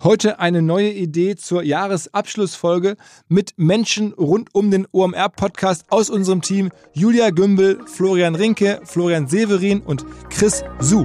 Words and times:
Heute 0.00 0.38
eine 0.38 0.62
neue 0.62 0.92
Idee 0.92 1.34
zur 1.34 1.64
Jahresabschlussfolge 1.64 2.96
mit 3.26 3.54
Menschen 3.56 4.12
rund 4.12 4.54
um 4.54 4.70
den 4.70 4.86
OMR-Podcast 4.92 5.86
aus 5.88 6.08
unserem 6.08 6.40
Team. 6.40 6.70
Julia 6.92 7.30
Gümbel, 7.30 7.80
Florian 7.86 8.36
Rinke, 8.36 8.80
Florian 8.84 9.26
Severin 9.26 9.80
und 9.80 10.06
Chris 10.30 10.62
Su. 10.78 11.04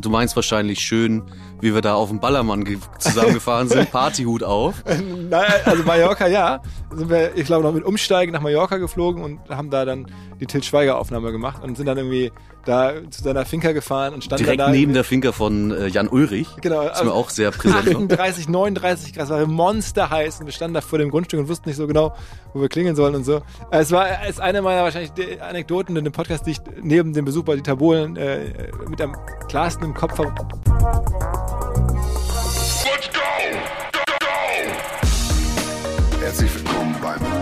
Du 0.00 0.10
meinst 0.10 0.36
wahrscheinlich 0.36 0.78
schön, 0.78 1.24
wie 1.62 1.72
wir 1.72 1.80
da 1.80 1.94
auf 1.94 2.08
dem 2.08 2.18
Ballermann 2.18 2.66
zusammengefahren 2.98 3.68
sind, 3.68 3.90
Partyhut 3.92 4.42
auf. 4.42 4.82
Naja, 5.30 5.54
also 5.64 5.84
Mallorca, 5.84 6.26
ja. 6.26 6.60
Sind 6.90 7.08
wir, 7.08 7.36
ich 7.36 7.46
glaube, 7.46 7.62
noch 7.62 7.72
mit 7.72 7.84
Umsteigen 7.84 8.32
nach 8.32 8.42
Mallorca 8.42 8.78
geflogen 8.78 9.22
und 9.22 9.38
haben 9.48 9.70
da 9.70 9.84
dann 9.84 10.06
die 10.40 10.46
Til 10.46 10.62
Schweiger 10.62 10.98
Aufnahme 10.98 11.30
gemacht 11.30 11.62
und 11.62 11.76
sind 11.76 11.86
dann 11.86 11.96
irgendwie 11.96 12.32
da 12.64 12.92
zu 13.10 13.22
seiner 13.22 13.44
Finca 13.44 13.72
gefahren 13.72 14.12
und 14.14 14.24
standen 14.24 14.44
Direkt 14.44 14.60
da 14.60 14.70
neben 14.70 14.92
der 14.92 15.04
Finca 15.04 15.32
von 15.32 15.70
äh, 15.70 15.86
Jan 15.86 16.08
Ulrich. 16.08 16.48
Genau, 16.60 16.82
ist 16.82 17.02
mir 17.02 17.12
auch 17.12 17.30
sehr 17.30 17.50
präsent. 17.50 17.88
38, 17.88 18.48
39 18.48 19.14
Grad, 19.14 19.24
es 19.24 19.30
war 19.30 19.46
monsterheiß 19.46 20.40
und 20.40 20.46
wir 20.46 20.52
standen 20.52 20.74
da 20.74 20.80
vor 20.80 20.98
dem 20.98 21.10
Grundstück 21.10 21.40
und 21.40 21.48
wussten 21.48 21.68
nicht 21.68 21.78
so 21.78 21.86
genau, 21.86 22.14
wo 22.54 22.60
wir 22.60 22.68
klingeln 22.68 22.96
sollen 22.96 23.14
und 23.14 23.24
so. 23.24 23.42
Es 23.70 23.90
war 23.92 24.06
es 24.24 24.30
ist 24.30 24.40
eine 24.40 24.62
meiner 24.62 24.82
wahrscheinlich 24.82 25.12
Anekdoten 25.40 25.96
in 25.96 26.04
dem 26.04 26.12
Podcast, 26.12 26.46
die 26.46 26.52
ich 26.52 26.60
neben 26.82 27.12
dem 27.12 27.24
Besuch 27.24 27.44
bei 27.44 27.54
Dieter 27.54 27.76
Bohlen 27.76 28.16
äh, 28.16 28.70
mit 28.88 29.00
am 29.00 29.16
klarsten 29.48 29.84
im 29.84 29.94
Kopf 29.94 30.18
habe. 30.18 31.51
Willkommen 37.02 37.41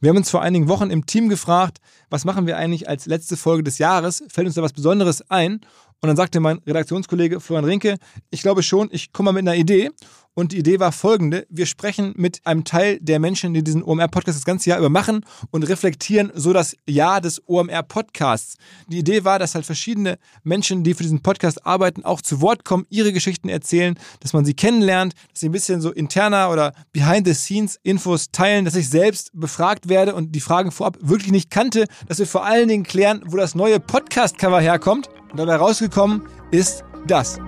Wir 0.00 0.08
haben 0.08 0.16
uns 0.16 0.30
vor 0.30 0.40
einigen 0.40 0.68
Wochen 0.68 0.90
im 0.90 1.04
Team 1.04 1.28
gefragt, 1.28 1.76
was 2.08 2.24
machen 2.24 2.46
wir 2.46 2.56
eigentlich 2.56 2.88
als 2.88 3.04
letzte 3.04 3.36
Folge 3.36 3.62
des 3.62 3.76
Jahres? 3.76 4.24
Fällt 4.28 4.46
uns 4.46 4.56
da 4.56 4.62
was 4.62 4.72
Besonderes 4.72 5.30
ein? 5.30 5.60
Und 6.00 6.06
dann 6.08 6.16
sagte 6.16 6.40
mein 6.40 6.62
Redaktionskollege 6.66 7.38
Florian 7.38 7.66
Rinke, 7.66 7.96
ich 8.30 8.40
glaube 8.40 8.62
schon, 8.62 8.88
ich 8.92 9.12
komme 9.12 9.26
mal 9.26 9.32
mit 9.42 9.46
einer 9.46 9.58
Idee. 9.58 9.90
Und 10.40 10.52
die 10.52 10.58
Idee 10.58 10.80
war 10.80 10.90
folgende. 10.90 11.46
Wir 11.50 11.66
sprechen 11.66 12.14
mit 12.16 12.40
einem 12.46 12.64
Teil 12.64 12.98
der 12.98 13.18
Menschen, 13.18 13.52
die 13.52 13.62
diesen 13.62 13.82
OMR-Podcast 13.82 14.38
das 14.38 14.46
ganze 14.46 14.70
Jahr 14.70 14.78
über 14.78 14.88
machen 14.88 15.22
und 15.50 15.64
reflektieren 15.64 16.32
so 16.34 16.54
das 16.54 16.74
Jahr 16.88 17.20
des 17.20 17.46
OMR-Podcasts. 17.46 18.56
Die 18.88 19.00
Idee 19.00 19.24
war, 19.24 19.38
dass 19.38 19.54
halt 19.54 19.66
verschiedene 19.66 20.18
Menschen, 20.42 20.82
die 20.82 20.94
für 20.94 21.02
diesen 21.02 21.20
Podcast 21.20 21.66
arbeiten, 21.66 22.06
auch 22.06 22.22
zu 22.22 22.40
Wort 22.40 22.64
kommen, 22.64 22.86
ihre 22.88 23.12
Geschichten 23.12 23.50
erzählen, 23.50 23.98
dass 24.20 24.32
man 24.32 24.46
sie 24.46 24.54
kennenlernt, 24.54 25.12
dass 25.30 25.40
sie 25.40 25.50
ein 25.50 25.52
bisschen 25.52 25.82
so 25.82 25.90
interner 25.90 26.50
oder 26.50 26.72
Behind-the-Scenes-Infos 26.94 28.30
teilen, 28.32 28.64
dass 28.64 28.76
ich 28.76 28.88
selbst 28.88 29.32
befragt 29.34 29.90
werde 29.90 30.14
und 30.14 30.34
die 30.34 30.40
Fragen 30.40 30.70
vorab 30.70 30.96
wirklich 31.02 31.32
nicht 31.32 31.50
kannte, 31.50 31.84
dass 32.08 32.18
wir 32.18 32.26
vor 32.26 32.46
allen 32.46 32.68
Dingen 32.68 32.84
klären, 32.84 33.22
wo 33.26 33.36
das 33.36 33.54
neue 33.54 33.78
Podcast-Cover 33.78 34.62
herkommt. 34.62 35.10
Und 35.32 35.38
dabei 35.38 35.56
rausgekommen 35.56 36.22
ist 36.50 36.82
das. 37.06 37.38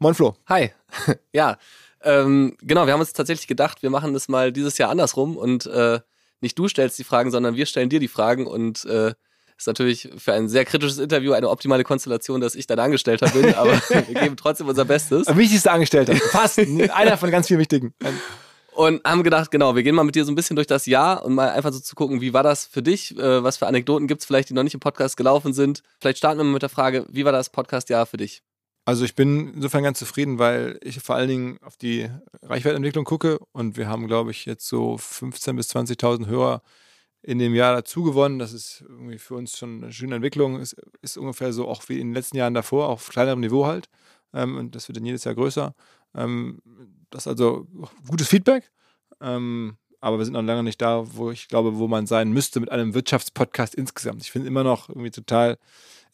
Moin 0.00 0.14
Flo. 0.14 0.36
Hi. 0.46 0.70
ja, 1.32 1.58
ähm, 2.02 2.56
genau, 2.62 2.86
wir 2.86 2.92
haben 2.92 3.00
uns 3.00 3.12
tatsächlich 3.12 3.48
gedacht, 3.48 3.82
wir 3.82 3.90
machen 3.90 4.12
das 4.14 4.28
mal 4.28 4.52
dieses 4.52 4.78
Jahr 4.78 4.90
andersrum 4.90 5.36
und 5.36 5.66
äh, 5.66 5.98
nicht 6.40 6.56
du 6.56 6.68
stellst 6.68 6.98
die 7.00 7.04
Fragen, 7.04 7.32
sondern 7.32 7.56
wir 7.56 7.66
stellen 7.66 7.88
dir 7.88 7.98
die 7.98 8.06
Fragen 8.06 8.46
und 8.46 8.84
äh, 8.84 9.14
ist 9.56 9.66
natürlich 9.66 10.08
für 10.16 10.32
ein 10.34 10.48
sehr 10.48 10.64
kritisches 10.64 10.98
Interview 10.98 11.32
eine 11.32 11.50
optimale 11.50 11.82
Konstellation, 11.82 12.40
dass 12.40 12.54
ich 12.54 12.68
dein 12.68 12.78
Angestellter 12.78 13.28
bin, 13.30 13.52
aber 13.54 13.72
wir 13.88 14.02
geben 14.02 14.36
trotzdem 14.36 14.68
unser 14.68 14.84
Bestes. 14.84 15.26
Wichtigster 15.36 15.72
Angestellter. 15.72 16.14
Fast. 16.14 16.60
Einer 16.60 17.18
von 17.18 17.32
ganz 17.32 17.48
vielen 17.48 17.58
wichtigen. 17.58 17.92
Und 18.76 19.02
haben 19.04 19.24
gedacht, 19.24 19.50
genau, 19.50 19.74
wir 19.74 19.82
gehen 19.82 19.96
mal 19.96 20.04
mit 20.04 20.14
dir 20.14 20.24
so 20.24 20.30
ein 20.30 20.36
bisschen 20.36 20.54
durch 20.54 20.68
das 20.68 20.86
Jahr 20.86 21.24
und 21.24 21.34
mal 21.34 21.50
einfach 21.50 21.72
so 21.72 21.80
zu 21.80 21.96
gucken, 21.96 22.20
wie 22.20 22.32
war 22.32 22.44
das 22.44 22.66
für 22.66 22.82
dich? 22.82 23.18
Äh, 23.18 23.42
was 23.42 23.56
für 23.56 23.66
Anekdoten 23.66 24.06
gibt 24.06 24.20
es 24.20 24.26
vielleicht, 24.28 24.50
die 24.50 24.54
noch 24.54 24.62
nicht 24.62 24.74
im 24.74 24.80
Podcast 24.80 25.16
gelaufen 25.16 25.52
sind? 25.52 25.82
Vielleicht 25.98 26.18
starten 26.18 26.38
wir 26.38 26.44
mal 26.44 26.52
mit 26.52 26.62
der 26.62 26.68
Frage, 26.68 27.04
wie 27.08 27.24
war 27.24 27.32
das 27.32 27.50
Podcast-Jahr 27.50 28.06
für 28.06 28.18
dich? 28.18 28.44
Also 28.88 29.04
ich 29.04 29.14
bin 29.14 29.52
insofern 29.52 29.82
ganz 29.82 29.98
zufrieden, 29.98 30.38
weil 30.38 30.78
ich 30.82 31.00
vor 31.00 31.14
allen 31.14 31.28
Dingen 31.28 31.58
auf 31.60 31.76
die 31.76 32.08
Reichweitentwicklung 32.40 33.04
gucke 33.04 33.38
und 33.52 33.76
wir 33.76 33.86
haben, 33.86 34.06
glaube 34.06 34.30
ich, 34.30 34.46
jetzt 34.46 34.66
so 34.66 34.94
15.000 34.94 35.56
bis 35.56 35.68
20.000 35.76 36.26
Hörer 36.26 36.62
in 37.20 37.38
dem 37.38 37.54
Jahr 37.54 37.74
dazu 37.74 38.02
gewonnen. 38.02 38.38
Das 38.38 38.54
ist 38.54 38.82
irgendwie 38.88 39.18
für 39.18 39.34
uns 39.34 39.58
schon 39.58 39.82
eine 39.82 39.92
schöne 39.92 40.14
Entwicklung. 40.14 40.56
Es 40.56 40.74
ist 41.02 41.18
ungefähr 41.18 41.52
so 41.52 41.68
auch 41.68 41.86
wie 41.90 42.00
in 42.00 42.06
den 42.06 42.14
letzten 42.14 42.38
Jahren 42.38 42.54
davor, 42.54 42.88
auf 42.88 43.10
kleinerem 43.10 43.40
Niveau 43.40 43.66
halt. 43.66 43.90
Ähm, 44.32 44.56
und 44.56 44.74
das 44.74 44.88
wird 44.88 44.96
dann 44.96 45.04
jedes 45.04 45.24
Jahr 45.24 45.34
größer. 45.34 45.74
Ähm, 46.14 46.62
das 47.10 47.24
ist 47.24 47.28
also 47.28 47.66
gutes 48.08 48.28
Feedback. 48.28 48.72
Ähm, 49.20 49.76
aber 50.00 50.16
wir 50.16 50.24
sind 50.24 50.32
noch 50.32 50.40
lange 50.40 50.62
nicht 50.62 50.80
da, 50.80 51.04
wo 51.14 51.30
ich 51.30 51.48
glaube, 51.48 51.76
wo 51.76 51.88
man 51.88 52.06
sein 52.06 52.32
müsste 52.32 52.58
mit 52.58 52.72
einem 52.72 52.94
Wirtschaftspodcast 52.94 53.74
insgesamt. 53.74 54.22
Ich 54.22 54.30
finde 54.30 54.48
immer 54.48 54.64
noch 54.64 54.88
irgendwie 54.88 55.10
total 55.10 55.58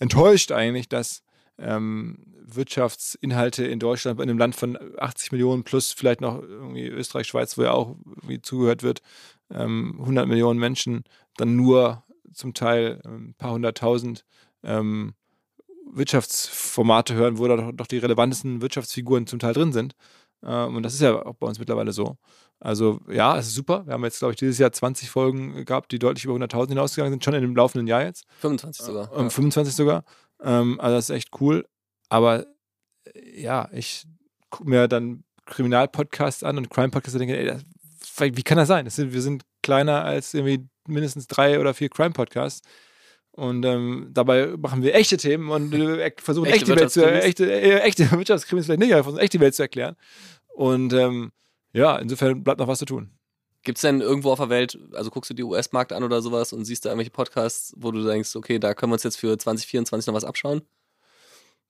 enttäuscht 0.01 0.51
eigentlich, 0.51 0.89
dass 0.89 1.23
ähm, 1.59 2.19
Wirtschaftsinhalte 2.47 3.65
in 3.65 3.79
Deutschland, 3.79 4.21
in 4.21 4.29
einem 4.29 4.39
Land 4.39 4.55
von 4.55 4.79
80 4.99 5.33
Millionen 5.33 5.65
plus 5.65 5.93
vielleicht 5.93 6.21
noch 6.21 6.43
irgendwie 6.43 6.87
Österreich, 6.87 7.27
Schweiz, 7.27 7.57
wo 7.57 7.63
ja 7.63 7.73
auch 7.73 7.97
irgendwie 8.07 8.43
zugehört 8.43 8.83
wird, 8.83 9.01
ähm, 9.51 9.97
100 10.01 10.27
Millionen 10.29 10.61
Menschen, 10.61 11.05
dann 11.37 11.57
nur 11.57 12.03
zum 12.33 12.55
Teil 12.55 13.01
ähm, 13.05 13.31
ein 13.31 13.35
paar 13.35 13.53
hunderttausend 13.53 14.25
ähm, 14.63 15.15
Wirtschaftsformate 15.93 17.15
hören, 17.15 17.39
wo 17.39 17.47
da 17.47 17.57
doch, 17.57 17.73
doch, 17.73 17.87
die 17.87 17.99
relevantesten 17.99 18.61
Wirtschaftsfiguren 18.61 19.27
zum 19.27 19.39
Teil 19.39 19.55
drin 19.55 19.73
sind. 19.73 19.95
Ähm, 20.43 20.77
und 20.77 20.83
das 20.83 20.95
ist 20.95 21.01
ja 21.01 21.25
auch 21.25 21.35
bei 21.35 21.47
uns 21.47 21.59
mittlerweile 21.59 21.93
so. 21.93 22.17
Also 22.61 23.01
ja, 23.11 23.37
es 23.39 23.49
ist 23.49 23.55
super. 23.55 23.87
Wir 23.87 23.95
haben 23.95 24.05
jetzt, 24.05 24.19
glaube 24.19 24.33
ich, 24.33 24.39
dieses 24.39 24.59
Jahr 24.59 24.73
20 24.73 25.11
Folgen 25.11 25.65
gehabt, 25.65 25.93
die 25.93 25.99
deutlich 25.99 26.25
über 26.25 26.35
100.000 26.35 26.69
hinausgegangen 26.69 27.13
sind, 27.13 27.25
schon 27.25 27.35
in 27.35 27.43
dem 27.43 27.57
laufenden 27.57 27.87
Jahr 27.87 28.03
jetzt. 28.03 28.25
25 28.41 28.85
sogar. 28.85 29.13
Äh, 29.13 29.31
25 29.31 29.75
sogar. 29.75 30.05
Ähm, 30.43 30.81
also 30.81 30.97
das 30.97 31.11
ist 31.11 31.17
echt 31.17 31.41
cool. 31.41 31.67
Aber 32.09 32.47
äh, 33.15 33.41
ja, 33.41 33.69
ich 33.73 34.07
gucke 34.51 34.69
mir 34.69 34.89
dann 34.89 35.25
Kriminalpodcasts 35.47 36.43
an 36.43 36.59
und 36.59 36.71
Crime-Podcasts 36.71 37.15
und 37.15 37.21
denke, 37.21 37.39
ey, 37.39 37.47
das, 37.47 37.65
wie 38.21 38.43
kann 38.43 38.57
das 38.59 38.69
sein? 38.69 38.85
Das 38.85 38.97
sind, 38.97 39.13
wir 39.13 39.23
sind 39.23 39.43
kleiner 39.63 40.05
als 40.05 40.35
irgendwie 40.35 40.69
mindestens 40.87 41.27
drei 41.27 41.61
oder 41.61 41.75
vier 41.75 41.89
Crime-Podcasts. 41.89 42.63
Und 43.33 43.65
ähm, 43.65 44.11
dabei 44.13 44.55
machen 44.57 44.83
wir 44.83 44.95
echte 44.95 45.17
Themen 45.17 45.51
und 45.51 45.75
äh, 45.75 46.13
versuchen 46.19 46.47
Echte 46.47 46.73
echte, 46.73 46.77
Welt 46.81 46.91
zu 46.91 47.11
echte, 47.11 47.53
äh, 47.53 47.81
echte 47.81 48.11
Wirtschaftskrimis 48.13 48.67
vielleicht 48.67 48.81
nicht, 48.81 48.93
aber 48.93 49.03
versuchen 49.03 49.21
echte 49.21 49.41
Welt 49.41 49.55
zu 49.55 49.63
erklären. 49.63 49.97
Und 50.55 50.93
ähm, 50.93 51.33
ja, 51.73 51.97
insofern 51.97 52.45
bleibt 52.45 52.61
noch 52.61 52.69
was 52.69 52.79
zu 52.79 52.85
tun. 52.85 53.11
Gibt 53.65 53.79
es 53.79 53.83
denn 53.83 54.01
irgendwo 54.01 54.31
auf 54.31 54.39
der 54.39 54.51
Welt, 54.51 54.79
also 54.93 55.11
guckst 55.11 55.31
du 55.31 55.35
die 55.35 55.43
US-Markt 55.43 55.93
an 55.93 56.05
oder 56.05 56.21
sowas 56.21 56.53
und 56.53 56.65
siehst 56.65 56.85
da 56.85 56.91
irgendwelche 56.91 57.11
Podcasts, 57.11 57.75
wo 57.77 57.91
du 57.91 58.05
denkst, 58.05 58.37
okay, 58.37 58.59
da 58.59 58.75
können 58.75 58.91
wir 58.91 58.95
uns 58.95 59.03
jetzt 59.03 59.17
für 59.17 59.37
2024 59.37 60.07
noch 60.07 60.15
was 60.15 60.25
abschauen? 60.25 60.63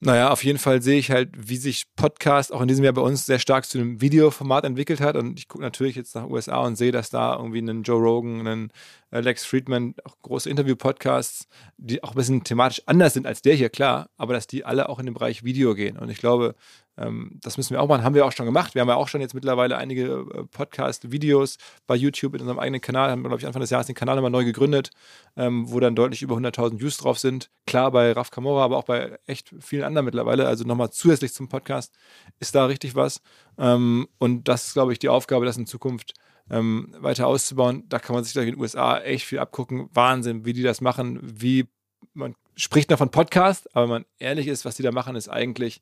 Naja, 0.00 0.30
auf 0.30 0.44
jeden 0.44 0.58
Fall 0.58 0.82
sehe 0.82 0.98
ich 0.98 1.10
halt, 1.10 1.30
wie 1.34 1.56
sich 1.56 1.86
Podcast 1.96 2.52
auch 2.52 2.60
in 2.60 2.68
diesem 2.68 2.84
Jahr 2.84 2.92
bei 2.92 3.00
uns 3.00 3.24
sehr 3.24 3.38
stark 3.38 3.64
zu 3.64 3.78
einem 3.78 4.02
Videoformat 4.02 4.64
entwickelt 4.64 5.00
hat. 5.00 5.16
Und 5.16 5.38
ich 5.38 5.48
gucke 5.48 5.62
natürlich 5.62 5.96
jetzt 5.96 6.14
nach 6.14 6.28
USA 6.28 6.58
und 6.58 6.76
sehe, 6.76 6.92
dass 6.92 7.08
da 7.08 7.36
irgendwie 7.36 7.58
einen 7.58 7.84
Joe 7.84 8.02
Rogan, 8.02 8.46
einen 8.46 8.72
Alex 9.14 9.44
Friedman, 9.44 9.94
auch 10.04 10.16
große 10.22 10.50
Interview-Podcasts, 10.50 11.46
die 11.76 12.02
auch 12.02 12.10
ein 12.10 12.16
bisschen 12.16 12.42
thematisch 12.42 12.82
anders 12.86 13.14
sind 13.14 13.26
als 13.26 13.42
der 13.42 13.54
hier, 13.54 13.70
klar, 13.70 14.10
aber 14.16 14.34
dass 14.34 14.46
die 14.48 14.64
alle 14.64 14.88
auch 14.88 14.98
in 14.98 15.06
den 15.06 15.14
Bereich 15.14 15.44
Video 15.44 15.74
gehen. 15.74 15.96
Und 15.96 16.10
ich 16.10 16.18
glaube, 16.18 16.56
ähm, 16.96 17.38
das 17.42 17.56
müssen 17.56 17.70
wir 17.70 17.80
auch 17.80 17.88
machen, 17.88 18.02
haben 18.02 18.14
wir 18.14 18.26
auch 18.26 18.32
schon 18.32 18.46
gemacht. 18.46 18.74
Wir 18.74 18.82
haben 18.82 18.88
ja 18.88 18.96
auch 18.96 19.06
schon 19.06 19.20
jetzt 19.20 19.34
mittlerweile 19.34 19.76
einige 19.76 20.26
äh, 20.34 20.44
Podcast-Videos 20.44 21.58
bei 21.86 21.94
YouTube 21.94 22.34
in 22.34 22.40
unserem 22.40 22.58
eigenen 22.58 22.80
Kanal, 22.80 23.10
haben, 23.10 23.22
glaube 23.22 23.38
ich, 23.38 23.46
Anfang 23.46 23.60
des 23.60 23.70
Jahres 23.70 23.86
den 23.86 23.94
Kanal 23.94 24.16
nochmal 24.16 24.32
neu 24.32 24.44
gegründet, 24.44 24.90
ähm, 25.36 25.70
wo 25.70 25.78
dann 25.78 25.94
deutlich 25.94 26.22
über 26.22 26.36
100.000 26.36 26.80
Views 26.80 26.96
drauf 26.96 27.18
sind. 27.20 27.50
Klar, 27.66 27.92
bei 27.92 28.12
Raf 28.12 28.30
Kamora, 28.30 28.64
aber 28.64 28.76
auch 28.76 28.84
bei 28.84 29.18
echt 29.26 29.54
vielen 29.60 29.84
anderen 29.84 30.06
mittlerweile. 30.06 30.46
Also 30.48 30.64
nochmal 30.64 30.90
zusätzlich 30.90 31.32
zum 31.32 31.48
Podcast 31.48 31.94
ist 32.40 32.54
da 32.54 32.66
richtig 32.66 32.96
was. 32.96 33.20
Ähm, 33.58 34.08
und 34.18 34.48
das 34.48 34.66
ist, 34.68 34.72
glaube 34.74 34.92
ich, 34.92 34.98
die 34.98 35.08
Aufgabe, 35.08 35.46
das 35.46 35.56
in 35.56 35.66
Zukunft 35.66 36.14
ähm, 36.50 36.94
weiter 36.98 37.26
auszubauen. 37.26 37.84
Da 37.88 37.98
kann 37.98 38.14
man 38.14 38.24
sich 38.24 38.36
in 38.36 38.46
den 38.46 38.58
USA 38.58 38.98
echt 38.98 39.26
viel 39.26 39.38
abgucken. 39.38 39.88
Wahnsinn, 39.92 40.44
wie 40.44 40.52
die 40.52 40.62
das 40.62 40.80
machen, 40.80 41.18
wie 41.22 41.66
man 42.12 42.34
spricht 42.56 42.90
noch 42.90 42.98
von 42.98 43.10
Podcast, 43.10 43.74
aber 43.74 43.84
wenn 43.84 43.90
man 43.90 44.04
ehrlich 44.18 44.46
ist, 44.46 44.64
was 44.64 44.76
die 44.76 44.82
da 44.82 44.92
machen, 44.92 45.16
ist 45.16 45.28
eigentlich 45.28 45.80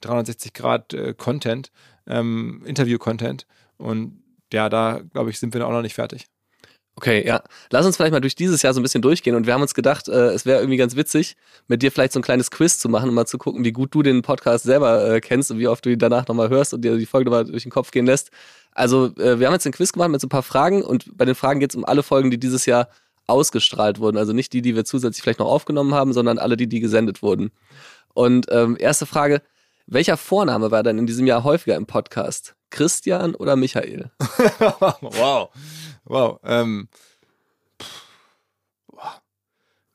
360 0.00 0.52
Grad 0.52 0.94
äh, 0.94 1.14
Content, 1.14 1.72
ähm, 2.06 2.62
Interview-Content. 2.64 3.46
Und 3.78 4.22
ja, 4.52 4.68
da 4.68 5.00
glaube 5.12 5.30
ich, 5.30 5.38
sind 5.38 5.54
wir 5.54 5.66
auch 5.66 5.72
noch 5.72 5.82
nicht 5.82 5.94
fertig. 5.94 6.26
Okay, 6.96 7.26
ja. 7.26 7.42
Lass 7.70 7.86
uns 7.86 7.96
vielleicht 7.96 8.12
mal 8.12 8.20
durch 8.20 8.34
dieses 8.34 8.62
Jahr 8.62 8.74
so 8.74 8.80
ein 8.80 8.82
bisschen 8.82 9.02
durchgehen 9.02 9.34
und 9.34 9.46
wir 9.46 9.54
haben 9.54 9.62
uns 9.62 9.74
gedacht, 9.74 10.08
äh, 10.08 10.28
es 10.28 10.44
wäre 10.44 10.60
irgendwie 10.60 10.76
ganz 10.76 10.94
witzig, 10.94 11.36
mit 11.66 11.82
dir 11.82 11.90
vielleicht 11.90 12.12
so 12.12 12.20
ein 12.20 12.22
kleines 12.22 12.50
Quiz 12.50 12.78
zu 12.78 12.88
machen, 12.88 13.08
um 13.08 13.14
mal 13.14 13.26
zu 13.26 13.38
gucken, 13.38 13.64
wie 13.64 13.72
gut 13.72 13.94
du 13.94 14.02
den 14.02 14.22
Podcast 14.22 14.64
selber 14.64 15.08
äh, 15.10 15.20
kennst 15.20 15.50
und 15.50 15.58
wie 15.58 15.68
oft 15.68 15.84
du 15.84 15.90
ihn 15.90 15.98
danach 15.98 16.28
nochmal 16.28 16.50
hörst 16.50 16.74
und 16.74 16.82
dir 16.82 16.96
die 16.96 17.06
Folge 17.06 17.30
nochmal 17.30 17.46
durch 17.46 17.62
den 17.62 17.72
Kopf 17.72 17.90
gehen 17.90 18.06
lässt. 18.06 18.30
Also, 18.72 19.06
äh, 19.16 19.38
wir 19.38 19.46
haben 19.46 19.54
jetzt 19.54 19.66
einen 19.66 19.72
Quiz 19.72 19.92
gemacht 19.92 20.10
mit 20.10 20.20
so 20.20 20.26
ein 20.26 20.30
paar 20.30 20.42
Fragen 20.42 20.82
und 20.82 21.16
bei 21.16 21.24
den 21.24 21.34
Fragen 21.34 21.60
geht 21.60 21.70
es 21.70 21.76
um 21.76 21.84
alle 21.84 22.02
Folgen, 22.02 22.30
die 22.30 22.38
dieses 22.38 22.66
Jahr 22.66 22.88
ausgestrahlt 23.26 23.98
wurden. 23.98 24.16
Also 24.16 24.32
nicht 24.32 24.52
die, 24.52 24.62
die 24.62 24.74
wir 24.76 24.84
zusätzlich 24.84 25.22
vielleicht 25.22 25.38
noch 25.38 25.46
aufgenommen 25.46 25.94
haben, 25.94 26.12
sondern 26.12 26.38
alle, 26.38 26.56
die, 26.56 26.68
die 26.68 26.80
gesendet 26.80 27.22
wurden. 27.22 27.50
Und 28.14 28.46
ähm, 28.50 28.76
erste 28.78 29.06
Frage, 29.06 29.42
welcher 29.86 30.16
Vorname 30.16 30.70
war 30.70 30.82
denn 30.82 30.98
in 30.98 31.06
diesem 31.06 31.26
Jahr 31.26 31.44
häufiger 31.44 31.76
im 31.76 31.86
Podcast? 31.86 32.54
Christian 32.70 33.34
oder 33.34 33.56
Michael? 33.56 34.10
wow. 35.00 35.50
Wow. 36.04 36.40
Ähm, 36.44 36.88
pff, 37.80 38.06
boah. 38.88 39.22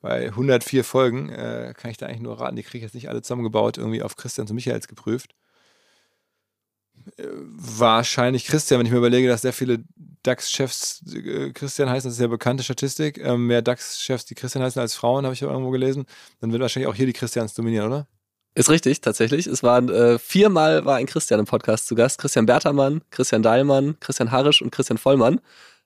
bei 0.02 0.28
104 0.28 0.84
Folgen 0.84 1.30
äh, 1.30 1.74
kann 1.76 1.92
ich 1.92 1.98
da 1.98 2.06
eigentlich 2.06 2.22
nur 2.22 2.40
raten, 2.40 2.56
die 2.56 2.64
kriege 2.64 2.78
ich 2.78 2.84
jetzt 2.84 2.96
nicht 2.96 3.10
alle 3.10 3.22
zusammengebaut, 3.22 3.78
irgendwie 3.78 4.04
auf 4.04 4.16
Christians 4.16 4.50
und 4.52 4.56
Michaels 4.56 4.88
geprüft. 4.88 5.36
Äh, 7.18 7.28
wahrscheinlich 7.30 8.46
Christian, 8.46 8.80
wenn 8.80 8.86
ich 8.86 8.92
mir 8.92 8.98
überlege, 8.98 9.28
dass 9.28 9.42
sehr 9.42 9.54
viele 9.54 9.84
DAX-Chefs 10.24 11.04
äh, 11.14 11.52
Christian 11.52 11.90
heißen, 11.90 12.08
das 12.08 12.14
ist 12.14 12.18
sehr 12.18 12.28
bekannte 12.28 12.64
Statistik. 12.64 13.18
Ähm, 13.20 13.48
mehr 13.48 13.62
DAX-Chefs, 13.62 14.26
die 14.26 14.36
Christian 14.36 14.64
heißen 14.64 14.82
als 14.82 14.96
Frauen, 14.96 15.26
habe 15.26 15.34
ich 15.34 15.42
ja 15.42 15.50
irgendwo 15.50 15.72
gelesen. 15.72 16.06
Dann 16.42 16.52
wird 16.52 16.62
wahrscheinlich 16.62 16.88
auch 16.88 16.96
hier 16.96 17.06
die 17.06 17.14
Christians 17.14 17.54
dominieren, 17.54 17.88
oder? 17.88 18.08
Ist 18.56 18.70
richtig, 18.72 19.02
tatsächlich. 19.02 19.46
Es 19.46 19.62
waren 19.62 19.90
äh, 19.90 20.18
viermal 20.18 20.84
war 20.84 20.96
ein 20.96 21.06
Christian 21.06 21.40
im 21.40 21.46
Podcast 21.46 21.86
zu 21.86 21.94
Gast. 21.94 22.18
Christian 22.18 22.48
Bertermann, 22.48 23.04
Christian 23.12 23.44
Dahlmann, 23.44 24.00
Christian 24.00 24.32
Harisch 24.32 24.64
und 24.64 24.72
Christian 24.72 24.98
Vollmann. 24.98 25.40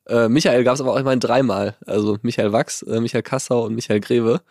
Äh, 0.08 0.30
Michael 0.30 0.64
gab 0.64 0.76
es 0.76 0.82
aber 0.82 0.94
auch 0.94 1.00
immerhin 1.00 1.20
dreimal. 1.20 1.76
Also 1.86 2.18
Michael 2.22 2.52
Wachs, 2.52 2.82
äh, 2.84 3.00
Michael 3.00 3.24
Kassau 3.24 3.66
und 3.66 3.76
Michael 3.76 4.00
Greve. 4.00 4.42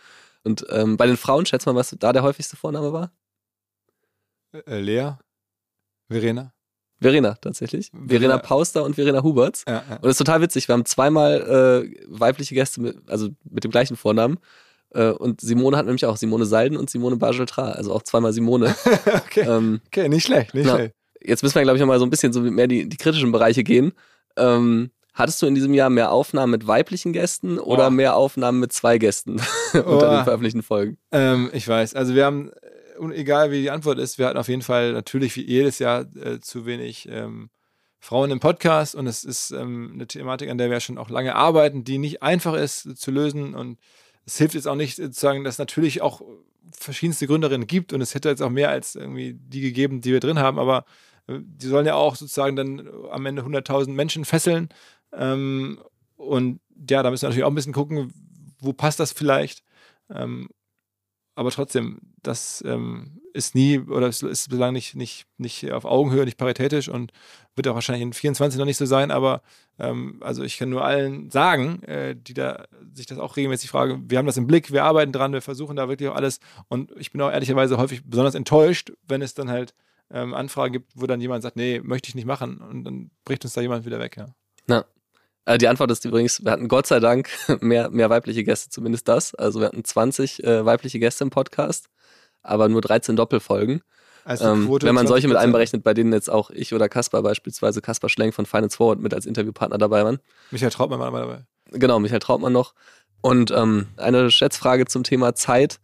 Und 0.45 0.65
ähm, 0.71 0.97
bei 0.97 1.07
den 1.07 1.17
Frauen 1.17 1.47
schätzt 1.47 1.67
man, 1.67 1.77
was 1.77 1.95
da 1.99 2.13
der 2.13 2.23
häufigste 2.23 2.57
Vorname 2.57 2.93
war? 2.93 3.13
Äh, 4.53 4.81
Lea? 4.81 5.13
Verena? 6.09 6.53
Verena, 7.01 7.35
tatsächlich. 7.35 7.91
Verena, 7.91 8.09
Verena. 8.09 8.39
Pauster 8.39 8.85
und 8.85 8.95
Verena 8.95 9.23
Huberts. 9.23 9.65
Ja, 9.67 9.83
ja. 9.89 9.97
Und 9.97 10.05
das 10.05 10.13
ist 10.13 10.19
total 10.19 10.43
witzig. 10.43 10.69
Wir 10.69 10.75
haben 10.75 10.85
zweimal 10.85 11.41
äh, 11.87 11.97
weibliche 12.09 12.55
Gäste, 12.55 12.81
mit, 12.81 12.97
also 13.09 13.29
mit 13.49 13.65
dem 13.65 13.71
gleichen 13.71 13.97
Vornamen. 13.97 14.39
Äh, 14.91 15.11
und 15.11 15.41
Simone 15.41 15.77
hat 15.77 15.87
nämlich 15.87 16.05
auch 16.05 16.17
Simone 16.17 16.45
Salden 16.45 16.77
und 16.77 16.91
Simone 16.91 17.17
Bageltra. 17.17 17.73
Also 17.73 17.93
auch 17.95 18.03
zweimal 18.03 18.33
Simone. 18.33 18.75
okay. 19.27 19.47
ähm, 19.49 19.81
okay, 19.87 20.09
nicht 20.09 20.27
schlecht, 20.27 20.53
nicht 20.53 20.67
na, 20.67 20.75
schlecht. 20.75 20.95
jetzt 21.23 21.43
müssen 21.43 21.55
wir, 21.55 21.63
glaube 21.63 21.77
ich, 21.77 21.81
nochmal 21.81 21.99
so 21.99 22.05
ein 22.05 22.11
bisschen 22.11 22.33
so 22.33 22.41
mehr 22.41 22.67
die, 22.67 22.89
die 22.89 22.97
kritischen 22.97 23.33
Bereiche 23.33 23.65
gehen. 23.65 23.93
Ähm, 24.37 24.91
hattest 25.21 25.41
du 25.43 25.47
in 25.47 25.55
diesem 25.55 25.75
Jahr 25.75 25.91
mehr 25.91 26.11
Aufnahmen 26.11 26.51
mit 26.51 26.67
weiblichen 26.67 27.13
Gästen 27.13 27.59
oder 27.59 27.85
Boah. 27.85 27.91
mehr 27.91 28.17
Aufnahmen 28.17 28.59
mit 28.59 28.73
zwei 28.73 28.99
Gästen 28.99 29.41
unter 29.73 29.83
Boah. 29.83 30.17
den 30.17 30.25
veröffentlichten 30.25 30.63
Folgen? 30.63 30.99
Ähm, 31.13 31.51
ich 31.53 31.69
weiß. 31.69 31.95
Also 31.95 32.15
wir 32.15 32.25
haben, 32.25 32.51
äh, 33.01 33.15
egal 33.15 33.51
wie 33.51 33.61
die 33.61 33.71
Antwort 33.71 33.99
ist, 33.99 34.19
wir 34.19 34.27
hatten 34.27 34.39
auf 34.39 34.49
jeden 34.49 34.63
Fall 34.63 34.93
natürlich 34.93 35.37
wie 35.37 35.47
jedes 35.47 35.79
Jahr 35.79 36.07
äh, 36.17 36.41
zu 36.41 36.67
wenig 36.67 37.09
ähm, 37.11 37.51
Frauen 38.01 38.31
im 38.31 38.41
Podcast 38.41 38.95
und 38.95 39.07
es 39.07 39.25
ist 39.25 39.51
ähm, 39.51 39.91
eine 39.95 40.07
Thematik, 40.07 40.49
an 40.49 40.59
der 40.59 40.71
wir 40.71 40.81
schon 40.81 40.99
auch 40.99 41.11
lange 41.11 41.37
arbeiten, 41.37 41.85
die 41.85 41.99
nicht 41.99 42.23
einfach 42.23 42.55
ist 42.55 42.97
zu 42.97 43.11
lösen 43.11 43.55
und 43.55 43.79
es 44.25 44.39
hilft 44.39 44.55
jetzt 44.55 44.67
auch 44.67 44.75
nicht 44.75 44.99
äh, 44.99 45.11
zu 45.11 45.21
sagen, 45.21 45.45
dass 45.45 45.55
es 45.55 45.59
natürlich 45.59 46.01
auch 46.01 46.23
verschiedenste 46.73 47.27
Gründerinnen 47.27 47.67
gibt 47.67 47.93
und 47.93 48.01
es 48.01 48.15
hätte 48.15 48.31
jetzt 48.31 48.43
auch 48.43 48.51
mehr 48.51 48.71
als 48.71 48.95
irgendwie 48.95 49.35
die 49.35 49.61
gegeben, 49.61 50.01
die 50.01 50.13
wir 50.13 50.21
drin 50.21 50.39
haben, 50.39 50.59
aber 50.59 50.87
äh, 51.27 51.41
die 51.41 51.67
sollen 51.67 51.87
ja 51.87 51.95
auch 51.95 52.17
sozusagen 52.17 52.57
dann 52.57 52.89
am 53.11 53.27
Ende 53.27 53.43
100.000 53.43 53.91
Menschen 53.91 54.25
fesseln 54.25 54.71
ähm, 55.13 55.81
und 56.17 56.61
ja, 56.89 57.03
da 57.03 57.11
müssen 57.11 57.23
wir 57.23 57.29
natürlich 57.29 57.45
auch 57.45 57.51
ein 57.51 57.55
bisschen 57.55 57.73
gucken, 57.73 58.13
wo 58.61 58.73
passt 58.73 59.01
das 59.01 59.13
vielleicht. 59.13 59.63
Ähm, 60.11 60.49
aber 61.35 61.51
trotzdem, 61.51 62.01
das 62.23 62.63
ähm, 62.67 63.21
ist 63.33 63.55
nie 63.55 63.79
oder 63.79 64.09
ist 64.09 64.21
bislang 64.21 64.75
nicht, 64.75 64.95
nicht, 64.95 65.27
nicht 65.39 65.71
auf 65.73 65.85
Augenhöhe, 65.85 66.25
nicht 66.25 66.37
paritätisch 66.37 66.89
und 66.89 67.13
wird 67.55 67.69
auch 67.69 67.75
wahrscheinlich 67.75 68.03
in 68.03 68.13
24 68.13 68.59
noch 68.59 68.67
nicht 68.67 68.77
so 68.77 68.85
sein. 68.85 69.11
Aber 69.11 69.41
ähm, 69.79 70.19
also 70.21 70.43
ich 70.43 70.59
kann 70.59 70.69
nur 70.69 70.85
allen 70.85 71.31
sagen, 71.31 71.83
äh, 71.85 72.15
die 72.15 72.35
da 72.35 72.67
sich 72.93 73.07
das 73.07 73.19
auch 73.19 73.37
regelmäßig 73.37 73.71
fragen, 73.71 74.11
wir 74.11 74.19
haben 74.19 74.27
das 74.27 74.37
im 74.37 74.47
Blick, 74.47 74.73
wir 74.73 74.85
arbeiten 74.85 75.13
dran, 75.13 75.33
wir 75.33 75.41
versuchen 75.41 75.77
da 75.77 75.89
wirklich 75.89 76.11
auch 76.11 76.17
alles. 76.17 76.41
Und 76.69 76.93
ich 76.99 77.13
bin 77.13 77.23
auch 77.23 77.31
ehrlicherweise 77.31 77.79
häufig 77.79 78.05
besonders 78.05 78.35
enttäuscht, 78.35 78.93
wenn 79.09 79.23
es 79.23 79.33
dann 79.35 79.49
halt 79.49 79.73
ähm, 80.11 80.35
Anfragen 80.35 80.73
gibt, 80.73 80.93
wo 80.95 81.07
dann 81.07 81.21
jemand 81.21 81.43
sagt, 81.43 81.57
nee, 81.57 81.81
möchte 81.83 82.09
ich 82.09 82.15
nicht 82.15 82.27
machen. 82.27 82.59
Und 82.59 82.85
dann 82.85 83.11
bricht 83.25 83.45
uns 83.45 83.55
da 83.55 83.61
jemand 83.61 83.87
wieder 83.87 83.99
weg, 83.99 84.17
ja. 84.17 84.35
Na. 84.67 84.85
Äh, 85.51 85.59
die 85.59 85.67
Antwort 85.67 85.91
ist 85.91 86.05
übrigens, 86.05 86.45
wir 86.45 86.53
hatten 86.53 86.69
Gott 86.69 86.87
sei 86.87 87.01
Dank 87.01 87.29
mehr, 87.61 87.91
mehr 87.91 88.09
weibliche 88.09 88.45
Gäste, 88.45 88.71
zumindest 88.71 89.09
das. 89.09 89.35
Also 89.35 89.61
wir 89.61 89.67
hatten 89.67 89.83
20 89.83 90.45
äh, 90.45 90.65
weibliche 90.65 91.01
Gäste 91.01 91.25
im 91.25 91.31
Podcast, 91.31 91.87
aber 92.43 92.69
nur 92.69 92.81
13 92.81 93.17
Doppelfolgen. 93.17 93.83
Also 94.25 94.45
Ähm, 94.45 94.69
wenn 94.83 94.95
man 94.95 95.09
solche 95.09 95.27
mit 95.27 95.37
20%. 95.37 95.41
einberechnet, 95.41 95.83
bei 95.83 95.95
denen 95.95 96.13
jetzt 96.13 96.31
auch 96.31 96.51
ich 96.51 96.73
oder 96.73 96.89
Kaspar 96.89 97.23
beispielsweise, 97.23 97.81
Kaspar 97.81 98.11
Schlenk 98.11 98.35
von 98.35 98.47
Finance 98.47 98.77
Forward 98.77 99.01
mit 99.01 99.13
als 99.13 99.27
Interviewpartner 99.27 99.79
dabei 99.79 100.05
waren. 100.05 100.21
Michael 100.53 100.71
Trautmann 100.71 101.01
war 101.01 101.11
dabei. 101.11 101.45
Genau, 101.73 101.99
Michael 101.99 102.21
Trautmann 102.21 102.53
noch. 102.53 102.75
Und 103.21 103.51
ähm, 103.51 103.89
eine 103.97 104.31
Schätzfrage 104.31 104.87
zum 104.87 105.03
Thema 105.03 105.35
Zeit. 105.35 105.81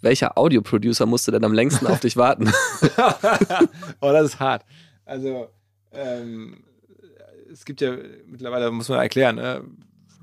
Welcher 0.00 0.38
Audioproducer 0.38 1.04
musste 1.04 1.30
denn 1.30 1.44
am 1.44 1.52
längsten 1.52 1.86
auf 1.86 2.00
dich 2.00 2.16
warten? 2.16 2.50
oh, 4.00 4.12
das 4.12 4.24
ist 4.24 4.40
hart. 4.40 4.64
Also, 5.04 5.50
ähm, 5.92 6.64
es 7.52 7.64
gibt 7.64 7.80
ja 7.80 7.96
mittlerweile, 8.26 8.70
muss 8.70 8.88
man 8.88 8.98
erklären, 8.98 9.38
äh, 9.38 9.60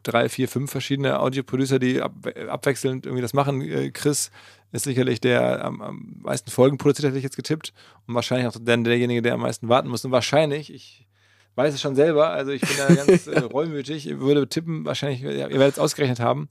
drei, 0.03 0.29
vier, 0.29 0.47
fünf 0.47 0.71
verschiedene 0.71 1.19
Audioproducer, 1.19 1.79
die 1.79 2.01
ab, 2.01 2.13
abwechselnd 2.47 3.05
irgendwie 3.05 3.21
das 3.21 3.33
machen. 3.33 3.61
Äh, 3.61 3.91
Chris 3.91 4.31
ist 4.71 4.83
sicherlich 4.83 5.21
der 5.21 5.63
am, 5.63 5.81
am 5.81 6.15
meisten 6.19 6.49
Folgen 6.51 6.77
produziert, 6.77 7.07
hätte 7.07 7.17
ich 7.17 7.23
jetzt 7.23 7.35
getippt. 7.35 7.73
Und 8.05 8.15
wahrscheinlich 8.15 8.47
auch 8.47 8.59
dann 8.59 8.83
derjenige, 8.83 9.21
der 9.21 9.33
am 9.33 9.41
meisten 9.41 9.69
warten 9.69 9.89
muss. 9.89 10.05
Und 10.05 10.11
wahrscheinlich, 10.11 10.73
ich 10.73 11.07
weiß 11.55 11.73
es 11.73 11.81
schon 11.81 11.95
selber, 11.95 12.29
also 12.29 12.51
ich 12.51 12.61
bin 12.61 12.77
da 12.77 12.93
ganz 13.05 13.27
äh, 13.27 13.39
reumütig, 13.39 14.07
ich 14.07 14.19
würde 14.19 14.47
tippen, 14.47 14.85
wahrscheinlich, 14.85 15.23
ihr 15.23 15.49
werdet 15.49 15.73
es 15.73 15.79
ausgerechnet 15.79 16.19
haben, 16.19 16.49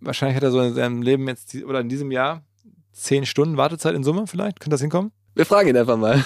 wahrscheinlich 0.00 0.36
hat 0.36 0.42
er 0.42 0.50
so 0.50 0.60
in 0.60 0.74
seinem 0.74 1.02
Leben 1.02 1.26
jetzt, 1.26 1.54
oder 1.64 1.80
in 1.80 1.88
diesem 1.88 2.10
Jahr, 2.10 2.44
zehn 2.92 3.26
Stunden 3.26 3.56
Wartezeit 3.56 3.94
in 3.94 4.04
Summe 4.04 4.26
vielleicht. 4.26 4.60
Könnte 4.60 4.74
das 4.74 4.80
hinkommen? 4.80 5.12
Wir 5.34 5.46
fragen 5.46 5.68
ihn 5.68 5.76
einfach 5.76 5.96
mal. 5.96 6.24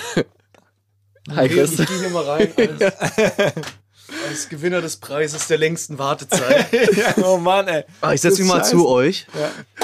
Hi 1.29 1.47
Ich, 1.47 1.53
Chris. 1.53 1.79
ich 1.79 1.87
gehe 1.87 1.99
hier 1.99 2.11
mal 2.11 2.25
rein 2.25 2.49
als, 4.31 4.49
Gewinner 4.49 4.81
des 4.81 4.97
Preises 4.97 5.47
der 5.49 5.59
längsten 5.59 5.99
Wartezeit. 5.99 6.73
ja, 6.97 7.15
oh 7.25 7.37
Mann, 7.39 7.69
ey. 7.69 7.85
Ah, 8.01 8.13
ich 8.15 8.21
setze 8.21 8.41
mich 8.41 8.49
mal 8.49 8.59
Scheiße. 8.59 8.71
zu 8.71 8.89
euch. 8.89 9.27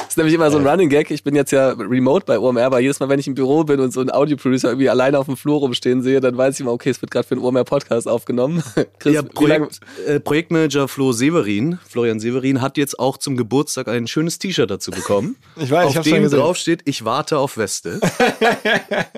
ist 0.09 0.17
nämlich 0.17 0.35
immer 0.35 0.51
so 0.51 0.59
ein 0.59 0.67
Running 0.67 0.89
Gag. 0.89 1.11
Ich 1.11 1.23
bin 1.23 1.35
jetzt 1.35 1.51
ja 1.53 1.71
remote 1.71 2.25
bei 2.27 2.39
OMR, 2.39 2.65
aber 2.65 2.81
jedes 2.81 3.01
Mal, 3.01 3.09
wenn 3.09 3.19
ich 3.19 3.27
im 3.27 3.35
Büro 3.35 3.65
bin 3.65 3.81
und 3.81 3.93
so 3.93 4.01
einen 4.01 4.11
Audioproducer 4.11 4.69
irgendwie 4.69 4.89
alleine 4.89 5.19
auf 5.19 5.27
dem 5.27 5.37
Flur 5.37 5.59
rumstehen 5.59 6.03
sehe, 6.03 6.21
dann 6.21 6.37
weiß 6.37 6.55
ich 6.55 6.61
immer, 6.61 6.73
okay, 6.73 6.91
es 6.91 7.01
wird 7.03 7.11
gerade 7.11 7.27
für 7.27 7.35
einen 7.35 7.45
OMR-Podcast 7.45 8.09
aufgenommen. 8.09 8.63
Chris, 8.99 9.15
Ja, 9.15 9.23
Projekt, 9.23 9.81
äh, 10.07 10.21
Projektmanager 10.21 10.89
Flo 10.89 11.13
Severin, 11.13 11.79
Florian 11.87 12.21
Severin, 12.21 12.61
hat 12.61 12.77
jetzt 12.77 12.99
auch 12.99 13.19
zum 13.19 13.37
Geburtstag 13.37 13.89
ein 13.89 14.07
schönes 14.07 14.39
T-Shirt 14.39 14.71
dazu 14.71 14.91
bekommen. 14.91 15.37
Ich 15.59 15.71
weiß, 15.71 15.85
ich 15.85 15.89
auf 15.91 15.97
hab's 15.97 16.09
schon 16.09 16.21
dem 16.21 16.31
drauf 16.31 16.57
steht, 16.57 16.83
ich 16.85 17.05
warte 17.05 17.39
auf 17.39 17.57
Weste. 17.57 17.99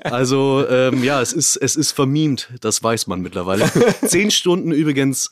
also 0.03 0.65
ähm, 0.69 1.03
ja, 1.03 1.21
es 1.21 1.33
ist, 1.33 1.57
es 1.57 1.75
ist 1.75 1.91
vermiemt, 1.91 2.49
das 2.61 2.81
weiß 2.81 3.07
man 3.07 3.21
mittlerweile. 3.21 3.69
Zehn 4.05 4.31
Stunden 4.31 4.71
übrigens 4.71 5.28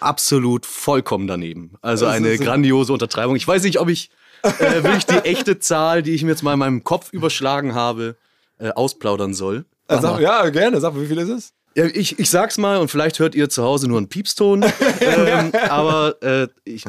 absolut 0.00 0.66
vollkommen 0.66 1.26
daneben. 1.26 1.74
Also 1.82 2.06
Das 2.06 2.14
eine 2.14 2.36
grandiose 2.38 2.92
Untertreibung. 2.92 3.36
Ich 3.36 3.46
weiß 3.46 3.62
nicht, 3.62 3.78
ob 3.78 3.88
ich 3.88 4.10
äh, 4.42 4.82
wirklich 4.82 5.06
die 5.06 5.18
echte 5.18 5.58
Zahl, 5.58 6.02
die 6.02 6.12
ich 6.12 6.22
mir 6.22 6.30
jetzt 6.30 6.42
mal 6.42 6.54
in 6.54 6.58
meinem 6.58 6.84
Kopf 6.84 7.12
überschlagen 7.12 7.74
habe, 7.74 8.16
äh, 8.58 8.70
ausplaudern 8.70 9.34
soll. 9.34 9.64
Äh, 9.88 10.00
sag, 10.00 10.20
ja, 10.20 10.48
gerne. 10.50 10.80
Sag, 10.80 10.94
wie 10.96 11.06
viel 11.06 11.18
ist 11.18 11.28
es? 11.28 11.52
Ja, 11.76 11.84
ich, 11.86 12.18
ich 12.18 12.30
sag's 12.30 12.58
mal 12.58 12.78
und 12.78 12.90
vielleicht 12.90 13.18
hört 13.18 13.34
ihr 13.34 13.48
zu 13.48 13.62
Hause 13.62 13.88
nur 13.88 13.98
einen 13.98 14.08
Piepston. 14.08 14.64
ähm, 15.00 15.52
aber 15.68 16.20
äh, 16.22 16.48
ich, 16.64 16.84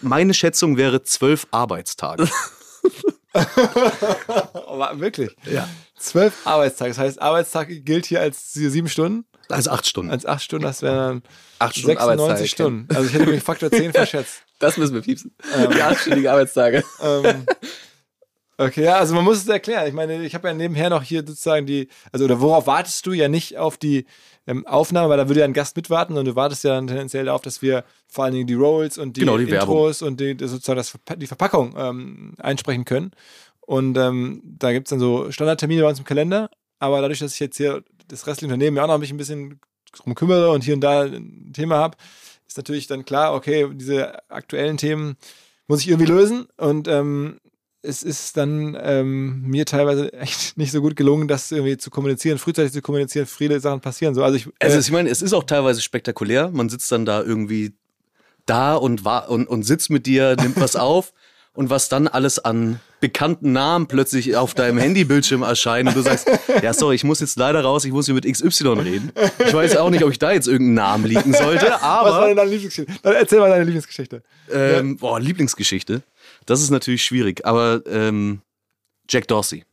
meine 0.00 0.34
Schätzung 0.34 0.76
wäre 0.76 1.02
zwölf 1.02 1.46
Arbeitstage. 1.50 2.28
Oh, 4.66 4.78
wirklich? 4.94 5.30
Ja. 5.44 5.68
Zwölf 5.96 6.34
Arbeitstage. 6.44 6.90
Das 6.90 6.98
heißt, 6.98 7.22
Arbeitstag 7.22 7.68
gilt 7.84 8.06
hier 8.06 8.20
als 8.20 8.52
sieben 8.52 8.88
Stunden. 8.88 9.26
Also 9.48 9.70
acht 9.70 9.86
Stunden. 9.86 10.10
Als 10.10 10.26
acht 10.26 10.42
Stunden, 10.42 10.64
das 10.64 10.82
wären 10.82 11.22
Acht 11.58 11.72
Stunden 11.72 11.96
96 11.96 12.22
Arbeitszeit. 12.22 12.48
Stunden. 12.50 12.94
Also 12.94 13.08
ich 13.08 13.14
hätte 13.14 13.30
mich 13.30 13.42
Faktor 13.42 13.70
10 13.70 13.92
verschätzt. 13.94 14.42
Das 14.58 14.76
müssen 14.76 14.94
wir 14.94 15.02
piepsen. 15.02 15.34
Die 15.72 15.82
achtstündigen 15.82 16.30
Arbeitstage. 16.30 16.84
ähm, 17.02 17.46
okay, 18.58 18.84
ja, 18.84 18.96
also 18.96 19.14
man 19.14 19.24
muss 19.24 19.38
es 19.38 19.48
erklären. 19.48 19.86
Ich 19.86 19.94
meine, 19.94 20.22
ich 20.24 20.34
habe 20.34 20.48
ja 20.48 20.54
nebenher 20.54 20.90
noch 20.90 21.02
hier 21.02 21.20
sozusagen 21.20 21.66
die, 21.66 21.88
also 22.12 22.24
oder 22.24 22.40
worauf 22.40 22.66
wartest 22.66 23.06
du 23.06 23.12
ja 23.12 23.28
nicht 23.28 23.56
auf 23.56 23.76
die 23.76 24.06
ähm, 24.46 24.66
Aufnahme, 24.66 25.10
weil 25.10 25.18
da 25.18 25.28
würde 25.28 25.40
ja 25.40 25.46
ein 25.46 25.52
Gast 25.52 25.76
mitwarten 25.76 26.16
und 26.16 26.24
du 26.24 26.34
wartest 26.34 26.64
ja 26.64 26.74
dann 26.74 26.86
tendenziell 26.86 27.26
darauf, 27.26 27.42
dass 27.42 27.62
wir 27.62 27.84
vor 28.08 28.24
allen 28.24 28.34
Dingen 28.34 28.46
die 28.46 28.54
Rolls 28.54 28.98
und 28.98 29.16
die, 29.16 29.20
Genau, 29.20 29.38
die 29.38 29.44
Intros 29.48 30.02
und 30.02 30.20
die, 30.20 30.36
sozusagen 30.40 30.78
das, 30.78 30.98
die 31.16 31.26
Verpackung 31.26 31.74
ähm, 31.78 32.34
einsprechen 32.38 32.84
können. 32.84 33.12
Und 33.60 33.98
ähm, 33.98 34.40
da 34.44 34.72
gibt 34.72 34.86
es 34.86 34.90
dann 34.90 35.00
so 35.00 35.30
Standardtermine 35.30 35.82
bei 35.82 35.88
uns 35.88 35.98
im 35.98 36.06
Kalender. 36.06 36.50
Aber 36.78 37.02
dadurch, 37.02 37.18
dass 37.18 37.34
ich 37.34 37.40
jetzt 37.40 37.58
hier 37.58 37.82
das 38.08 38.26
restliche 38.26 38.52
Unternehmen 38.52 38.76
ja 38.76 38.84
auch 38.84 38.88
noch 38.88 38.98
mich 38.98 39.10
ein 39.10 39.16
bisschen 39.16 39.60
drum 39.92 40.14
kümmere 40.14 40.50
und 40.50 40.64
hier 40.64 40.74
und 40.74 40.80
da 40.80 41.02
ein 41.02 41.52
Thema 41.52 41.76
habe, 41.76 41.96
ist 42.46 42.56
natürlich 42.56 42.86
dann 42.86 43.04
klar, 43.04 43.34
okay, 43.34 43.68
diese 43.72 44.28
aktuellen 44.30 44.76
Themen 44.76 45.16
muss 45.66 45.80
ich 45.80 45.88
irgendwie 45.88 46.10
lösen. 46.10 46.48
Und 46.56 46.88
ähm, 46.88 47.38
es 47.82 48.02
ist 48.02 48.36
dann 48.36 48.76
ähm, 48.80 49.42
mir 49.42 49.66
teilweise 49.66 50.12
echt 50.14 50.56
nicht 50.56 50.72
so 50.72 50.80
gut 50.80 50.96
gelungen, 50.96 51.28
das 51.28 51.52
irgendwie 51.52 51.76
zu 51.76 51.90
kommunizieren, 51.90 52.38
frühzeitig 52.38 52.72
zu 52.72 52.82
kommunizieren, 52.82 53.26
viele 53.26 53.60
Sachen 53.60 53.80
passieren 53.80 54.14
so. 54.14 54.24
Also 54.24 54.36
ich, 54.36 54.48
Also 54.58 54.76
äh, 54.76 54.80
ich 54.80 54.90
meine, 54.90 55.10
es 55.10 55.22
ist 55.22 55.32
auch 55.32 55.44
teilweise 55.44 55.82
spektakulär. 55.82 56.50
Man 56.50 56.68
sitzt 56.68 56.90
dann 56.90 57.04
da 57.04 57.22
irgendwie 57.22 57.74
da 58.46 58.74
und, 58.74 59.04
und, 59.04 59.46
und 59.46 59.62
sitzt 59.62 59.90
mit 59.90 60.06
dir, 60.06 60.36
nimmt 60.40 60.58
was 60.60 60.74
auf 60.76 61.12
und 61.52 61.70
was 61.70 61.88
dann 61.88 62.08
alles 62.08 62.38
an 62.38 62.80
bekannten 63.00 63.52
Namen 63.52 63.86
plötzlich 63.86 64.36
auf 64.36 64.54
deinem 64.54 64.78
Handybildschirm 64.78 65.42
erscheint 65.42 65.88
und 65.88 65.96
du 65.96 66.02
sagst, 66.02 66.28
ja 66.62 66.72
sorry, 66.72 66.96
ich 66.96 67.04
muss 67.04 67.20
jetzt 67.20 67.36
leider 67.38 67.62
raus, 67.62 67.84
ich 67.84 67.92
muss 67.92 68.06
hier 68.06 68.14
mit 68.14 68.24
XY 68.24 68.68
reden. 68.68 69.12
Ich 69.38 69.52
weiß 69.52 69.76
auch 69.76 69.90
nicht, 69.90 70.04
ob 70.04 70.10
ich 70.10 70.18
da 70.18 70.32
jetzt 70.32 70.48
irgendeinen 70.48 70.74
Namen 70.74 71.04
liegen 71.06 71.32
sollte, 71.32 71.66
was 71.66 71.82
war 71.82 72.16
aber 72.16 72.26
denn 72.26 72.36
deine 72.36 72.50
Lieblingsgeschichte? 72.50 73.00
Dann 73.02 73.14
erzähl 73.14 73.38
mal 73.38 73.50
deine 73.50 73.64
Lieblingsgeschichte. 73.64 74.22
ähm, 74.52 74.96
boah, 74.96 75.20
Lieblingsgeschichte. 75.20 76.02
Das 76.46 76.60
ist 76.60 76.70
natürlich 76.70 77.04
schwierig, 77.04 77.46
aber 77.46 77.82
ähm, 77.86 78.40
Jack 79.08 79.28
Dorsey. 79.28 79.64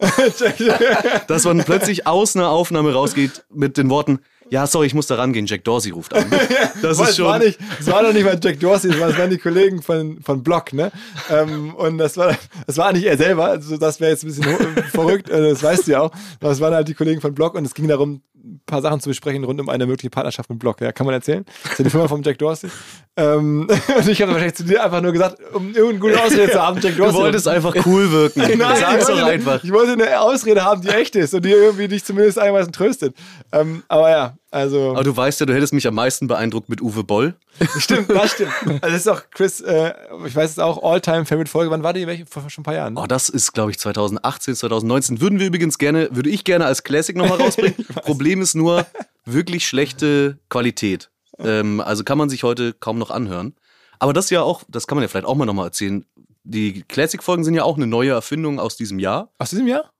Dass 1.28 1.44
man 1.44 1.64
plötzlich 1.64 2.06
aus 2.06 2.36
einer 2.36 2.48
Aufnahme 2.48 2.92
rausgeht 2.92 3.44
mit 3.50 3.76
den 3.76 3.90
Worten, 3.90 4.18
ja, 4.50 4.66
sorry, 4.66 4.86
ich 4.86 4.94
muss 4.94 5.06
da 5.06 5.16
rangehen, 5.16 5.46
Jack 5.46 5.64
Dorsey 5.64 5.90
ruft 5.90 6.14
an. 6.14 6.24
Das 6.82 6.98
ist 7.00 7.16
schon. 7.16 7.26
war 7.26 7.38
nicht, 7.38 7.58
es 7.80 7.86
war 7.86 8.02
doch 8.02 8.12
nicht 8.12 8.24
mal 8.24 8.38
Jack 8.42 8.60
Dorsey, 8.60 8.90
es 8.90 8.98
waren, 8.98 9.30
die 9.30 9.38
Kollegen 9.38 9.80
von, 9.80 10.20
von 10.20 10.42
Block, 10.42 10.72
ne? 10.72 10.92
Ähm, 11.30 11.74
und 11.74 11.98
das 11.98 12.16
war, 12.16 12.36
das 12.66 12.76
war 12.76 12.92
nicht 12.92 13.04
er 13.04 13.16
selber, 13.16 13.46
also 13.46 13.76
das 13.78 14.00
wäre 14.00 14.10
jetzt 14.10 14.24
ein 14.24 14.28
bisschen 14.28 14.84
verrückt, 14.92 15.30
äh, 15.30 15.50
das 15.50 15.62
weißt 15.62 15.86
du 15.86 15.92
ja 15.92 16.00
auch. 16.00 16.10
Aber 16.40 16.50
es 16.50 16.60
waren 16.60 16.74
halt 16.74 16.88
die 16.88 16.94
Kollegen 16.94 17.20
von 17.20 17.34
Block 17.34 17.54
und 17.54 17.64
es 17.64 17.74
ging 17.74 17.88
darum, 17.88 18.22
ein 18.54 18.60
paar 18.66 18.82
Sachen 18.82 19.00
zu 19.00 19.08
besprechen 19.08 19.44
rund 19.44 19.60
um 19.60 19.68
eine 19.68 19.86
mögliche 19.86 20.10
Partnerschaft 20.10 20.48
mit 20.48 20.58
Block. 20.58 20.80
Ja, 20.80 20.92
kann 20.92 21.06
man 21.06 21.14
erzählen? 21.14 21.44
Das 21.62 21.72
ist 21.72 21.78
ja 21.78 21.84
die 21.84 21.90
Firma 21.90 22.08
von 22.08 22.22
Jack 22.22 22.38
Dorsey. 22.38 22.70
Ähm, 23.16 23.68
und 23.98 24.08
ich 24.08 24.20
habe 24.22 24.32
wahrscheinlich 24.32 24.56
zu 24.56 24.64
dir 24.64 24.82
einfach 24.84 25.00
nur 25.00 25.12
gesagt, 25.12 25.38
um 25.52 25.68
irgendeine 25.74 25.98
gute 25.98 26.22
Ausrede 26.22 26.52
zu 26.52 26.62
haben, 26.62 26.80
Jack 26.80 26.96
Du 26.96 27.02
Dorsey. 27.02 27.18
wolltest 27.18 27.48
einfach 27.48 27.74
cool 27.86 28.10
wirken. 28.10 28.40
Nein, 28.58 28.58
Sag's 28.58 29.02
ich 29.02 29.06
doch 29.06 29.08
wollte, 29.14 29.26
einfach. 29.26 29.64
Ich 29.64 29.72
wollte 29.72 29.92
eine 29.92 30.20
Ausrede 30.20 30.64
haben, 30.64 30.82
die 30.82 30.88
echt 30.88 31.16
ist 31.16 31.34
und 31.34 31.44
die 31.44 31.50
irgendwie 31.50 31.88
dich 31.88 32.04
zumindest 32.04 32.38
einigermaßen 32.38 32.72
tröstet. 32.72 33.14
Ähm, 33.52 33.82
aber 33.88 34.10
ja, 34.10 34.34
also. 34.54 34.92
Aber 34.92 35.02
du 35.04 35.16
weißt 35.16 35.40
ja, 35.40 35.46
du 35.46 35.54
hättest 35.54 35.72
mich 35.72 35.86
am 35.86 35.94
meisten 35.94 36.28
beeindruckt 36.28 36.68
mit 36.68 36.80
Uwe 36.80 37.04
Boll. 37.04 37.34
Stimmt, 37.78 38.10
das 38.10 38.32
stimmt. 38.32 38.52
Also 38.64 38.80
das 38.80 38.94
ist 38.94 39.08
auch 39.08 39.22
Chris, 39.30 39.60
äh, 39.60 39.92
ich 40.26 40.34
weiß 40.34 40.50
es 40.52 40.58
auch, 40.58 40.82
All-Time-Favorite-Folge. 40.82 41.70
Wann 41.70 41.82
war 41.82 41.92
die? 41.92 42.06
Welche? 42.06 42.26
Vor 42.26 42.48
schon 42.48 42.62
ein 42.62 42.64
paar 42.64 42.74
Jahren. 42.74 42.94
Ne? 42.94 43.00
Oh, 43.00 43.06
das 43.06 43.28
ist, 43.28 43.52
glaube 43.52 43.70
ich, 43.70 43.78
2018, 43.78 44.54
2019. 44.54 45.20
Würden 45.20 45.38
wir 45.38 45.46
übrigens 45.46 45.78
gerne, 45.78 46.08
würde 46.12 46.30
ich 46.30 46.44
gerne 46.44 46.66
als 46.66 46.82
Classic 46.84 47.16
nochmal 47.16 47.38
rausbringen. 47.40 47.86
Problem 48.02 48.40
ist 48.40 48.54
nur 48.54 48.86
wirklich 49.24 49.66
schlechte 49.66 50.38
Qualität. 50.48 51.10
Ähm, 51.38 51.80
also 51.80 52.04
kann 52.04 52.18
man 52.18 52.28
sich 52.30 52.42
heute 52.42 52.72
kaum 52.72 52.98
noch 52.98 53.10
anhören. 53.10 53.54
Aber 53.98 54.12
das 54.12 54.26
ist 54.26 54.30
ja 54.30 54.42
auch, 54.42 54.62
das 54.68 54.86
kann 54.86 54.96
man 54.96 55.02
ja 55.02 55.08
vielleicht 55.08 55.26
auch 55.26 55.34
mal 55.34 55.46
nochmal 55.46 55.66
erzählen. 55.66 56.04
Die 56.42 56.82
Classic-Folgen 56.82 57.44
sind 57.44 57.54
ja 57.54 57.64
auch 57.64 57.76
eine 57.76 57.86
neue 57.86 58.10
Erfindung 58.10 58.60
aus 58.60 58.76
diesem 58.76 58.98
Jahr, 58.98 59.30
Aus 59.38 59.50
diesem 59.50 59.66
Jahr? 59.66 59.90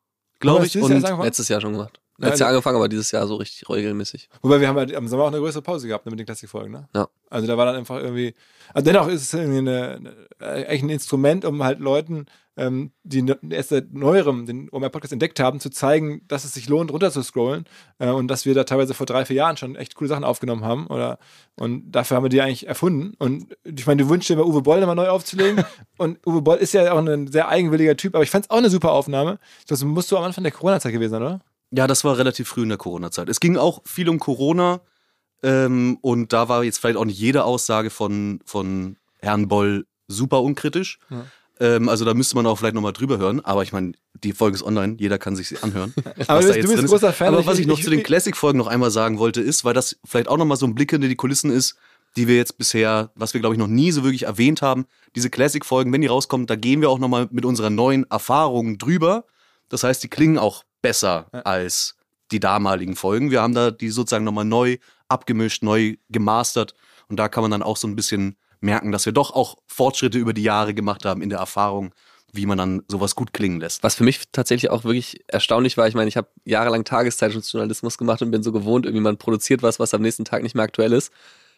glaube 0.40 0.66
ich. 0.66 0.76
Und? 0.76 0.90
Letztes 1.22 1.48
Jahr 1.48 1.60
schon 1.60 1.72
gemacht. 1.72 2.00
Letztes 2.16 2.40
Jahr 2.40 2.50
angefangen, 2.50 2.76
aber 2.76 2.88
dieses 2.88 3.10
Jahr 3.10 3.26
so 3.26 3.34
richtig 3.36 3.68
regelmäßig. 3.68 4.28
Wobei 4.40 4.60
wir 4.60 4.68
haben 4.68 4.76
halt 4.76 4.92
im 4.92 5.08
Sommer 5.08 5.24
auch 5.24 5.28
eine 5.28 5.38
größere 5.38 5.62
Pause 5.62 5.88
gehabt 5.88 6.06
ne, 6.06 6.10
mit 6.10 6.20
den 6.20 6.26
Klassikfolgen, 6.26 6.70
ne? 6.70 6.88
Ja. 6.94 7.08
Also 7.28 7.48
da 7.48 7.58
war 7.58 7.66
dann 7.66 7.74
einfach 7.74 8.00
irgendwie. 8.00 8.34
Also 8.72 8.84
dennoch 8.84 9.08
ist 9.08 9.22
es 9.22 9.34
irgendwie 9.34 9.58
eine, 9.58 10.14
eigentlich 10.38 10.82
ein 10.84 10.90
Instrument, 10.90 11.44
um 11.44 11.64
halt 11.64 11.80
Leuten, 11.80 12.26
ähm, 12.56 12.92
die 13.02 13.22
ne- 13.22 13.38
erst 13.50 13.70
seit 13.70 13.92
neuerem 13.92 14.46
den 14.46 14.68
OMR 14.70 14.90
Podcast 14.90 15.12
entdeckt 15.12 15.40
haben, 15.40 15.58
zu 15.58 15.70
zeigen, 15.70 16.22
dass 16.28 16.44
es 16.44 16.54
sich 16.54 16.68
lohnt, 16.68 16.92
runter 16.92 17.10
zu 17.10 17.22
scrollen. 17.22 17.64
Äh, 17.98 18.10
und 18.10 18.28
dass 18.28 18.46
wir 18.46 18.54
da 18.54 18.62
teilweise 18.62 18.94
vor 18.94 19.06
drei, 19.06 19.24
vier 19.24 19.36
Jahren 19.36 19.56
schon 19.56 19.74
echt 19.74 19.96
coole 19.96 20.08
Sachen 20.08 20.22
aufgenommen 20.22 20.64
haben. 20.64 20.86
Oder 20.86 21.18
und 21.56 21.90
dafür 21.90 22.16
haben 22.16 22.24
wir 22.24 22.28
die 22.30 22.40
eigentlich 22.42 22.68
erfunden. 22.68 23.14
Und 23.18 23.56
ich 23.64 23.86
meine, 23.88 24.04
du 24.04 24.08
wünschst 24.08 24.30
dir 24.30 24.36
bei 24.36 24.44
Uwe 24.44 24.62
Boll 24.62 24.78
nochmal 24.78 24.94
neu 24.94 25.08
aufzulegen. 25.08 25.64
und 25.98 26.24
Uwe 26.24 26.42
Boll 26.42 26.58
ist 26.58 26.74
ja 26.74 26.92
auch 26.92 27.04
ein 27.04 27.26
sehr 27.26 27.48
eigenwilliger 27.48 27.96
Typ, 27.96 28.14
aber 28.14 28.22
ich 28.22 28.30
fand 28.30 28.44
es 28.44 28.50
auch 28.50 28.58
eine 28.58 28.70
super 28.70 28.92
Aufnahme. 28.92 29.40
Das 29.66 29.82
musst 29.82 30.12
du 30.12 30.16
am 30.16 30.22
Anfang 30.22 30.44
der 30.44 30.52
Corona-Zeit 30.52 30.92
gewesen 30.92 31.10
sein, 31.10 31.22
oder? 31.22 31.40
Ja, 31.76 31.86
das 31.86 32.04
war 32.04 32.18
relativ 32.18 32.48
früh 32.48 32.62
in 32.62 32.68
der 32.68 32.78
Corona-Zeit. 32.78 33.28
Es 33.28 33.40
ging 33.40 33.56
auch 33.56 33.80
viel 33.84 34.08
um 34.08 34.18
Corona 34.18 34.80
ähm, 35.42 35.98
und 36.00 36.32
da 36.32 36.48
war 36.48 36.64
jetzt 36.64 36.78
vielleicht 36.78 36.96
auch 36.96 37.04
nicht 37.04 37.18
jede 37.18 37.44
Aussage 37.44 37.90
von, 37.90 38.40
von 38.44 38.96
Herrn 39.20 39.48
Boll 39.48 39.86
super 40.08 40.42
unkritisch. 40.42 40.98
Ähm, 41.60 41.88
also 41.88 42.04
da 42.04 42.14
müsste 42.14 42.36
man 42.36 42.46
auch 42.46 42.56
vielleicht 42.58 42.74
nochmal 42.74 42.92
drüber 42.92 43.18
hören. 43.18 43.44
Aber 43.44 43.62
ich 43.62 43.72
meine, 43.72 43.92
die 44.22 44.32
Folge 44.32 44.56
ist 44.56 44.62
online, 44.62 44.96
jeder 44.98 45.18
kann 45.18 45.36
sich 45.36 45.48
sie 45.48 45.58
anhören. 45.62 45.92
Aber 46.26 46.40
was 46.46 46.56
du 46.56 46.62
bist- 46.68 46.86
großer 46.86 47.12
Fan. 47.12 47.28
Aber 47.28 47.40
Ich- 47.40 47.46
was 47.46 47.54
ich 47.54 47.60
ich- 47.62 47.66
noch 47.66 47.78
ich- 47.78 47.84
zu 47.84 47.90
den 47.90 48.02
Classic-Folgen 48.02 48.58
noch 48.58 48.66
einmal 48.66 48.90
sagen 48.90 49.18
wollte, 49.18 49.40
ist, 49.40 49.64
weil 49.64 49.74
das 49.74 49.96
vielleicht 50.04 50.28
auch 50.28 50.36
nochmal 50.36 50.56
so 50.56 50.66
ein 50.66 50.74
Blick 50.74 50.90
hinter 50.90 51.08
die 51.08 51.16
Kulissen 51.16 51.50
ist, 51.50 51.76
die 52.16 52.28
wir 52.28 52.36
jetzt 52.36 52.58
bisher, 52.58 53.10
was 53.16 53.34
wir 53.34 53.40
glaube 53.40 53.54
ich 53.56 53.58
noch 53.58 53.66
nie 53.66 53.90
so 53.90 54.04
wirklich 54.04 54.24
erwähnt 54.24 54.62
haben. 54.62 54.86
Diese 55.16 55.30
Classic-Folgen, 55.30 55.92
wenn 55.92 56.00
die 56.00 56.06
rauskommen, 56.06 56.46
da 56.46 56.54
gehen 56.56 56.80
wir 56.80 56.90
auch 56.90 56.98
nochmal 56.98 57.28
mit 57.30 57.44
unserer 57.44 57.70
neuen 57.70 58.08
Erfahrung 58.10 58.78
drüber. 58.78 59.24
Das 59.68 59.82
heißt, 59.82 60.02
die 60.02 60.08
klingen 60.08 60.38
auch 60.38 60.62
besser 60.84 61.28
als 61.32 61.96
die 62.30 62.40
damaligen 62.40 62.94
Folgen. 62.94 63.30
Wir 63.30 63.40
haben 63.40 63.54
da 63.54 63.70
die 63.70 63.88
sozusagen 63.88 64.24
nochmal 64.24 64.44
neu 64.44 64.76
abgemischt, 65.08 65.62
neu 65.62 65.96
gemastert. 66.10 66.74
Und 67.08 67.16
da 67.16 67.28
kann 67.28 67.42
man 67.42 67.50
dann 67.50 67.62
auch 67.62 67.78
so 67.78 67.88
ein 67.88 67.96
bisschen 67.96 68.36
merken, 68.60 68.92
dass 68.92 69.06
wir 69.06 69.12
doch 69.12 69.30
auch 69.30 69.56
Fortschritte 69.66 70.18
über 70.18 70.34
die 70.34 70.42
Jahre 70.42 70.74
gemacht 70.74 71.06
haben 71.06 71.22
in 71.22 71.30
der 71.30 71.38
Erfahrung, 71.38 71.94
wie 72.32 72.44
man 72.44 72.58
dann 72.58 72.82
sowas 72.88 73.14
gut 73.14 73.32
klingen 73.32 73.60
lässt. 73.60 73.82
Was 73.82 73.94
für 73.94 74.04
mich 74.04 74.20
tatsächlich 74.30 74.70
auch 74.70 74.84
wirklich 74.84 75.24
erstaunlich 75.26 75.76
war, 75.78 75.88
ich 75.88 75.94
meine, 75.94 76.08
ich 76.08 76.18
habe 76.18 76.28
jahrelang 76.44 76.84
Tageszeitungsjournalismus 76.84 77.96
gemacht 77.96 78.20
und 78.20 78.30
bin 78.30 78.42
so 78.42 78.52
gewohnt, 78.52 78.84
irgendwie 78.84 79.02
man 79.02 79.16
produziert 79.16 79.62
was, 79.62 79.78
was 79.78 79.94
am 79.94 80.02
nächsten 80.02 80.26
Tag 80.26 80.42
nicht 80.42 80.54
mehr 80.54 80.64
aktuell 80.64 80.92
ist, 80.92 81.12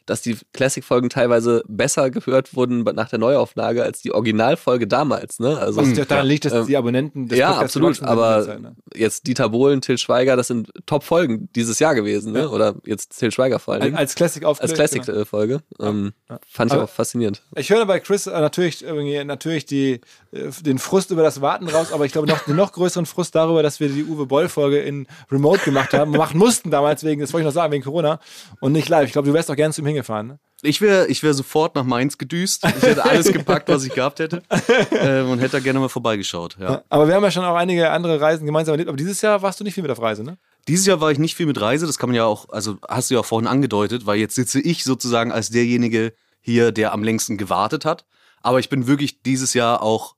dass 0.06 0.22
die 0.22 0.36
Classic-Folgen 0.52 1.10
teilweise 1.10 1.62
besser 1.68 2.10
gehört 2.10 2.54
wurden 2.56 2.82
nach 2.94 3.08
der 3.08 3.18
Neuauflage 3.18 3.82
als 3.82 4.00
die 4.02 4.12
Originalfolge 4.12 4.86
damals. 4.86 5.38
Ne? 5.40 5.58
Also, 5.58 5.78
Was 5.80 5.88
natürlich 5.88 6.08
daran 6.08 6.26
liegt, 6.26 6.44
dass 6.46 6.52
Ähm, 6.52 6.66
die 6.66 6.76
Abonnenten 6.76 7.28
des 7.28 7.38
ja, 7.38 7.48
Podcasts 7.52 7.76
absolut. 7.76 8.02
Aber 8.02 8.58
ne? 8.58 8.76
jetzt 8.94 9.26
Dieter 9.26 9.48
Bohlen, 9.48 9.80
Till 9.80 9.98
Schweiger, 9.98 10.36
das 10.36 10.46
sind 10.48 10.70
Top-Folgen 10.86 11.48
dieses 11.54 11.78
Jahr 11.78 11.94
gewesen. 11.94 12.32
Ne? 12.32 12.40
Ja. 12.40 12.48
Oder 12.48 12.76
jetzt 12.84 13.18
Till 13.18 13.30
Schweiger 13.32 13.58
vor 13.58 13.74
allen 13.74 13.82
Als, 13.82 13.86
Dingen. 13.88 13.98
als 13.98 14.14
Classic 14.14 14.44
Als 14.44 14.60
aufgelegt. 14.60 14.92
genau. 14.92 15.04
Classic-Folge. 15.04 15.60
Ähm, 15.80 16.12
Fand 16.48 16.70
ich 16.70 16.74
Aber- 16.76 16.84
auch 16.84 16.88
faszinierend. 16.90 17.42
Ich 17.56 17.70
höre 17.70 17.84
bei 17.86 18.00
Chris 18.00 18.26
äh, 18.26 18.40
natürlich, 18.40 18.84
natürlich 19.24 19.66
die, 19.66 20.00
äh, 20.32 20.50
den 20.62 20.78
Frust 20.78 21.10
über 21.10 21.22
das 21.22 21.40
Warten 21.40 21.68
raus, 21.68 21.92
aber 21.92 22.04
ich 22.06 22.12
glaube 22.12 22.28
noch 22.28 22.40
den 22.44 22.56
noch 22.56 22.72
größeren 22.72 23.06
Frust 23.06 23.34
darüber, 23.34 23.62
dass 23.62 23.80
wir 23.80 23.88
die 23.88 24.04
Uwe 24.04 24.26
Boll-Folge 24.26 24.78
in 24.80 25.06
Remote 25.30 25.64
gemacht 25.64 25.92
haben, 25.92 26.10
machen 26.12 26.38
mussten 26.38 26.70
damals 26.70 27.02
wegen, 27.04 27.20
das 27.20 27.32
wollte 27.32 27.42
ich 27.42 27.46
noch 27.46 27.54
sagen, 27.54 27.72
wegen 27.72 27.84
Corona 27.84 28.20
und 28.60 28.72
nicht 28.72 28.88
live. 28.88 29.06
Ich 29.06 29.12
glaube, 29.12 29.28
du 29.28 29.34
wärst 29.34 29.50
auch 29.50 29.56
gerne 29.56 29.72
zu 29.74 29.80
ihm 29.82 29.95
hingefahren. 29.96 30.26
Ne? 30.26 30.38
Ich 30.62 30.80
wäre 30.80 31.06
ich 31.08 31.22
wär 31.22 31.34
sofort 31.34 31.74
nach 31.74 31.84
Mainz 31.84 32.16
gedüst. 32.18 32.64
Ich 32.64 32.82
hätte 32.82 33.04
alles 33.04 33.30
gepackt, 33.32 33.68
was 33.68 33.84
ich 33.84 33.92
gehabt 33.92 34.20
hätte. 34.20 34.42
Ähm, 34.90 35.28
und 35.28 35.38
hätte 35.38 35.52
da 35.52 35.60
gerne 35.60 35.78
mal 35.78 35.88
vorbeigeschaut. 35.88 36.56
Ja. 36.58 36.82
Aber 36.88 37.06
wir 37.06 37.14
haben 37.14 37.22
ja 37.22 37.30
schon 37.30 37.44
auch 37.44 37.56
einige 37.56 37.90
andere 37.90 38.20
Reisen 38.20 38.46
gemeinsam 38.46 38.72
erlebt. 38.72 38.88
Aber 38.88 38.96
dieses 38.96 39.20
Jahr 39.20 39.42
warst 39.42 39.60
du 39.60 39.64
nicht 39.64 39.74
viel 39.74 39.82
mit 39.82 39.90
auf 39.90 40.00
Reise, 40.00 40.24
ne? 40.24 40.38
Dieses 40.68 40.86
Jahr 40.86 41.00
war 41.00 41.10
ich 41.12 41.18
nicht 41.18 41.36
viel 41.36 41.46
mit 41.46 41.60
Reise, 41.60 41.86
das 41.86 41.96
kann 41.96 42.08
man 42.08 42.16
ja 42.16 42.24
auch, 42.24 42.48
also 42.48 42.78
hast 42.88 43.10
du 43.10 43.14
ja 43.14 43.20
auch 43.20 43.24
vorhin 43.24 43.46
angedeutet, 43.46 44.04
weil 44.04 44.18
jetzt 44.18 44.34
sitze 44.34 44.60
ich 44.60 44.82
sozusagen 44.82 45.30
als 45.30 45.50
derjenige 45.50 46.12
hier, 46.40 46.72
der 46.72 46.92
am 46.92 47.04
längsten 47.04 47.36
gewartet 47.36 47.84
hat. 47.84 48.04
Aber 48.42 48.58
ich 48.58 48.68
bin 48.68 48.86
wirklich 48.88 49.22
dieses 49.22 49.54
Jahr 49.54 49.82
auch 49.82 50.16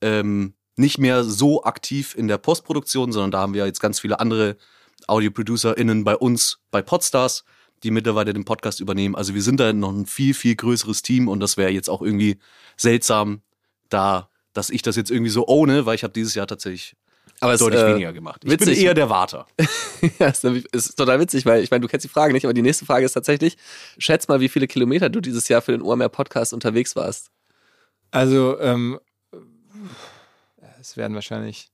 ähm, 0.00 0.54
nicht 0.76 0.98
mehr 0.98 1.22
so 1.22 1.62
aktiv 1.64 2.14
in 2.16 2.26
der 2.26 2.38
Postproduktion, 2.38 3.12
sondern 3.12 3.30
da 3.30 3.38
haben 3.40 3.54
wir 3.54 3.66
jetzt 3.66 3.80
ganz 3.80 4.00
viele 4.00 4.18
andere 4.18 4.56
AudioproducerInnen 5.06 6.04
bei 6.04 6.16
uns 6.16 6.58
bei 6.70 6.82
Podstars, 6.82 7.44
die 7.82 7.90
mittlerweile 7.90 8.32
den 8.32 8.44
Podcast 8.44 8.80
übernehmen. 8.80 9.14
Also 9.14 9.34
wir 9.34 9.42
sind 9.42 9.60
da 9.60 9.72
noch 9.72 9.92
ein 9.92 10.06
viel, 10.06 10.34
viel 10.34 10.56
größeres 10.56 11.02
Team 11.02 11.28
und 11.28 11.40
das 11.40 11.56
wäre 11.56 11.70
jetzt 11.70 11.90
auch 11.90 12.02
irgendwie 12.02 12.38
seltsam, 12.76 13.42
da, 13.90 14.28
dass 14.52 14.70
ich 14.70 14.82
das 14.82 14.96
jetzt 14.96 15.10
irgendwie 15.10 15.30
so 15.30 15.46
ohne, 15.46 15.86
weil 15.86 15.94
ich 15.94 16.02
habe 16.02 16.12
dieses 16.12 16.34
Jahr 16.34 16.46
tatsächlich 16.46 16.96
Aber 17.40 17.52
es, 17.52 17.60
deutlich 17.60 17.82
äh, 17.82 17.88
weniger 17.88 18.12
gemacht. 18.12 18.42
Ich 18.44 18.50
witzig. 18.50 18.76
bin 18.76 18.84
eher 18.86 18.94
der 18.94 19.10
Warter. 19.10 19.46
ja, 20.18 20.28
ist, 20.28 20.44
ist 20.44 20.96
total 20.96 21.20
witzig, 21.20 21.44
weil 21.44 21.62
ich 21.62 21.70
meine, 21.70 21.82
du 21.82 21.88
kennst 21.88 22.04
die 22.04 22.08
Frage 22.08 22.32
nicht, 22.32 22.44
aber 22.44 22.54
die 22.54 22.62
nächste 22.62 22.86
Frage 22.86 23.04
ist 23.04 23.12
tatsächlich, 23.12 23.56
schätz 23.98 24.28
mal, 24.28 24.40
wie 24.40 24.48
viele 24.48 24.66
Kilometer 24.66 25.10
du 25.10 25.20
dieses 25.20 25.48
Jahr 25.48 25.60
für 25.60 25.72
den 25.72 25.82
OMR 25.82 26.08
Podcast 26.08 26.54
unterwegs 26.54 26.96
warst. 26.96 27.30
Also, 28.10 28.58
ähm, 28.60 28.98
es 30.80 30.96
werden 30.96 31.14
wahrscheinlich 31.14 31.73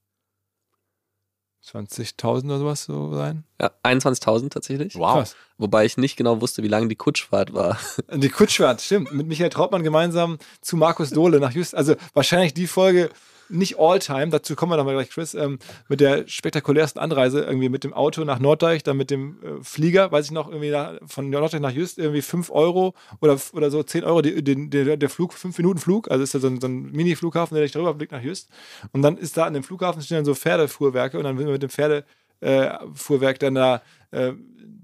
20.000 1.73 2.45
oder 2.47 2.59
sowas 2.59 2.85
so 2.85 3.15
sein. 3.15 3.45
Ja, 3.61 3.71
21.000 3.83 4.51
tatsächlich. 4.51 4.95
Krass. 4.95 5.37
Wobei 5.59 5.85
ich 5.85 5.97
nicht 5.97 6.17
genau 6.17 6.41
wusste, 6.41 6.63
wie 6.63 6.69
lange 6.69 6.89
die 6.89 6.97
Kutschfahrt 6.97 7.53
war. 7.53 7.79
Die 8.15 8.29
Kutschfahrt, 8.29 8.81
stimmt. 8.81 9.13
Mit 9.13 9.27
Michael 9.27 9.51
Trautmann 9.51 9.83
gemeinsam 9.83 10.39
zu 10.61 10.77
Markus 10.77 11.11
Dohle 11.11 11.39
nach 11.39 11.53
Just. 11.53 11.75
Also 11.75 11.97
wahrscheinlich 12.15 12.55
die 12.55 12.67
Folge 12.67 13.11
nicht 13.51 13.79
all-time, 13.79 14.29
dazu 14.29 14.57
kommen 14.57 14.73
wir 14.73 14.77
nochmal 14.77 14.95
gleich, 14.95 15.11
Chris, 15.11 15.35
ähm, 15.35 15.59
mit 15.89 16.01
der 16.01 16.27
spektakulärsten 16.27 17.01
Anreise, 17.01 17.43
irgendwie 17.43 17.69
mit 17.69 17.85
dem 17.85 17.93
Auto 17.93 18.25
nach 18.25 18.39
Norddeich, 18.39 18.83
dann 18.83 18.97
mit 18.97 19.11
dem 19.11 19.43
äh, 19.43 19.63
Flieger, 19.63 20.11
weiß 20.13 20.27
ich 20.27 20.31
noch, 20.31 20.49
irgendwie 20.49 20.71
nach, 20.71 20.99
von 21.07 21.31
Norddeich 21.31 21.61
nach 21.61 21.73
Just, 21.73 21.99
irgendwie 21.99 22.23
5 22.23 22.51
Euro 22.51 22.95
oder, 23.21 23.39
oder 23.53 23.71
so 23.71 23.83
10 23.83 24.05
Euro, 24.05 24.23
die, 24.23 24.43
den, 24.43 24.71
der, 24.71 24.97
der 24.97 25.09
Flug, 25.09 25.33
5 25.35 25.57
Minuten 25.59 25.79
Flug, 25.79 26.11
also 26.11 26.23
ist 26.23 26.35
da 26.35 26.39
so 26.39 26.47
ein, 26.47 26.61
so 26.61 26.67
ein 26.67 26.91
Mini-Flughafen, 26.93 27.55
der 27.55 27.65
dich 27.65 27.73
darüber 27.73 27.95
blickt 27.95 28.13
nach 28.13 28.23
Just. 28.23 28.49
Und 28.93 29.03
dann 29.03 29.17
ist 29.17 29.37
da 29.37 29.45
an 29.45 29.55
dem 29.55 29.63
Flughafen 29.63 30.03
stehen 30.03 30.19
dann 30.19 30.25
so 30.25 30.35
Pferdefuhrwerke 30.35 31.19
und 31.19 31.25
dann 31.25 31.37
sind 31.37 31.47
wir 31.47 31.53
mit 31.53 31.63
dem 31.63 31.71
Pferdefuhrwerk 31.71 33.39
dann 33.39 33.55
da 33.55 33.83
äh, 34.11 34.33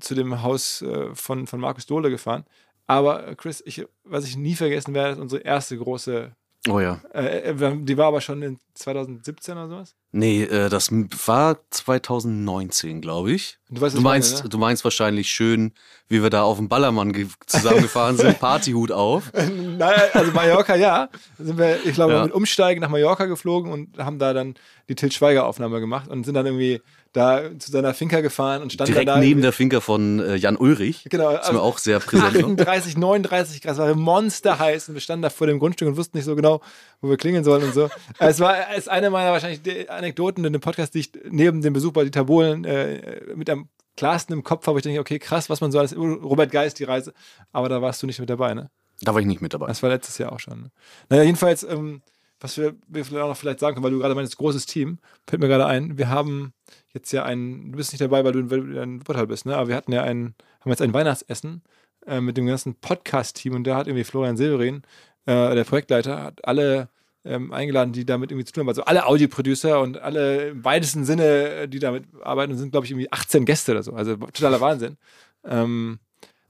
zu 0.01 0.15
dem 0.15 0.43
Haus 0.43 0.83
äh, 0.83 1.15
von, 1.15 1.47
von 1.47 1.61
Markus 1.61 1.87
Dohle 1.87 2.11
gefahren. 2.11 2.45
Aber 2.87 3.27
äh, 3.27 3.35
Chris, 3.35 3.63
ich, 3.67 3.85
was 4.05 4.25
ich 4.25 4.37
nie 4.37 4.55
vergessen 4.55 4.95
werde, 4.95 5.13
ist 5.13 5.19
unsere 5.19 5.43
erste 5.43 5.77
große, 5.77 6.35
Oh 6.69 6.81
ja. 6.81 7.01
äh, 7.15 7.51
äh, 7.51 7.77
die 7.83 7.97
war 7.97 8.07
aber 8.07 8.21
schon 8.21 8.43
in 8.43 8.59
2017 8.75 9.57
oder 9.57 9.69
sowas. 9.69 9.95
Nee, 10.13 10.43
äh, 10.45 10.69
das 10.69 10.91
war 11.27 11.59
2019, 11.71 13.01
glaube 13.01 13.33
ich. 13.33 13.59
Du 13.69 13.81
weißt, 13.81 13.95
Du 13.95 13.99
ich 13.99 14.05
meine, 14.05 14.15
meinst, 14.21 14.43
ne? 14.45 14.49
du 14.49 14.59
meinst 14.59 14.85
wahrscheinlich 14.85 15.31
schön, 15.31 15.73
wie 16.09 16.23
wir 16.23 16.31
da 16.31 16.43
auf 16.43 16.57
dem 16.59 16.69
Ballermann 16.69 17.13
ge- 17.13 17.29
zusammengefahren 17.47 18.17
sind, 18.17 18.39
Partyhut 18.41 18.93
auf. 18.93 19.33
Naja, 19.33 20.03
also 20.13 20.33
Mallorca, 20.33 20.75
ja. 20.77 21.09
Da 21.39 21.45
sind 21.45 21.59
wir, 21.59 21.85
ich 21.85 21.95
glaube, 21.95 22.15
Ja. 22.15 22.25
mit 22.25 22.33
Umsteigen 22.33 22.81
nach 22.81 22.89
Mallorca 22.91 23.27
geflogen 23.27 23.71
und 23.73 23.99
haben 23.99 24.19
da 24.19 24.33
dann 24.33 24.55
die 24.89 24.95
Til 24.95 25.13
Schweiger-Aufnahme 25.13 25.81
gemacht 25.81 26.09
und 26.09 26.25
sind 26.25 26.35
dann 26.35 26.47
irgendwie 26.47 26.81
da 27.17 27.59
zu 27.59 27.71
seiner 27.71 27.95
Finca 27.95 28.21
gefahren 28.21 28.63
und 28.63 28.73
standen 28.73 28.93
Direkt 28.93 29.09
da. 29.09 29.19
neben 29.19 29.43
der 29.43 29.53
Finca 29.53 29.81
von 29.81 30.21
äh, 30.21 30.37
Jan 30.37 30.57
Ulrich. 30.57 31.07
Genau, 31.11 31.31
Ist 31.31 31.37
mir 31.37 31.45
also 31.45 31.61
auch 31.61 31.79
sehr 31.79 31.99
präsent. 32.01 32.35
noch. 32.35 32.51
38, 32.51 32.97
39 32.97 33.63
Grad, 33.63 33.73
es 33.73 33.79
war 33.79 33.95
monsterheiß 33.95 34.89
und 34.89 34.95
wir 34.95 35.01
standen 35.01 35.23
da 35.23 35.31
vor 35.31 35.47
dem 35.47 35.59
Grundstück 35.59 35.89
und 35.89 35.97
wussten 35.97 36.17
nicht 36.19 36.27
so 36.27 36.37
genau, 36.37 36.61
wo 37.01 37.09
wir 37.09 37.17
klingeln 37.17 37.45
sollen 37.45 37.65
und 37.65 37.75
so. 37.75 37.89
Es 38.19 38.41
war 38.41 38.57
es 38.77 38.89
eine 38.89 39.11
meiner 39.11 39.33
wahrscheinlich 39.33 39.91
Anekdoten 39.91 40.45
in 40.45 40.53
dem 40.53 40.61
Podcast, 40.61 40.95
die 40.95 41.01
ich 41.01 41.13
neben 41.31 41.63
dem 41.63 41.73
Besuch 41.73 41.93
bei 41.93 42.05
Dieter 42.05 42.25
Bohlen 42.25 42.65
äh, 42.65 43.21
mit 43.35 43.49
einem 43.49 43.69
klarsten 43.97 44.35
im 44.35 44.45
Kopf 44.45 44.67
habe, 44.67 44.79
ich 44.79 44.83
denke, 44.83 45.01
okay, 45.01 45.19
krass, 45.19 45.49
was 45.49 45.61
man 45.61 45.73
so 45.73 45.79
alles, 45.79 45.97
Robert 45.97 46.51
Geist, 46.51 46.79
die 46.79 46.85
Reise, 46.85 47.15
aber 47.53 47.69
da 47.69 47.81
warst 47.81 48.03
du 48.03 48.07
nicht 48.07 48.21
mit 48.21 48.29
dabei, 48.31 48.55
ne? 48.55 48.71
Da 49.03 49.13
war 49.13 49.21
ich 49.21 49.27
nicht 49.27 49.43
mit 49.43 49.53
dabei. 49.53 49.67
Das 49.67 49.83
war 49.83 49.91
letztes 49.91 50.19
Jahr 50.19 50.33
auch 50.33 50.41
schon. 50.41 50.63
Ne? 50.63 50.71
Naja, 51.11 51.23
jedenfalls, 51.23 51.63
ähm, 51.65 52.03
was 52.47 52.57
wir, 52.59 52.75
wir 52.87 53.05
vielleicht 53.05 53.23
auch 53.23 53.29
noch 53.29 53.37
vielleicht 53.37 53.61
sagen 53.61 53.75
können, 53.75 53.85
weil 53.85 53.91
du 53.91 53.99
gerade 53.99 54.15
meinst, 54.15 54.37
großes 54.37 54.67
Team, 54.67 54.99
fällt 55.29 55.43
mir 55.43 55.49
gerade 55.49 55.67
ein, 55.67 55.99
wir 55.99 56.09
haben 56.09 56.53
jetzt 56.95 57.13
ja 57.13 57.25
ein, 57.25 57.73
du 57.73 57.77
bist 57.77 57.93
nicht 57.93 58.01
dabei, 58.01 58.25
weil 58.25 58.33
du, 58.33 58.43
du 58.43 58.81
in 58.81 59.01
Wuppertal 59.01 59.27
bist, 59.27 59.47
ne? 59.47 59.57
aber 59.57 59.69
wir 59.69 59.77
hatten 59.77 59.93
ja 59.93 60.03
ein, 60.03 60.35
haben 60.61 60.71
jetzt 60.71 60.83
ein 60.83 60.95
Weihnachtsessen 60.95 61.63
äh, 62.07 62.21
mit 62.21 62.37
dem 62.37 62.47
ganzen 62.47 62.77
Podcast-Team 62.77 63.55
und 63.55 63.65
da 63.65 63.77
hat 63.77 63.89
irgendwie 63.89 64.05
Florian 64.05 64.37
Silberin, 64.37 64.83
äh, 65.27 65.55
der 65.55 65.65
Projektleiter, 65.65 66.23
hat 66.23 66.45
alle 66.47 66.89
ähm, 67.25 67.53
eingeladen, 67.53 67.93
die 67.93 68.07
damit 68.07 68.31
irgendwie 68.31 68.45
zu 68.45 68.53
tun 68.53 68.63
haben. 68.63 68.69
Also 68.69 68.85
alle 68.85 69.07
Audioproducer 69.07 69.81
und 69.81 69.99
alle 69.99 70.51
im 70.51 70.65
weitesten 70.65 71.05
Sinne, 71.05 71.49
äh, 71.49 71.69
die 71.69 71.81
damit 71.81 72.05
arbeiten, 72.23 72.57
sind, 72.57 72.71
glaube 72.71 72.87
ich, 72.87 72.93
irgendwie 72.93 73.13
18 73.13 73.45
Gäste 73.45 73.73
oder 73.73 73.83
so. 73.83 73.93
Also 73.95 74.15
totaler 74.17 74.61
Wahnsinn. 74.61 74.97
Ähm, 75.45 75.99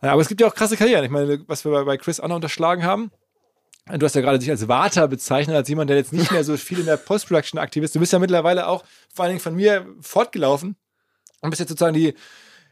aber 0.01 0.21
es 0.21 0.29
gibt 0.29 0.43
ja 0.43 0.47
auch 0.47 0.55
krasse 0.55 0.77
Karrieren. 0.77 1.05
Ich 1.05 1.11
meine, 1.11 1.43
was 1.47 1.65
wir 1.65 1.85
bei 1.85 1.97
Chris 1.97 2.21
auch 2.21 2.29
noch 2.29 2.37
unterschlagen 2.37 2.85
haben, 2.85 3.11
du 3.93 4.05
hast 4.05 4.15
ja 4.15 4.21
gerade 4.21 4.39
dich 4.39 4.51
als 4.51 4.67
Warter 4.69 5.09
bezeichnet, 5.09 5.57
als 5.57 5.69
jemand, 5.69 5.91
der 5.91 5.97
jetzt 5.97 6.13
nicht 6.13 6.33
mehr 6.33 6.45
so 6.45 6.57
viel 6.57 6.81
in 6.81 6.87
der 6.87 6.97
Post-Production 6.97 7.59
aktiv 7.61 7.85
ist. 7.85 7.95
Du 7.95 8.01
bist 8.01 8.13
ja 8.13 8.19
mittlerweile 8.19 8.67
auch 8.67 8.85
vor 9.13 9.25
allen 9.25 9.31
Dingen 9.33 9.41
von 9.41 9.55
mir 9.55 9.87
fortgelaufen 10.01 10.77
und 11.41 11.51
bist 11.51 11.61
jetzt 11.61 11.69
sozusagen 11.69 11.95
die, 11.95 12.15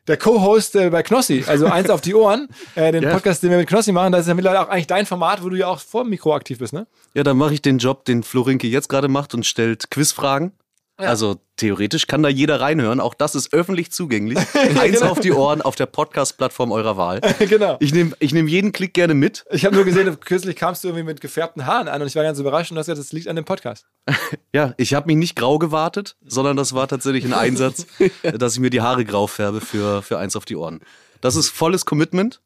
der 0.07 0.17
Co-Host 0.17 0.77
äh, 0.77 0.91
bei 0.91 1.03
Knossi, 1.03 1.45
also 1.47 1.67
eins 1.67 1.89
auf 1.89 2.01
die 2.01 2.15
Ohren, 2.15 2.49
äh, 2.75 2.93
den 2.93 3.05
Ja. 3.05 3.13
Podcast, 3.13 3.43
den 3.43 3.51
wir 3.51 3.59
mit 3.59 3.69
Knossi 3.69 3.93
machen, 3.93 4.13
das 4.13 4.23
ist 4.23 4.29
ja 4.29 4.35
mittlerweile 4.35 4.61
auch 4.65 4.69
eigentlich 4.69 4.87
dein 4.87 5.07
Format, 5.07 5.43
wo 5.43 5.49
du 5.49 5.57
ja 5.57 5.67
auch 5.69 5.79
vor 5.79 6.03
dem 6.05 6.11
Mikro 6.11 6.35
aktiv 6.35 6.59
bist, 6.59 6.73
ne? 6.73 6.87
Ja, 7.15 7.23
dann 7.23 7.37
mache 7.37 7.55
ich 7.55 7.63
den 7.63 7.79
Job, 7.79 8.05
den 8.05 8.23
Florinke 8.23 8.67
jetzt 8.67 8.89
gerade 8.89 9.09
macht 9.09 9.35
und 9.35 9.47
stellt 9.47 9.91
Quizfragen. 9.91 10.53
Ja. 11.01 11.09
Also 11.09 11.41
theoretisch 11.57 12.07
kann 12.07 12.23
da 12.23 12.29
jeder 12.29 12.61
reinhören. 12.61 13.01
Auch 13.01 13.15
das 13.15 13.35
ist 13.35 13.53
öffentlich 13.53 13.91
zugänglich. 13.91 14.39
Eins 14.79 15.01
Genau. 15.01 15.11
auf 15.11 15.19
die 15.19 15.33
Ohren 15.33 15.61
auf 15.61 15.75
der 15.75 15.87
Podcast-Plattform 15.87 16.71
eurer 16.71 16.97
Wahl. 16.97 17.21
genau. 17.41 17.77
Ich 17.81 17.93
nehme 17.93 18.13
ich 18.21 18.33
nehm 18.33 18.47
jeden 18.47 18.71
Klick 18.71 18.95
gerne 18.95 19.15
mit. 19.15 19.45
Ich 19.51 19.65
habe 19.65 19.75
nur 19.75 19.85
gesehen, 19.85 20.19
kürzlich 20.21 20.55
kamst 20.55 20.85
du 20.85 20.89
irgendwie 20.89 21.05
mit 21.05 21.21
gefärbten 21.21 21.67
Haaren 21.67 21.89
an 21.89 22.01
und 22.01 22.07
ich 22.07 22.15
war 22.15 22.23
ganz 22.23 22.39
überrascht 22.39 22.71
und 22.71 22.77
du 22.77 22.79
hast 22.79 22.87
gesagt, 22.87 23.05
das 23.05 23.13
liegt 23.13 23.27
an 23.29 23.37
dem 23.37 23.45
Podcast. 23.45 23.87
Ja, 24.53 24.73
ich 24.77 24.95
habe 24.95 25.09
mich 25.09 25.17
nicht 25.17 25.35
grau 25.35 25.59
gewartet, 25.59 26.15
sondern 26.25 26.57
das 26.57 26.75
war 26.75 26.87
tatsächlich 26.87 27.25
ein 27.25 27.33
Einsatz, 27.35 27.87
dass 28.23 28.55
ich 28.55 28.61
mir 28.61 28.71
die 28.71 28.83
Haare 28.83 29.05
grau 29.05 29.27
färbe 29.27 29.61
für, 29.61 30.01
für 30.01 30.17
eins 30.19 30.37
auf 30.37 30.45
die 30.45 30.55
Ohren. 30.55 30.79
Das 31.21 31.35
ist 31.35 31.49
volles 31.49 31.85
Commitment. 31.87 32.41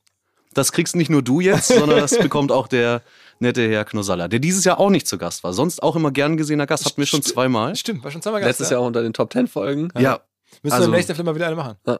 Das 0.54 0.72
kriegst 0.72 0.96
nicht 0.96 1.10
nur 1.10 1.20
du 1.20 1.40
jetzt, 1.40 1.68
sondern 1.68 1.98
das 1.98 2.18
bekommt 2.18 2.50
auch 2.50 2.66
der 2.66 3.02
nette 3.40 3.68
Herr 3.68 3.84
Knosalla, 3.84 4.28
der 4.28 4.38
dieses 4.38 4.64
Jahr 4.64 4.78
auch 4.80 4.90
nicht 4.90 5.06
zu 5.06 5.18
Gast 5.18 5.44
war. 5.44 5.52
Sonst 5.52 5.82
auch 5.82 5.96
immer 5.96 6.10
gern 6.10 6.36
gesehener 6.36 6.66
Gast, 6.66 6.84
hatten 6.86 6.96
wir 6.98 7.06
schon 7.06 7.22
zweimal. 7.22 7.74
Stimmt, 7.76 8.04
war 8.04 8.10
schon 8.10 8.22
zweimal 8.22 8.40
Gast, 8.40 8.48
Letztes 8.60 8.70
ja? 8.70 8.74
Jahr 8.76 8.82
auch 8.82 8.86
unter 8.86 9.02
den 9.02 9.12
Top 9.12 9.32
10 9.32 9.46
Folgen. 9.48 9.88
Ja, 9.98 10.20
Müssen 10.62 10.72
Also- 10.74 10.84
wir 10.84 10.86
im 10.86 10.92
nächsten 10.92 11.10
Jahr 11.10 11.14
vielleicht 11.16 11.26
mal 11.26 11.34
wieder 11.34 11.46
eine 11.46 11.56
machen. 11.56 11.76
Ja. 11.86 11.98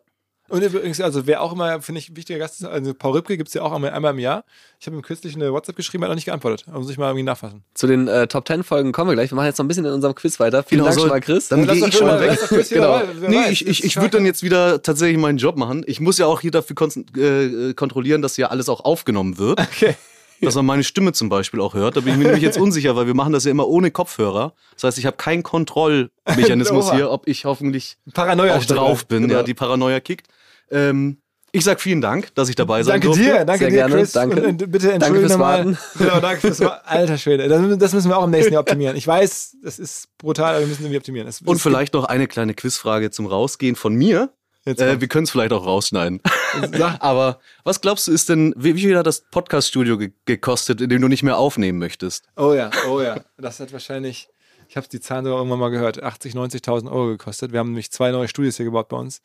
Und 0.50 0.62
übrigens, 0.62 0.98
also 1.02 1.26
wer 1.26 1.42
auch 1.42 1.52
immer, 1.52 1.82
finde 1.82 1.98
ich, 1.98 2.08
ein 2.08 2.16
wichtiger 2.16 2.38
Gast 2.38 2.62
ist, 2.62 2.66
also 2.66 2.94
Paul 2.94 3.12
Rübke 3.12 3.36
gibt 3.36 3.48
es 3.48 3.54
ja 3.54 3.60
auch 3.60 3.70
einmal, 3.70 3.90
einmal 3.90 4.12
im 4.14 4.18
Jahr. 4.18 4.44
Ich 4.80 4.86
habe 4.86 4.96
ihm 4.96 5.02
kürzlich 5.02 5.36
eine 5.36 5.52
WhatsApp 5.52 5.76
geschrieben, 5.76 6.04
hat 6.04 6.08
noch 6.08 6.14
nicht 6.14 6.24
geantwortet. 6.24 6.64
Da 6.66 6.72
muss 6.72 6.88
ich 6.88 6.96
mal 6.96 7.08
irgendwie 7.08 7.24
nachfassen. 7.24 7.64
Zu 7.74 7.86
den 7.86 8.08
äh, 8.08 8.26
Top 8.28 8.48
10 8.48 8.62
Folgen 8.64 8.92
kommen 8.92 9.10
wir 9.10 9.14
gleich. 9.14 9.30
Wir 9.30 9.36
machen 9.36 9.44
jetzt 9.44 9.58
noch 9.58 9.66
ein 9.66 9.68
bisschen 9.68 9.84
in 9.84 9.92
unserem 9.92 10.14
Quiz 10.14 10.40
weiter. 10.40 10.62
Vielen 10.62 10.78
Genau, 10.78 10.86
Dank 10.86 10.94
so- 10.94 11.00
schon 11.02 11.08
mal, 11.10 11.20
Chris. 11.20 11.48
dann 11.48 11.64
Lass 11.66 11.76
gehe 11.76 11.88
ich 11.88 11.94
schon 11.94 12.06
mal 12.06 12.24
lass 12.24 12.50
weg. 12.50 12.66
Genau. 12.70 13.02
Nee, 13.28 13.36
weiß, 13.36 13.50
ich, 13.50 13.66
ich, 13.66 13.84
ich 13.84 13.94
ja- 13.96 14.00
würde 14.00 14.16
dann 14.16 14.24
jetzt 14.24 14.42
wieder 14.42 14.80
tatsächlich 14.82 15.18
meinen 15.18 15.36
Job 15.36 15.58
machen. 15.58 15.84
Ich 15.86 16.00
muss 16.00 16.16
ja 16.16 16.24
auch 16.24 16.40
hier 16.40 16.50
dafür 16.50 16.74
kon- 16.74 17.04
äh, 17.14 17.74
kontrollieren, 17.74 18.22
dass 18.22 18.36
hier 18.36 18.50
alles 18.50 18.70
auch 18.70 18.82
aufgenommen 18.86 19.36
wird. 19.36 19.60
Okay. 19.60 19.96
Dass 20.40 20.54
man 20.54 20.66
meine 20.66 20.84
Stimme 20.84 21.12
zum 21.12 21.28
Beispiel 21.28 21.60
auch 21.60 21.74
hört. 21.74 21.96
Da 21.96 22.00
bin 22.00 22.12
ich 22.12 22.18
mir 22.18 22.24
nämlich 22.24 22.42
jetzt 22.42 22.58
unsicher, 22.60 22.94
weil 22.96 23.06
wir 23.06 23.14
machen 23.14 23.32
das 23.32 23.44
ja 23.44 23.50
immer 23.50 23.66
ohne 23.68 23.90
Kopfhörer. 23.90 24.52
Das 24.74 24.84
heißt, 24.84 24.98
ich 24.98 25.06
habe 25.06 25.16
keinen 25.16 25.42
Kontrollmechanismus 25.42 26.92
hier, 26.92 27.10
ob 27.10 27.26
ich 27.28 27.44
hoffentlich 27.44 27.96
Paranoia 28.14 28.56
auch 28.56 28.64
drauf 28.64 29.06
bin, 29.06 29.22
Genau. 29.22 29.34
ja, 29.34 29.42
die 29.42 29.54
Paranoia 29.54 30.00
kickt. 30.00 30.28
Ähm, 30.70 31.18
ich 31.50 31.64
sag 31.64 31.80
vielen 31.80 32.02
Dank, 32.02 32.34
dass 32.34 32.50
ich 32.50 32.56
dabei 32.56 32.82
sein 32.82 33.00
Danke 33.00 33.06
durfte. 33.06 33.22
dir, 33.24 33.44
danke 33.46 33.58
Sehr 33.60 33.68
dir, 33.70 33.76
gerne, 33.76 33.94
Chris. 33.96 34.12
danke. 34.12 34.36
Und, 34.42 34.62
und 34.62 34.70
bitte 34.70 34.88
Danke 34.88 34.94
entschuldige 34.96 35.28
fürs 35.28 35.38
mal. 35.38 35.58
Warten. 35.64 35.78
Genau, 35.98 36.20
danke 36.20 36.40
fürs 36.42 36.60
Warten. 36.60 36.86
Alter 36.86 37.16
Schwede. 37.18 37.48
Das, 37.48 37.78
das 37.78 37.92
müssen 37.94 38.10
wir 38.10 38.18
auch 38.18 38.24
im 38.24 38.30
nächsten 38.30 38.52
Jahr 38.52 38.60
optimieren. 38.60 38.96
Ich 38.96 39.06
weiß, 39.06 39.56
das 39.64 39.78
ist 39.78 40.08
brutal, 40.18 40.50
aber 40.50 40.60
wir 40.60 40.66
müssen 40.66 40.82
irgendwie 40.82 40.98
optimieren. 40.98 41.26
Es, 41.26 41.40
Und 41.40 41.58
vielleicht 41.58 41.94
noch 41.94 42.04
eine 42.04 42.26
kleine 42.26 42.52
Quizfrage 42.52 43.10
zum 43.10 43.26
Rausgehen 43.26 43.76
von 43.76 43.94
mir. 43.94 44.30
Äh, 44.76 45.00
wir 45.00 45.08
können 45.08 45.24
es 45.24 45.30
vielleicht 45.30 45.52
auch 45.52 45.64
rausschneiden. 45.64 46.20
Aber 47.00 47.40
was 47.64 47.80
glaubst 47.80 48.06
du, 48.06 48.12
ist 48.12 48.28
denn, 48.28 48.54
wie, 48.56 48.74
wie 48.74 48.82
viel 48.82 48.96
hat 48.96 49.06
das 49.06 49.22
Podcast-Studio 49.30 49.98
ge 49.98 50.12
gekostet, 50.24 50.80
in 50.80 50.88
dem 50.88 51.00
du 51.00 51.08
nicht 51.08 51.22
mehr 51.22 51.38
aufnehmen 51.38 51.78
möchtest? 51.78 52.26
Oh 52.36 52.52
ja, 52.52 52.70
oh 52.88 53.00
ja. 53.00 53.20
Das 53.36 53.60
hat 53.60 53.72
wahrscheinlich, 53.72 54.28
ich 54.68 54.76
habe 54.76 54.86
die 54.88 55.00
Zahlen 55.00 55.24
sogar 55.24 55.38
irgendwann 55.38 55.60
mal 55.60 55.70
gehört, 55.70 56.02
80.000, 56.02 56.62
90.000 56.62 56.90
Euro 56.90 57.06
gekostet. 57.08 57.52
Wir 57.52 57.60
haben 57.60 57.68
nämlich 57.68 57.90
zwei 57.90 58.10
neue 58.10 58.28
Studios 58.28 58.56
hier 58.56 58.66
gebaut 58.66 58.88
bei 58.88 58.96
uns. 58.96 59.22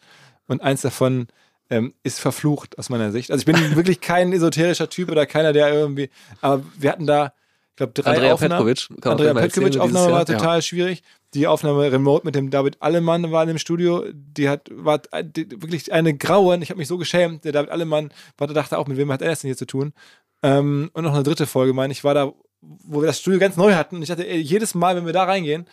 Und 0.48 0.62
eins 0.62 0.82
davon 0.82 1.28
ähm, 1.70 1.94
ist 2.04 2.20
verflucht 2.20 2.78
aus 2.78 2.90
meiner 2.90 3.12
Sicht. 3.12 3.32
Also 3.32 3.42
ich 3.42 3.46
bin 3.46 3.56
wirklich 3.76 4.02
kein 4.02 4.32
esoterischer 4.34 4.90
Typ 4.90 5.10
oder 5.10 5.26
keiner, 5.26 5.54
der 5.54 5.74
irgendwie, 5.74 6.10
aber 6.42 6.64
wir 6.78 6.92
hatten 6.92 7.08
da, 7.08 7.34
ich 7.72 7.78
glaube, 7.78 7.94
drei 7.94 8.12
Andrea 8.12 8.34
Aufnahmen. 8.34 8.66
Petkovic. 8.68 9.06
Andrea 9.06 9.34
Petkovic 9.34 9.78
Aufnahme 9.80 10.12
war 10.12 10.26
total 10.26 10.62
schwierig. 10.62 11.02
Die 11.34 11.48
Aufnahme 11.48 11.91
remote 11.91 12.26
mit 12.26 12.36
dem 12.36 12.50
David 12.50 12.82
Allemann 12.82 13.32
war 13.32 13.43
in 13.43 13.50
dem 13.50 13.58
Studio. 13.58 14.06
Die 14.13 14.50
hat, 14.50 14.69
war 14.72 15.00
die, 15.24 15.50
wirklich 15.50 15.91
eine 15.91 16.15
graue, 16.15 16.58
ich 16.62 16.69
habe 16.69 16.78
mich 16.78 16.88
so 16.88 16.98
geschämt. 16.98 17.43
Der 17.46 17.52
David 17.52 17.72
Allemann 17.72 18.13
war, 18.38 18.48
dachte 18.48 18.78
auch, 18.78 18.88
mit 18.88 18.98
wem 18.98 19.12
hat 19.12 19.22
er 19.22 19.30
das 19.30 19.41
denn 19.41 19.50
hier 19.50 19.58
zu 19.58 19.65
tun? 19.65 19.93
Ähm, 20.41 20.91
und 20.93 21.04
noch 21.04 21.13
eine 21.13 21.24
dritte 21.24 21.48
Folge, 21.48 21.74
meine 21.74 21.91
ich, 21.91 22.04
war 22.04 22.13
da, 22.13 22.34
wo 22.62 23.02
wir 23.02 23.08
das 23.08 23.19
Studio 23.19 23.39
ganz 23.39 23.58
neu 23.58 23.74
hatten. 23.74 23.98
Und 23.98 24.02
ich 24.04 24.10
dachte, 24.10 24.28
ey, 24.28 24.39
jedes 24.39 24.76
Mal, 24.76 24.96
wenn 24.96 25.06
wir 25.06 25.13
da 25.13 25.24
reingehen, 25.24 25.65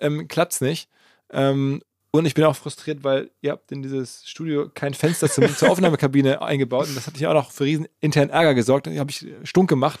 ähm, 0.00 0.28
klappt's 0.28 0.60
nicht. 0.60 0.88
Ähm, 1.30 1.82
und 2.10 2.24
ich 2.24 2.34
bin 2.34 2.44
auch 2.44 2.56
frustriert, 2.56 3.04
weil 3.04 3.30
ihr 3.42 3.52
habt 3.52 3.70
in 3.72 3.82
dieses 3.82 4.26
Studio 4.26 4.70
kein 4.72 4.94
Fenster 4.94 5.28
zum, 5.28 5.48
zur 5.54 5.70
Aufnahmekabine 5.70 6.40
eingebaut. 6.42 6.88
Und 6.88 6.96
das 6.96 7.06
hat 7.06 7.18
ja 7.18 7.30
auch 7.30 7.34
noch 7.34 7.50
für 7.50 7.64
riesen 7.64 7.88
internen 8.00 8.30
Ärger 8.30 8.54
gesorgt. 8.54 8.86
Da 8.86 8.92
habe 8.92 9.10
ich 9.10 9.26
stunk 9.44 9.68
gemacht. 9.68 10.00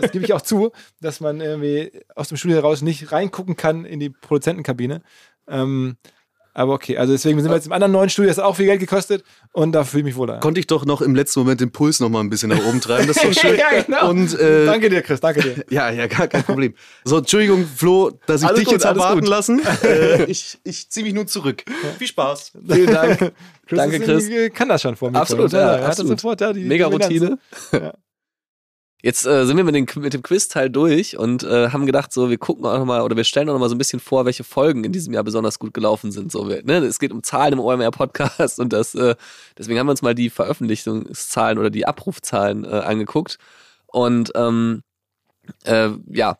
Das 0.00 0.12
gebe 0.12 0.24
ich 0.24 0.32
auch 0.32 0.42
zu, 0.42 0.70
dass 1.00 1.20
man 1.20 1.40
irgendwie 1.40 2.02
aus 2.14 2.28
dem 2.28 2.36
Studio 2.36 2.58
heraus 2.58 2.82
nicht 2.82 3.10
reingucken 3.10 3.56
kann 3.56 3.84
in 3.84 3.98
die 3.98 4.10
Produzentenkabine. 4.10 5.02
Ähm, 5.48 5.96
aber 6.58 6.72
okay, 6.72 6.98
also 6.98 7.12
deswegen 7.12 7.40
sind 7.40 7.50
wir 7.50 7.54
jetzt 7.54 7.66
im 7.66 7.72
anderen 7.72 7.92
neuen 7.92 8.10
Studio, 8.10 8.28
das 8.30 8.38
hat 8.38 8.44
auch 8.44 8.56
viel 8.56 8.66
Geld 8.66 8.80
gekostet 8.80 9.22
und 9.52 9.70
da 9.72 9.84
fühle 9.84 10.00
ich 10.00 10.04
mich 10.06 10.16
wohl. 10.16 10.36
Konnte 10.40 10.58
ich 10.58 10.66
doch 10.66 10.84
noch 10.84 11.00
im 11.00 11.14
letzten 11.14 11.38
Moment 11.38 11.60
den 11.60 11.70
Puls 11.70 12.00
noch 12.00 12.08
mal 12.08 12.18
ein 12.18 12.30
bisschen 12.30 12.48
nach 12.48 12.64
oben 12.66 12.80
treiben. 12.80 13.06
Das 13.06 13.16
ist 13.16 13.24
doch 13.24 13.32
schön. 13.40 13.56
ja, 13.56 13.80
genau. 13.80 14.10
Und, 14.10 14.36
äh, 14.38 14.66
danke 14.66 14.90
dir, 14.90 15.02
Chris, 15.02 15.20
danke 15.20 15.40
dir. 15.40 15.64
Ja, 15.70 15.90
ja, 15.90 16.08
gar 16.08 16.26
kein 16.26 16.42
Problem. 16.42 16.74
So, 17.04 17.18
Entschuldigung, 17.18 17.64
Flo, 17.64 18.10
dass 18.26 18.42
ich 18.42 18.48
Alles 18.48 18.58
dich 18.58 18.66
gut, 18.66 18.74
jetzt 18.74 18.86
habe 18.86 18.98
warten 18.98 19.20
gut. 19.20 19.28
lassen. 19.28 19.60
Äh, 19.84 20.24
ich 20.26 20.58
ich 20.64 20.90
ziehe 20.90 21.04
mich 21.04 21.14
nun 21.14 21.28
zurück. 21.28 21.62
Viel 21.98 22.08
Spaß. 22.08 22.52
Vielen 22.68 22.92
Dank. 22.92 23.18
Chris 23.66 23.78
Danke, 23.78 24.00
Chris. 24.00 24.28
Kann 24.52 24.68
das 24.68 24.82
schon 24.82 24.96
vor 24.96 25.10
mir. 25.12 25.20
Absolut, 25.20 25.52
ja, 25.52 25.60
ja, 25.60 25.66
hat 25.74 25.80
das 25.80 26.00
absolut. 26.00 26.20
sofort, 26.20 26.40
ja, 26.40 26.52
die 26.52 26.64
Mega. 26.64 26.86
Routine. 26.86 27.38
Ja. 27.72 27.92
Jetzt 29.00 29.26
äh, 29.26 29.46
sind 29.46 29.56
wir 29.56 29.62
mit, 29.62 29.76
den, 29.76 29.86
mit 30.02 30.12
dem 30.12 30.22
Quiz-Teil 30.22 30.70
durch 30.70 31.16
und 31.16 31.44
äh, 31.44 31.70
haben 31.70 31.86
gedacht, 31.86 32.12
so 32.12 32.30
wir 32.30 32.38
gucken 32.38 32.66
auch 32.66 32.78
noch 32.78 32.84
mal 32.84 33.02
oder 33.02 33.16
wir 33.16 33.22
stellen 33.22 33.48
auch 33.48 33.52
noch 33.52 33.60
mal 33.60 33.68
so 33.68 33.76
ein 33.76 33.78
bisschen 33.78 34.00
vor, 34.00 34.24
welche 34.24 34.42
Folgen 34.42 34.82
in 34.82 34.90
diesem 34.90 35.14
Jahr 35.14 35.22
besonders 35.22 35.60
gut 35.60 35.72
gelaufen 35.72 36.10
sind. 36.10 36.32
So, 36.32 36.48
wir, 36.48 36.64
ne? 36.64 36.78
Es 36.78 36.98
geht 36.98 37.12
um 37.12 37.22
Zahlen 37.22 37.52
im 37.52 37.60
OMR-Podcast 37.60 38.58
und 38.60 38.72
das, 38.72 38.96
äh, 38.96 39.14
deswegen 39.56 39.78
haben 39.78 39.86
wir 39.86 39.92
uns 39.92 40.02
mal 40.02 40.16
die 40.16 40.30
Veröffentlichungszahlen 40.30 41.58
oder 41.58 41.70
die 41.70 41.86
Abrufzahlen 41.86 42.64
äh, 42.64 42.68
angeguckt. 42.68 43.38
Und 43.86 44.32
ähm, 44.34 44.82
äh, 45.64 45.90
ja, 46.08 46.38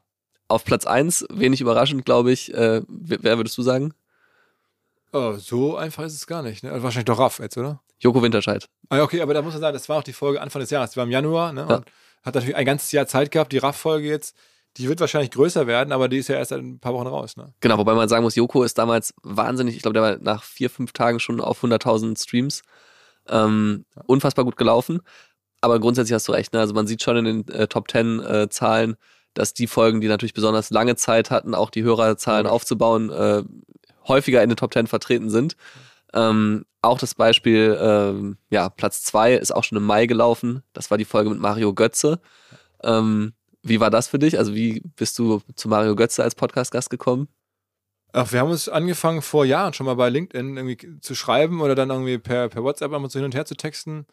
auf 0.48 0.64
Platz 0.64 0.84
eins 0.84 1.24
wenig 1.30 1.60
überraschend, 1.60 2.04
glaube 2.04 2.32
ich, 2.32 2.52
äh, 2.52 2.82
wer 2.88 3.36
würdest 3.36 3.56
du 3.56 3.62
sagen? 3.62 3.94
Oh, 5.12 5.34
so 5.34 5.76
einfach 5.76 6.04
ist 6.04 6.14
es 6.14 6.26
gar 6.26 6.42
nicht. 6.42 6.64
Ne? 6.64 6.82
Wahrscheinlich 6.82 7.06
doch 7.06 7.18
Raff 7.18 7.38
jetzt, 7.38 7.56
oder? 7.56 7.80
Joko 8.00 8.22
Winterscheid. 8.22 8.68
Ah, 8.90 9.02
okay, 9.02 9.20
aber 9.20 9.34
da 9.34 9.42
muss 9.42 9.54
man 9.54 9.60
sagen, 9.60 9.74
das 9.74 9.88
war 9.88 9.98
auch 9.98 10.02
die 10.02 10.12
Folge 10.12 10.40
Anfang 10.40 10.60
des 10.60 10.70
Jahres. 10.70 10.90
Die 10.90 10.96
war 10.96 11.04
im 11.04 11.10
Januar, 11.10 11.52
ne? 11.52 11.66
Ja. 11.68 11.76
Und 11.76 11.86
hat 12.28 12.34
natürlich 12.34 12.56
ein 12.56 12.66
ganzes 12.66 12.92
Jahr 12.92 13.06
Zeit 13.06 13.30
gehabt. 13.30 13.52
Die 13.52 13.58
Raff-Folge 13.58 14.06
jetzt, 14.08 14.36
die 14.76 14.88
wird 14.88 15.00
wahrscheinlich 15.00 15.32
größer 15.32 15.66
werden, 15.66 15.92
aber 15.92 16.08
die 16.08 16.18
ist 16.18 16.28
ja 16.28 16.36
erst 16.36 16.52
ein 16.52 16.78
paar 16.78 16.94
Wochen 16.94 17.06
raus, 17.08 17.36
ne? 17.36 17.52
Genau, 17.60 17.78
wobei 17.78 17.94
man 17.94 18.08
sagen 18.08 18.22
muss, 18.22 18.36
Joko 18.36 18.62
ist 18.62 18.78
damals 18.78 19.12
wahnsinnig, 19.22 19.74
ich 19.74 19.82
glaube, 19.82 19.94
der 19.94 20.02
war 20.02 20.18
nach 20.20 20.44
vier, 20.44 20.70
fünf 20.70 20.92
Tagen 20.92 21.18
schon 21.18 21.40
auf 21.40 21.64
100.000 21.64 22.22
Streams. 22.22 22.62
Ähm, 23.28 23.84
unfassbar 24.06 24.44
gut 24.44 24.56
gelaufen. 24.56 25.00
Aber 25.60 25.80
grundsätzlich 25.80 26.14
hast 26.14 26.28
du 26.28 26.32
recht, 26.32 26.52
ne? 26.52 26.60
Also 26.60 26.72
man 26.74 26.86
sieht 26.86 27.02
schon 27.02 27.16
in 27.16 27.24
den 27.24 27.48
äh, 27.48 27.66
Top 27.66 27.90
10 27.90 28.20
äh, 28.20 28.48
Zahlen, 28.48 28.96
dass 29.34 29.54
die 29.54 29.66
Folgen, 29.66 30.00
die 30.00 30.08
natürlich 30.08 30.34
besonders 30.34 30.70
lange 30.70 30.96
Zeit 30.96 31.30
hatten, 31.30 31.54
auch 31.54 31.70
die 31.70 31.82
Hörerzahlen 31.82 32.46
Mhm. 32.46 32.52
aufzubauen, 32.52 33.10
äh, 33.10 33.42
häufiger 34.06 34.42
in 34.42 34.48
den 34.50 34.56
Top 34.56 34.72
10 34.72 34.86
vertreten 34.86 35.30
sind. 35.30 35.56
Ähm, 36.14 36.64
auch 36.80 36.98
das 36.98 37.14
Beispiel, 37.14 37.76
ähm, 37.80 38.38
ja, 38.50 38.68
Platz 38.68 39.02
zwei 39.02 39.34
ist 39.34 39.52
auch 39.52 39.64
schon 39.64 39.78
im 39.78 39.84
Mai 39.84 40.06
gelaufen. 40.06 40.62
Das 40.72 40.90
war 40.90 40.98
die 40.98 41.04
Folge 41.04 41.30
mit 41.30 41.40
Mario 41.40 41.74
Götze. 41.74 42.20
Ähm, 42.82 43.34
wie 43.62 43.80
war 43.80 43.90
das 43.90 44.08
für 44.08 44.18
dich? 44.18 44.38
Also 44.38 44.54
wie 44.54 44.82
bist 44.96 45.18
du 45.18 45.40
zu 45.56 45.68
Mario 45.68 45.96
Götze 45.96 46.22
als 46.22 46.34
Podcast-Gast 46.34 46.90
gekommen? 46.90 47.28
Ach, 48.12 48.32
wir 48.32 48.40
haben 48.40 48.50
uns 48.50 48.68
angefangen 48.68 49.20
vor 49.20 49.44
Jahren 49.44 49.74
schon 49.74 49.86
mal 49.86 49.94
bei 49.94 50.08
LinkedIn 50.08 50.56
irgendwie 50.56 51.00
zu 51.00 51.14
schreiben 51.14 51.60
oder 51.60 51.74
dann 51.74 51.90
irgendwie 51.90 52.18
per, 52.18 52.48
per 52.48 52.62
WhatsApp 52.62 52.92
einmal 52.92 53.10
so 53.10 53.18
hin 53.18 53.26
und 53.26 53.34
her 53.34 53.44
zu 53.44 53.54
texten. 53.54 54.06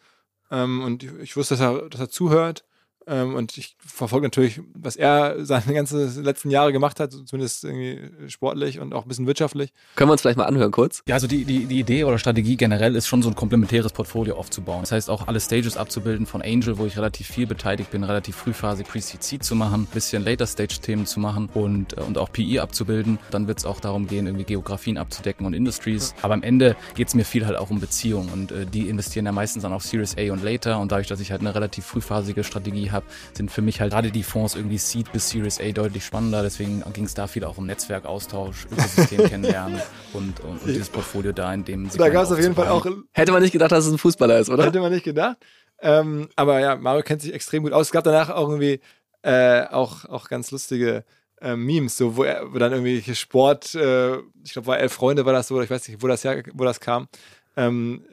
Ähm, 0.50 0.82
und 0.82 1.02
ich, 1.02 1.12
ich 1.14 1.36
wusste, 1.36 1.54
dass 1.54 1.60
er, 1.62 1.88
dass 1.88 2.00
er 2.00 2.10
zuhört. 2.10 2.64
Ähm, 3.06 3.34
und 3.34 3.56
ich 3.56 3.76
verfolge 3.78 4.26
natürlich, 4.26 4.60
was 4.74 4.96
er 4.96 5.44
seine 5.44 5.74
ganzen 5.74 6.24
letzten 6.24 6.50
Jahre 6.50 6.72
gemacht 6.72 6.98
hat, 6.98 7.12
zumindest 7.12 7.64
irgendwie 7.64 8.10
sportlich 8.28 8.80
und 8.80 8.94
auch 8.94 9.04
ein 9.04 9.08
bisschen 9.08 9.26
wirtschaftlich. 9.26 9.72
Können 9.94 10.08
wir 10.08 10.12
uns 10.12 10.22
vielleicht 10.22 10.38
mal 10.38 10.44
anhören 10.44 10.72
kurz? 10.72 11.02
Ja, 11.06 11.14
also 11.14 11.26
die, 11.26 11.44
die, 11.44 11.66
die 11.66 11.78
Idee 11.78 12.04
oder 12.04 12.18
Strategie 12.18 12.56
generell 12.56 12.96
ist 12.96 13.06
schon 13.06 13.22
so 13.22 13.28
ein 13.28 13.36
komplementäres 13.36 13.92
Portfolio 13.92 14.36
aufzubauen. 14.36 14.80
Das 14.80 14.92
heißt 14.92 15.10
auch 15.10 15.28
alle 15.28 15.38
Stages 15.38 15.76
abzubilden 15.76 16.26
von 16.26 16.42
Angel, 16.42 16.78
wo 16.78 16.86
ich 16.86 16.96
relativ 16.96 17.28
viel 17.28 17.46
beteiligt 17.46 17.90
bin, 17.90 18.02
relativ 18.02 18.36
frühphasig 18.36 18.86
Pre-Seed 18.88 19.44
zu 19.44 19.54
machen, 19.54 19.86
bisschen 19.92 20.24
Later-Stage-Themen 20.24 21.06
zu 21.06 21.20
machen 21.20 21.48
und, 21.54 21.96
äh, 21.96 22.00
und 22.00 22.18
auch 22.18 22.32
PE 22.32 22.60
abzubilden. 22.60 23.18
Dann 23.30 23.46
wird 23.46 23.58
es 23.58 23.66
auch 23.66 23.78
darum 23.78 24.08
gehen, 24.08 24.26
irgendwie 24.26 24.44
Geografien 24.44 24.98
abzudecken 24.98 25.46
und 25.46 25.54
Industries. 25.54 26.14
Aber 26.22 26.34
am 26.34 26.42
Ende 26.42 26.74
geht 26.94 27.08
es 27.08 27.14
mir 27.14 27.24
viel 27.24 27.46
halt 27.46 27.56
auch 27.56 27.70
um 27.70 27.78
Beziehungen 27.78 28.30
und 28.30 28.50
äh, 28.50 28.66
die 28.66 28.88
investieren 28.88 29.26
ja 29.26 29.32
meistens 29.32 29.62
dann 29.62 29.72
auf 29.72 29.82
Series 29.82 30.16
A 30.18 30.32
und 30.32 30.42
Later 30.42 30.80
und 30.80 30.90
dadurch, 30.90 31.06
dass 31.08 31.20
ich 31.20 31.30
halt 31.30 31.40
eine 31.40 31.54
relativ 31.54 31.84
frühphasige 31.86 32.42
Strategie 32.42 32.90
habe, 32.90 32.95
sind 33.32 33.50
für 33.50 33.62
mich 33.62 33.80
halt 33.80 33.92
gerade 33.92 34.10
die 34.10 34.22
Fonds 34.22 34.54
irgendwie 34.54 34.78
Seed 34.78 35.12
bis 35.12 35.30
Series 35.30 35.60
A 35.60 35.70
deutlich 35.72 36.04
spannender. 36.04 36.42
Deswegen 36.42 36.82
ging 36.92 37.04
es 37.04 37.14
da 37.14 37.26
viel 37.26 37.44
auch 37.44 37.58
um 37.58 37.66
Netzwerkaustausch, 37.66 38.66
Ökosystem 38.70 39.24
kennenlernen 39.28 39.80
und, 40.12 40.40
und, 40.40 40.62
und 40.62 40.66
dieses 40.66 40.88
Portfolio 40.88 41.32
da 41.32 41.52
in 41.52 41.64
dem 41.64 41.88
Da 41.90 42.08
gab 42.08 42.24
es 42.24 42.32
auf 42.32 42.40
jeden 42.40 42.54
Fall 42.54 42.68
auch. 42.68 42.86
Hätte 43.12 43.32
man 43.32 43.42
nicht 43.42 43.52
gedacht, 43.52 43.72
dass 43.72 43.86
es 43.86 43.92
ein 43.92 43.98
Fußballer 43.98 44.38
ist, 44.38 44.50
oder? 44.50 44.64
Hätte 44.64 44.80
man 44.80 44.92
nicht 44.92 45.04
gedacht. 45.04 45.38
Ähm, 45.80 46.28
aber 46.36 46.60
ja, 46.60 46.76
Mario 46.76 47.02
kennt 47.02 47.22
sich 47.22 47.34
extrem 47.34 47.62
gut 47.62 47.72
aus. 47.72 47.86
Es 47.86 47.92
gab 47.92 48.04
danach 48.04 48.30
auch 48.30 48.48
irgendwie 48.48 48.80
äh, 49.22 49.66
auch, 49.66 50.04
auch 50.06 50.28
ganz 50.28 50.50
lustige 50.50 51.04
äh, 51.40 51.56
Memes, 51.56 51.96
so 51.96 52.16
wo, 52.16 52.24
er, 52.24 52.52
wo 52.52 52.58
dann 52.58 52.72
irgendwie 52.72 53.14
Sport, 53.14 53.74
äh, 53.74 54.16
ich 54.44 54.52
glaube, 54.52 54.68
war 54.68 54.78
elf 54.78 54.92
Freunde 54.92 55.26
war 55.26 55.32
das 55.32 55.48
so, 55.48 55.56
oder 55.56 55.64
ich 55.64 55.70
weiß 55.70 55.88
nicht, 55.88 56.02
wo 56.02 56.06
das, 56.06 56.24
her, 56.24 56.42
wo 56.54 56.64
das 56.64 56.80
kam. 56.80 57.08
Ähm, 57.56 58.04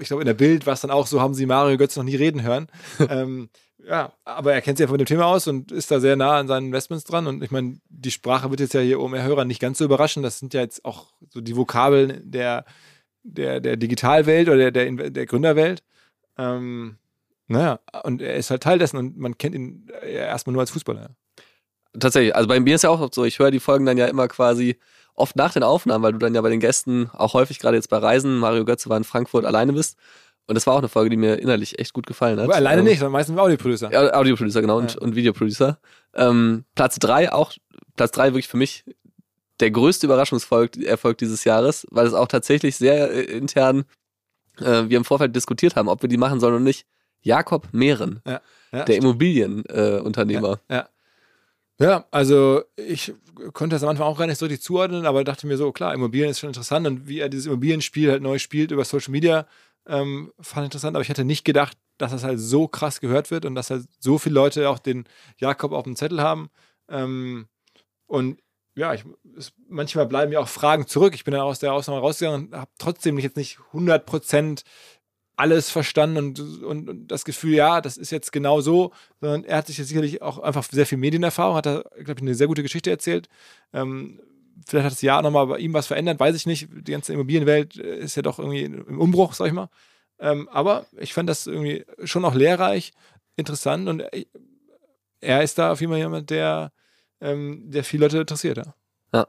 ich 0.00 0.08
glaube, 0.08 0.22
in 0.22 0.26
der 0.26 0.34
Bild 0.34 0.66
war 0.66 0.74
es 0.74 0.80
dann 0.80 0.90
auch 0.90 1.06
so, 1.06 1.20
haben 1.20 1.34
sie 1.34 1.46
Mario 1.46 1.76
Götze 1.76 1.98
noch 1.98 2.04
nie 2.04 2.16
reden 2.16 2.42
hören. 2.42 2.68
ähm, 3.08 3.48
ja, 3.86 4.12
aber 4.24 4.52
er 4.52 4.62
kennt 4.62 4.78
sich 4.78 4.84
ja 4.84 4.88
von 4.88 4.98
dem 4.98 5.06
Thema 5.06 5.26
aus 5.26 5.46
und 5.46 5.70
ist 5.70 5.90
da 5.90 6.00
sehr 6.00 6.16
nah 6.16 6.38
an 6.38 6.48
seinen 6.48 6.66
Investments 6.66 7.04
dran. 7.04 7.26
Und 7.26 7.42
ich 7.42 7.50
meine, 7.50 7.78
die 7.88 8.10
Sprache 8.10 8.50
wird 8.50 8.60
jetzt 8.60 8.74
ja 8.74 8.80
hier 8.80 9.00
um 9.00 9.14
Hörer 9.14 9.44
nicht 9.44 9.60
ganz 9.60 9.78
so 9.78 9.84
überraschen. 9.84 10.22
Das 10.22 10.38
sind 10.38 10.54
ja 10.54 10.60
jetzt 10.60 10.84
auch 10.84 11.12
so 11.28 11.40
die 11.40 11.56
Vokabeln 11.56 12.20
der, 12.24 12.64
der, 13.22 13.60
der 13.60 13.76
Digitalwelt 13.76 14.48
oder 14.48 14.70
der, 14.70 14.90
der, 14.90 15.10
der 15.10 15.26
Gründerwelt. 15.26 15.82
Ähm, 16.36 16.96
naja, 17.48 17.78
und 18.02 18.22
er 18.22 18.34
ist 18.34 18.50
halt 18.50 18.62
Teil 18.62 18.78
dessen 18.78 18.96
und 18.96 19.18
man 19.18 19.38
kennt 19.38 19.54
ihn 19.54 19.88
äh, 20.02 20.14
erstmal 20.14 20.52
nur 20.52 20.62
als 20.62 20.72
Fußballer. 20.72 21.10
Tatsächlich. 21.98 22.34
Also 22.34 22.48
bei 22.48 22.58
mir 22.58 22.74
ist 22.74 22.82
ja 22.82 22.90
auch 22.90 23.08
so, 23.12 23.24
ich 23.24 23.38
höre 23.38 23.50
die 23.50 23.60
Folgen 23.60 23.86
dann 23.86 23.98
ja 23.98 24.06
immer 24.06 24.28
quasi 24.28 24.78
oft 25.16 25.34
nach 25.36 25.52
den 25.52 25.62
Aufnahmen, 25.62 26.04
weil 26.04 26.12
du 26.12 26.18
dann 26.18 26.34
ja 26.34 26.40
bei 26.40 26.50
den 26.50 26.60
Gästen 26.60 27.10
auch 27.12 27.34
häufig 27.34 27.58
gerade 27.58 27.76
jetzt 27.76 27.90
bei 27.90 27.98
Reisen, 27.98 28.38
Mario 28.38 28.64
Götze 28.64 28.88
war 28.88 28.96
in 28.96 29.04
Frankfurt 29.04 29.44
alleine 29.44 29.72
bist. 29.72 29.98
Und 30.48 30.54
das 30.54 30.66
war 30.66 30.74
auch 30.74 30.78
eine 30.78 30.88
Folge, 30.88 31.10
die 31.10 31.16
mir 31.16 31.40
innerlich 31.40 31.78
echt 31.80 31.92
gut 31.92 32.06
gefallen 32.06 32.38
hat. 32.38 32.44
Aber 32.44 32.54
alleine 32.54 32.80
Ähm, 32.82 32.86
nicht, 32.86 32.98
sondern 33.00 33.12
meistens 33.12 33.36
Audioproducer. 33.36 33.90
Ja, 33.90 34.14
Audioproducer, 34.14 34.60
genau, 34.60 34.78
und, 34.78 34.94
Ja. 34.94 35.00
und 35.00 35.16
Videoproducer. 35.16 35.78
Ähm, 36.14 36.64
Platz 36.76 36.98
drei 37.00 37.32
auch, 37.32 37.52
Platz 37.96 38.12
drei 38.12 38.26
wirklich 38.28 38.46
für 38.46 38.56
mich 38.56 38.84
der 39.58 39.70
größte 39.72 40.06
Überraschungserfolg 40.06 41.18
dieses 41.18 41.42
Jahres, 41.44 41.86
weil 41.90 42.06
es 42.06 42.12
auch 42.14 42.28
tatsächlich 42.28 42.76
sehr 42.76 43.10
äh, 43.10 43.22
intern 43.22 43.86
äh, 44.60 44.84
wir 44.88 44.98
im 44.98 45.04
Vorfeld 45.04 45.34
diskutiert 45.34 45.74
haben, 45.76 45.88
ob 45.88 46.02
wir 46.02 46.08
die 46.08 46.16
machen 46.16 46.38
sollen 46.38 46.54
oder 46.54 46.62
nicht. 46.64 46.86
Jakob 47.22 47.66
Mehren, 47.72 48.20
Ja, 48.26 48.40
ja, 48.72 48.84
der 48.84 48.96
Immobilienunternehmer. 48.98 50.60
Äh. 50.68 50.74
Ja. 50.74 50.88
Ja, 51.78 52.06
also 52.10 52.62
ich 52.76 53.12
konnte 53.52 53.76
das 53.76 53.82
am 53.82 53.90
Anfang 53.90 54.06
auch 54.06 54.18
gar 54.18 54.26
nicht 54.26 54.38
so 54.38 54.46
richtig 54.46 54.62
zuordnen, 54.62 55.04
aber 55.04 55.24
dachte 55.24 55.46
mir 55.46 55.58
so, 55.58 55.72
klar, 55.72 55.92
Immobilien 55.92 56.30
ist 56.30 56.38
schon 56.40 56.48
interessant 56.48 56.86
und 56.86 57.06
wie 57.06 57.18
er 57.20 57.28
dieses 57.28 57.46
Immobilienspiel 57.46 58.10
halt 58.10 58.22
neu 58.22 58.38
spielt 58.38 58.70
über 58.70 58.84
Social 58.84 59.12
Media, 59.12 59.46
ähm, 59.86 60.32
fand 60.40 60.64
ich 60.64 60.68
interessant, 60.68 60.96
aber 60.96 61.02
ich 61.02 61.10
hätte 61.10 61.24
nicht 61.24 61.44
gedacht, 61.44 61.76
dass 61.98 62.12
das 62.12 62.24
halt 62.24 62.40
so 62.40 62.66
krass 62.66 63.00
gehört 63.00 63.30
wird 63.30 63.44
und 63.44 63.54
dass 63.54 63.70
halt 63.70 63.84
so 64.00 64.16
viele 64.18 64.34
Leute 64.34 64.70
auch 64.70 64.78
den 64.78 65.04
Jakob 65.38 65.72
auf 65.72 65.84
dem 65.84 65.96
Zettel 65.96 66.22
haben. 66.22 66.48
Ähm, 66.88 67.46
und 68.06 68.40
ja, 68.76 68.94
ich, 68.94 69.04
es, 69.36 69.52
manchmal 69.68 70.06
bleiben 70.06 70.30
mir 70.30 70.40
auch 70.40 70.48
Fragen 70.48 70.86
zurück. 70.86 71.14
Ich 71.14 71.24
bin 71.24 71.32
dann 71.32 71.42
aus 71.42 71.58
der 71.60 71.72
Ausnahme 71.72 72.00
rausgegangen 72.00 72.48
und 72.48 72.54
habe 72.54 72.70
trotzdem 72.78 73.18
jetzt 73.18 73.36
nicht 73.36 73.58
100% 73.72 74.64
alles 75.36 75.70
verstanden 75.70 76.16
und, 76.16 76.40
und, 76.62 76.88
und 76.88 77.08
das 77.08 77.24
Gefühl, 77.24 77.54
ja, 77.54 77.80
das 77.80 77.96
ist 77.96 78.10
jetzt 78.10 78.32
genau 78.32 78.60
so, 78.60 78.92
sondern 79.20 79.44
er 79.44 79.58
hat 79.58 79.66
sich 79.66 79.78
jetzt 79.78 79.88
sicherlich 79.88 80.22
auch 80.22 80.38
einfach 80.38 80.64
sehr 80.64 80.86
viel 80.86 80.98
Medienerfahrung, 80.98 81.56
hat 81.56 81.66
da, 81.66 81.82
glaube 81.96 82.14
ich, 82.16 82.22
eine 82.22 82.34
sehr 82.34 82.46
gute 82.46 82.62
Geschichte 82.62 82.90
erzählt. 82.90 83.28
Ähm, 83.72 84.20
vielleicht 84.66 84.86
hat 84.86 84.92
das 84.92 85.02
Jahr 85.02 85.22
nochmal 85.22 85.46
bei 85.46 85.58
ihm 85.58 85.74
was 85.74 85.86
verändert, 85.86 86.18
weiß 86.18 86.34
ich 86.34 86.46
nicht. 86.46 86.68
Die 86.72 86.92
ganze 86.92 87.12
Immobilienwelt 87.12 87.76
äh, 87.76 87.98
ist 87.98 88.16
ja 88.16 88.22
doch 88.22 88.38
irgendwie 88.38 88.64
im 88.64 88.98
Umbruch, 88.98 89.34
sag 89.34 89.48
ich 89.48 89.52
mal. 89.52 89.68
Ähm, 90.18 90.48
aber 90.48 90.86
ich 90.96 91.12
fand 91.12 91.28
das 91.28 91.46
irgendwie 91.46 91.84
schon 92.04 92.24
auch 92.24 92.34
lehrreich, 92.34 92.92
interessant 93.36 93.88
und 93.88 94.00
äh, 94.00 94.24
er 95.20 95.42
ist 95.42 95.58
da 95.58 95.72
auf 95.72 95.80
jeden 95.80 95.92
Fall 95.92 96.00
jemand, 96.00 96.30
der, 96.30 96.72
ähm, 97.20 97.64
der 97.66 97.84
viele 97.84 98.06
Leute 98.06 98.18
interessiert. 98.18 98.60
Ja. 99.12 99.26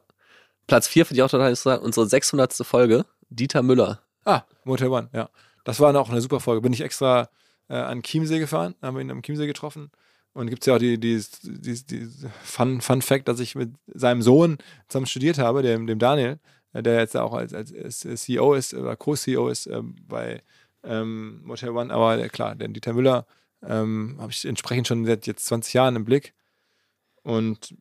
Platz 0.68 0.88
vier 0.88 1.06
finde 1.06 1.20
ich 1.20 1.24
auch 1.24 1.30
total 1.30 1.50
interessant. 1.50 1.84
Unsere 1.84 2.08
600. 2.08 2.54
Folge, 2.66 3.06
Dieter 3.30 3.62
Müller. 3.62 4.02
Ah, 4.24 4.44
Motel 4.64 4.90
One, 4.90 5.10
ja. 5.14 5.30
Das 5.68 5.82
war 5.82 5.94
auch 5.98 6.10
eine 6.10 6.22
super 6.22 6.40
Folge. 6.40 6.62
Bin 6.62 6.72
ich 6.72 6.80
extra 6.80 7.28
äh, 7.68 7.76
an 7.76 8.02
Chiemsee 8.02 8.40
gefahren, 8.40 8.76
haben 8.82 8.96
wir 8.96 9.02
ihn 9.02 9.12
am 9.12 9.22
Chiemsee 9.22 9.48
getroffen 9.48 9.92
Und 10.32 10.48
gibt 10.50 10.64
es 10.64 10.68
ja 10.68 10.76
auch 10.76 10.80
die, 10.80 10.98
die, 10.98 11.22
die, 11.44 11.86
die 11.86 12.08
Fun, 12.42 12.80
Fun 12.80 13.02
Fact, 13.02 13.28
dass 13.28 13.42
ich 13.42 13.54
mit 13.54 13.74
seinem 13.88 14.22
Sohn 14.22 14.60
zusammen 14.88 15.08
studiert 15.08 15.40
habe, 15.40 15.64
dem, 15.64 15.86
dem 15.86 16.00
Daniel, 16.00 16.40
äh, 16.72 16.82
der 16.82 17.00
jetzt 17.00 17.18
auch 17.18 17.34
als, 17.34 17.54
als, 17.54 18.00
CEO 18.00 18.54
ist 18.54 18.76
oder 18.76 18.96
Co-CEO 18.96 19.50
ist 19.50 19.68
äh, 19.68 19.82
bei 20.08 20.42
ähm, 20.86 21.42
Motel 21.44 21.72
One. 21.72 21.94
Aber 21.94 22.18
äh, 22.18 22.30
klar, 22.30 22.56
den 22.56 22.72
Dieter 22.72 22.94
Müller 22.94 23.28
ähm, 23.62 24.16
habe 24.22 24.32
ich 24.32 24.46
entsprechend 24.46 24.88
schon 24.88 25.06
seit 25.06 25.28
jetzt 25.28 25.48
20 25.48 25.74
Jahren 25.74 25.98
im 25.98 26.06
Blick. 26.06 26.34
Und 27.24 27.76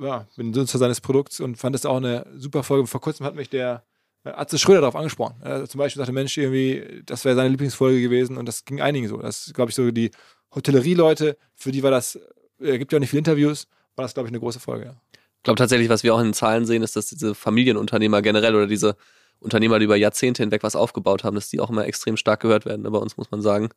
ja, 0.00 0.26
bin 0.34 0.50
Nutzer 0.50 0.78
seines 0.78 1.00
Produkts 1.00 1.38
und 1.38 1.58
fand 1.58 1.76
es 1.76 1.86
auch 1.86 1.98
eine 1.98 2.26
super 2.34 2.64
Folge. 2.64 2.88
Vor 2.88 3.00
kurzem 3.00 3.24
hat 3.24 3.36
mich 3.36 3.50
der 3.50 3.84
äh, 4.24 4.30
Atze 4.30 4.58
Schröder 4.58 4.80
darauf 4.80 4.96
angesprochen. 4.96 5.36
Er 5.42 5.68
zum 5.68 5.78
Beispiel 5.78 6.00
sagte, 6.00 6.12
Mensch, 6.12 6.36
irgendwie, 6.36 7.02
das 7.04 7.24
wäre 7.24 7.36
seine 7.36 7.48
Lieblingsfolge 7.48 8.00
gewesen 8.00 8.36
und 8.36 8.46
das 8.46 8.64
ging 8.64 8.80
einigen 8.80 9.08
so. 9.08 9.18
Das 9.18 9.52
glaube 9.54 9.70
ich, 9.70 9.74
so 9.74 9.90
die 9.90 10.10
Hotellerie-Leute, 10.54 11.36
für 11.54 11.72
die 11.72 11.82
war 11.82 11.90
das, 11.90 12.18
äh, 12.60 12.78
gibt 12.78 12.92
ja 12.92 12.98
auch 12.98 13.00
nicht 13.00 13.10
viele 13.10 13.18
Interviews, 13.18 13.66
war 13.96 14.04
das, 14.04 14.14
glaube 14.14 14.28
ich, 14.28 14.32
eine 14.32 14.40
große 14.40 14.60
Folge. 14.60 14.86
Ja. 14.86 14.96
Ich 15.40 15.44
glaube 15.44 15.56
tatsächlich, 15.56 15.88
was 15.88 16.02
wir 16.02 16.14
auch 16.14 16.18
in 16.18 16.26
den 16.26 16.34
Zahlen 16.34 16.66
sehen, 16.66 16.82
ist, 16.82 16.96
dass 16.96 17.06
diese 17.06 17.34
Familienunternehmer 17.34 18.20
generell 18.20 18.54
oder 18.54 18.66
diese 18.66 18.96
Unternehmer, 19.38 19.78
die 19.78 19.86
über 19.86 19.96
Jahrzehnte 19.96 20.42
hinweg 20.42 20.62
was 20.62 20.76
aufgebaut 20.76 21.24
haben, 21.24 21.34
dass 21.34 21.48
die 21.48 21.60
auch 21.60 21.70
immer 21.70 21.86
extrem 21.86 22.18
stark 22.18 22.40
gehört 22.40 22.66
werden 22.66 22.82
ne, 22.82 22.90
bei 22.90 22.98
uns, 22.98 23.16
muss 23.16 23.30
man 23.30 23.40
sagen. 23.40 23.70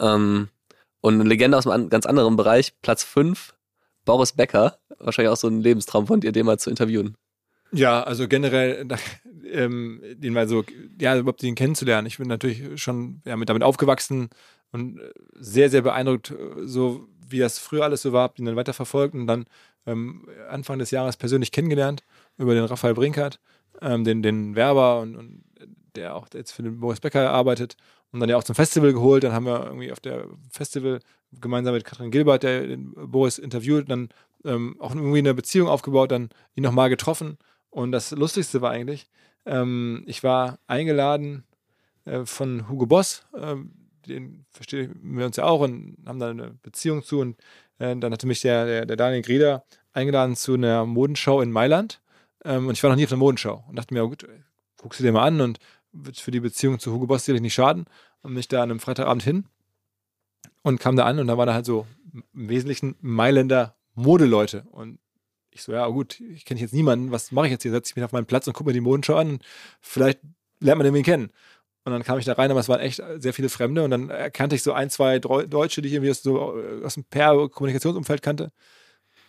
Ähm, 0.00 0.48
und 1.00 1.14
eine 1.14 1.28
Legende 1.28 1.56
aus 1.56 1.66
einem 1.68 1.88
ganz 1.88 2.06
anderen 2.06 2.36
Bereich, 2.36 2.74
Platz 2.82 3.04
5, 3.04 3.54
Boris 4.04 4.32
Becker. 4.32 4.78
Wahrscheinlich 4.98 5.30
auch 5.30 5.36
so 5.36 5.46
ein 5.46 5.60
Lebenstraum 5.60 6.08
von 6.08 6.20
dir, 6.20 6.32
den 6.32 6.46
mal 6.46 6.58
zu 6.58 6.70
interviewen. 6.70 7.16
Ja, 7.72 8.02
also 8.02 8.28
generell, 8.28 8.86
ähm, 9.50 10.00
den 10.14 10.32
mal 10.32 10.48
so, 10.48 10.64
ja, 11.00 11.16
überhaupt 11.16 11.42
den 11.42 11.54
kennenzulernen. 11.54 12.06
Ich 12.06 12.18
bin 12.18 12.28
natürlich 12.28 12.80
schon 12.80 13.22
ja, 13.24 13.36
mit 13.36 13.48
damit 13.48 13.62
aufgewachsen 13.62 14.30
und 14.72 14.98
äh, 14.98 15.10
sehr, 15.34 15.70
sehr 15.70 15.82
beeindruckt, 15.82 16.30
äh, 16.30 16.66
so 16.66 17.08
wie 17.28 17.38
das 17.38 17.58
früher 17.58 17.84
alles 17.84 18.02
so 18.02 18.12
war, 18.12 18.24
hab 18.24 18.38
ihn 18.38 18.44
dann 18.44 18.56
weiterverfolgt 18.56 19.14
und 19.14 19.26
dann 19.26 19.46
ähm, 19.86 20.28
Anfang 20.48 20.78
des 20.78 20.90
Jahres 20.90 21.16
persönlich 21.16 21.52
kennengelernt 21.52 22.02
über 22.38 22.54
den 22.54 22.64
Raphael 22.64 22.94
Brinkert, 22.94 23.40
ähm, 23.80 24.04
den, 24.04 24.22
den 24.22 24.54
Werber 24.54 25.00
und, 25.00 25.16
und 25.16 25.44
der 25.96 26.14
auch 26.14 26.28
jetzt 26.34 26.52
für 26.52 26.62
den 26.62 26.80
Boris 26.80 27.00
Becker 27.00 27.30
arbeitet 27.30 27.76
und 28.12 28.20
dann 28.20 28.28
ja 28.28 28.36
auch 28.36 28.44
zum 28.44 28.54
Festival 28.54 28.92
geholt. 28.92 29.24
Dann 29.24 29.32
haben 29.32 29.46
wir 29.46 29.64
irgendwie 29.64 29.92
auf 29.92 30.00
der 30.00 30.26
Festival 30.50 31.00
gemeinsam 31.40 31.74
mit 31.74 31.84
Katrin 31.84 32.10
Gilbert, 32.10 32.42
der 32.42 32.66
den 32.66 32.92
Boris 32.94 33.38
interviewt, 33.38 33.90
dann 33.90 34.10
ähm, 34.44 34.76
auch 34.78 34.94
irgendwie 34.94 35.18
eine 35.18 35.34
Beziehung 35.34 35.68
aufgebaut, 35.68 36.12
dann 36.12 36.30
ihn 36.54 36.62
nochmal 36.62 36.88
getroffen. 36.88 37.38
Und 37.76 37.92
das 37.92 38.10
Lustigste 38.12 38.62
war 38.62 38.70
eigentlich, 38.70 39.06
ähm, 39.44 40.02
ich 40.06 40.24
war 40.24 40.58
eingeladen 40.66 41.44
äh, 42.06 42.24
von 42.24 42.70
Hugo 42.70 42.86
Boss, 42.86 43.26
äh, 43.34 43.56
den 44.08 44.46
verstehen 44.50 44.98
wir 45.02 45.26
uns 45.26 45.36
ja 45.36 45.44
auch 45.44 45.60
und 45.60 45.98
haben 46.06 46.18
da 46.18 46.30
eine 46.30 46.54
Beziehung 46.62 47.02
zu. 47.02 47.20
Und 47.20 47.36
äh, 47.78 47.94
dann 47.94 48.14
hatte 48.14 48.26
mich 48.26 48.40
der, 48.40 48.64
der, 48.64 48.86
der 48.86 48.96
Daniel 48.96 49.20
Grieder 49.20 49.66
eingeladen 49.92 50.36
zu 50.36 50.54
einer 50.54 50.86
Modenschau 50.86 51.42
in 51.42 51.52
Mailand. 51.52 52.00
Ähm, 52.46 52.66
und 52.66 52.72
ich 52.72 52.82
war 52.82 52.88
noch 52.88 52.96
nie 52.96 53.04
auf 53.04 53.12
einer 53.12 53.18
Modenschau 53.18 53.62
und 53.68 53.76
dachte 53.76 53.92
mir, 53.92 54.06
oh 54.06 54.08
gut, 54.08 54.26
guckst 54.78 55.00
du 55.00 55.04
dir 55.04 55.12
mal 55.12 55.26
an 55.26 55.42
und 55.42 55.58
wird 55.92 56.18
für 56.18 56.30
die 56.30 56.40
Beziehung 56.40 56.78
zu 56.78 56.94
Hugo 56.94 57.06
Boss 57.06 57.26
sicherlich 57.26 57.42
nicht 57.42 57.54
schaden. 57.54 57.84
Und 58.22 58.32
mich 58.32 58.48
da 58.48 58.62
an 58.62 58.70
einem 58.70 58.80
Freitagabend 58.80 59.22
hin 59.22 59.44
und 60.62 60.80
kam 60.80 60.96
da 60.96 61.04
an 61.04 61.18
und 61.18 61.26
da 61.26 61.36
waren 61.36 61.46
da 61.46 61.52
halt 61.52 61.66
so 61.66 61.86
im 62.14 62.48
Wesentlichen 62.48 62.96
Mailänder 63.02 63.76
Modeleute. 63.94 64.64
Und 64.70 64.98
ich 65.56 65.62
so, 65.62 65.72
ja 65.72 65.86
gut, 65.88 66.20
ich 66.20 66.44
kenne 66.44 66.60
jetzt 66.60 66.72
niemanden, 66.72 67.10
was 67.10 67.32
mache 67.32 67.46
ich 67.46 67.52
jetzt 67.52 67.62
hier? 67.62 67.72
Setze 67.72 67.90
ich 67.90 67.96
mich 67.96 68.04
auf 68.04 68.12
meinen 68.12 68.26
Platz 68.26 68.46
und 68.46 68.52
gucke 68.52 68.68
mir 68.68 68.74
die 68.74 68.80
Modenschau 68.80 69.16
an 69.16 69.40
vielleicht 69.80 70.20
lernt 70.60 70.82
man 70.82 70.92
den 70.92 71.02
kennen. 71.02 71.30
Und 71.84 71.92
dann 71.92 72.02
kam 72.02 72.18
ich 72.18 72.24
da 72.24 72.32
rein, 72.32 72.50
aber 72.50 72.58
es 72.58 72.68
waren 72.68 72.80
echt 72.80 73.00
sehr 73.18 73.32
viele 73.32 73.48
Fremde 73.48 73.84
und 73.84 73.90
dann 73.90 74.10
erkannte 74.10 74.56
ich 74.56 74.62
so 74.62 74.72
ein, 74.72 74.90
zwei 74.90 75.20
Deutsche, 75.20 75.82
die 75.82 75.88
ich 75.88 75.94
irgendwie 75.94 76.12
so 76.14 76.58
äh, 76.58 76.84
aus 76.84 76.94
dem 76.94 77.04
Per-Kommunikationsumfeld 77.04 78.22
kannte, 78.22 78.50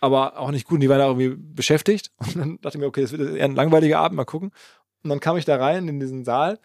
aber 0.00 0.38
auch 0.38 0.50
nicht 0.50 0.66
gut 0.66 0.76
und 0.76 0.80
die 0.80 0.88
waren 0.88 0.98
da 0.98 1.06
irgendwie 1.06 1.36
beschäftigt. 1.36 2.10
Und 2.18 2.36
dann 2.36 2.60
dachte 2.60 2.78
ich 2.78 2.80
mir, 2.80 2.86
okay, 2.86 3.02
das 3.02 3.12
wird 3.12 3.36
eher 3.36 3.44
ein 3.44 3.54
langweiliger 3.54 3.98
Abend, 3.98 4.16
mal 4.16 4.24
gucken. 4.24 4.50
Und 5.04 5.10
dann 5.10 5.20
kam 5.20 5.36
ich 5.36 5.44
da 5.44 5.56
rein 5.56 5.86
in 5.86 6.00
diesen 6.00 6.24
Saal 6.24 6.58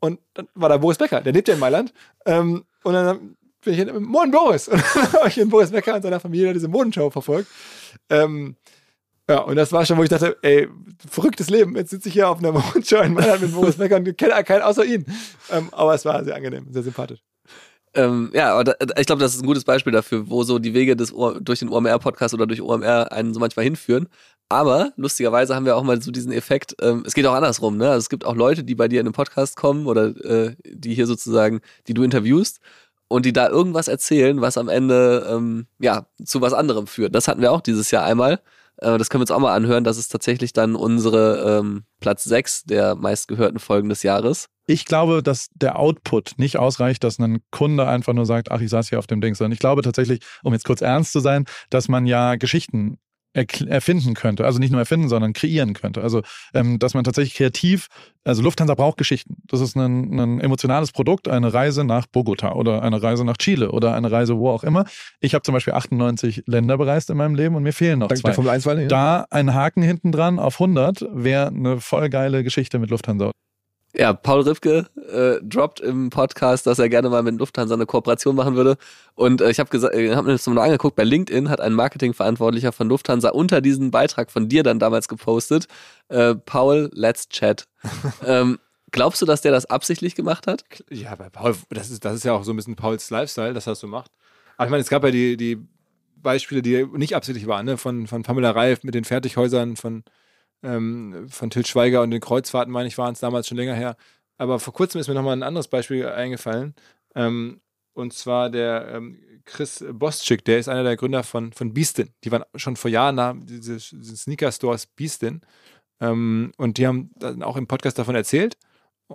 und 0.00 0.20
dann 0.34 0.48
war 0.54 0.68
da 0.68 0.76
Boris 0.76 0.98
Becker, 0.98 1.20
der 1.22 1.32
lebt 1.32 1.48
ja 1.48 1.54
in 1.54 1.60
Mailand. 1.60 1.92
Ähm, 2.26 2.64
und 2.82 2.92
dann 2.92 3.36
bin 3.62 3.74
ich 3.74 3.80
in, 3.80 4.02
Moin 4.02 4.30
Boris. 4.30 4.68
Und 4.68 4.82
dann 4.94 5.12
habe 5.14 5.28
ich 5.28 5.38
in 5.38 5.48
Boris 5.48 5.70
Becker 5.70 5.94
und 5.94 6.02
seiner 6.02 6.20
Familie 6.20 6.52
diese 6.52 6.68
Modenschau 6.68 7.08
verfolgt. 7.08 7.48
Ähm, 8.10 8.56
ja, 9.28 9.40
und 9.40 9.56
das 9.56 9.72
war 9.72 9.86
schon, 9.86 9.96
wo 9.96 10.02
ich 10.02 10.10
dachte, 10.10 10.36
ey, 10.42 10.68
verrücktes 11.10 11.48
Leben. 11.48 11.76
Jetzt 11.76 11.90
sitze 11.90 12.08
ich 12.08 12.14
hier 12.14 12.28
auf 12.28 12.38
einer 12.38 12.52
Modenschau 12.52 13.00
in 13.00 13.14
Mailand 13.14 13.42
mit 13.42 13.54
Boris 13.54 13.76
Becker 13.76 13.96
und 13.96 14.18
kenne 14.18 14.44
keinen 14.44 14.62
außer 14.62 14.84
ihn. 14.84 15.06
Ähm, 15.50 15.68
aber 15.72 15.94
es 15.94 16.04
war 16.04 16.22
sehr 16.24 16.36
angenehm, 16.36 16.66
sehr 16.70 16.82
sympathisch. 16.82 17.20
Ähm, 17.94 18.30
ja, 18.34 18.52
aber 18.52 18.64
da, 18.64 18.74
ich 18.98 19.06
glaube, 19.06 19.20
das 19.22 19.34
ist 19.34 19.42
ein 19.42 19.46
gutes 19.46 19.64
Beispiel 19.64 19.92
dafür, 19.92 20.28
wo 20.28 20.42
so 20.42 20.58
die 20.58 20.74
Wege 20.74 20.96
des 20.96 21.14
durch 21.40 21.60
den 21.60 21.68
OMR-Podcast 21.68 22.34
oder 22.34 22.46
durch 22.46 22.60
OMR 22.60 23.12
einen 23.12 23.32
so 23.32 23.40
manchmal 23.40 23.64
hinführen. 23.64 24.08
Aber 24.48 24.92
lustigerweise 24.96 25.54
haben 25.54 25.64
wir 25.64 25.76
auch 25.76 25.84
mal 25.84 26.02
so 26.02 26.10
diesen 26.10 26.32
Effekt, 26.32 26.76
ähm, 26.82 27.04
es 27.06 27.14
geht 27.14 27.24
auch 27.26 27.34
andersrum, 27.34 27.76
ne? 27.76 27.88
Also 27.88 27.98
es 27.98 28.08
gibt 28.10 28.26
auch 28.26 28.34
Leute, 28.34 28.62
die 28.64 28.74
bei 28.74 28.88
dir 28.88 29.00
in 29.00 29.06
den 29.06 29.12
Podcast 29.12 29.56
kommen 29.56 29.86
oder 29.86 30.08
äh, 30.24 30.56
die 30.66 30.94
hier 30.94 31.06
sozusagen, 31.06 31.60
die 31.86 31.94
du 31.94 32.02
interviewst 32.02 32.60
und 33.08 33.24
die 33.26 33.32
da 33.32 33.48
irgendwas 33.48 33.88
erzählen, 33.88 34.40
was 34.40 34.58
am 34.58 34.68
Ende 34.68 35.26
ähm, 35.30 35.66
ja 35.78 36.06
zu 36.24 36.40
was 36.40 36.52
anderem 36.52 36.86
führt. 36.86 37.14
Das 37.14 37.28
hatten 37.28 37.40
wir 37.40 37.52
auch 37.52 37.60
dieses 37.62 37.90
Jahr 37.90 38.04
einmal. 38.04 38.40
Äh, 38.78 38.98
das 38.98 39.10
können 39.10 39.20
wir 39.20 39.24
uns 39.24 39.30
auch 39.30 39.40
mal 39.40 39.54
anhören. 39.54 39.84
Das 39.84 39.98
ist 39.98 40.08
tatsächlich 40.08 40.52
dann 40.52 40.74
unsere 40.74 41.58
ähm, 41.60 41.84
Platz 42.00 42.24
6 42.24 42.64
der 42.64 42.94
meistgehörten 42.94 43.58
Folgen 43.58 43.88
des 43.88 44.02
Jahres. 44.02 44.48
Ich 44.66 44.86
glaube, 44.86 45.22
dass 45.22 45.48
der 45.54 45.78
Output 45.78 46.34
nicht 46.38 46.58
ausreicht, 46.58 47.04
dass 47.04 47.18
ein 47.18 47.40
Kunde 47.50 47.86
einfach 47.86 48.14
nur 48.14 48.24
sagt, 48.24 48.50
ach, 48.50 48.60
ich 48.60 48.70
saß 48.70 48.88
hier 48.88 48.98
auf 48.98 49.06
dem 49.06 49.20
Ding, 49.20 49.34
sondern 49.34 49.52
ich 49.52 49.58
glaube 49.58 49.82
tatsächlich, 49.82 50.20
um 50.42 50.54
jetzt 50.54 50.64
kurz 50.64 50.80
ernst 50.80 51.12
zu 51.12 51.20
sein, 51.20 51.44
dass 51.68 51.88
man 51.88 52.06
ja 52.06 52.36
Geschichten 52.36 52.98
erfinden 53.34 54.14
könnte. 54.14 54.44
Also 54.44 54.58
nicht 54.58 54.70
nur 54.70 54.80
erfinden, 54.80 55.08
sondern 55.08 55.32
kreieren 55.32 55.74
könnte. 55.74 56.02
Also, 56.02 56.22
ähm, 56.54 56.78
dass 56.78 56.94
man 56.94 57.04
tatsächlich 57.04 57.34
kreativ, 57.34 57.88
also 58.24 58.42
Lufthansa 58.42 58.74
braucht 58.74 58.96
Geschichten. 58.96 59.36
Das 59.46 59.60
ist 59.60 59.76
ein, 59.76 60.18
ein 60.18 60.40
emotionales 60.40 60.92
Produkt, 60.92 61.28
eine 61.28 61.52
Reise 61.52 61.84
nach 61.84 62.06
Bogota 62.06 62.52
oder 62.52 62.82
eine 62.82 63.02
Reise 63.02 63.24
nach 63.24 63.36
Chile 63.36 63.72
oder 63.72 63.94
eine 63.94 64.10
Reise 64.10 64.38
wo 64.38 64.50
auch 64.50 64.64
immer. 64.64 64.84
Ich 65.20 65.34
habe 65.34 65.42
zum 65.42 65.52
Beispiel 65.52 65.74
98 65.74 66.44
Länder 66.46 66.78
bereist 66.78 67.10
in 67.10 67.16
meinem 67.16 67.34
Leben 67.34 67.56
und 67.56 67.64
mir 67.64 67.72
fehlen 67.72 67.98
noch 67.98 68.08
Dank 68.08 68.20
zwei. 68.20 68.32
Formel 68.32 68.50
1 68.50 68.64
ja. 68.64 68.74
Da 68.86 69.26
ein 69.30 69.52
Haken 69.52 69.82
hinten 69.82 70.12
dran 70.12 70.38
auf 70.38 70.60
100 70.60 71.06
wäre 71.12 71.48
eine 71.48 71.80
voll 71.80 72.08
geile 72.08 72.44
Geschichte 72.44 72.78
mit 72.78 72.90
Lufthansa. 72.90 73.32
Ja, 73.96 74.12
Paul 74.12 74.40
Rifke 74.40 74.86
äh, 75.12 75.40
droppt 75.40 75.78
im 75.78 76.10
Podcast, 76.10 76.66
dass 76.66 76.80
er 76.80 76.88
gerne 76.88 77.10
mal 77.10 77.22
mit 77.22 77.38
Lufthansa 77.38 77.74
eine 77.74 77.86
Kooperation 77.86 78.34
machen 78.34 78.56
würde. 78.56 78.76
Und 79.14 79.40
äh, 79.40 79.50
ich 79.50 79.60
habe 79.60 79.70
gesagt, 79.70 79.94
äh, 79.94 80.14
habe 80.16 80.26
mir 80.26 80.32
das 80.32 80.46
mal 80.48 80.64
angeguckt, 80.64 80.96
bei 80.96 81.04
LinkedIn 81.04 81.48
hat 81.48 81.60
ein 81.60 81.72
Marketingverantwortlicher 81.74 82.72
von 82.72 82.88
Lufthansa 82.88 83.28
unter 83.28 83.60
diesen 83.60 83.92
Beitrag 83.92 84.32
von 84.32 84.48
dir 84.48 84.64
dann 84.64 84.80
damals 84.80 85.06
gepostet. 85.06 85.68
Äh, 86.08 86.34
Paul, 86.34 86.90
let's 86.92 87.28
chat. 87.28 87.68
ähm, 88.26 88.58
glaubst 88.90 89.22
du, 89.22 89.26
dass 89.26 89.42
der 89.42 89.52
das 89.52 89.66
absichtlich 89.66 90.16
gemacht 90.16 90.48
hat? 90.48 90.64
Ja, 90.90 91.14
bei 91.14 91.30
Paul, 91.30 91.54
das 91.70 91.90
ist, 91.90 92.04
das 92.04 92.16
ist 92.16 92.24
ja 92.24 92.32
auch 92.32 92.42
so 92.42 92.52
ein 92.52 92.56
bisschen 92.56 92.74
Pauls 92.74 93.10
Lifestyle, 93.10 93.54
dass 93.54 93.68
er 93.68 93.72
das 93.72 93.80
so 93.80 93.86
macht. 93.86 94.10
Aber 94.56 94.66
ich 94.66 94.70
meine, 94.72 94.82
es 94.82 94.88
gab 94.88 95.04
ja 95.04 95.12
die, 95.12 95.36
die 95.36 95.58
Beispiele, 96.16 96.62
die 96.62 96.84
nicht 96.94 97.14
absichtlich 97.14 97.46
waren, 97.46 97.66
ne? 97.66 97.76
von, 97.76 98.08
von 98.08 98.24
Pamela 98.24 98.50
Reif 98.50 98.82
mit 98.82 98.96
den 98.96 99.04
Fertighäusern, 99.04 99.76
von 99.76 100.02
ähm, 100.64 101.28
von 101.28 101.50
Til 101.50 101.66
Schweiger 101.66 102.02
und 102.02 102.10
den 102.10 102.20
Kreuzfahrten, 102.20 102.72
meine 102.72 102.88
ich, 102.88 102.98
waren 102.98 103.12
es 103.12 103.20
damals 103.20 103.46
schon 103.46 103.56
länger 103.56 103.74
her. 103.74 103.96
Aber 104.38 104.58
vor 104.58 104.74
kurzem 104.74 105.00
ist 105.00 105.08
mir 105.08 105.14
nochmal 105.14 105.36
ein 105.36 105.42
anderes 105.42 105.68
Beispiel 105.68 106.06
eingefallen. 106.06 106.74
Ähm, 107.14 107.60
und 107.92 108.12
zwar 108.12 108.50
der 108.50 108.88
ähm, 108.88 109.22
Chris 109.44 109.84
Bostchick, 109.92 110.44
der 110.44 110.58
ist 110.58 110.68
einer 110.68 110.82
der 110.82 110.96
Gründer 110.96 111.22
von, 111.22 111.52
von 111.52 111.72
Beastin. 111.72 112.10
Die 112.24 112.32
waren 112.32 112.44
schon 112.56 112.76
vor 112.76 112.90
Jahren 112.90 113.16
da, 113.16 113.34
diese, 113.34 113.76
diese 113.76 114.16
Sneaker-Stores 114.16 114.86
Beastin. 114.86 115.42
Ähm, 116.00 116.52
und 116.56 116.78
die 116.78 116.86
haben 116.86 117.10
dann 117.16 117.42
auch 117.42 117.56
im 117.56 117.66
Podcast 117.66 117.98
davon 117.98 118.14
erzählt. 118.14 118.56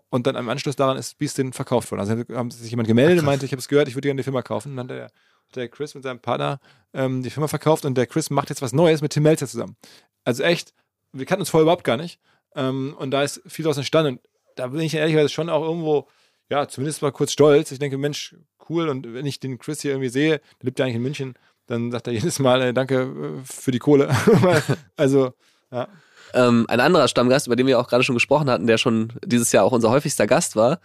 Und 0.09 0.27
dann 0.27 0.35
im 0.35 0.47
Anschluss 0.47 0.75
daran 0.75 0.97
ist 0.97 1.17
Beastin 1.17 1.51
verkauft 1.51 1.91
worden. 1.91 2.01
Also 2.01 2.35
haben 2.35 2.51
sich 2.51 2.69
jemand 2.69 2.87
gemeldet 2.87 3.19
und 3.19 3.25
meinte, 3.25 3.45
ich 3.45 3.51
habe 3.51 3.59
es 3.59 3.67
gehört, 3.67 3.87
ich 3.87 3.95
würde 3.95 4.07
gerne 4.07 4.19
die 4.19 4.23
Firma 4.23 4.43
kaufen. 4.43 4.71
Und 4.71 4.77
dann 4.77 4.89
hat 4.89 4.95
der, 4.95 5.11
der 5.55 5.67
Chris 5.67 5.95
mit 5.95 6.03
seinem 6.03 6.19
Partner 6.19 6.59
ähm, 6.93 7.23
die 7.23 7.31
Firma 7.31 7.47
verkauft 7.47 7.85
und 7.85 7.97
der 7.97 8.07
Chris 8.07 8.29
macht 8.29 8.49
jetzt 8.49 8.61
was 8.61 8.71
Neues 8.71 9.01
mit 9.01 9.11
Tim 9.11 9.23
Melzer 9.23 9.47
zusammen. 9.47 9.75
Also 10.23 10.43
echt 10.43 10.73
wir 11.13 11.25
kannten 11.25 11.41
uns 11.41 11.49
vorher 11.49 11.63
überhaupt 11.63 11.83
gar 11.83 11.97
nicht. 11.97 12.19
Ähm, 12.55 12.95
und 12.97 13.11
da 13.11 13.23
ist 13.23 13.41
viel 13.45 13.63
daraus 13.63 13.77
entstanden. 13.77 14.17
Und 14.17 14.21
da 14.55 14.67
bin 14.67 14.81
ich 14.81 14.93
ehrlicherweise 14.93 15.29
schon 15.29 15.49
auch 15.49 15.63
irgendwo, 15.63 16.07
ja, 16.49 16.67
zumindest 16.67 17.01
mal 17.01 17.11
kurz 17.11 17.31
stolz. 17.31 17.71
Ich 17.71 17.79
denke, 17.79 17.97
Mensch, 17.97 18.35
cool. 18.69 18.89
Und 18.89 19.13
wenn 19.13 19.25
ich 19.25 19.39
den 19.39 19.59
Chris 19.59 19.81
hier 19.81 19.91
irgendwie 19.91 20.09
sehe, 20.09 20.39
der 20.39 20.65
lebt 20.65 20.79
ja 20.79 20.85
eigentlich 20.85 20.97
in 20.97 21.03
München, 21.03 21.33
dann 21.67 21.91
sagt 21.91 22.07
er 22.07 22.13
jedes 22.13 22.39
Mal, 22.39 22.61
äh, 22.61 22.73
danke 22.73 23.01
äh, 23.01 23.45
für 23.45 23.71
die 23.71 23.79
Kohle. 23.79 24.09
also, 24.97 25.33
ja. 25.71 25.87
Ähm, 26.33 26.65
ein 26.69 26.79
anderer 26.79 27.07
Stammgast, 27.07 27.47
über 27.47 27.55
den 27.55 27.65
wir 27.65 27.79
auch 27.79 27.87
gerade 27.87 28.03
schon 28.03 28.15
gesprochen 28.15 28.49
hatten, 28.51 28.67
der 28.67 28.77
schon 28.77 29.13
dieses 29.25 29.51
Jahr 29.51 29.63
auch 29.63 29.71
unser 29.71 29.89
häufigster 29.89 30.27
Gast 30.27 30.55
war, 30.55 30.79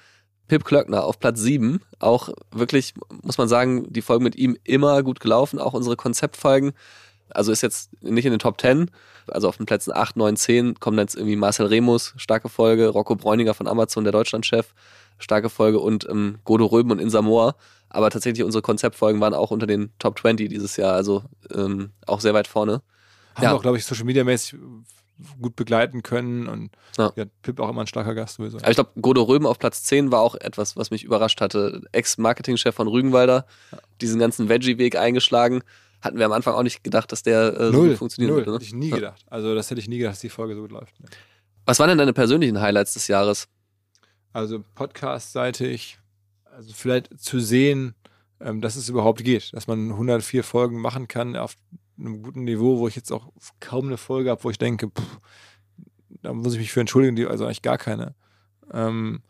Pip 0.49 0.65
Klöckner 0.65 1.05
auf 1.05 1.19
Platz 1.19 1.41
7. 1.41 1.81
Auch 1.99 2.31
wirklich, 2.51 2.95
muss 3.23 3.37
man 3.37 3.49
sagen, 3.49 3.93
die 3.93 4.03
Folgen 4.03 4.25
mit 4.25 4.37
ihm 4.37 4.57
immer 4.65 5.03
gut 5.03 5.21
gelaufen, 5.21 5.59
auch 5.59 5.75
unsere 5.75 5.97
Konzeptfolgen. 5.97 6.73
Also 7.35 7.53
ist 7.53 7.63
jetzt 7.63 7.91
nicht 8.03 8.25
in 8.25 8.31
den 8.31 8.39
Top 8.39 8.61
10, 8.61 8.91
also 9.29 9.49
auf 9.49 9.57
den 9.57 9.67
Plätzen 9.67 9.93
8, 9.95 10.17
9, 10.17 10.37
10 10.37 10.81
kommen 10.81 10.97
dann 10.97 11.05
jetzt 11.07 11.17
irgendwie 11.17 11.37
Marcel 11.37 11.67
Remus, 11.67 12.15
starke 12.17 12.49
Folge, 12.49 12.89
Rocco 12.89 13.17
Bräuninger 13.17 13.55
von 13.55 13.67
Amazon, 13.69 14.05
der 14.05 14.13
Deutschlandchef. 14.13 14.73
starke 15.19 15.49
Folge 15.51 15.79
und 15.81 16.07
ähm, 16.09 16.39
Godo 16.45 16.67
Röben 16.67 16.91
und 16.91 16.99
Insamoa. 17.01 17.55
Aber 17.89 18.11
tatsächlich 18.11 18.43
unsere 18.45 18.63
Konzeptfolgen 18.63 19.21
waren 19.21 19.35
auch 19.35 19.51
unter 19.53 19.67
den 19.67 19.93
Top 20.01 20.19
20 20.19 20.49
dieses 20.49 20.77
Jahr, 20.77 20.95
also 20.95 21.23
ähm, 21.55 21.91
auch 22.07 22.21
sehr 22.21 22.35
weit 22.35 22.49
vorne. 22.49 22.83
Haben 23.37 23.45
Ja. 23.45 23.51
wir 23.53 23.57
auch, 23.57 23.63
glaube 23.63 23.77
ich, 23.79 23.85
Social 23.85 24.05
Media 24.05 24.25
mäßig 24.25 24.59
gut 25.41 25.55
begleiten 25.55 26.03
können 26.03 26.49
und 26.49 26.71
Ja. 26.99 27.13
ja. 27.15 27.25
Pip 27.43 27.61
auch 27.61 27.69
immer 27.71 27.83
ein 27.83 27.87
starker 27.87 28.17
Gast 28.17 28.37
sowieso. 28.37 28.59
Aber 28.59 28.69
ich 28.69 28.75
glaube, 28.75 28.91
Godo 29.01 29.23
Röben 29.23 29.47
auf 29.47 29.61
Platz 29.61 29.85
10 29.85 30.11
war 30.11 30.21
auch 30.21 30.35
etwas, 30.35 30.77
was 30.77 30.91
mich 30.91 31.05
überrascht 31.05 31.41
hatte. 31.41 31.83
Ex-Marketingchef 31.93 32.75
von 32.75 32.89
Rügenwalder, 32.89 33.47
diesen 34.01 34.19
ganzen 34.19 34.49
Veggie-Weg 34.49 34.97
eingeschlagen. 34.97 35.63
Hatten 36.05 36.19
wir 36.19 36.27
am 36.27 36.33
Anfang 36.33 36.55
auch 36.55 36.63
nicht 36.63 36.85
gedacht, 36.85 37.11
dass 37.13 37.23
der 37.23 37.59
äh, 37.59 37.67
so 37.67 37.73
null, 37.73 37.89
gut 37.89 37.99
funktionieren 37.99 38.35
null, 38.35 38.41
würde. 38.43 38.51
Ne? 38.51 38.57
hätte 38.57 38.65
ich 38.67 38.75
nie 38.75 38.91
Ja. 38.91 38.97
gedacht. 38.97 39.25
Also 39.29 39.55
das 39.55 39.71
hätte 39.71 39.81
ich 39.81 39.89
nie 39.89 39.99
gedacht, 39.99 40.13
dass 40.13 40.21
die 40.21 40.29
Folge 40.29 40.55
so 40.55 40.61
gut 40.61 40.71
läuft. 40.73 41.01
ne. 41.01 41.09
Was 41.67 41.79
waren 41.79 41.89
denn 41.89 41.99
deine 41.99 42.13
persönlichen 42.13 42.61
Highlights 42.61 42.93
des 42.95 43.09
Jahres? 43.09 43.49
Also 44.35 44.63
Podcast-seitig, 44.75 45.99
also 46.45 46.73
vielleicht 46.75 47.19
zu 47.21 47.41
sehen, 47.41 47.95
ähm, 48.41 48.61
dass 48.61 48.77
es 48.77 48.89
überhaupt 48.89 49.25
geht, 49.25 49.53
dass 49.55 49.67
man 49.67 49.91
104 49.93 50.45
Folgen 50.45 50.81
machen 50.81 51.09
kann 51.09 51.37
auf 51.37 51.55
einem 51.99 52.23
guten 52.23 52.45
Niveau, 52.45 52.79
wo 52.79 52.89
ich 52.89 52.97
jetzt 52.97 53.13
auch 53.13 53.29
kaum 53.61 53.87
eine 53.87 53.97
Folge 53.97 54.31
habe, 54.31 54.43
wo 54.45 54.51
ich 54.51 54.59
denke, 54.59 54.89
pff, 54.91 55.19
da 56.23 56.33
muss 56.33 56.53
ich 56.55 56.59
mich 56.59 56.73
für 56.73 56.81
entschuldigen, 56.81 57.17
die, 57.17 57.27
also 57.27 57.45
eigentlich 57.47 57.63
gar 57.63 57.79
keine. 57.79 58.15
Ähm, 58.73 59.23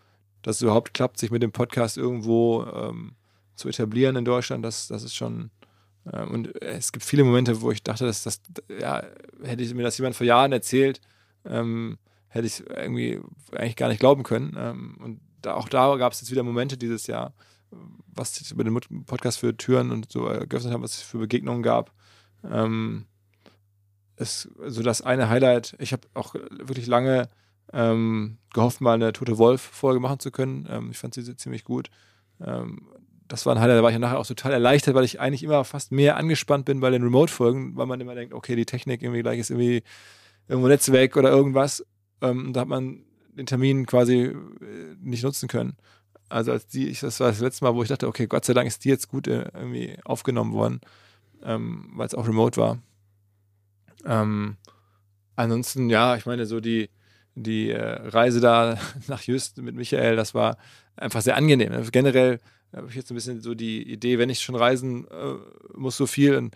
dass 0.42 0.56
es 0.56 0.62
überhaupt 0.62 0.92
klappt, 0.94 1.18
sich 1.18 1.30
mit 1.30 1.42
dem 1.42 1.52
Podcast 1.52 1.96
irgendwo 1.98 2.64
ähm, 2.64 3.12
zu 3.56 3.68
etablieren 3.68 4.16
in 4.16 4.24
Deutschland, 4.24 4.64
das, 4.64 4.88
das 4.88 5.02
ist 5.04 5.14
schon. 5.14 5.50
Ähm, 6.12 6.30
und 6.30 6.62
es 6.62 6.92
gibt 6.92 7.04
viele 7.04 7.24
Momente, 7.24 7.60
wo 7.60 7.70
ich 7.70 7.82
dachte, 7.82 8.06
dass 8.06 8.22
das, 8.22 8.40
ja, 8.80 9.02
hätte 9.42 9.62
ich 9.62 9.74
mir 9.74 9.82
das 9.82 9.98
jemand 9.98 10.16
vor 10.16 10.26
Jahren 10.26 10.52
erzählt, 10.52 11.00
ähm, 11.44 11.98
hätte 12.28 12.46
ich 12.46 12.68
irgendwie 12.68 13.20
eigentlich 13.52 13.76
gar 13.76 13.88
nicht 13.88 14.00
glauben 14.00 14.22
können. 14.22 14.56
Ähm, 14.58 14.96
und 15.00 15.20
da, 15.42 15.54
auch 15.54 15.68
da 15.68 15.96
gab 15.96 16.12
es 16.12 16.20
jetzt 16.20 16.30
wieder 16.30 16.42
Momente 16.42 16.76
dieses 16.76 17.06
Jahr, 17.06 17.34
was 18.14 18.38
jetzt 18.38 18.52
über 18.52 18.64
den 18.64 18.74
Podcast 19.04 19.38
für 19.38 19.56
Türen 19.56 19.90
und 19.90 20.10
so 20.10 20.30
äh, 20.30 20.46
geöffnet 20.46 20.72
haben, 20.72 20.82
was 20.82 20.96
es 20.96 21.02
für 21.02 21.18
Begegnungen 21.18 21.62
gab. 21.62 21.92
Ähm, 22.48 23.06
ist 24.16 24.48
so 24.66 24.82
das 24.82 25.02
eine 25.02 25.28
Highlight. 25.28 25.74
Ich 25.78 25.92
habe 25.92 26.06
auch 26.14 26.34
wirklich 26.34 26.86
lange 26.86 27.28
ähm, 27.72 28.38
gehofft, 28.52 28.80
mal 28.80 28.94
eine 28.94 29.12
Tote 29.12 29.38
Wolf-Folge 29.38 30.00
machen 30.00 30.20
zu 30.20 30.30
können. 30.30 30.68
Ähm, 30.70 30.90
ich 30.90 30.98
fand 30.98 31.14
sie 31.14 31.36
ziemlich 31.36 31.64
gut. 31.64 31.90
Das 33.28 33.46
war 33.46 33.54
ein 33.54 33.60
Highlight, 33.60 33.78
da 33.78 33.82
war 33.82 33.90
ich 33.90 33.98
nachher 33.98 34.18
auch 34.18 34.26
total 34.26 34.52
erleichtert, 34.52 34.94
weil 34.94 35.04
ich 35.04 35.20
eigentlich 35.20 35.42
immer 35.42 35.64
fast 35.64 35.92
mehr 35.92 36.16
angespannt 36.16 36.66
bin 36.66 36.80
bei 36.80 36.90
den 36.90 37.02
Remote-Folgen, 37.02 37.76
weil 37.76 37.86
man 37.86 38.00
immer 38.00 38.14
denkt, 38.14 38.34
okay, 38.34 38.54
die 38.54 38.66
Technik 38.66 39.02
irgendwie 39.02 39.22
gleich 39.22 39.38
ist 39.38 39.50
irgendwie 39.50 39.82
irgendwo 40.48 40.68
Netz 40.68 40.90
weg 40.92 41.16
oder 41.16 41.30
irgendwas. 41.30 41.84
Ähm, 42.20 42.52
da 42.52 42.60
hat 42.60 42.68
man 42.68 43.04
den 43.36 43.46
Termin 43.46 43.86
quasi 43.86 44.24
äh, 44.24 44.34
nicht 45.00 45.24
nutzen 45.24 45.48
können. 45.48 45.76
Also 46.28 46.52
als 46.52 46.66
die, 46.66 46.88
ich, 46.88 47.00
das 47.00 47.20
war 47.20 47.28
das 47.28 47.40
letzte 47.40 47.64
Mal, 47.64 47.74
wo 47.74 47.82
ich 47.82 47.88
dachte, 47.88 48.08
okay, 48.08 48.26
Gott 48.26 48.44
sei 48.44 48.54
Dank 48.54 48.66
ist 48.66 48.84
die 48.84 48.88
jetzt 48.88 49.08
gut 49.08 49.26
äh, 49.26 49.46
irgendwie 49.54 49.96
aufgenommen 50.04 50.52
worden, 50.52 50.80
ähm, 51.42 51.90
weil 51.94 52.06
es 52.06 52.14
auch 52.14 52.26
remote 52.26 52.60
war. 52.60 52.78
Ähm, 54.04 54.56
ansonsten, 55.36 55.90
ja, 55.90 56.16
ich 56.16 56.26
meine, 56.26 56.46
so 56.46 56.60
die, 56.60 56.90
die 57.34 57.70
äh, 57.70 58.08
Reise 58.08 58.40
da 58.40 58.78
nach 59.08 59.22
Just 59.22 59.58
mit 59.58 59.74
Michael, 59.74 60.16
das 60.16 60.34
war 60.34 60.56
einfach 60.96 61.22
sehr 61.22 61.36
angenehm. 61.36 61.72
Also 61.72 61.90
generell 62.74 62.82
habe 62.82 62.90
ich 62.90 62.96
jetzt 62.96 63.10
ein 63.10 63.14
bisschen 63.14 63.40
so 63.40 63.54
die 63.54 63.82
Idee, 63.82 64.18
wenn 64.18 64.30
ich 64.30 64.40
schon 64.40 64.56
reisen 64.56 65.06
äh, 65.08 65.34
muss, 65.76 65.96
so 65.96 66.06
viel, 66.06 66.36
und, 66.36 66.54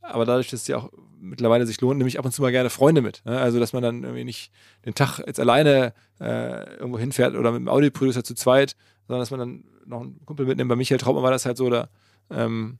aber 0.00 0.24
dadurch, 0.24 0.50
dass 0.50 0.62
es 0.62 0.68
ja 0.68 0.78
auch 0.78 0.90
mittlerweile 1.18 1.66
sich 1.66 1.80
lohnt, 1.80 1.98
nehme 1.98 2.08
ich 2.08 2.18
ab 2.18 2.24
und 2.24 2.32
zu 2.32 2.42
mal 2.42 2.52
gerne 2.52 2.70
Freunde 2.70 3.02
mit. 3.02 3.22
Ne? 3.24 3.38
Also, 3.38 3.58
dass 3.58 3.72
man 3.72 3.82
dann 3.82 4.04
irgendwie 4.04 4.24
nicht 4.24 4.52
den 4.84 4.94
Tag 4.94 5.18
jetzt 5.26 5.40
alleine 5.40 5.92
äh, 6.20 6.76
irgendwo 6.76 6.98
hinfährt 6.98 7.34
oder 7.34 7.50
mit 7.50 7.60
dem 7.60 7.68
Audioproducer 7.68 8.22
zu 8.22 8.34
zweit, 8.34 8.76
sondern 9.06 9.20
dass 9.20 9.30
man 9.30 9.40
dann 9.40 9.64
noch 9.86 10.00
einen 10.02 10.24
Kumpel 10.24 10.46
mitnimmt. 10.46 10.68
Bei 10.68 10.76
Michael 10.76 10.98
Trautmann 10.98 11.24
war 11.24 11.30
das 11.30 11.46
halt 11.46 11.56
so, 11.56 11.68
da, 11.68 11.88
ähm, 12.30 12.78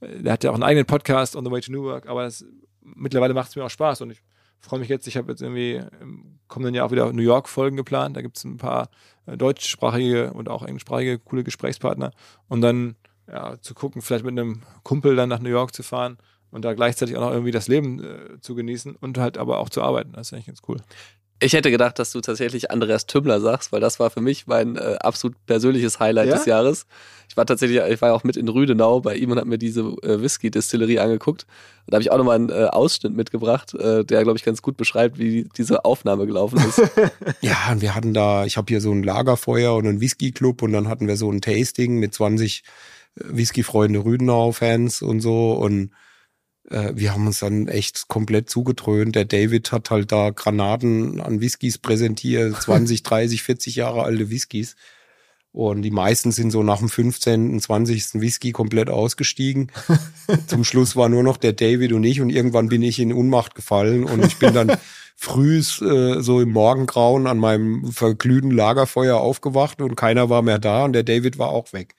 der 0.00 0.32
hat 0.32 0.44
ja 0.44 0.50
auch 0.50 0.54
einen 0.54 0.62
eigenen 0.62 0.86
Podcast, 0.86 1.36
On 1.36 1.44
the 1.44 1.50
Way 1.50 1.62
to 1.62 1.72
Newark, 1.72 2.06
aber 2.06 2.24
das, 2.24 2.44
mittlerweile 2.82 3.34
macht 3.34 3.50
es 3.50 3.56
mir 3.56 3.64
auch 3.64 3.70
Spaß 3.70 4.02
und 4.02 4.10
ich 4.10 4.20
freue 4.60 4.80
mich 4.80 4.88
jetzt, 4.88 5.06
ich 5.06 5.16
habe 5.16 5.30
jetzt 5.30 5.42
irgendwie 5.42 5.80
im 6.00 6.38
kommenden 6.48 6.74
Jahr 6.74 6.86
auch 6.86 6.90
wieder 6.90 7.12
New 7.12 7.22
York-Folgen 7.22 7.76
geplant. 7.76 8.16
Da 8.16 8.22
gibt 8.22 8.36
es 8.36 8.44
ein 8.44 8.56
paar 8.56 8.88
deutschsprachige 9.26 10.32
und 10.32 10.48
auch 10.48 10.62
englischsprachige 10.62 11.18
coole 11.18 11.44
Gesprächspartner. 11.44 12.12
Und 12.48 12.60
dann 12.60 12.96
ja, 13.28 13.60
zu 13.60 13.74
gucken, 13.74 14.02
vielleicht 14.02 14.24
mit 14.24 14.38
einem 14.38 14.62
Kumpel 14.82 15.16
dann 15.16 15.28
nach 15.28 15.40
New 15.40 15.48
York 15.48 15.74
zu 15.74 15.82
fahren 15.82 16.18
und 16.50 16.64
da 16.64 16.74
gleichzeitig 16.74 17.16
auch 17.16 17.22
noch 17.22 17.32
irgendwie 17.32 17.50
das 17.50 17.68
Leben 17.68 18.02
äh, 18.02 18.40
zu 18.40 18.54
genießen 18.54 18.96
und 18.96 19.18
halt 19.18 19.36
aber 19.38 19.58
auch 19.58 19.68
zu 19.68 19.82
arbeiten. 19.82 20.12
Das 20.12 20.28
ist 20.28 20.32
eigentlich 20.32 20.46
ganz 20.46 20.62
cool. 20.68 20.78
Ich 21.38 21.52
hätte 21.52 21.70
gedacht, 21.70 21.98
dass 21.98 22.12
du 22.12 22.20
tatsächlich 22.22 22.70
Andreas 22.70 23.06
Tümmler 23.06 23.40
sagst, 23.40 23.70
weil 23.70 23.80
das 23.80 24.00
war 24.00 24.10
für 24.10 24.22
mich 24.22 24.46
mein 24.46 24.76
äh, 24.76 24.96
absolut 25.00 25.36
persönliches 25.44 26.00
Highlight 26.00 26.28
Ja? 26.28 26.36
des 26.36 26.46
Jahres. 26.46 26.86
Ich 27.28 27.36
war 27.36 27.44
tatsächlich, 27.44 27.78
ich 27.90 28.00
war 28.00 28.08
ja 28.10 28.14
auch 28.14 28.24
mit 28.24 28.36
in 28.38 28.48
Rüdenau 28.48 29.00
bei 29.00 29.16
ihm 29.16 29.32
und 29.32 29.38
habe 29.38 29.48
mir 29.48 29.58
diese 29.58 29.80
äh, 29.82 30.22
Whisky-Distillerie 30.22 30.98
angeguckt. 30.98 31.42
Und 31.84 31.92
da 31.92 31.96
habe 31.96 32.02
ich 32.02 32.10
auch 32.10 32.16
nochmal 32.16 32.36
einen 32.36 32.48
äh, 32.48 32.64
Ausschnitt 32.70 33.14
mitgebracht, 33.14 33.74
äh, 33.74 34.04
der, 34.04 34.22
glaube 34.22 34.38
ich, 34.38 34.44
ganz 34.44 34.62
gut 34.62 34.78
beschreibt, 34.78 35.18
wie 35.18 35.46
diese 35.58 35.84
Aufnahme 35.84 36.26
gelaufen 36.26 36.58
ist. 36.58 36.80
Ja, 37.42 37.70
und 37.70 37.82
wir 37.82 37.94
hatten 37.94 38.14
da, 38.14 38.46
ich 38.46 38.56
habe 38.56 38.66
hier 38.68 38.80
so 38.80 38.90
ein 38.92 39.02
Lagerfeuer 39.02 39.74
und 39.74 39.86
einen 39.86 40.00
Whisky-Club 40.00 40.62
und 40.62 40.72
dann 40.72 40.88
hatten 40.88 41.06
wir 41.06 41.16
so 41.16 41.30
ein 41.30 41.42
Tasting 41.42 41.98
mit 41.98 42.14
20 42.14 42.62
äh, 43.16 43.24
Whisky-Freunde 43.24 44.04
Rüdenau-Fans 44.04 45.02
und 45.02 45.20
so 45.20 45.52
und 45.52 45.90
äh, 46.70 46.92
wir 46.94 47.12
haben 47.12 47.26
uns 47.26 47.40
dann 47.40 47.68
echt 47.68 48.08
komplett 48.08 48.50
zugetrönt. 48.50 49.14
Der 49.14 49.24
David 49.24 49.72
hat 49.72 49.90
halt 49.90 50.12
da 50.12 50.30
Granaten 50.30 51.20
an 51.20 51.40
Whiskys 51.40 51.78
präsentiert, 51.78 52.60
20, 52.60 53.02
30, 53.02 53.42
40 53.42 53.76
Jahre 53.76 54.02
alte 54.02 54.30
Whiskys. 54.30 54.76
Und 55.52 55.80
die 55.80 55.90
meisten 55.90 56.32
sind 56.32 56.50
so 56.50 56.62
nach 56.62 56.80
dem 56.80 56.90
15., 56.90 57.58
20. 57.58 58.20
Whisky 58.20 58.52
komplett 58.52 58.90
ausgestiegen. 58.90 59.72
Zum 60.48 60.64
Schluss 60.64 60.96
war 60.96 61.08
nur 61.08 61.22
noch 61.22 61.38
der 61.38 61.54
David 61.54 61.94
und 61.94 62.04
ich 62.04 62.20
und 62.20 62.28
irgendwann 62.28 62.68
bin 62.68 62.82
ich 62.82 62.98
in 62.98 63.10
Unmacht 63.10 63.54
gefallen 63.54 64.04
und 64.04 64.22
ich 64.22 64.36
bin 64.36 64.52
dann 64.52 64.76
früh 65.16 65.60
äh, 65.60 66.20
so 66.20 66.42
im 66.42 66.50
Morgengrauen 66.50 67.26
an 67.26 67.38
meinem 67.38 67.90
verglühten 67.90 68.50
Lagerfeuer 68.50 69.16
aufgewacht 69.16 69.80
und 69.80 69.96
keiner 69.96 70.28
war 70.28 70.42
mehr 70.42 70.58
da 70.58 70.84
und 70.84 70.92
der 70.92 71.04
David 71.04 71.38
war 71.38 71.48
auch 71.48 71.72
weg. 71.72 71.94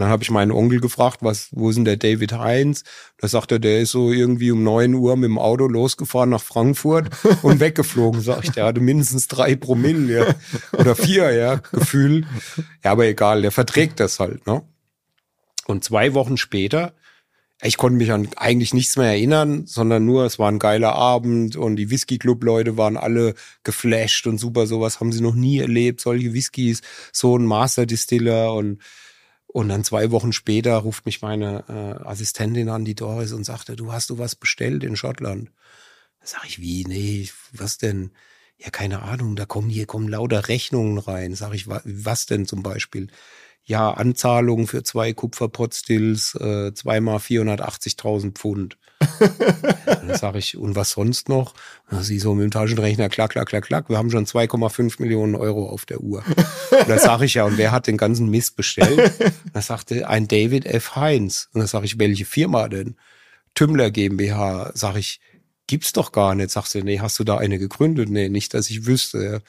Und 0.00 0.04
dann 0.04 0.12
habe 0.12 0.22
ich 0.22 0.30
meinen 0.30 0.50
Onkel 0.50 0.80
gefragt, 0.80 1.18
was, 1.20 1.50
wo 1.52 1.68
ist 1.68 1.76
denn 1.76 1.84
der 1.84 1.98
David 1.98 2.32
Heinz? 2.32 2.84
Da 3.18 3.28
sagt 3.28 3.52
er, 3.52 3.58
der 3.58 3.82
ist 3.82 3.90
so 3.90 4.10
irgendwie 4.10 4.50
um 4.50 4.62
neun 4.62 4.94
Uhr 4.94 5.14
mit 5.14 5.28
dem 5.28 5.38
Auto 5.38 5.66
losgefahren 5.66 6.30
nach 6.30 6.40
Frankfurt 6.40 7.10
und 7.42 7.60
weggeflogen. 7.60 8.22
Sag 8.22 8.44
ich, 8.44 8.52
der 8.52 8.64
hatte 8.64 8.80
mindestens 8.80 9.28
drei 9.28 9.56
Promille, 9.56 10.26
ja. 10.26 10.34
Oder 10.78 10.96
vier, 10.96 11.32
ja, 11.32 11.56
Gefühl. 11.56 12.24
Ja, 12.82 12.92
aber 12.92 13.04
egal, 13.08 13.42
der 13.42 13.52
verträgt 13.52 14.00
das 14.00 14.20
halt, 14.20 14.46
ne? 14.46 14.62
Und 15.66 15.84
zwei 15.84 16.14
Wochen 16.14 16.38
später, 16.38 16.94
ich 17.60 17.76
konnte 17.76 17.98
mich 17.98 18.10
an 18.10 18.26
eigentlich 18.36 18.72
nichts 18.72 18.96
mehr 18.96 19.08
erinnern, 19.08 19.66
sondern 19.66 20.06
nur, 20.06 20.24
es 20.24 20.38
war 20.38 20.50
ein 20.50 20.58
geiler 20.58 20.94
Abend 20.94 21.56
und 21.56 21.76
die 21.76 21.90
Whisky-Club-Leute 21.90 22.78
waren 22.78 22.96
alle 22.96 23.34
geflasht 23.64 24.26
und 24.26 24.38
super, 24.38 24.66
sowas 24.66 24.98
haben 24.98 25.12
sie 25.12 25.20
noch 25.20 25.34
nie 25.34 25.58
erlebt, 25.58 26.00
solche 26.00 26.32
Whiskys, 26.32 26.80
so 27.12 27.36
ein 27.36 27.44
Master-Distiller 27.44 28.54
und 28.54 28.80
und 29.52 29.68
dann 29.68 29.84
zwei 29.84 30.10
Wochen 30.10 30.32
später 30.32 30.76
ruft 30.78 31.06
mich 31.06 31.22
meine 31.22 31.64
äh, 31.68 32.06
Assistentin 32.06 32.68
an, 32.68 32.84
die 32.84 32.94
Doris, 32.94 33.32
und 33.32 33.44
sagte, 33.44 33.76
du 33.76 33.92
hast 33.92 34.10
du 34.10 34.18
was 34.18 34.36
bestellt 34.36 34.84
in 34.84 34.96
Schottland? 34.96 35.50
Da 36.20 36.26
sag 36.26 36.46
ich, 36.46 36.60
wie, 36.60 36.84
nee, 36.84 37.28
was 37.52 37.78
denn? 37.78 38.12
Ja, 38.58 38.70
keine 38.70 39.02
Ahnung, 39.02 39.36
da 39.36 39.46
kommen 39.46 39.70
hier 39.70 39.86
kommen 39.86 40.08
lauter 40.08 40.48
Rechnungen 40.48 40.98
rein. 40.98 41.34
Sag 41.34 41.54
ich, 41.54 41.68
wa- 41.68 41.82
was 41.84 42.26
denn 42.26 42.46
zum 42.46 42.62
Beispiel? 42.62 43.08
Ja, 43.64 43.92
Anzahlung 43.92 44.66
für 44.68 44.82
zwei 44.84 45.14
Kupferpotstills, 45.14 46.34
äh, 46.36 46.74
zweimal 46.74 47.20
480.000 47.20 48.38
Pfund. 48.38 48.78
Dann 49.00 50.14
sage 50.14 50.38
ich, 50.38 50.56
und 50.56 50.76
was 50.76 50.90
sonst 50.92 51.28
noch? 51.28 51.54
Sie 51.90 52.18
so 52.18 52.34
mit 52.34 52.44
dem 52.44 52.50
Taschenrechner, 52.50 53.08
klack, 53.08 53.30
klack, 53.30 53.48
klack, 53.48 53.64
klack, 53.64 53.88
wir 53.88 53.98
haben 53.98 54.10
schon 54.10 54.26
2,5 54.26 55.00
Millionen 55.00 55.34
Euro 55.34 55.68
auf 55.68 55.86
der 55.86 56.00
Uhr. 56.00 56.22
Und 56.26 56.88
da 56.88 56.98
sage 56.98 57.24
ich 57.24 57.34
ja, 57.34 57.44
und 57.44 57.58
wer 57.58 57.72
hat 57.72 57.86
den 57.86 57.96
ganzen 57.96 58.28
Mist 58.28 58.56
bestellt? 58.56 59.12
Da 59.52 59.62
sagte 59.62 60.08
ein 60.08 60.28
David 60.28 60.66
F. 60.66 60.96
Heinz. 60.96 61.48
Und 61.52 61.60
da 61.60 61.66
sage 61.66 61.86
ich, 61.86 61.98
welche 61.98 62.24
Firma 62.24 62.68
denn? 62.68 62.96
Tümmler 63.54 63.90
GmbH. 63.90 64.72
Sag 64.74 64.96
ich, 64.96 65.20
gibt's 65.66 65.92
doch 65.92 66.12
gar 66.12 66.34
nicht. 66.34 66.50
Sagst 66.50 66.74
du, 66.74 66.82
nee, 66.82 67.00
hast 67.00 67.18
du 67.18 67.24
da 67.24 67.38
eine 67.38 67.58
gegründet? 67.58 68.10
Nee, 68.10 68.28
nicht, 68.28 68.54
dass 68.54 68.70
ich 68.70 68.86
wüsste. 68.86 69.42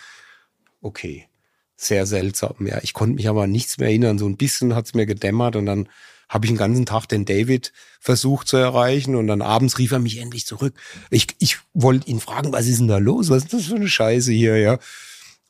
Okay. 0.81 1.27
Sehr 1.75 2.05
seltsam. 2.05 2.55
Ja, 2.67 2.79
ich 2.83 2.93
konnte 2.93 3.15
mich 3.15 3.27
aber 3.27 3.47
nichts 3.47 3.79
mehr 3.79 3.89
erinnern. 3.89 4.19
So 4.19 4.27
ein 4.27 4.37
bisschen 4.37 4.75
hat's 4.75 4.93
mir 4.93 5.05
gedämmert 5.05 5.55
und 5.55 5.65
dann 5.65 5.89
habe 6.31 6.45
ich 6.45 6.51
den 6.51 6.57
ganzen 6.57 6.85
Tag 6.85 7.07
den 7.07 7.25
David 7.25 7.73
versucht 7.99 8.47
zu 8.47 8.55
erreichen 8.55 9.15
und 9.15 9.27
dann 9.27 9.41
abends 9.41 9.77
rief 9.77 9.91
er 9.91 9.99
mich 9.99 10.17
endlich 10.17 10.45
zurück. 10.45 10.73
Ich, 11.09 11.27
ich 11.39 11.59
wollte 11.73 12.07
ihn 12.07 12.21
fragen, 12.21 12.53
was 12.53 12.67
ist 12.67 12.79
denn 12.79 12.87
da 12.87 12.99
los? 12.99 13.29
Was 13.29 13.43
ist 13.43 13.53
das 13.53 13.65
für 13.65 13.75
eine 13.75 13.89
Scheiße 13.89 14.31
hier, 14.31 14.57
ja? 14.57 14.79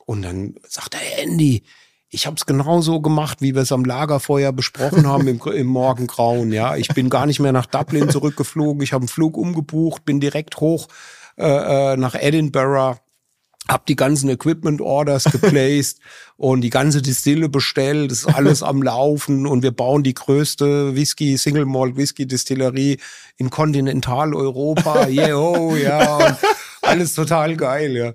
Und 0.04 0.22
dann 0.22 0.56
sagt 0.68 0.94
er, 0.94 1.22
Andy, 1.22 1.62
ich 2.08 2.26
habe 2.26 2.34
es 2.36 2.46
genauso 2.46 3.00
gemacht, 3.00 3.40
wie 3.40 3.54
wir 3.54 3.62
es 3.62 3.70
am 3.70 3.84
Lagerfeuer 3.84 4.52
besprochen 4.52 5.06
haben 5.06 5.28
im, 5.28 5.40
im 5.40 5.66
Morgengrauen. 5.68 6.52
Ja, 6.52 6.74
ich 6.74 6.88
bin 6.88 7.08
gar 7.08 7.26
nicht 7.26 7.38
mehr 7.38 7.52
nach 7.52 7.66
Dublin 7.66 8.10
zurückgeflogen. 8.10 8.82
Ich 8.82 8.92
habe 8.92 9.02
einen 9.02 9.08
Flug 9.08 9.36
umgebucht, 9.36 10.04
bin 10.04 10.18
direkt 10.18 10.58
hoch 10.58 10.88
äh, 11.38 11.92
äh, 11.92 11.96
nach 11.96 12.16
Edinburgh 12.16 12.98
hab 13.68 13.86
die 13.86 13.96
ganzen 13.96 14.28
Equipment-Orders 14.28 15.24
geplaced 15.24 15.98
und 16.36 16.62
die 16.62 16.70
ganze 16.70 17.00
Distille 17.00 17.48
bestellt, 17.48 18.10
ist 18.10 18.26
alles 18.26 18.62
am 18.62 18.82
Laufen 18.82 19.46
und 19.46 19.62
wir 19.62 19.70
bauen 19.70 20.02
die 20.02 20.14
größte 20.14 20.94
Whisky, 20.96 21.36
Single 21.38 21.64
Malt 21.66 21.96
Whisky 21.96 22.26
Distillerie 22.26 22.98
in 23.36 23.50
Kontinentaleuropa. 23.50 25.06
Yeah, 25.08 25.36
oh, 25.36 25.76
ja. 25.76 26.38
Alles 26.82 27.14
total 27.14 27.56
geil, 27.56 27.92
ja. 27.96 28.12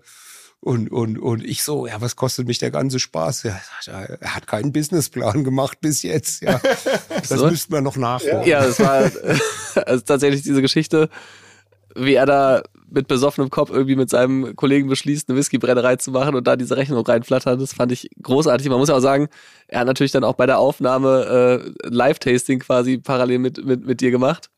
Und, 0.60 0.92
und, 0.92 1.18
und 1.20 1.46
ich 1.46 1.64
so, 1.64 1.88
ja, 1.88 2.02
was 2.02 2.16
kostet 2.16 2.48
mich 2.48 2.58
der 2.58 2.72
ganze 2.72 3.00
Spaß? 3.00 3.44
Ja, 3.44 3.60
er 3.86 4.36
hat 4.36 4.48
keinen 4.48 4.74
Businessplan 4.74 5.44
gemacht 5.44 5.80
bis 5.80 6.02
jetzt, 6.02 6.42
ja. 6.42 6.60
Das 7.10 7.40
So. 7.40 7.48
müssten 7.50 7.72
wir 7.72 7.82
noch 7.82 7.96
nachholen. 7.96 8.46
Ja, 8.46 8.66
das 8.66 8.80
war 8.80 9.10
also 9.86 10.04
tatsächlich 10.04 10.42
diese 10.42 10.62
Geschichte, 10.62 11.10
wie 11.98 12.14
er 12.14 12.26
da 12.26 12.64
mit 12.90 13.08
besoffenem 13.08 13.50
Kopf 13.50 13.70
irgendwie 13.70 13.96
mit 13.96 14.10
seinem 14.10 14.56
Kollegen 14.56 14.88
beschließt, 14.88 15.30
eine 15.30 15.38
Whiskybrennerei 15.38 15.98
zu 15.98 16.12
machen 16.12 16.36
und 16.36 16.48
da 16.48 16.56
diese 16.56 16.78
Rechnung 16.78 17.06
reinflattern. 17.06 17.60
Das 17.60 17.74
fand 17.74 17.92
ich 17.92 18.10
großartig. 18.22 18.70
Man 18.70 18.80
muss 18.80 18.90
ja 18.90 18.96
auch 18.96 19.02
sagen, 19.02 19.28
er 19.68 19.82
hat 19.82 19.88
natürlich 19.88 20.12
dann 20.12 20.24
auch 20.24 20.36
bei 20.36 20.46
der 20.46 20.60
Aufnahme 20.60 21.64
äh, 21.84 21.90
Live-Tasting 21.90 22.60
quasi 22.60 22.98
parallel 22.98 23.40
mit, 23.40 23.66
mit, 23.66 23.86
mit 23.86 24.02
dir 24.02 24.12
gemacht. 24.12 24.50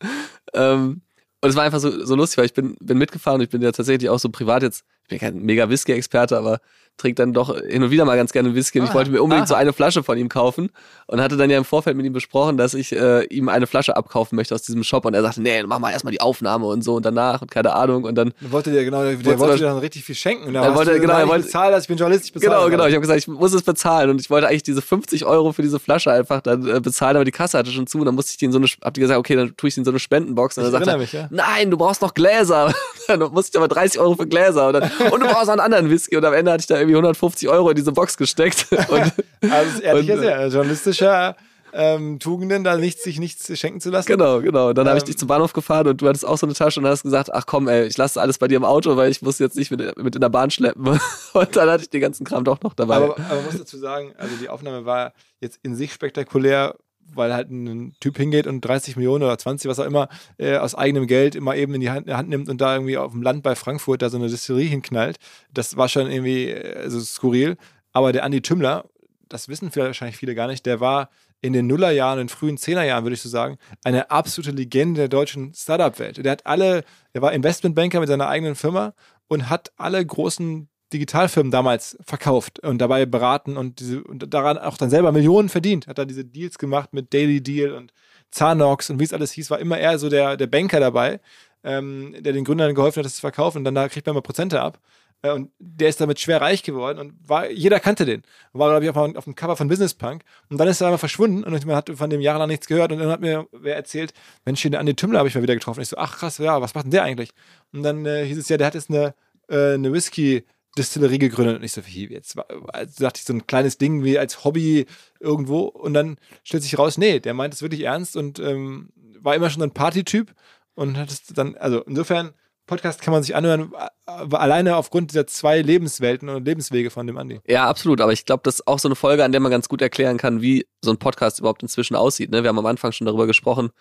Ähm, 0.53 1.01
und 1.41 1.49
es 1.49 1.55
war 1.55 1.63
einfach 1.63 1.79
so, 1.79 2.05
so 2.05 2.15
lustig, 2.15 2.37
weil 2.37 2.45
ich 2.45 2.53
bin, 2.53 2.75
bin 2.79 2.97
mitgefahren 2.97 3.39
und 3.39 3.43
ich 3.43 3.49
bin 3.49 3.61
ja 3.61 3.71
tatsächlich 3.71 4.09
auch 4.09 4.19
so 4.19 4.29
privat 4.29 4.61
jetzt, 4.61 4.83
ich 5.03 5.09
bin 5.09 5.19
kein 5.19 5.39
mega 5.41 5.69
Whisky-Experte, 5.69 6.37
aber 6.37 6.59
trinke 6.99 7.15
dann 7.15 7.33
doch 7.33 7.55
hin 7.59 7.81
und 7.83 7.89
wieder 7.91 8.05
mal 8.05 8.15
ganz 8.17 8.31
gerne 8.31 8.53
Whisky 8.53 8.79
und 8.79 8.85
ich 8.87 8.93
wollte 8.93 9.09
mir 9.11 9.21
unbedingt 9.23 9.47
so 9.47 9.55
eine 9.55 9.73
Flasche 9.73 10.03
von 10.03 10.17
ihm 10.17 10.29
kaufen 10.29 10.69
und 11.07 11.21
hatte 11.21 11.37
dann 11.37 11.49
ja 11.49 11.57
im 11.57 11.65
Vorfeld 11.65 11.97
mit 11.97 12.05
ihm 12.05 12.13
besprochen, 12.13 12.57
dass 12.57 12.73
ich 12.75 12.91
äh, 12.95 13.23
ihm 13.25 13.49
eine 13.49 13.65
Flasche 13.67 13.95
abkaufen 13.95 14.35
möchte 14.35 14.53
aus 14.53 14.61
diesem 14.61 14.83
Shop 14.83 15.05
und 15.05 15.13
er 15.15 15.21
sagte, 15.23 15.41
nee, 15.41 15.63
mach 15.63 15.79
mal 15.79 15.91
erstmal 15.91 16.11
die 16.11 16.21
Aufnahme 16.21 16.65
und 16.67 16.83
so 16.83 16.95
und 16.95 17.05
danach 17.05 17.41
und 17.41 17.49
keine 17.49 17.73
Ahnung 17.73 18.03
und 18.03 18.15
dann 18.15 18.33
Dann 18.41 18.51
wollte 18.51 18.71
der 18.71 18.83
genau, 18.83 19.01
der 19.03 19.15
Wollte 19.25 19.39
wollte 19.39 19.57
dir 19.57 19.65
dann 19.65 19.77
richtig 19.79 20.03
viel 20.03 20.15
schenken. 20.15 20.53
Dann 20.53 20.75
wollte 20.75 20.93
du 20.93 20.99
genau, 20.99 21.13
er 21.13 21.23
ich 21.23 21.29
wollte- 21.29 21.45
bezahle 21.45 21.71
das, 21.71 21.83
ich 21.83 21.87
bin 21.87 21.97
Journalist, 21.97 22.25
ich 22.25 22.33
bezahle 22.33 22.49
Genau, 22.51 22.61
das. 22.63 22.71
genau. 22.71 22.85
Ich 22.85 22.93
habe 22.93 23.01
gesagt, 23.01 23.19
ich 23.19 23.27
muss 23.27 23.53
es 23.53 23.63
bezahlen 23.63 24.09
und 24.09 24.21
ich 24.21 24.29
wollte 24.29 24.47
eigentlich 24.47 24.63
diese 24.63 24.81
50 24.81 25.25
Euro 25.25 25.51
für 25.53 25.61
diese 25.61 25.79
Flasche 25.79 26.11
einfach 26.11 26.41
dann 26.41 26.67
äh, 26.67 26.79
bezahlen, 26.79 27.15
aber 27.15 27.25
die 27.25 27.31
Kasse 27.31 27.57
hatte 27.57 27.71
schon 27.71 27.87
zu 27.87 27.99
und 27.99 28.05
dann 28.05 28.15
musste 28.15 28.31
ich 28.31 28.37
die 28.37 28.45
in 28.45 28.51
so 28.51 28.57
eine, 28.59 28.67
hab 28.83 28.93
die 28.93 29.01
gesagt, 29.01 29.17
okay, 29.19 29.35
dann 29.35 29.55
tue 29.57 29.67
ich 29.69 29.73
sie 29.75 29.81
in 29.81 29.85
so 29.85 29.91
eine 29.91 29.99
Spendenbox 29.99 30.57
und 30.57 30.63
Ich 30.65 30.71
dann 30.71 30.83
sagt 30.83 30.87
erinnere 30.87 31.01
mich, 31.03 31.13
ja. 31.13 31.27
nein, 31.31 31.71
du 31.71 31.77
brauchst 31.77 32.01
noch 32.01 32.13
Gläser. 32.13 32.73
dann 33.07 33.19
musste 33.31 33.57
ich 33.57 33.57
aber 33.57 33.67
30 33.67 33.99
Euro 33.99 34.15
für 34.15 34.27
Gläser 34.27 34.67
und, 34.67 34.73
dann, 34.73 34.83
und 35.11 35.19
du 35.21 35.27
brauchst 35.27 35.45
noch 35.45 35.53
einen 35.53 35.59
anderen 35.61 35.89
Whisky 35.89 36.15
und 36.17 36.25
am 36.25 36.33
Ende 36.33 36.51
hatte 36.51 36.61
ich 36.61 36.67
da 36.67 36.77
irgendwie 36.77 36.88
150 36.95 37.49
Euro 37.49 37.69
in 37.69 37.75
diese 37.75 37.91
Box 37.91 38.17
gesteckt 38.17 38.67
und 38.71 38.81
Also 38.91 39.13
das 39.41 39.67
ist 39.75 39.79
ehrlich 39.81 40.11
Und, 40.11 40.17
äh, 40.17 40.19
sehr, 40.19 40.47
journalistischer 40.47 41.35
ähm, 41.73 42.19
Tugenden, 42.19 42.63
da 42.63 42.77
nichts, 42.77 43.03
sich 43.03 43.19
nichts 43.19 43.57
schenken 43.59 43.79
zu 43.79 43.89
lassen. 43.89 44.07
Genau, 44.07 44.41
genau. 44.41 44.69
Und 44.69 44.77
dann 44.77 44.87
habe 44.87 44.97
ich 44.97 45.03
Ähm, 45.03 45.07
dich 45.07 45.17
zum 45.17 45.27
Bahnhof 45.27 45.53
gefahren 45.53 45.87
und 45.87 46.01
du 46.01 46.07
hattest 46.07 46.25
auch 46.25 46.37
so 46.37 46.45
eine 46.47 46.53
Tasche 46.53 46.79
und 46.79 46.87
hast 46.87 47.03
gesagt, 47.03 47.31
ach 47.33 47.45
komm, 47.45 47.67
ey, 47.67 47.85
ich 47.85 47.97
lasse 47.97 48.19
alles 48.19 48.37
bei 48.37 48.47
dir 48.47 48.57
im 48.57 48.65
Auto, 48.65 48.95
weil 48.97 49.11
ich 49.11 49.21
muss 49.21 49.39
jetzt 49.39 49.55
nicht 49.55 49.71
mit, 49.71 49.97
mit 49.97 50.15
in 50.15 50.21
der 50.21 50.29
Bahn 50.29 50.49
schleppen. 50.49 50.99
Und 51.33 51.55
dann 51.55 51.69
hatte 51.69 51.83
ich 51.83 51.89
den 51.89 52.01
ganzen 52.01 52.25
Kram 52.25 52.43
doch 52.43 52.61
noch 52.61 52.73
dabei. 52.73 52.95
Aber, 52.95 53.17
aber 53.19 53.35
man 53.35 53.45
muss 53.45 53.57
dazu 53.57 53.77
sagen, 53.77 54.13
also 54.17 54.35
die 54.41 54.49
Aufnahme 54.49 54.85
war 54.85 55.13
jetzt 55.39 55.59
in 55.61 55.75
sich 55.75 55.93
spektakulär, 55.93 56.75
weil 57.15 57.33
halt 57.33 57.49
ein 57.49 57.93
Typ 57.99 58.17
hingeht 58.17 58.47
und 58.47 58.61
30 58.61 58.95
Millionen 58.95 59.23
oder 59.23 59.37
20, 59.37 59.69
was 59.69 59.79
auch 59.79 59.85
immer, 59.85 60.09
äh, 60.37 60.57
aus 60.57 60.75
eigenem 60.75 61.07
Geld 61.07 61.35
immer 61.35 61.55
eben 61.55 61.73
in 61.73 61.81
die 61.81 61.89
Hand, 61.89 62.09
Hand 62.09 62.29
nimmt 62.29 62.49
und 62.49 62.61
da 62.61 62.75
irgendwie 62.75 62.97
auf 62.97 63.11
dem 63.11 63.21
Land 63.21 63.43
bei 63.43 63.55
Frankfurt 63.55 64.01
da 64.01 64.09
so 64.09 64.17
eine 64.17 64.27
Distillerie 64.27 64.67
hinknallt. 64.67 65.17
Das 65.53 65.77
war 65.77 65.89
schon 65.89 66.09
irgendwie 66.09 66.49
äh, 66.49 66.77
also 66.77 66.99
skurril. 66.99 67.57
Aber 67.91 68.11
der 68.11 68.23
Andi 68.23 68.41
Tümmler, 68.41 68.85
das 69.27 69.49
wissen 69.49 69.75
wahrscheinlich 69.75 70.17
viele 70.17 70.35
gar 70.35 70.47
nicht, 70.47 70.65
der 70.65 70.79
war 70.79 71.09
in 71.41 71.53
den 71.53 71.67
Nullerjahren, 71.67 72.19
in 72.19 72.27
den 72.27 72.29
frühen 72.29 72.57
Zehnerjahren, 72.57 73.03
würde 73.03 73.15
ich 73.15 73.21
so 73.21 73.29
sagen, 73.29 73.57
eine 73.83 74.11
absolute 74.11 74.51
Legende 74.51 75.01
der 75.01 75.07
deutschen 75.07 75.53
Startup-Welt. 75.53 76.23
Der 76.23 76.31
hat 76.31 76.45
alle, 76.45 76.83
er 77.13 77.21
war 77.21 77.33
Investmentbanker 77.33 77.99
mit 77.99 78.09
seiner 78.09 78.27
eigenen 78.27 78.55
Firma 78.55 78.93
und 79.27 79.49
hat 79.49 79.71
alle 79.77 80.05
großen 80.05 80.68
Digitalfirmen 80.93 81.51
damals 81.51 81.97
verkauft 82.05 82.59
und 82.59 82.79
dabei 82.79 83.05
beraten 83.05 83.57
und, 83.57 83.79
diese, 83.79 84.03
und 84.03 84.33
daran 84.33 84.57
auch 84.57 84.77
dann 84.77 84.89
selber 84.89 85.11
Millionen 85.11 85.49
verdient. 85.49 85.87
Hat 85.87 85.97
da 85.97 86.05
diese 86.05 86.25
Deals 86.25 86.57
gemacht 86.57 86.93
mit 86.93 87.13
Daily 87.13 87.41
Deal 87.41 87.73
und 87.73 87.93
Zanox 88.31 88.89
und 88.89 88.99
wie 88.99 89.03
es 89.03 89.13
alles 89.13 89.31
hieß, 89.31 89.49
war 89.51 89.59
immer 89.59 89.77
eher 89.77 89.97
so 89.99 90.09
der, 90.09 90.37
der 90.37 90.47
Banker 90.47 90.79
dabei, 90.79 91.19
ähm, 91.63 92.15
der 92.19 92.33
den 92.33 92.43
Gründern 92.43 92.73
geholfen 92.75 92.99
hat, 92.99 93.05
das 93.05 93.15
zu 93.15 93.21
verkaufen 93.21 93.59
und 93.59 93.63
dann 93.65 93.75
da 93.75 93.89
kriegt 93.89 94.05
man 94.05 94.13
immer 94.13 94.21
Prozente 94.21 94.61
ab. 94.61 94.79
Äh, 95.21 95.31
Und 95.31 95.51
der 95.59 95.89
ist 95.89 95.99
damit 95.99 96.19
schwer 96.19 96.41
reich 96.41 96.63
geworden 96.63 96.99
und 96.99 97.13
war, 97.27 97.49
jeder 97.49 97.79
kannte 97.79 98.05
den. 98.05 98.23
War, 98.53 98.69
glaube 98.69 98.85
ich, 98.85 98.89
auf, 98.89 99.17
auf 99.17 99.23
dem 99.25 99.35
Cover 99.35 99.57
von 99.57 99.67
Business 99.67 99.93
Punk. 99.93 100.23
Und 100.49 100.57
dann 100.59 100.67
ist 100.67 100.81
er 100.81 100.87
einmal 100.87 100.97
verschwunden 100.97 101.43
und 101.43 101.65
man 101.65 101.75
hat 101.75 101.89
von 101.89 102.09
dem 102.09 102.21
jahrelang 102.21 102.47
nichts 102.49 102.67
gehört. 102.67 102.91
Und 102.91 102.99
dann 102.99 103.09
hat 103.09 103.19
mir 103.19 103.47
wer 103.51 103.75
erzählt, 103.75 104.13
Mensch, 104.45 104.61
den 104.61 104.75
Andi 104.75 104.95
Tümmler 104.95 105.19
habe 105.19 105.27
ich 105.27 105.35
mal 105.35 105.41
wieder 105.43 105.55
getroffen. 105.55 105.81
Ich 105.81 105.89
so, 105.89 105.97
ach 105.97 106.17
krass, 106.17 106.37
ja, 106.37 106.61
was 106.61 106.73
macht 106.73 106.85
denn 106.85 106.91
der 106.91 107.03
eigentlich? 107.03 107.31
Und 107.73 107.83
dann 107.83 108.05
äh, 108.05 108.25
hieß 108.25 108.37
es 108.37 108.47
ja, 108.49 108.57
der 108.57 108.67
hat 108.67 108.75
jetzt 108.75 108.89
eine, 108.89 109.13
äh, 109.49 109.73
eine 109.73 109.91
Whisky- 109.91 110.45
Distillerie 110.77 111.17
gegründet 111.17 111.57
und 111.57 111.63
ich 111.63 111.71
so, 111.71 111.85
wie 111.85 112.07
jetzt 112.07 112.37
also 112.37 113.03
dachte 113.03 113.19
ich 113.19 113.25
so 113.25 113.33
ein 113.33 113.47
kleines 113.47 113.77
Ding 113.77 114.03
wie 114.03 114.19
als 114.19 114.43
Hobby 114.43 114.85
irgendwo 115.19 115.61
und 115.61 115.93
dann 115.93 116.17
stellt 116.43 116.63
sich 116.63 116.77
raus, 116.77 116.97
nee, 116.97 117.19
der 117.19 117.33
meint 117.33 117.53
es 117.53 117.61
wirklich 117.61 117.81
ernst 117.81 118.15
und 118.15 118.39
ähm, 118.39 118.89
war 119.19 119.35
immer 119.35 119.49
schon 119.49 119.63
ein 119.63 119.71
Partytyp 119.71 120.33
und 120.75 120.97
hat 120.97 121.09
es 121.09 121.23
dann, 121.23 121.55
also 121.55 121.81
insofern 121.81 122.33
Podcast 122.69 123.01
kann 123.01 123.11
man 123.11 123.23
sich 123.23 123.35
anhören, 123.35 123.73
alleine 124.05 124.75
aufgrund 124.75 125.09
dieser 125.09 125.25
zwei 125.25 125.59
Lebenswelten 125.59 126.29
und 126.29 126.45
Lebenswege 126.45 126.91
von 126.91 127.07
dem 127.07 127.17
Andi. 127.17 127.41
Ja, 127.47 127.67
absolut. 127.67 127.99
Aber 127.99 128.13
ich 128.13 128.25
glaube, 128.25 128.41
das 128.43 128.55
ist 128.55 128.67
auch 128.67 128.77
so 128.77 128.87
eine 128.87 128.95
Folge, 128.95 129.25
an 129.25 129.31
der 129.31 129.41
man 129.41 129.49
ganz 129.49 129.67
gut 129.67 129.81
erklären 129.81 130.17
kann, 130.17 130.43
wie 130.43 130.67
so 130.83 130.91
ein 130.91 130.97
Podcast 130.97 131.39
überhaupt 131.39 131.63
inzwischen 131.63 131.95
aussieht. 131.95 132.29
Ne? 132.29 132.43
Wir 132.43 132.49
haben 132.49 132.59
am 132.59 132.67
Anfang 132.67 132.91
schon 132.91 133.05
darüber 133.05 133.25
gesprochen, 133.25 133.71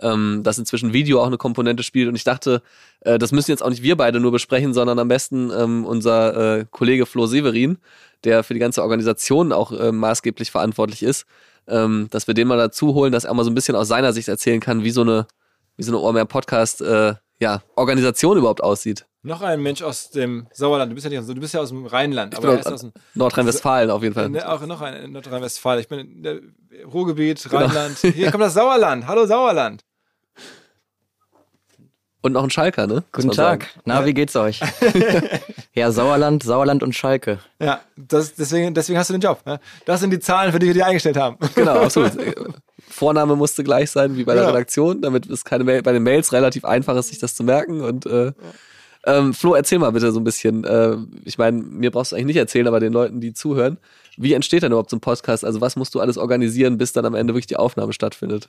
ähm, 0.00 0.40
dass 0.42 0.58
inzwischen 0.58 0.92
Video 0.92 1.20
auch 1.20 1.26
eine 1.26 1.38
Komponente 1.38 1.82
spielt. 1.82 2.08
Und 2.08 2.14
ich 2.16 2.24
dachte, 2.24 2.62
äh, 3.00 3.18
das 3.18 3.32
müssen 3.32 3.50
jetzt 3.50 3.62
auch 3.62 3.70
nicht 3.70 3.82
wir 3.82 3.96
beide 3.96 4.20
nur 4.20 4.32
besprechen, 4.32 4.74
sondern 4.74 4.98
am 4.98 5.08
besten 5.08 5.50
ähm, 5.56 5.84
unser 5.86 6.58
äh, 6.60 6.64
Kollege 6.70 7.06
Flo 7.06 7.26
Severin, 7.26 7.78
der 8.24 8.42
für 8.42 8.54
die 8.54 8.60
ganze 8.60 8.82
Organisation 8.82 9.52
auch 9.52 9.72
äh, 9.72 9.92
maßgeblich 9.92 10.50
verantwortlich 10.50 11.02
ist, 11.02 11.26
ähm, 11.68 12.08
dass 12.10 12.26
wir 12.26 12.34
den 12.34 12.48
mal 12.48 12.58
dazu 12.58 12.94
holen, 12.94 13.12
dass 13.12 13.24
er 13.24 13.34
mal 13.34 13.44
so 13.44 13.50
ein 13.50 13.54
bisschen 13.54 13.76
aus 13.76 13.88
seiner 13.88 14.12
Sicht 14.12 14.28
erzählen 14.28 14.60
kann, 14.60 14.82
wie 14.84 14.90
so 14.90 15.02
eine, 15.02 15.26
wie 15.76 15.82
so 15.82 15.92
eine 15.92 15.98
Ohrmeer 16.00 16.24
Podcast, 16.24 16.80
äh, 16.82 17.14
ja, 17.38 17.62
Organisation 17.76 18.36
überhaupt 18.36 18.62
aussieht. 18.62 19.06
Noch 19.22 19.42
ein 19.42 19.60
Mensch 19.62 19.82
aus 19.82 20.10
dem 20.10 20.46
Sauerland, 20.52 20.90
du 20.90 20.94
bist 20.94 21.04
ja 21.04 21.10
nicht 21.10 21.18
aus, 21.18 21.26
du 21.26 21.34
bist 21.34 21.52
ja 21.54 21.60
aus 21.60 21.68
dem 21.68 21.84
Rheinland, 21.84 22.38
bin 22.40 22.50
ist 22.58 22.66
aus- 22.66 22.84
aus 22.84 22.92
Nordrhein-Westfalen 23.14 23.90
auf 23.90 24.02
jeden 24.02 24.14
Fall. 24.14 24.30
Ne, 24.30 24.46
auch 24.50 24.64
noch 24.66 24.80
ein 24.80 24.94
in 24.94 25.12
Nordrhein-Westfalen. 25.12 25.80
Ich 25.80 25.88
bin 25.88 26.00
in 26.24 26.54
Ruhrgebiet, 26.90 27.52
Rheinland. 27.52 27.98
Hier 27.98 28.30
kommt 28.30 28.44
das 28.44 28.54
Sauerland. 28.54 29.06
Hallo 29.06 29.26
Sauerland. 29.26 29.82
Und 32.22 32.32
noch 32.32 32.44
ein 32.44 32.50
Schalker, 32.50 32.86
ne? 32.86 33.02
Guten 33.12 33.28
man 33.28 33.36
sagen. 33.36 33.60
Tag. 33.60 33.70
Na, 33.86 34.04
wie 34.04 34.12
geht's 34.12 34.36
euch? 34.36 34.60
ja, 35.74 35.90
Sauerland, 35.90 36.42
Sauerland 36.42 36.82
und 36.82 36.94
Schalke. 36.94 37.38
Ja, 37.58 37.80
das, 37.96 38.34
deswegen, 38.34 38.74
deswegen 38.74 38.98
hast 38.98 39.08
du 39.08 39.14
den 39.14 39.22
Job. 39.22 39.40
Ne? 39.46 39.58
Das 39.86 40.00
sind 40.00 40.10
die 40.10 40.18
Zahlen, 40.20 40.52
für 40.52 40.58
die 40.58 40.66
wir 40.66 40.74
dich 40.74 40.84
eingestellt 40.84 41.16
haben. 41.16 41.38
Genau, 41.54 41.80
absolut. 41.82 42.12
Vorname 42.88 43.36
musste 43.36 43.64
gleich 43.64 43.90
sein 43.90 44.16
wie 44.16 44.24
bei 44.24 44.34
der 44.34 44.42
Genau. 44.42 44.54
Redaktion, 44.54 45.00
damit 45.00 45.30
es 45.30 45.44
keine 45.44 45.64
Mail, 45.64 45.82
bei 45.82 45.92
den 45.92 46.02
Mails 46.02 46.32
relativ 46.32 46.64
einfach 46.66 46.96
ist, 46.96 47.08
sich 47.08 47.18
das 47.18 47.34
zu 47.34 47.42
merken. 47.42 47.80
Und 47.80 48.04
äh, 48.04 48.32
ähm, 49.06 49.32
Flo, 49.32 49.54
erzähl 49.54 49.78
mal 49.78 49.90
bitte 49.92 50.12
so 50.12 50.20
ein 50.20 50.24
bisschen. 50.24 50.64
Äh, 50.64 50.96
ich 51.24 51.38
meine, 51.38 51.62
mir 51.62 51.90
brauchst 51.90 52.12
du 52.12 52.16
eigentlich 52.16 52.26
nicht 52.26 52.36
erzählen, 52.36 52.66
aber 52.66 52.80
den 52.80 52.92
Leuten, 52.92 53.20
die 53.20 53.32
zuhören, 53.32 53.78
wie 54.18 54.34
entsteht 54.34 54.62
denn 54.62 54.72
überhaupt 54.72 54.90
so 54.90 54.96
ein 54.96 55.00
Podcast? 55.00 55.44
Also 55.44 55.62
was 55.62 55.76
musst 55.76 55.94
du 55.94 56.00
alles 56.00 56.18
organisieren, 56.18 56.76
bis 56.76 56.92
dann 56.92 57.06
am 57.06 57.14
Ende 57.14 57.32
wirklich 57.32 57.46
die 57.46 57.56
Aufnahme 57.56 57.94
stattfindet? 57.94 58.48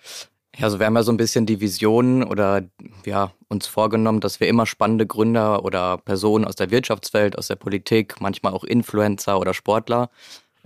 Ja, 0.58 0.66
also 0.66 0.80
wir 0.80 0.86
haben 0.86 0.95
ja 0.95 1.04
so 1.04 1.12
ein 1.14 1.18
bisschen 1.18 1.45
die 1.45 1.62
Vision 1.62 2.24
oder 2.24 2.64
ja, 3.06 3.32
uns 3.47 3.68
vorgenommen, 3.68 4.20
dass 4.20 4.39
wir 4.41 4.49
immer 4.49 4.66
spannende 4.66 5.08
Gründer 5.08 5.64
oder 5.64 5.97
Personen 5.97 6.43
aus 6.43 6.56
der 6.56 6.72
Wirtschaftswelt, 6.72 7.38
aus 7.38 7.47
der 7.47 7.56
Politik, 7.56 8.20
manchmal 8.20 8.54
auch 8.54 8.66
Influencer 8.66 9.39
oder 9.39 9.54
Sportler 9.54 10.10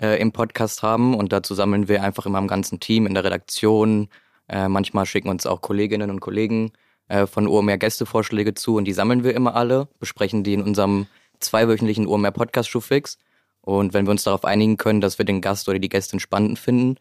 äh, 0.02 0.20
im 0.20 0.32
Podcast 0.32 0.82
haben. 0.82 1.14
Und 1.16 1.32
dazu 1.32 1.54
sammeln 1.54 1.88
wir 1.88 2.02
einfach 2.02 2.26
immer 2.26 2.40
im 2.40 2.48
ganzen 2.48 2.80
Team, 2.80 3.06
in 3.06 3.14
der 3.14 3.24
Redaktion. 3.24 4.10
Äh, 4.48 4.68
manchmal 4.70 5.06
schicken 5.06 5.30
uns 5.30 5.46
auch 5.46 5.62
Kolleginnen 5.62 6.10
und 6.10 6.20
Kollegen 6.20 6.72
äh, 7.08 7.28
von 7.28 7.48
OMR 7.48 7.78
Gästevorschläge 7.78 8.56
zu 8.56 8.78
und 8.78 8.86
die 8.86 8.94
sammeln 8.94 9.24
wir 9.24 9.36
immer 9.36 9.56
alle, 9.56 9.88
besprechen 10.00 10.44
die 10.44 10.54
in 10.54 10.64
unserem 10.64 11.06
zweiwöchentlichen 11.40 12.08
OMR 12.08 12.32
Podcast 12.32 12.70
Schuhfix. 12.70 13.20
Und 13.62 13.94
wenn 13.94 14.06
wir 14.06 14.12
uns 14.12 14.24
darauf 14.24 14.46
einigen 14.46 14.78
können, 14.78 15.02
dass 15.02 15.18
wir 15.18 15.26
den 15.26 15.42
Gast 15.42 15.70
oder 15.70 15.80
die 15.80 15.90
Gästin 15.90 16.20
spannend 16.20 16.60
finden, 16.60 16.98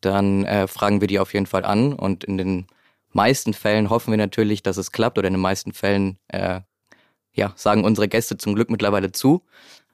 dann 0.00 0.44
äh, 0.44 0.66
fragen 0.66 1.00
wir 1.00 1.08
die 1.08 1.18
auf 1.18 1.32
jeden 1.34 1.46
Fall 1.46 1.64
an. 1.64 1.92
Und 1.92 2.24
in 2.24 2.38
den 2.38 2.66
meisten 3.12 3.54
Fällen 3.54 3.90
hoffen 3.90 4.10
wir 4.10 4.18
natürlich, 4.18 4.62
dass 4.62 4.76
es 4.76 4.92
klappt 4.92 5.18
oder 5.18 5.28
in 5.28 5.34
den 5.34 5.40
meisten 5.40 5.72
Fällen 5.72 6.18
äh, 6.28 6.60
ja, 7.32 7.52
sagen 7.56 7.84
unsere 7.84 8.08
Gäste 8.08 8.36
zum 8.36 8.54
Glück 8.54 8.70
mittlerweile 8.70 9.12
zu. 9.12 9.42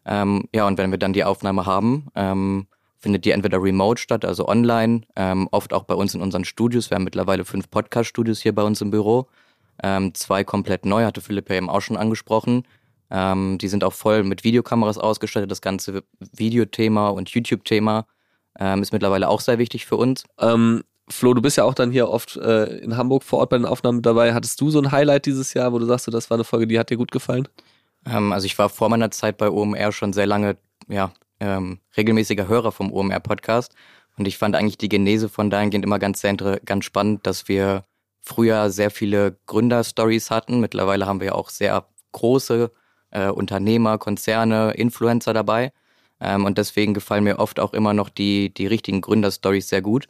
Ähm, 0.04 0.48
ja, 0.54 0.66
und 0.66 0.78
wenn 0.78 0.90
wir 0.90 0.98
dann 0.98 1.12
die 1.12 1.24
Aufnahme 1.24 1.66
haben, 1.66 2.08
ähm, 2.14 2.66
findet 2.98 3.24
die 3.24 3.32
entweder 3.32 3.62
remote 3.62 4.00
statt, 4.00 4.24
also 4.24 4.46
online, 4.48 5.02
ähm, 5.16 5.48
oft 5.50 5.72
auch 5.72 5.84
bei 5.84 5.94
uns 5.94 6.14
in 6.14 6.22
unseren 6.22 6.44
Studios. 6.44 6.90
Wir 6.90 6.96
haben 6.96 7.04
mittlerweile 7.04 7.44
fünf 7.44 7.68
Podcast-Studios 7.70 8.40
hier 8.40 8.54
bei 8.54 8.62
uns 8.62 8.80
im 8.80 8.90
Büro. 8.90 9.28
Ähm, 9.82 10.14
zwei 10.14 10.44
komplett 10.44 10.86
neu, 10.86 11.04
hatte 11.04 11.20
Philipp 11.20 11.50
ja 11.50 11.56
eben 11.56 11.68
auch 11.68 11.80
schon 11.80 11.96
angesprochen. 11.96 12.64
Ähm, 13.10 13.58
die 13.58 13.68
sind 13.68 13.84
auch 13.84 13.92
voll 13.92 14.22
mit 14.22 14.44
Videokameras 14.44 14.98
ausgestattet. 14.98 15.50
Das 15.50 15.60
ganze 15.60 16.04
Videothema 16.20 17.08
und 17.08 17.30
YouTube-Thema 17.30 18.06
ähm, 18.58 18.82
ist 18.82 18.92
mittlerweile 18.92 19.28
auch 19.28 19.40
sehr 19.40 19.58
wichtig 19.58 19.86
für 19.86 19.96
uns. 19.96 20.24
Ähm, 20.38 20.82
Flo, 21.08 21.34
du 21.34 21.42
bist 21.42 21.56
ja 21.56 21.64
auch 21.64 21.74
dann 21.74 21.90
hier 21.90 22.08
oft 22.08 22.36
äh, 22.36 22.78
in 22.78 22.96
Hamburg 22.96 23.24
vor 23.24 23.40
Ort 23.40 23.50
bei 23.50 23.58
den 23.58 23.66
Aufnahmen 23.66 24.02
dabei. 24.02 24.34
Hattest 24.34 24.60
du 24.60 24.70
so 24.70 24.80
ein 24.80 24.92
Highlight 24.92 25.26
dieses 25.26 25.52
Jahr, 25.54 25.72
wo 25.72 25.78
du 25.78 25.86
sagst, 25.86 26.06
so, 26.06 26.12
das 26.12 26.30
war 26.30 26.36
eine 26.36 26.44
Folge, 26.44 26.66
die 26.66 26.78
hat 26.78 26.90
dir 26.90 26.96
gut 26.96 27.10
gefallen? 27.10 27.48
Ähm, 28.06 28.32
also 28.32 28.46
ich 28.46 28.58
war 28.58 28.68
vor 28.68 28.88
meiner 28.88 29.10
Zeit 29.10 29.36
bei 29.36 29.50
OMR 29.50 29.92
schon 29.92 30.12
sehr 30.12 30.26
lange, 30.26 30.56
ja, 30.88 31.12
ähm, 31.40 31.80
regelmäßiger 31.96 32.46
Hörer 32.46 32.72
vom 32.72 32.92
OMR-Podcast. 32.92 33.74
Und 34.16 34.28
ich 34.28 34.38
fand 34.38 34.54
eigentlich 34.54 34.78
die 34.78 34.88
Genese 34.88 35.28
von 35.28 35.50
dahingehend 35.50 35.84
immer 35.84 35.98
ganz, 35.98 36.20
sehr, 36.20 36.34
ganz 36.34 36.84
spannend, 36.84 37.26
dass 37.26 37.48
wir 37.48 37.84
früher 38.20 38.70
sehr 38.70 38.90
viele 38.90 39.36
Gründerstories 39.46 40.30
hatten. 40.30 40.60
Mittlerweile 40.60 41.06
haben 41.06 41.20
wir 41.20 41.28
ja 41.28 41.34
auch 41.34 41.50
sehr 41.50 41.84
große 42.12 42.70
äh, 43.10 43.28
Unternehmer, 43.28 43.98
Konzerne, 43.98 44.72
Influencer 44.72 45.34
dabei. 45.34 45.72
Ähm, 46.22 46.44
und 46.44 46.58
deswegen 46.58 46.94
gefallen 46.94 47.24
mir 47.24 47.38
oft 47.38 47.60
auch 47.60 47.72
immer 47.72 47.94
noch 47.94 48.08
die, 48.08 48.54
die 48.54 48.66
richtigen 48.66 49.00
Gründerstories 49.00 49.68
sehr 49.68 49.82
gut. 49.82 50.06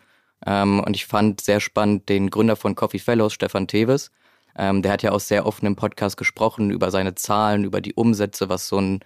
Ähm, 0.47 0.81
und 0.81 0.95
ich 0.95 1.07
fand 1.07 1.41
sehr 1.41 1.61
spannend 1.61 2.09
den 2.09 2.31
Gründer 2.31 2.57
von 2.57 2.75
Coffee 2.75 2.99
Fellows, 2.99 3.33
Stefan 3.33 3.67
Teves. 3.67 4.11
Ähm, 4.57 4.83
der 4.83 4.93
hat 4.93 5.03
ja 5.03 5.13
auch 5.13 5.21
sehr 5.21 5.47
offen 5.47 5.67
im 5.67 5.77
Podcast 5.77 6.17
gesprochen 6.17 6.71
über 6.71 6.91
seine 6.91 7.15
Zahlen, 7.15 7.65
über 7.65 7.81
die 7.81 7.95
Umsätze, 7.95 8.49
was 8.49 8.69
so 8.69 8.79
ein 8.79 9.01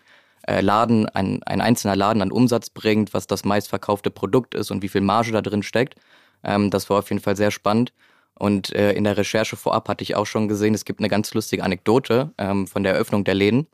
äh, 0.47 0.61
Laden, 0.61 1.07
ein, 1.09 1.43
ein 1.45 1.61
einzelner 1.61 1.97
Laden 1.97 2.23
an 2.23 2.33
Umsatz 2.33 2.71
bringt, 2.71 3.15
was 3.15 3.27
das 3.27 3.45
meistverkaufte 3.45 4.11
Produkt 4.11 4.55
ist 4.55 4.71
und 4.71 4.83
wie 4.83 4.89
viel 4.89 5.01
Marge 5.03 5.33
da 5.33 5.43
drin 5.43 5.63
steckt. 5.63 5.95
Ähm, 6.43 6.71
das 6.71 6.91
war 6.91 6.99
auf 6.99 7.11
jeden 7.11 7.23
Fall 7.23 7.37
sehr 7.37 7.51
spannend. 7.51 7.93
Und 8.39 8.75
äh, 8.75 8.93
in 8.93 9.05
der 9.05 9.17
Recherche 9.17 9.57
vorab 9.57 9.89
hatte 9.89 10.03
ich 10.03 10.15
auch 10.15 10.27
schon 10.27 10.49
gesehen, 10.49 10.75
es 10.75 10.85
gibt 10.85 11.01
eine 11.01 11.09
ganz 11.09 11.33
lustige 11.33 11.65
Anekdote 11.65 12.33
ähm, 12.39 12.67
von 12.67 12.83
der 12.83 12.95
Eröffnung 12.95 13.25
der 13.25 13.35
Läden. 13.35 13.67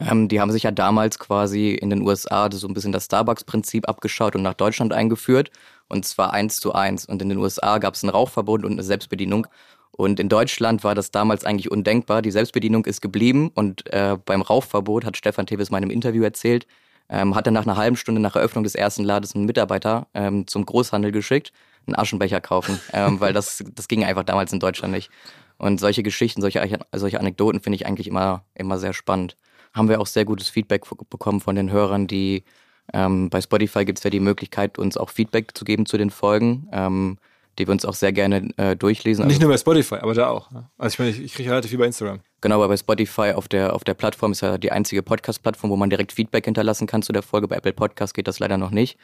Ähm, 0.00 0.28
die 0.28 0.40
haben 0.40 0.52
sich 0.52 0.62
ja 0.62 0.70
damals 0.70 1.18
quasi 1.18 1.72
in 1.72 1.90
den 1.90 2.02
USA 2.02 2.48
so 2.52 2.68
ein 2.68 2.74
bisschen 2.74 2.92
das 2.92 3.06
Starbucks-Prinzip 3.06 3.88
abgeschaut 3.88 4.36
und 4.36 4.42
nach 4.42 4.54
Deutschland 4.54 4.92
eingeführt. 4.92 5.50
Und 5.88 6.04
zwar 6.04 6.32
eins 6.32 6.60
zu 6.60 6.74
eins. 6.74 7.06
Und 7.06 7.22
in 7.22 7.28
den 7.28 7.38
USA 7.38 7.78
gab 7.78 7.94
es 7.94 8.02
ein 8.02 8.10
Rauchverbot 8.10 8.64
und 8.64 8.72
eine 8.72 8.82
Selbstbedienung. 8.82 9.46
Und 9.90 10.20
in 10.20 10.28
Deutschland 10.28 10.84
war 10.84 10.94
das 10.94 11.10
damals 11.10 11.44
eigentlich 11.44 11.70
undenkbar. 11.70 12.22
Die 12.22 12.30
Selbstbedienung 12.30 12.84
ist 12.86 13.00
geblieben 13.00 13.50
und 13.54 13.92
äh, 13.92 14.16
beim 14.24 14.42
Rauchverbot 14.42 15.04
hat 15.04 15.16
Stefan 15.16 15.46
Tevis 15.46 15.70
meinem 15.70 15.90
Interview 15.90 16.22
erzählt, 16.22 16.68
ähm, 17.08 17.34
hat 17.34 17.46
er 17.46 17.52
nach 17.52 17.66
einer 17.66 17.76
halben 17.76 17.96
Stunde 17.96 18.20
nach 18.20 18.36
Eröffnung 18.36 18.62
des 18.62 18.76
ersten 18.76 19.02
Ladens 19.02 19.34
einen 19.34 19.46
Mitarbeiter 19.46 20.06
ähm, 20.14 20.46
zum 20.46 20.64
Großhandel 20.64 21.10
geschickt, 21.10 21.52
einen 21.86 21.96
Aschenbecher 21.96 22.40
kaufen, 22.40 22.78
ähm, 22.92 23.18
weil 23.18 23.32
das, 23.32 23.64
das 23.74 23.88
ging 23.88 24.04
einfach 24.04 24.22
damals 24.22 24.52
in 24.52 24.60
Deutschland 24.60 24.94
nicht. 24.94 25.10
Und 25.56 25.80
solche 25.80 26.04
Geschichten, 26.04 26.42
solche, 26.42 26.78
solche 26.94 27.18
Anekdoten 27.18 27.60
finde 27.60 27.74
ich 27.74 27.86
eigentlich 27.86 28.06
immer, 28.06 28.44
immer 28.54 28.78
sehr 28.78 28.92
spannend 28.92 29.36
haben 29.74 29.88
wir 29.88 30.00
auch 30.00 30.06
sehr 30.06 30.24
gutes 30.24 30.48
Feedback 30.48 30.84
bekommen 31.10 31.40
von 31.40 31.56
den 31.56 31.70
Hörern, 31.70 32.06
die 32.06 32.44
ähm, 32.92 33.30
bei 33.30 33.40
Spotify 33.40 33.84
gibt 33.84 33.98
es 33.98 34.04
ja 34.04 34.10
die 34.10 34.20
Möglichkeit, 34.20 34.78
uns 34.78 34.96
auch 34.96 35.10
Feedback 35.10 35.56
zu 35.56 35.64
geben 35.64 35.86
zu 35.86 35.98
den 35.98 36.10
Folgen, 36.10 36.68
ähm, 36.72 37.18
die 37.58 37.66
wir 37.66 37.72
uns 37.72 37.84
auch 37.84 37.94
sehr 37.94 38.12
gerne 38.12 38.50
äh, 38.56 38.76
durchlesen. 38.76 39.26
Nicht 39.26 39.40
nur 39.40 39.50
bei 39.50 39.58
Spotify, 39.58 39.96
aber 39.96 40.14
da 40.14 40.28
auch. 40.28 40.50
Ne? 40.50 40.70
Also 40.78 40.94
ich 40.94 40.98
meine, 40.98 41.10
ich, 41.10 41.20
ich 41.20 41.34
kriege 41.34 41.50
relativ 41.50 41.70
viel 41.70 41.78
bei 41.78 41.86
Instagram. 41.86 42.20
Genau, 42.40 42.56
aber 42.56 42.68
bei 42.68 42.76
Spotify 42.76 43.32
auf 43.32 43.48
der, 43.48 43.74
auf 43.74 43.84
der 43.84 43.94
Plattform 43.94 44.32
ist 44.32 44.40
ja 44.42 44.58
die 44.58 44.70
einzige 44.70 45.02
Podcast-Plattform, 45.02 45.70
wo 45.70 45.76
man 45.76 45.90
direkt 45.90 46.12
Feedback 46.12 46.44
hinterlassen 46.44 46.86
kann 46.86 47.02
zu 47.02 47.12
der 47.12 47.22
Folge. 47.22 47.48
Bei 47.48 47.56
Apple 47.56 47.72
Podcast 47.72 48.14
geht 48.14 48.28
das 48.28 48.38
leider 48.38 48.56
noch 48.56 48.70
nicht. 48.70 48.96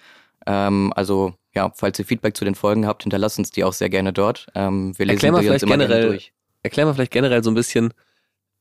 Ähm, 0.47 0.93
also 0.95 1.35
ja, 1.55 1.71
falls 1.75 1.99
ihr 1.99 2.05
Feedback 2.05 2.37
zu 2.37 2.45
den 2.45 2.55
Folgen 2.55 2.87
habt, 2.87 3.03
hinterlasst 3.03 3.39
uns 3.39 3.51
die 3.51 3.65
auch 3.65 3.73
sehr 3.73 3.91
gerne 3.91 4.13
dort. 4.13 4.47
Ähm, 4.55 4.97
wir 4.99 5.07
lesen 5.07 5.17
erklär 5.17 5.33
mal 5.33 5.41
die 5.41 5.49
uns 5.49 5.63
vielleicht 5.63 5.63
immer 5.65 5.77
gerne 5.77 5.87
generell, 5.87 6.09
durch. 6.11 6.33
erklär 6.63 6.87
mal 6.87 6.95
vielleicht 6.95 7.13
generell 7.13 7.43
so 7.43 7.51
ein 7.51 7.55
bisschen, 7.55 7.93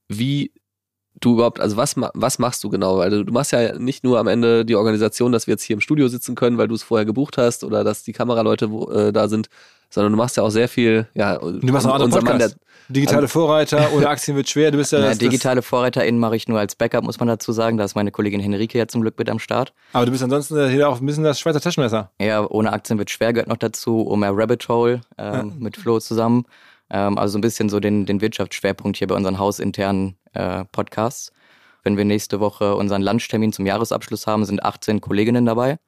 wie 0.08 0.52
du 1.20 1.34
überhaupt, 1.34 1.60
also 1.60 1.78
was, 1.78 1.96
was 1.96 2.40
machst 2.40 2.64
du 2.64 2.70
genau? 2.70 2.98
Weil 2.98 3.24
du, 3.24 3.32
machst 3.32 3.52
ja 3.52 3.78
nicht 3.78 4.04
nur 4.04 4.20
am 4.20 4.28
Ende 4.28 4.66
die 4.66 4.76
Organisation, 4.76 5.32
dass 5.32 5.48
wir 5.48 5.54
jetzt 5.54 5.64
hier 5.64 5.76
im 5.76 5.82
Studio 5.82 6.08
sitzen 6.08 6.36
können, 6.36 6.58
weil 6.58 6.68
du 6.68 6.76
es 6.76 6.84
vorher 6.84 7.06
gebucht 7.06 7.38
hast 7.38 7.64
oder 7.64 7.84
dass 7.84 8.04
die 8.04 8.14
Kameraleute 8.14 8.72
wo, 8.72 8.90
äh, 8.92 9.14
da 9.14 9.28
sind, 9.28 9.50
sondern 9.90 10.12
du 10.12 10.18
machst 10.18 10.38
ja 10.38 10.44
auch 10.44 10.50
sehr 10.50 10.68
viel, 10.68 11.08
ja, 11.14 11.38
Du 11.38 11.60
machst 11.72 11.86
andere 11.86 12.06
unser 12.06 12.22
Mann, 12.22 12.40
der. 12.40 12.52
Digitale 12.90 13.28
Vorreiter, 13.28 13.94
ohne 13.94 14.10
Aktien 14.10 14.36
wird 14.36 14.50
schwer. 14.50 14.70
Du 14.72 14.78
bist 14.78 14.92
ja 14.92 15.00
Na, 15.00 15.10
das, 15.10 15.18
digitale 15.18 15.62
VorreiterInnen 15.62 16.20
mache 16.20 16.36
ich 16.36 16.48
nur 16.50 16.60
als 16.60 16.76
Backup, 16.76 17.04
muss 17.04 17.18
man 17.18 17.28
dazu 17.30 17.54
sagen. 17.54 17.78
Da 17.78 17.86
ist 17.86 17.96
meine 17.96 18.12
Kollegin 18.12 18.42
Henrike 18.42 18.78
ja 18.78 18.88
zum 18.88 19.02
Glück 19.02 19.18
mit 19.18 19.30
am 19.30 19.40
Start. 19.40 19.74
aber 19.94 20.06
du 20.06 20.12
bist 20.12 20.24
ansonsten 20.24 20.70
hier 20.70 20.90
auch 20.90 21.00
ein 21.00 21.06
bisschen 21.06 21.24
das 21.24 21.40
Schweizer 21.40 21.62
Taschenmesser. 21.62 22.12
Ja, 22.20 22.46
ohne 22.46 22.74
Aktien 22.74 23.00
wird 23.00 23.10
schwer 23.10 23.32
gehört 23.32 23.48
noch 23.48 23.58
dazu, 23.58 24.02
um 24.02 24.20
mehr 24.20 24.36
Rabbit 24.36 24.68
Hole 24.68 25.02
ähm, 25.18 25.54
mit 25.60 25.78
Flo 25.78 26.00
zusammen. 26.00 26.46
Ähm, 26.90 27.18
also 27.18 27.34
so 27.34 27.38
ein 27.38 27.42
bisschen 27.42 27.70
so 27.70 27.80
den, 27.80 28.06
den 28.06 28.20
Wirtschaftsschwerpunkt 28.20 28.98
hier 28.98 29.08
bei 29.08 29.16
unseren 29.16 29.40
hausinternen 29.40 30.18
äh, 30.34 30.66
Podcasts. 30.72 31.32
Wenn 31.84 31.98
wir 31.98 32.06
nächste 32.06 32.40
Woche 32.40 32.76
unseren 32.76 33.02
Lunchtermin 33.02 33.52
zum 33.52 33.66
Jahresabschluss 33.66 34.28
haben, 34.28 34.46
sind 34.46 34.64
18 34.64 35.02
Kolleginnen 35.02 35.46
dabei. 35.46 35.80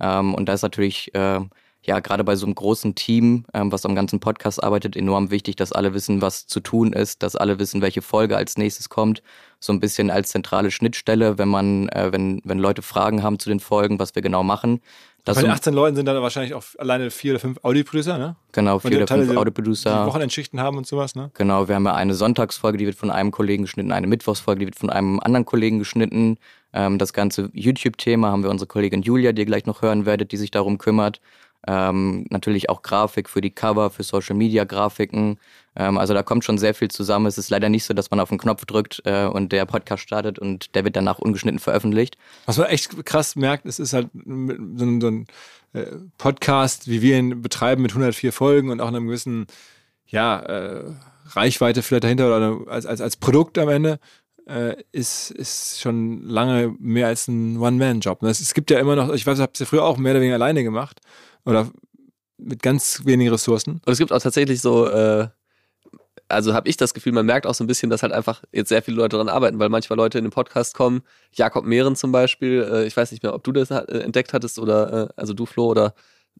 Ähm, 0.00 0.34
und 0.34 0.48
da 0.48 0.54
ist 0.54 0.62
natürlich, 0.62 1.14
äh, 1.14 1.40
ja, 1.82 2.00
gerade 2.00 2.24
bei 2.24 2.34
so 2.34 2.46
einem 2.46 2.54
großen 2.54 2.94
Team, 2.94 3.44
ähm, 3.52 3.70
was 3.70 3.84
am 3.84 3.94
ganzen 3.94 4.20
Podcast 4.20 4.62
arbeitet, 4.64 4.96
enorm 4.96 5.30
wichtig, 5.30 5.56
dass 5.56 5.72
alle 5.72 5.92
wissen, 5.92 6.22
was 6.22 6.46
zu 6.46 6.60
tun 6.60 6.94
ist, 6.94 7.22
dass 7.22 7.36
alle 7.36 7.58
wissen, 7.58 7.82
welche 7.82 8.00
Folge 8.00 8.36
als 8.36 8.56
nächstes 8.56 8.88
kommt. 8.88 9.22
So 9.60 9.72
ein 9.72 9.80
bisschen 9.80 10.10
als 10.10 10.30
zentrale 10.30 10.70
Schnittstelle, 10.70 11.36
wenn 11.36 11.48
man, 11.48 11.88
äh, 11.90 12.10
wenn, 12.10 12.40
wenn 12.44 12.58
Leute 12.58 12.82
Fragen 12.82 13.22
haben 13.22 13.38
zu 13.38 13.50
den 13.50 13.60
Folgen, 13.60 13.98
was 13.98 14.14
wir 14.14 14.22
genau 14.22 14.42
machen. 14.42 14.80
Das 15.24 15.38
den 15.38 15.46
so- 15.46 15.52
18 15.52 15.72
Leuten 15.74 15.96
sind 15.96 16.04
dann 16.06 16.20
wahrscheinlich 16.20 16.52
auch 16.52 16.64
alleine 16.78 17.10
vier 17.10 17.32
oder 17.32 17.40
fünf 17.40 17.58
Audioproducer, 17.62 18.18
ne? 18.18 18.36
Genau, 18.52 18.78
vier 18.78 18.98
oder 18.98 19.06
fünf 19.06 19.22
die- 19.26 19.30
Die 19.32 19.36
Audioproducer. 19.38 20.06
Wochenendschichten 20.06 20.60
haben 20.60 20.76
und 20.76 20.86
sowas, 20.86 21.14
ne? 21.14 21.30
Genau, 21.34 21.66
wir 21.66 21.74
haben 21.74 21.86
ja 21.86 21.94
eine 21.94 22.12
Sonntagsfolge, 22.14 22.76
die 22.76 22.84
wird 22.86 22.96
von 22.96 23.10
einem 23.10 23.30
Kollegen 23.30 23.62
geschnitten, 23.64 23.90
eine 23.92 24.06
Mittwochsfolge, 24.06 24.60
die 24.60 24.66
wird 24.66 24.76
von 24.76 24.90
einem 24.90 25.20
anderen 25.20 25.46
Kollegen 25.46 25.78
geschnitten. 25.78 26.36
Ähm, 26.74 26.98
das 26.98 27.12
ganze 27.14 27.48
YouTube-Thema 27.54 28.30
haben 28.32 28.42
wir 28.42 28.50
unsere 28.50 28.66
Kollegin 28.68 29.00
Julia, 29.02 29.32
die 29.32 29.42
ihr 29.42 29.46
gleich 29.46 29.64
noch 29.64 29.80
hören 29.80 30.04
werdet, 30.06 30.30
die 30.32 30.36
sich 30.36 30.50
darum 30.50 30.76
kümmert. 30.76 31.20
Ähm, 31.66 32.26
natürlich 32.30 32.68
auch 32.68 32.82
Grafik 32.82 33.28
für 33.30 33.40
die 33.40 33.50
Cover, 33.50 33.90
für 33.90 34.02
Social 34.02 34.36
Media 34.36 34.64
Grafiken. 34.64 35.38
Ähm, 35.76 35.96
also 35.96 36.12
da 36.12 36.22
kommt 36.22 36.44
schon 36.44 36.58
sehr 36.58 36.74
viel 36.74 36.90
zusammen. 36.90 37.26
Es 37.26 37.38
ist 37.38 37.48
leider 37.50 37.68
nicht 37.68 37.84
so, 37.84 37.94
dass 37.94 38.10
man 38.10 38.20
auf 38.20 38.28
den 38.28 38.38
Knopf 38.38 38.66
drückt 38.66 39.02
äh, 39.04 39.24
und 39.26 39.52
der 39.52 39.64
Podcast 39.64 40.02
startet 40.02 40.38
und 40.38 40.74
der 40.74 40.84
wird 40.84 40.96
danach 40.96 41.18
ungeschnitten 41.18 41.58
veröffentlicht. 41.58 42.18
Was 42.44 42.58
man 42.58 42.66
echt 42.66 43.04
krass 43.06 43.34
merkt, 43.34 43.64
es 43.66 43.78
ist 43.78 43.94
halt 43.94 44.08
so 44.12 44.84
ein, 44.84 45.00
so 45.00 45.08
ein 45.08 45.26
äh, 45.72 45.86
Podcast, 46.18 46.88
wie 46.88 47.00
wir 47.00 47.18
ihn 47.18 47.40
betreiben, 47.40 47.82
mit 47.82 47.92
104 47.92 48.32
Folgen 48.32 48.70
und 48.70 48.80
auch 48.80 48.88
einer 48.88 49.00
gewissen 49.00 49.46
ja, 50.06 50.40
äh, 50.40 50.84
Reichweite 51.30 51.82
vielleicht 51.82 52.04
dahinter 52.04 52.26
oder 52.36 52.70
als, 52.70 52.84
als, 52.84 53.00
als 53.00 53.16
Produkt 53.16 53.56
am 53.56 53.70
Ende, 53.70 53.98
äh, 54.46 54.76
ist, 54.92 55.30
ist 55.30 55.80
schon 55.80 56.24
lange 56.24 56.74
mehr 56.78 57.06
als 57.06 57.26
ein 57.28 57.56
One-Man-Job. 57.56 58.20
ne? 58.20 58.28
Es 58.28 58.52
gibt 58.52 58.70
ja 58.70 58.78
immer 58.78 58.94
noch, 58.94 59.14
ich 59.14 59.26
weiß, 59.26 59.38
ich 59.38 59.42
habe 59.42 59.52
es 59.54 59.60
ja 59.60 59.64
früher 59.64 59.84
auch 59.84 59.96
mehr 59.96 60.12
oder 60.12 60.20
weniger 60.20 60.34
alleine 60.34 60.62
gemacht 60.62 61.00
oder 61.44 61.70
mit 62.38 62.62
ganz 62.62 63.02
wenigen 63.04 63.30
Ressourcen. 63.30 63.80
Und 63.84 63.92
es 63.92 63.98
gibt 63.98 64.12
auch 64.12 64.20
tatsächlich 64.20 64.60
so, 64.60 64.88
äh, 64.88 65.28
also 66.28 66.54
habe 66.54 66.68
ich 66.68 66.76
das 66.76 66.94
Gefühl, 66.94 67.12
man 67.12 67.26
merkt 67.26 67.46
auch 67.46 67.54
so 67.54 67.64
ein 67.64 67.66
bisschen, 67.66 67.90
dass 67.90 68.02
halt 68.02 68.12
einfach 68.12 68.42
jetzt 68.52 68.68
sehr 68.68 68.82
viele 68.82 68.96
Leute 68.96 69.16
daran 69.16 69.28
arbeiten, 69.28 69.58
weil 69.58 69.68
manchmal 69.68 69.96
Leute 69.96 70.18
in 70.18 70.24
den 70.24 70.30
Podcast 70.30 70.74
kommen, 70.74 71.02
Jakob 71.32 71.64
Mehren 71.64 71.96
zum 71.96 72.12
Beispiel, 72.12 72.66
äh, 72.70 72.86
ich 72.86 72.96
weiß 72.96 73.12
nicht 73.12 73.22
mehr, 73.22 73.34
ob 73.34 73.44
du 73.44 73.52
das 73.52 73.70
äh, 73.70 73.98
entdeckt 73.98 74.32
hattest 74.32 74.58
oder, 74.58 74.92
äh, 74.92 75.08
also 75.16 75.34
du 75.34 75.46
Flo 75.46 75.66
oder, 75.66 75.94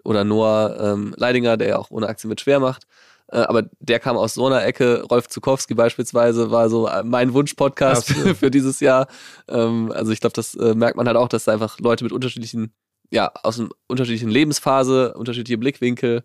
oder 0.04 0.24
Noah 0.24 0.76
ähm, 0.80 1.14
Leidinger, 1.16 1.56
der 1.56 1.68
ja 1.68 1.78
auch 1.78 1.90
ohne 1.90 2.08
Aktien 2.08 2.28
mit 2.28 2.40
schwer 2.40 2.60
macht. 2.60 2.86
Äh, 3.28 3.38
aber 3.38 3.64
der 3.80 4.00
kam 4.00 4.16
aus 4.16 4.34
so 4.34 4.46
einer 4.46 4.64
Ecke, 4.64 5.02
Rolf 5.02 5.28
Zukowski 5.28 5.74
beispielsweise 5.74 6.50
war 6.50 6.68
so 6.68 6.88
äh, 6.88 7.02
mein 7.02 7.32
Wunsch-Podcast 7.32 8.12
für, 8.12 8.34
für 8.34 8.50
dieses 8.50 8.80
Jahr. 8.80 9.06
Ähm, 9.48 9.92
also 9.94 10.12
ich 10.12 10.20
glaube, 10.20 10.34
das 10.34 10.54
merkt 10.54 10.96
man 10.96 11.06
halt 11.06 11.16
auch, 11.16 11.28
dass 11.28 11.44
da 11.44 11.52
einfach 11.52 11.78
Leute 11.78 12.04
mit 12.04 12.12
unterschiedlichen, 12.12 12.72
ja, 13.14 13.30
aus 13.44 13.60
einer 13.60 13.70
unterschiedlichen 13.86 14.28
Lebensphase, 14.28 15.14
unterschiedliche 15.14 15.56
Blickwinkel, 15.56 16.24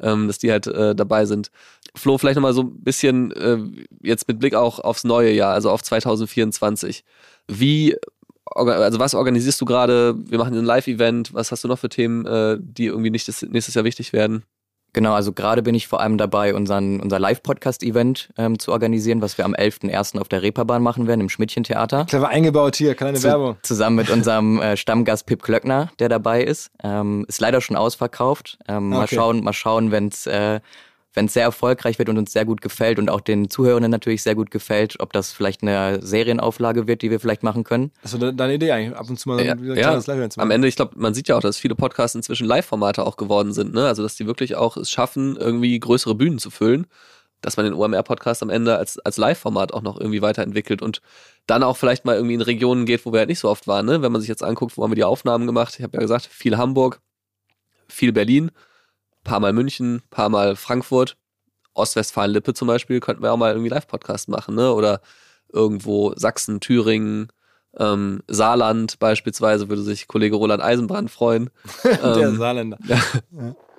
ähm, 0.00 0.26
dass 0.26 0.38
die 0.38 0.50
halt 0.50 0.66
äh, 0.66 0.94
dabei 0.94 1.26
sind. 1.26 1.50
Flo, 1.94 2.16
vielleicht 2.16 2.36
nochmal 2.36 2.54
so 2.54 2.62
ein 2.62 2.82
bisschen 2.82 3.30
äh, 3.32 3.58
jetzt 4.02 4.26
mit 4.26 4.38
Blick 4.38 4.54
auch 4.54 4.78
aufs 4.78 5.04
neue 5.04 5.32
Jahr, 5.32 5.52
also 5.52 5.70
auf 5.70 5.82
2024. 5.82 7.04
Wie, 7.46 7.94
also 8.46 8.98
was 8.98 9.14
organisierst 9.14 9.60
du 9.60 9.66
gerade? 9.66 10.14
Wir 10.16 10.38
machen 10.38 10.56
ein 10.56 10.64
Live-Event. 10.64 11.34
Was 11.34 11.52
hast 11.52 11.62
du 11.62 11.68
noch 11.68 11.78
für 11.78 11.90
Themen, 11.90 12.24
äh, 12.24 12.56
die 12.58 12.86
irgendwie 12.86 13.10
nicht 13.10 13.28
nächstes 13.42 13.74
Jahr 13.74 13.84
wichtig 13.84 14.14
werden? 14.14 14.44
Genau, 14.92 15.12
also 15.14 15.32
gerade 15.32 15.62
bin 15.62 15.74
ich 15.74 15.86
vor 15.86 16.00
allem 16.00 16.18
dabei, 16.18 16.54
unseren, 16.54 17.00
unser 17.00 17.18
Live-Podcast-Event 17.18 18.30
ähm, 18.36 18.58
zu 18.58 18.72
organisieren, 18.72 19.22
was 19.22 19.38
wir 19.38 19.44
am 19.44 19.54
11.01. 19.54 20.18
auf 20.18 20.28
der 20.28 20.42
Reeperbahn 20.42 20.82
machen 20.82 21.06
werden, 21.06 21.20
im 21.20 21.28
Schmidtchen-Theater. 21.28 22.06
Clever 22.06 22.28
eingebaut 22.28 22.76
hier, 22.76 22.94
kleine 22.94 23.18
Zu- 23.18 23.28
Werbung. 23.28 23.56
Zusammen 23.62 23.96
mit 23.96 24.10
unserem 24.10 24.60
äh, 24.60 24.76
Stammgast 24.76 25.26
Pip 25.26 25.42
Klöckner, 25.42 25.90
der 25.98 26.08
dabei 26.08 26.42
ist. 26.42 26.70
Ähm, 26.82 27.24
ist 27.28 27.40
leider 27.40 27.60
schon 27.60 27.76
ausverkauft. 27.76 28.58
Ähm, 28.68 28.90
Mal 28.90 29.04
Okay. 29.04 29.14
schauen, 29.14 29.44
mal 29.44 29.52
schauen, 29.52 29.90
wenn 29.92 30.08
es 30.08 30.26
äh, 30.26 30.60
wenn's 31.12 31.32
sehr 31.32 31.42
erfolgreich 31.42 31.98
wird 31.98 32.08
und 32.08 32.18
uns 32.18 32.32
sehr 32.32 32.44
gut 32.44 32.60
gefällt 32.60 32.98
und 32.98 33.10
auch 33.10 33.20
den 33.20 33.50
Zuhörenden 33.50 33.90
natürlich 33.90 34.22
sehr 34.22 34.34
gut 34.34 34.50
gefällt, 34.50 35.00
ob 35.00 35.12
das 35.12 35.32
vielleicht 35.32 35.62
eine 35.62 35.98
Serienauflage 36.02 36.86
wird, 36.86 37.02
die 37.02 37.10
wir 37.10 37.18
vielleicht 37.18 37.42
machen 37.42 37.64
können. 37.64 37.90
War 38.02 38.32
deine 38.32 38.54
Idee 38.54 38.70
eigentlich, 38.70 38.96
ab 38.96 39.08
und 39.08 39.18
zu 39.18 39.28
mal 39.28 39.44
Ja, 39.44 39.52
ein, 39.52 39.62
wieder 39.62 39.72
ein 39.72 39.78
ja. 39.78 39.88
kleines 39.88 40.06
Live-Event 40.06 40.32
zu 40.32 40.40
Am 40.40 40.48
machen. 40.48 40.54
Ende, 40.54 40.68
ich 40.68 40.76
glaube, 40.76 40.92
man 40.96 41.12
sieht 41.14 41.28
ja 41.28 41.36
auch, 41.36 41.40
dass 41.40 41.56
viele 41.56 41.74
Podcasts 41.74 42.14
inzwischen 42.14 42.46
Live-Formate 42.46 43.04
auch 43.04 43.16
geworden 43.16 43.52
sind, 43.52 43.74
ne? 43.74 43.86
Also 43.86 44.02
dass 44.02 44.14
die 44.14 44.26
wirklich 44.26 44.54
auch 44.54 44.76
es 44.76 44.90
schaffen, 44.90 45.36
irgendwie 45.36 45.78
größere 45.80 46.14
Bühnen 46.14 46.38
zu 46.38 46.50
füllen, 46.50 46.86
dass 47.40 47.56
man 47.56 47.64
den 47.64 47.74
OMR-Podcast 47.74 48.42
am 48.42 48.50
Ende 48.50 48.76
als, 48.76 48.98
als 49.00 49.16
Live-Format 49.16 49.74
auch 49.74 49.82
noch 49.82 49.98
irgendwie 49.98 50.22
weiterentwickelt 50.22 50.80
und 50.80 51.00
dann 51.46 51.64
auch 51.64 51.76
vielleicht 51.76 52.04
mal 52.04 52.14
irgendwie 52.14 52.34
in 52.34 52.42
Regionen 52.42 52.86
geht, 52.86 53.04
wo 53.04 53.12
wir 53.12 53.18
halt 53.18 53.30
nicht 53.30 53.40
so 53.40 53.48
oft 53.48 53.66
waren, 53.66 53.86
ne? 53.86 54.00
Wenn 54.02 54.12
man 54.12 54.20
sich 54.20 54.28
jetzt 54.28 54.44
anguckt, 54.44 54.76
wo 54.76 54.84
haben 54.84 54.92
wir 54.92 54.96
die 54.96 55.04
Aufnahmen 55.04 55.46
gemacht? 55.46 55.74
Ich 55.76 55.82
habe 55.82 55.96
ja 55.96 56.00
gesagt, 56.00 56.26
viel 56.26 56.56
Hamburg, 56.56 57.00
viel 57.88 58.12
Berlin, 58.12 58.52
paar 59.24 59.40
Mal 59.40 59.52
München, 59.52 60.02
paar 60.10 60.28
Mal 60.28 60.56
Frankfurt, 60.56 61.16
Ostwestfalen-Lippe 61.74 62.54
zum 62.54 62.68
Beispiel, 62.68 63.00
könnten 63.00 63.22
wir 63.22 63.32
auch 63.32 63.36
mal 63.36 63.52
irgendwie 63.52 63.70
Live-Podcast 63.70 64.28
machen, 64.28 64.54
ne? 64.54 64.72
Oder 64.72 65.00
irgendwo 65.52 66.12
Sachsen, 66.16 66.60
Thüringen, 66.60 67.28
ähm, 67.78 68.22
Saarland 68.26 68.98
beispielsweise 68.98 69.68
würde 69.68 69.82
sich 69.82 70.08
Kollege 70.08 70.36
Roland 70.36 70.62
Eisenbrand 70.62 71.10
freuen. 71.10 71.50
Der 71.84 72.16
Ähm, 72.16 72.36
Saarländer. 72.36 72.78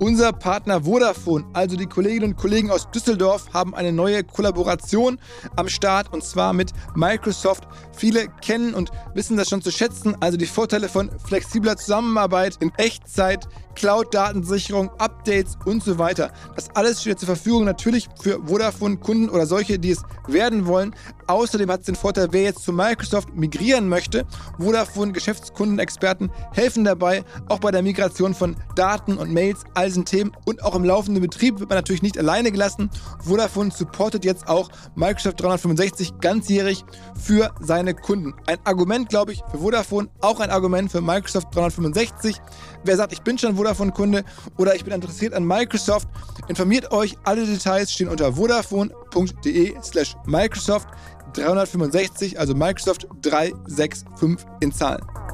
Unser 0.00 0.32
Partner 0.32 0.84
Vodafone, 0.84 1.44
also 1.54 1.74
die 1.74 1.86
Kolleginnen 1.86 2.32
und 2.32 2.36
Kollegen 2.36 2.70
aus 2.70 2.88
Düsseldorf, 2.92 3.52
haben 3.52 3.74
eine 3.74 3.92
neue 3.92 4.22
Kollaboration 4.22 5.18
am 5.56 5.68
Start 5.68 6.12
und 6.12 6.22
zwar 6.22 6.52
mit 6.52 6.70
Microsoft. 6.94 7.66
Viele 7.96 8.28
kennen 8.40 8.74
und 8.74 8.92
wissen 9.14 9.36
das 9.36 9.48
schon 9.48 9.60
zu 9.60 9.72
schätzen, 9.72 10.16
also 10.20 10.38
die 10.38 10.46
Vorteile 10.46 10.88
von 10.88 11.10
flexibler 11.26 11.76
Zusammenarbeit 11.76 12.58
in 12.60 12.70
Echtzeit, 12.76 13.48
Cloud-Datensicherung, 13.74 14.90
Updates 14.98 15.56
und 15.64 15.82
so 15.82 15.98
weiter. 15.98 16.32
Das 16.54 16.68
alles 16.74 17.00
steht 17.00 17.18
zur 17.18 17.26
Verfügung 17.26 17.64
natürlich 17.64 18.08
für 18.20 18.40
Vodafone-Kunden 18.46 19.28
oder 19.28 19.46
solche, 19.46 19.78
die 19.78 19.90
es 19.90 20.02
werden 20.26 20.66
wollen. 20.66 20.94
Außerdem 21.26 21.70
hat 21.70 21.80
es 21.80 21.86
den 21.86 21.94
Vorteil, 21.94 22.28
wer 22.30 22.42
jetzt 22.42 22.64
zu 22.64 22.72
Microsoft 22.72 23.34
migrieren 23.34 23.88
möchte, 23.88 24.26
Vodafone 24.58 25.12
Geschäftskundenexperten 25.12 26.30
helfen 26.52 26.84
dabei, 26.84 27.24
auch 27.48 27.60
bei 27.60 27.70
der 27.70 27.82
Migration 27.82 28.34
von 28.34 28.56
Daten 28.74 29.16
und 29.16 29.32
Mails, 29.32 29.64
all 29.88 29.90
diesen 29.90 30.04
Themen 30.04 30.32
und 30.44 30.62
auch 30.62 30.74
im 30.74 30.84
laufenden 30.84 31.22
Betrieb 31.22 31.58
wird 31.58 31.70
man 31.70 31.78
natürlich 31.78 32.02
nicht 32.02 32.18
alleine 32.18 32.52
gelassen. 32.52 32.90
Vodafone 33.24 33.70
supportet 33.70 34.24
jetzt 34.24 34.46
auch 34.46 34.68
Microsoft 34.94 35.40
365 35.40 36.20
ganzjährig 36.20 36.84
für 37.18 37.54
seine 37.60 37.94
Kunden. 37.94 38.34
Ein 38.46 38.58
Argument, 38.64 39.08
glaube 39.08 39.32
ich, 39.32 39.42
für 39.50 39.58
Vodafone, 39.58 40.08
auch 40.20 40.40
ein 40.40 40.50
Argument 40.50 40.92
für 40.92 41.00
Microsoft 41.00 41.54
365. 41.54 42.36
Wer 42.84 42.96
sagt, 42.96 43.12
ich 43.12 43.22
bin 43.22 43.38
schon 43.38 43.56
Vodafone-Kunde 43.56 44.24
oder 44.58 44.74
ich 44.74 44.84
bin 44.84 44.92
interessiert 44.92 45.32
an 45.32 45.44
Microsoft, 45.44 46.08
informiert 46.48 46.92
euch. 46.92 47.16
Alle 47.24 47.46
Details 47.46 47.90
stehen 47.90 48.08
unter 48.08 48.34
vodafone.de 48.34 49.74
slash 49.82 50.16
Microsoft 50.26 50.88
365, 51.32 52.38
also 52.38 52.54
Microsoft 52.54 53.06
365 53.22 54.46
in 54.60 54.72
Zahlen. 54.72 55.27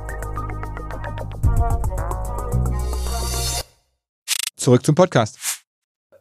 Zurück 4.64 4.86
zum 4.86 4.94
Podcast. 4.94 5.38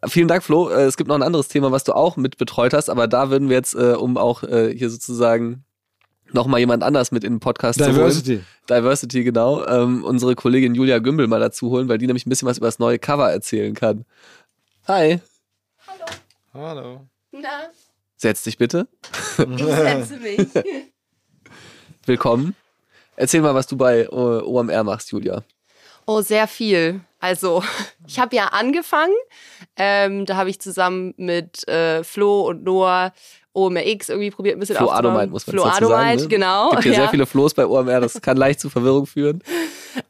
Vielen 0.05 0.27
Dank, 0.27 0.43
Flo. 0.43 0.69
Äh, 0.69 0.81
Es 0.83 0.97
gibt 0.97 1.07
noch 1.07 1.15
ein 1.15 1.23
anderes 1.23 1.47
Thema, 1.47 1.71
was 1.71 1.85
du 1.85 1.93
auch 1.93 2.17
mit 2.17 2.37
betreut 2.37 2.73
hast, 2.73 2.89
aber 2.89 3.07
da 3.07 3.29
würden 3.29 3.47
wir 3.47 3.55
jetzt, 3.55 3.73
äh, 3.73 3.93
um 3.93 4.17
auch 4.17 4.43
äh, 4.43 4.75
hier 4.77 4.89
sozusagen 4.89 5.63
nochmal 6.33 6.59
jemand 6.59 6.83
anders 6.83 7.13
mit 7.13 7.23
in 7.23 7.35
den 7.35 7.39
Podcast 7.39 7.79
zu 7.79 7.85
holen. 7.85 7.95
Diversity. 7.95 8.41
Diversity, 8.69 9.23
genau. 9.23 9.65
Ähm, 9.65 10.03
unsere 10.03 10.35
Kollegin 10.35 10.75
Julia 10.75 10.99
Gümbel 10.99 11.27
mal 11.27 11.39
dazu 11.39 11.69
holen, 11.69 11.87
weil 11.87 11.99
die 11.99 12.05
nämlich 12.05 12.25
ein 12.25 12.29
bisschen 12.29 12.49
was 12.49 12.57
über 12.57 12.67
das 12.67 12.79
neue 12.79 12.99
Cover 12.99 13.31
erzählen 13.31 13.73
kann. 13.75 14.03
Hi. 14.89 15.21
Hallo. 16.53 17.07
Na, 17.31 17.69
Setz 18.17 18.43
dich 18.43 18.57
bitte. 18.57 18.89
ich 19.37 19.63
setze 19.63 20.17
mich. 20.17 20.47
Willkommen. 22.05 22.57
Erzähl 23.15 23.39
mal, 23.39 23.55
was 23.55 23.67
du 23.67 23.77
bei 23.77 24.09
OMR 24.09 24.83
machst, 24.83 25.13
Julia. 25.13 25.43
Oh, 26.05 26.21
sehr 26.21 26.47
viel. 26.47 27.01
Also, 27.19 27.63
ich 28.07 28.19
habe 28.19 28.35
ja 28.35 28.47
angefangen. 28.47 29.13
Ähm, 29.77 30.25
da 30.25 30.35
habe 30.35 30.49
ich 30.49 30.59
zusammen 30.59 31.13
mit 31.17 31.67
äh, 31.67 32.03
Flo 32.03 32.41
und 32.41 32.63
Noah 32.63 33.13
OMRX 33.53 34.09
irgendwie 34.09 34.31
probiert, 34.31 34.57
ein 34.57 34.59
bisschen 34.59 34.75
Flo 34.75 34.87
aufzubauen. 34.87 35.13
Adomite 35.13 35.31
muss 35.31 35.47
man 35.47 35.53
Flo 35.55 35.63
dazu 35.63 35.85
sagen. 35.87 35.93
Adomite, 35.93 36.23
Ne? 36.23 36.27
genau. 36.29 36.69
Gibt 36.71 36.83
hier 36.83 36.91
ja. 36.91 36.99
sehr 36.99 37.09
viele 37.09 37.25
Flo's 37.25 37.53
bei 37.53 37.65
OMR, 37.65 38.01
das 38.01 38.19
kann 38.21 38.35
leicht 38.37 38.59
zu 38.59 38.69
Verwirrung 38.69 39.05
führen. 39.05 39.41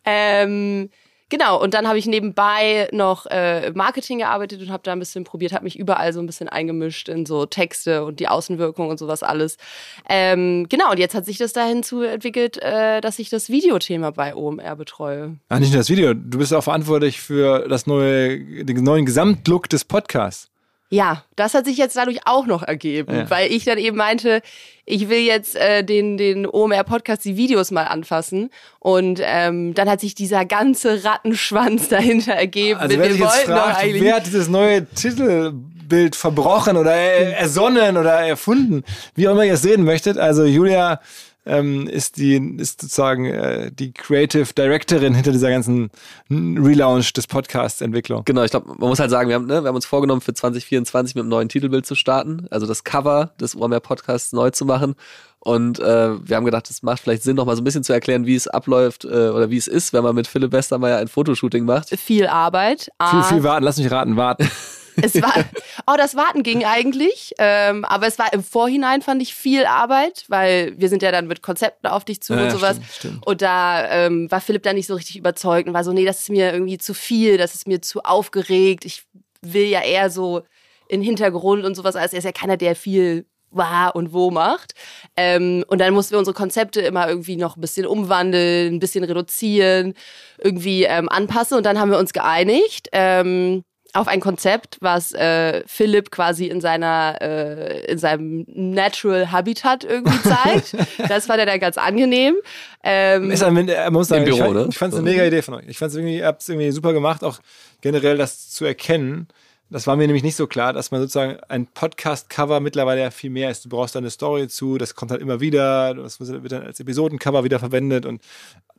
Ähm, 0.06 0.90
genau, 1.34 1.60
und 1.60 1.74
dann 1.74 1.88
habe 1.88 1.98
ich 1.98 2.06
nebenbei 2.06 2.88
noch 2.92 3.26
äh, 3.26 3.72
Marketing 3.72 4.20
gearbeitet 4.20 4.62
und 4.62 4.70
habe 4.70 4.84
da 4.84 4.92
ein 4.92 5.00
bisschen 5.00 5.24
probiert, 5.24 5.52
habe 5.52 5.64
mich 5.64 5.80
überall 5.80 6.14
so 6.14 6.20
ein 6.20 6.28
bisschen 6.28 6.48
eingemischt 6.48 7.10
in 7.10 7.26
so 7.26 7.48
Texte 7.48 8.06
und 8.06 8.20
die 8.20 8.28
Außenwirkung 8.28 8.88
und 8.90 9.00
sowas 9.00 9.24
alles. 9.24 9.58
Ähm, 10.08 10.68
genau, 10.70 10.92
und 10.92 11.00
jetzt 11.00 11.16
hat 11.16 11.26
sich 11.26 11.40
das 11.40 11.52
dahin 11.52 11.82
zu 11.82 12.04
entwickelt, 12.04 12.62
äh, 12.62 13.02
dass 13.02 13.18
ich 13.18 13.32
das 13.32 13.50
Videothema 13.50 14.12
bei 14.12 14.36
OMR 14.36 14.76
betreue. 14.76 15.38
Ach, 15.50 15.58
nicht 15.58 15.72
nur 15.72 15.80
das 15.80 15.90
Video. 15.90 16.14
Du 16.14 16.38
bist 16.38 16.54
auch 16.54 16.64
verantwortlich 16.64 17.20
für 17.20 17.68
das 17.68 17.88
neue, 17.88 18.64
den 18.64 18.84
neuen 18.84 19.06
Gesamtlook 19.06 19.68
des 19.70 19.86
Podcasts. 19.86 20.53
Ja, 20.94 21.24
das 21.36 21.56
hat 21.56 21.66
sich 21.66 21.78
jetzt 21.78 21.96
dadurch 21.98 22.20
auch 22.26 22.46
noch 22.46 22.62
ergeben, 22.62 23.16
Ja. 23.16 23.30
weil 23.30 23.52
ich 23.52 23.66
dann 23.66 23.78
eben 23.80 23.98
meinte, 23.98 24.42
ich 24.86 25.10
will 25.10 25.20
jetzt 25.20 25.56
äh, 25.56 25.84
den, 25.84 26.18
den 26.18 26.46
OMR-Podcast, 26.46 27.26
die 27.26 27.36
Videos 27.36 27.72
mal 27.72 27.86
anfassen. 27.86 28.52
Und 28.80 29.20
ähm, 29.24 29.74
dann 29.74 29.90
hat 29.90 30.02
sich 30.02 30.14
dieser 30.14 30.46
ganze 30.46 31.04
Rattenschwanz 31.04 31.88
dahinter 31.96 32.34
ergeben. 32.34 32.80
Also 32.80 32.98
wer 33.00 33.10
Wir 33.10 33.20
wollten 33.22 33.52
fragt, 33.52 33.78
eigentlich- 33.80 34.04
wer 34.04 34.16
hat 34.18 34.26
dieses 34.28 34.50
neue 34.50 34.86
Titelbild 34.86 36.16
verbrochen 36.16 36.78
oder 36.78 36.94
er- 36.94 37.38
ersonnen 37.40 37.98
oder 37.98 38.14
erfunden, 38.20 38.84
wie 39.16 39.28
auch 39.28 39.32
immer 39.32 39.46
ihr 39.46 39.54
es 39.54 39.62
sehen 39.64 39.84
möchtet. 39.84 40.18
Also 40.18 40.44
Julia 40.44 41.00
ähm, 41.46 41.88
ist 41.88 42.18
die 42.18 42.36
ist 42.58 42.82
sozusagen 42.82 43.26
äh, 43.26 43.72
die 43.72 43.92
Creative 43.92 44.54
Directorin 44.54 45.14
hinter 45.14 45.32
dieser 45.32 45.50
ganzen 45.50 45.90
Relaunch 46.30 47.14
des 47.14 47.28
Podcasts 47.28 47.82
Entwicklung. 47.82 48.24
Genau, 48.26 48.44
ich 48.44 48.52
glaube, 48.52 48.68
man 48.78 48.90
muss 48.90 49.00
halt 49.00 49.12
sagen, 49.12 49.30
wir 49.30 49.36
haben, 49.36 49.48
ne, 49.48 49.62
wir 49.64 49.68
haben 49.68 49.76
uns 49.76 49.86
vorgenommen, 49.86 50.22
für 50.22 50.34
2024 50.34 51.16
mit 51.16 51.22
einem 51.22 51.30
neuen 51.30 51.50
Titelbild 51.50 51.86
zu 51.86 51.96
starten, 51.96 52.48
also 52.50 52.66
das 52.66 52.84
Cover 52.84 53.34
des 53.40 53.56
OMR 53.56 53.80
Podcasts 53.80 54.32
neu 54.34 54.52
zu 54.52 54.66
machen. 54.66 54.96
Und 55.40 55.80
äh, 55.80 56.26
wir 56.26 56.38
haben 56.38 56.46
gedacht, 56.46 56.70
es 56.70 56.84
macht 56.84 57.02
vielleicht 57.02 57.24
Sinn, 57.24 57.36
noch 57.36 57.46
mal 57.46 57.58
so 57.58 57.62
ein 57.62 57.66
bisschen 57.66 57.84
zu 57.84 57.92
erklären, 57.92 58.26
wie 58.26 58.36
es 58.36 58.48
abläuft 58.48 59.04
äh, 59.04 59.08
oder 59.08 59.50
wie 59.50 59.58
es 59.58 59.68
ist, 59.68 59.92
wenn 59.92 60.04
man 60.04 60.16
mit 60.16 60.26
Philipp 60.28 60.54
Westermeier 60.54 61.00
ein 61.00 61.10
Fotoshooting 61.10 61.66
macht. 61.66 61.90
viel 62.00 62.28
Arbeit. 62.28 62.90
Viel, 63.10 63.24
viel 63.24 63.44
warten, 63.44 63.66
lass 63.66 63.78
mich 63.78 63.92
raten, 63.92 64.16
warten. 64.16 64.50
Es 65.02 65.22
war, 65.22 65.34
oh, 65.88 65.96
das 65.98 66.16
Warten 66.16 66.44
ging 66.44 66.66
eigentlich, 66.66 67.34
ähm, 67.40 67.86
aber 67.86 68.08
es 68.08 68.20
war 68.20 68.32
im 68.34 68.44
Vorhinein 68.44 69.02
fand 69.02 69.22
ich 69.22 69.34
viel 69.34 69.66
Arbeit, 69.66 70.26
weil 70.28 70.74
wir 70.78 70.90
sind 70.90 71.02
ja 71.02 71.12
dann 71.12 71.28
mit 71.28 71.42
Konzepten 71.42 71.88
auf 71.88 72.06
dich 72.06 72.22
zu 72.22 72.34
Ja, 72.34 72.44
und 72.44 72.52
sowas. 72.52 72.78
stimmt, 72.78 72.94
stimmt. 72.94 73.28
Und 73.28 73.42
da 73.42 73.90
ähm, 73.90 74.30
war 74.32 74.42
Philipp 74.42 74.64
dann 74.64 74.76
nicht 74.76 74.88
so 74.88 74.96
richtig 74.96 75.18
überzeugt 75.18 75.68
und 75.68 75.74
war 75.74 75.84
so, 75.84 75.94
nee, 75.94 76.06
das 76.06 76.20
ist 76.20 76.30
mir 76.30 76.54
irgendwie 76.54 76.78
zu 76.78 76.94
viel, 76.94 77.38
das 77.38 77.56
ist 77.56 77.68
mir 77.68 77.82
zu 77.82 78.02
aufgeregt. 78.04 78.86
Ich 78.86 79.04
will 79.42 79.66
ja 79.66 79.82
eher 79.82 80.10
so 80.10 80.42
in 80.88 81.02
Hintergrund 81.02 81.66
und 81.66 81.76
sowas. 81.76 81.96
Also 81.96 82.16
er 82.16 82.20
ist 82.20 82.26
ja 82.26 82.32
keiner, 82.32 82.58
der 82.58 82.76
viel 82.76 83.26
war 83.56 83.96
und 83.96 84.14
wo 84.14 84.32
macht. 84.32 84.74
Ähm, 85.16 85.64
und 85.68 85.80
dann 85.80 85.94
mussten 85.94 86.14
wir 86.14 86.20
unsere 86.20 86.36
Konzepte 86.36 86.82
immer 86.82 87.08
irgendwie 87.08 87.36
noch 87.36 87.56
ein 87.56 87.62
bisschen 87.62 87.86
umwandeln, 87.86 88.76
ein 88.76 88.80
bisschen 88.80 89.04
reduzieren, 89.04 89.94
irgendwie 90.40 90.84
ähm, 90.86 91.10
anpassen. 91.10 91.58
Und 91.58 91.66
dann 91.66 91.80
haben 91.80 91.92
wir 91.92 92.00
uns 92.00 92.14
geeinigt. 92.14 92.90
Ähm, 92.92 93.64
auf 93.94 94.08
ein 94.08 94.20
Konzept, 94.20 94.78
was 94.82 95.14
äh, 95.14 95.64
Philipp 95.68 96.10
quasi 96.10 96.48
in 96.48 96.62
seiner 96.62 97.18
äh, 97.22 97.86
in 97.86 98.00
seinem 98.00 98.46
Natural 98.48 99.32
Habitat 99.32 99.84
irgendwie 99.84 100.20
zeigt. 100.24 100.76
das 101.08 101.28
fand 101.28 101.40
er 101.40 101.46
dann 101.46 101.60
ganz 101.60 101.78
angenehm. 101.78 102.36
Ähm, 102.84 103.32
Ist 103.32 103.44
ein, 103.44 103.54
man 103.54 103.94
muss 103.94 104.08
sagen, 104.08 104.26
Im 104.26 104.36
Büro, 104.36 104.38
ich, 104.38 104.44
fand, 104.44 104.56
ne? 104.56 104.68
ich 104.70 104.78
fand 104.78 104.94
es 104.94 105.00
eine 105.00 105.10
mega 105.10 105.24
Idee 105.24 105.42
von 105.42 105.54
euch. 105.54 105.66
Ich 105.68 105.78
fand 105.78 105.92
es 105.92 105.96
irgendwie, 105.96 106.20
es 106.20 106.50
irgendwie 106.50 106.72
super 106.72 106.92
gemacht, 106.92 107.24
auch 107.24 107.40
generell 107.82 108.18
das 108.18 108.50
zu 108.50 108.66
erkennen. 108.66 109.28
Das 109.74 109.88
war 109.88 109.96
mir 109.96 110.06
nämlich 110.06 110.22
nicht 110.22 110.36
so 110.36 110.46
klar, 110.46 110.72
dass 110.72 110.92
man 110.92 111.02
sozusagen 111.02 111.40
ein 111.50 111.66
Podcast-Cover 111.66 112.60
mittlerweile 112.60 113.02
ja 113.02 113.10
viel 113.10 113.32
mehr 113.32 113.50
ist. 113.50 113.66
Du 113.66 113.70
brauchst 113.70 113.96
da 113.96 114.00
eine 114.00 114.12
Story 114.12 114.48
zu, 114.48 114.78
das 114.78 114.94
kommt 114.94 115.10
halt 115.10 115.20
immer 115.20 115.40
wieder, 115.40 115.96
das 115.96 116.20
wird 116.20 116.52
dann 116.52 116.62
als 116.62 116.80
Episodencover 116.80 117.44
wieder 117.44 117.58
verwendet 117.58 118.06
und 118.06 118.22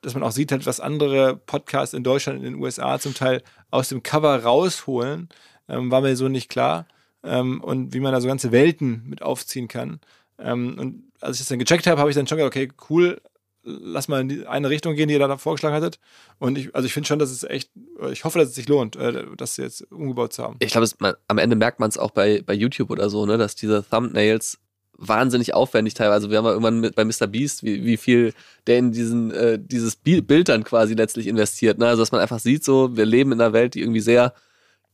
dass 0.02 0.14
man 0.14 0.22
auch 0.22 0.30
sieht 0.30 0.52
halt, 0.52 0.66
was 0.66 0.78
andere 0.78 1.34
Podcasts 1.34 1.94
in 1.94 2.04
Deutschland 2.04 2.38
in 2.38 2.44
den 2.44 2.62
USA 2.62 3.00
zum 3.00 3.12
Teil 3.12 3.42
aus 3.72 3.88
dem 3.88 4.04
Cover 4.04 4.40
rausholen, 4.44 5.30
ähm, 5.68 5.90
war 5.90 6.00
mir 6.00 6.14
so 6.14 6.28
nicht 6.28 6.48
klar. 6.48 6.86
Ähm, 7.24 7.60
und 7.60 7.92
wie 7.92 7.98
man 7.98 8.12
da 8.12 8.20
so 8.20 8.28
ganze 8.28 8.52
Welten 8.52 9.02
mit 9.08 9.20
aufziehen 9.20 9.66
kann. 9.66 9.98
Ähm, 10.38 10.78
und 10.78 11.02
als 11.20 11.38
ich 11.38 11.40
das 11.40 11.48
dann 11.48 11.58
gecheckt 11.58 11.88
habe, 11.88 11.98
habe 11.98 12.10
ich 12.10 12.14
dann 12.14 12.28
schon 12.28 12.38
gedacht, 12.38 12.54
okay, 12.54 12.70
cool, 12.88 13.20
lass 13.64 14.08
mal 14.08 14.20
in 14.20 14.28
die 14.28 14.46
eine 14.46 14.68
Richtung 14.70 14.94
gehen, 14.94 15.08
die 15.08 15.14
ihr 15.14 15.20
da 15.20 15.36
vorgeschlagen 15.38 15.74
hattet. 15.74 15.98
Und 16.38 16.58
ich, 16.58 16.74
also 16.74 16.86
ich 16.86 16.92
finde 16.92 17.06
schon, 17.06 17.18
dass 17.18 17.30
es 17.30 17.42
echt, 17.44 17.70
ich 18.12 18.24
hoffe, 18.24 18.38
dass 18.38 18.48
es 18.50 18.54
sich 18.54 18.68
lohnt, 18.68 18.96
äh, 18.96 19.24
das 19.36 19.56
jetzt 19.56 19.90
umgebaut 19.90 20.32
zu 20.32 20.42
haben. 20.42 20.56
Ich 20.60 20.72
glaube, 20.72 20.88
am 21.28 21.38
Ende 21.38 21.56
merkt 21.56 21.80
man 21.80 21.88
es 21.88 21.98
auch 21.98 22.10
bei, 22.10 22.42
bei 22.44 22.54
YouTube 22.54 22.90
oder 22.90 23.08
so, 23.10 23.26
ne, 23.26 23.38
dass 23.38 23.54
diese 23.54 23.84
Thumbnails 23.88 24.58
wahnsinnig 24.96 25.54
aufwendig 25.54 25.94
teilweise. 25.94 26.30
Wir 26.30 26.38
haben 26.38 26.44
ja 26.44 26.52
irgendwann 26.52 26.80
mit, 26.80 26.94
bei 26.94 27.04
Mr. 27.04 27.26
Beast, 27.26 27.64
wie, 27.64 27.84
wie 27.84 27.96
viel 27.96 28.32
der 28.66 28.78
in 28.78 28.92
diesen, 28.92 29.32
äh, 29.32 29.58
dieses 29.60 29.96
Bi- 29.96 30.20
Bild 30.20 30.48
dann 30.48 30.62
quasi 30.62 30.94
letztlich 30.94 31.26
investiert. 31.26 31.78
Ne? 31.78 31.88
Also, 31.88 32.02
dass 32.02 32.12
man 32.12 32.20
einfach 32.20 32.38
sieht, 32.38 32.62
so, 32.62 32.96
wir 32.96 33.04
leben 33.04 33.32
in 33.32 33.40
einer 33.40 33.52
Welt, 33.52 33.74
die 33.74 33.80
irgendwie 33.80 34.00
sehr 34.00 34.34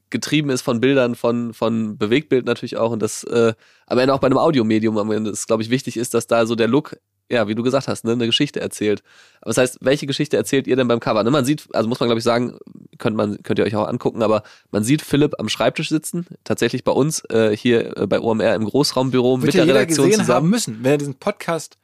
getrieben 0.09 0.51
ist 0.51 0.63
von 0.63 0.81
Bildern, 0.81 1.15
von, 1.15 1.55
von 1.55 1.97
Bewegtbild 1.99 2.45
natürlich 2.45 2.77
auch 2.77 2.91
und 2.91 3.01
das 3.01 3.23
äh, 3.25 3.53
am 3.87 3.99
Ende 3.99 4.13
auch 4.15 4.19
bei 4.19 4.27
einem 4.27 4.39
Audiomedium 4.39 4.99
am 4.99 5.13
Ende 5.13 5.31
ist, 5.31 5.47
glaube 5.47 5.63
ich, 5.63 5.71
wichtig 5.71 5.97
ist, 5.97 6.15
dass 6.15 6.27
da 6.27 6.47
so 6.47 6.57
der 6.57 6.67
Look, 6.67 6.97
ja, 7.31 7.49
wie 7.49 7.55
du 7.55 7.63
gesagt 7.63 7.89
hast, 7.89 8.05
ne, 8.05 8.13
eine 8.13 8.27
Geschichte 8.27 8.61
erzählt. 8.61 9.03
Aber 9.41 9.51
das 9.51 9.59
heißt, 9.59 9.79
welche 9.81 10.07
Geschichte 10.07 10.37
erzählt 10.37 10.67
ihr 10.67 10.77
denn 10.77 10.89
beim 10.89 11.01
Cover? 11.01 11.23
Ne, 11.23 11.31
man 11.31 11.45
sieht, 11.45 11.69
also 11.73 11.89
muss 11.89 12.01
man 12.01 12.09
glaube 12.09 12.19
ich 12.19 12.25
sagen, 12.25 12.59
könnt 12.99 13.17
man 13.17 13.43
könnt 13.43 13.59
ihr 13.59 13.65
euch 13.65 13.77
auch 13.77 13.87
angucken, 13.87 14.23
aber 14.23 14.43
man 14.71 14.83
sieht 14.83 15.03
Philipp 15.03 15.35
am 15.39 15.49
Schreibtisch 15.49 15.89
sitzen, 15.89 16.27
tatsächlich 16.45 16.85
bei 16.85 16.93
uns 16.93 17.25
äh, 17.31 17.57
hier 17.57 17.97
äh, 17.97 18.07
bei 18.07 18.21
OMR 18.21 18.55
im 18.55 18.65
Großraumbüro 18.65 19.41
Wird 19.43 19.47
mit 19.47 19.55
der 19.55 19.67
Redaktion 19.67 20.07
gesehen 20.07 20.21
haben 20.21 20.27
zusammen. 20.27 20.51
müssen. 20.51 20.79
Wenn 20.83 20.93
ihr 20.93 20.99
diesen 20.99 21.15
Podcast 21.15 21.79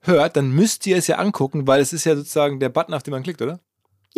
hört, 0.00 0.36
dann 0.36 0.50
müsst 0.50 0.86
ihr 0.86 0.96
es 0.96 1.06
ja 1.08 1.16
angucken, 1.16 1.66
weil 1.66 1.80
es 1.80 1.92
ist 1.92 2.04
ja 2.04 2.14
sozusagen 2.16 2.60
der 2.60 2.68
Button, 2.68 2.94
auf 2.94 3.02
den 3.02 3.12
man 3.12 3.22
klickt, 3.22 3.42
oder? 3.42 3.60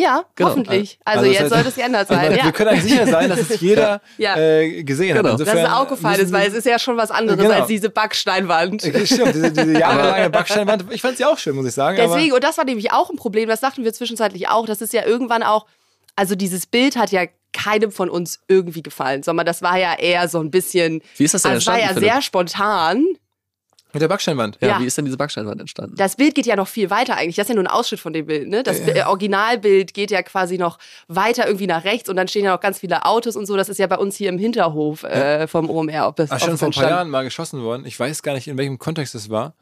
Ja, 0.00 0.22
Genau. 0.36 0.50
hoffentlich. 0.50 1.00
Also, 1.04 1.20
Also 1.20 1.32
jetzt 1.32 1.42
heißt- 1.42 1.48
sollte 1.48 1.68
es 1.70 1.74
geändert 1.74 2.06
sein. 2.06 2.30
Wir 2.30 2.36
Ja. 2.38 2.52
können 2.52 2.68
eigentlich 2.70 2.92
sicher 2.92 3.06
sein, 3.08 3.28
dass 3.30 3.40
es 3.50 3.60
jeder 3.60 4.00
Ja. 4.16 4.36
äh, 4.36 4.84
gesehen 4.84 5.16
Genau. 5.16 5.32
hat. 5.32 5.40
Dass 5.40 5.48
es 5.52 5.64
aufgefallen 5.70 6.20
ist, 6.20 6.32
weil 6.32 6.46
es 6.46 6.54
ist 6.54 6.66
ja 6.66 6.78
schon 6.78 6.96
was 6.96 7.10
anderes 7.10 7.40
Genau. 7.40 7.52
als 7.52 7.66
diese 7.66 7.90
Backsteinwand. 7.90 8.84
Okay, 8.84 9.04
Stimmt, 9.06 9.34
diese, 9.34 9.50
diese 9.50 9.72
jahrelange 9.80 10.30
Backsteinwand. 10.30 10.84
Ich 10.90 11.02
fand 11.02 11.16
sie 11.16 11.24
auch 11.24 11.36
schön, 11.36 11.56
muss 11.56 11.66
ich 11.66 11.74
sagen. 11.74 11.96
Deswegen, 11.96 12.32
und 12.32 12.44
das 12.44 12.56
war 12.58 12.64
nämlich 12.64 12.92
auch 12.92 13.10
ein 13.10 13.16
Problem, 13.16 13.48
das 13.48 13.58
dachten 13.60 13.82
wir 13.82 13.92
zwischenzeitlich 13.92 14.48
auch, 14.48 14.66
das 14.66 14.80
ist 14.80 14.92
ja 14.92 15.04
irgendwann 15.04 15.42
auch, 15.42 15.66
also 16.14 16.36
dieses 16.36 16.66
Bild 16.66 16.96
hat 16.96 17.10
ja 17.10 17.22
keinem 17.52 17.90
von 17.90 18.08
uns 18.08 18.38
irgendwie 18.46 18.82
gefallen, 18.82 19.24
sondern 19.24 19.46
das 19.46 19.62
war 19.62 19.78
ja 19.78 19.94
eher 19.98 20.28
so 20.28 20.38
ein 20.38 20.52
bisschen, 20.52 21.02
Wie 21.16 21.24
ist 21.24 21.34
das 21.34 21.42
denn 21.42 21.52
also 21.52 21.60
es 21.62 21.66
war 21.66 21.80
ja 21.80 21.98
sehr 21.98 22.22
spontan. 22.22 23.04
Mit 23.98 24.02
der 24.02 24.08
Backsteinwand. 24.08 24.58
Ja, 24.60 24.68
Ja. 24.68 24.80
wie 24.80 24.84
ist 24.86 24.96
denn 24.96 25.04
diese 25.04 25.16
Backsteinwand 25.16 25.60
entstanden? 25.60 25.96
Das 25.96 26.14
Bild 26.16 26.34
geht 26.36 26.46
ja 26.46 26.54
noch 26.54 26.68
viel 26.68 26.88
weiter 26.88 27.16
eigentlich. 27.16 27.34
Das 27.36 27.44
ist 27.44 27.48
ja 27.48 27.54
nur 27.56 27.64
ein 27.64 27.68
Ausschnitt 27.70 28.00
von 28.00 28.12
dem 28.12 28.26
Bild. 28.26 28.48
Ne? 28.48 28.62
Das 28.62 28.78
äh, 28.80 29.02
Originalbild 29.06 29.92
geht 29.92 30.10
ja 30.12 30.22
quasi 30.22 30.56
noch 30.56 30.78
weiter 31.08 31.46
irgendwie 31.46 31.66
nach 31.66 31.84
rechts 31.84 32.08
und 32.08 32.16
dann 32.16 32.28
stehen 32.28 32.44
ja 32.44 32.52
noch 32.52 32.60
ganz 32.60 32.78
viele 32.78 33.04
Autos 33.04 33.34
und 33.36 33.46
so. 33.46 33.56
Das 33.56 33.68
ist 33.68 33.78
ja 33.78 33.86
bei 33.88 33.98
uns 33.98 34.16
hier 34.16 34.28
im 34.28 34.38
Hinterhof 34.38 35.02
äh, 35.02 35.46
vom 35.48 35.68
OMR. 35.68 36.06
Ob 36.06 36.16
das, 36.16 36.30
Ach, 36.30 36.38
schon 36.38 36.56
vor 36.56 36.68
ein 36.68 36.72
paar 36.72 36.88
Jahren 36.88 37.10
mal 37.10 37.24
geschossen 37.24 37.62
worden. 37.62 37.84
Ich 37.86 37.98
weiß 37.98 38.22
gar 38.22 38.34
nicht, 38.34 38.46
in 38.46 38.56
welchem 38.56 38.78
Kontext 38.78 39.14
es 39.14 39.28
war. 39.30 39.54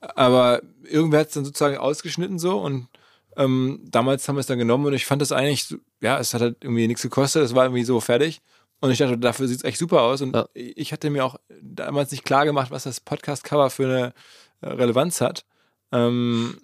Aber 0.00 0.60
irgendwer 0.84 1.20
hat 1.20 1.28
es 1.28 1.34
dann 1.34 1.44
sozusagen 1.44 1.76
ausgeschnitten 1.76 2.38
so 2.38 2.58
und 2.58 2.88
ähm, 3.36 3.80
damals 3.84 4.28
haben 4.28 4.36
wir 4.36 4.40
es 4.40 4.46
dann 4.46 4.58
genommen 4.58 4.86
und 4.86 4.92
ich 4.94 5.06
fand 5.06 5.22
das 5.22 5.32
eigentlich, 5.32 5.74
ja, 6.00 6.18
es 6.18 6.34
hat 6.34 6.42
halt 6.42 6.56
irgendwie 6.60 6.86
nichts 6.86 7.02
gekostet, 7.02 7.42
es 7.44 7.54
war 7.54 7.64
irgendwie 7.64 7.84
so 7.84 7.98
fertig. 8.00 8.40
Und 8.82 8.90
ich 8.90 8.98
dachte, 8.98 9.16
dafür 9.16 9.46
sieht 9.48 9.58
es 9.58 9.64
echt 9.64 9.78
super 9.78 10.02
aus. 10.02 10.20
Und 10.20 10.34
Ja. 10.34 10.46
ich 10.54 10.92
hatte 10.92 11.08
mir 11.08 11.24
auch 11.24 11.36
damals 11.62 12.10
nicht 12.10 12.24
klar 12.24 12.44
gemacht, 12.44 12.70
was 12.72 12.82
das 12.82 13.00
Podcast-Cover 13.00 13.70
für 13.70 13.84
eine 13.84 14.12
äh, 14.60 14.74
Relevanz 14.74 15.20
hat. 15.20 15.44
Ähm, 15.92 16.58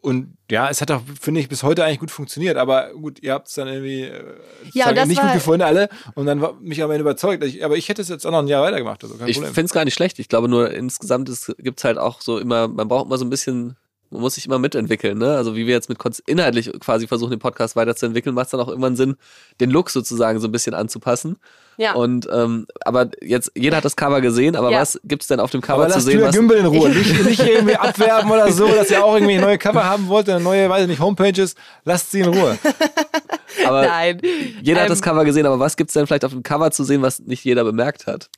und 0.00 0.36
ja, 0.50 0.68
es 0.68 0.80
hat 0.80 0.90
auch, 0.90 1.00
finde 1.20 1.40
ich, 1.40 1.48
bis 1.48 1.62
heute 1.62 1.84
eigentlich 1.84 1.98
gut 1.98 2.10
funktioniert. 2.10 2.58
Aber 2.58 2.92
gut, 2.92 3.20
ihr 3.22 3.32
habt 3.32 3.48
es 3.48 3.54
dann 3.54 3.66
irgendwie 3.66 4.02
äh, 4.02 4.22
Ja, 4.72 4.92
nicht 5.04 5.20
gut 5.20 5.32
gefunden, 5.32 5.62
alle. 5.62 5.88
Und 6.14 6.26
dann 6.26 6.40
war 6.40 6.54
mich 6.60 6.80
am 6.82 6.90
Ende 6.90 7.00
überzeugt. 7.00 7.42
Ich, 7.42 7.64
aber 7.64 7.76
ich 7.76 7.88
hätte 7.88 8.02
es 8.02 8.08
jetzt 8.08 8.24
auch 8.26 8.30
noch 8.30 8.40
ein 8.40 8.48
Jahr 8.48 8.62
weitergemacht. 8.62 9.02
Also 9.02 9.16
kein 9.16 9.28
Ich 9.28 9.38
finde 9.38 9.62
es 9.62 9.72
gar 9.72 9.84
nicht 9.84 9.94
schlecht. 9.94 10.18
Ich 10.20 10.28
glaube 10.28 10.48
nur 10.48 10.70
insgesamt 10.70 11.28
gibt 11.58 11.78
es 11.80 11.84
halt 11.84 11.98
auch 11.98 12.20
so 12.20 12.38
immer, 12.38 12.68
man 12.68 12.86
braucht 12.86 13.06
immer 13.06 13.18
so 13.18 13.24
ein 13.24 13.30
bisschen, 13.30 13.76
man 14.14 14.22
muss 14.22 14.36
sich 14.36 14.46
immer 14.46 14.58
mitentwickeln. 14.58 15.18
Ne? 15.18 15.36
Also 15.36 15.56
wie 15.56 15.66
wir 15.66 15.74
jetzt 15.74 15.88
mit 15.88 15.98
inhaltlich 16.26 16.70
quasi 16.80 17.06
versuchen, 17.06 17.30
den 17.32 17.38
Podcast 17.40 17.76
weiterzuentwickeln, 17.76 18.34
macht 18.34 18.46
es 18.46 18.50
dann 18.52 18.60
auch 18.60 18.68
irgendwann 18.68 18.96
Sinn, 18.96 19.16
den 19.60 19.70
Look 19.70 19.90
sozusagen 19.90 20.38
so 20.40 20.48
ein 20.48 20.52
bisschen 20.52 20.72
anzupassen. 20.74 21.36
Ja. 21.76 21.94
Und 21.94 22.28
ähm, 22.32 22.66
aber 22.84 23.08
jetzt, 23.20 23.50
jeder 23.56 23.78
hat 23.78 23.84
das 23.84 23.96
Cover 23.96 24.20
gesehen, 24.20 24.54
aber 24.54 24.70
Ja. 24.70 24.80
was 24.80 25.00
gibt's 25.02 25.26
denn 25.26 25.40
auf 25.40 25.50
dem 25.50 25.60
Cover 25.60 25.84
Aber 25.84 25.92
zu 25.92 26.00
sehen? 26.00 26.22
Was, 26.22 26.34
Gümbel 26.34 26.58
in 26.58 26.66
Ruhe. 26.66 26.88
Nicht, 26.94 27.24
nicht 27.24 27.40
irgendwie 27.42 27.74
abwerben 27.74 28.30
oder 28.30 28.50
so, 28.52 28.68
dass 28.68 28.90
ihr 28.90 29.04
auch 29.04 29.14
irgendwie 29.14 29.38
neue 29.38 29.58
Cover 29.58 29.84
haben 29.84 30.06
wollt, 30.06 30.28
oder 30.28 30.38
neue, 30.38 30.70
weiß 30.70 30.82
ich 30.82 30.88
nicht, 30.88 31.00
Homepages. 31.00 31.56
Lasst 31.84 32.12
sie 32.12 32.20
in 32.20 32.28
Ruhe. 32.28 32.56
aber 33.66 33.82
Nein. 33.86 34.20
jeder 34.62 34.80
hat 34.82 34.86
Ähm, 34.86 34.92
das 34.92 35.02
Cover 35.02 35.24
gesehen, 35.24 35.46
aber 35.46 35.58
was 35.58 35.76
gibt's 35.76 35.94
denn 35.94 36.06
vielleicht 36.06 36.24
auf 36.24 36.30
dem 36.32 36.44
Cover 36.44 36.70
zu 36.70 36.84
sehen, 36.84 37.02
was 37.02 37.18
nicht 37.18 37.44
jeder 37.44 37.64
bemerkt 37.64 38.06
hat? 38.06 38.28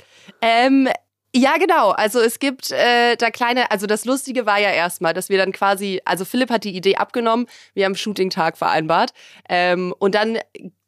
Ähm, 0.40 0.88
ja, 1.36 1.58
genau. 1.58 1.90
Also 1.90 2.20
es 2.20 2.38
gibt 2.38 2.70
äh, 2.70 3.16
da 3.16 3.30
kleine, 3.30 3.70
also 3.70 3.86
das 3.86 4.04
Lustige 4.04 4.46
war 4.46 4.58
ja 4.58 4.70
erstmal, 4.70 5.12
dass 5.12 5.28
wir 5.28 5.38
dann 5.38 5.52
quasi, 5.52 6.00
also 6.04 6.24
Philipp 6.24 6.50
hat 6.50 6.64
die 6.64 6.74
Idee 6.74 6.96
abgenommen, 6.96 7.46
wir 7.74 7.84
haben 7.84 7.94
Shooting-Tag 7.94 8.56
vereinbart. 8.56 9.12
Ähm, 9.48 9.94
und 9.98 10.14
dann 10.14 10.38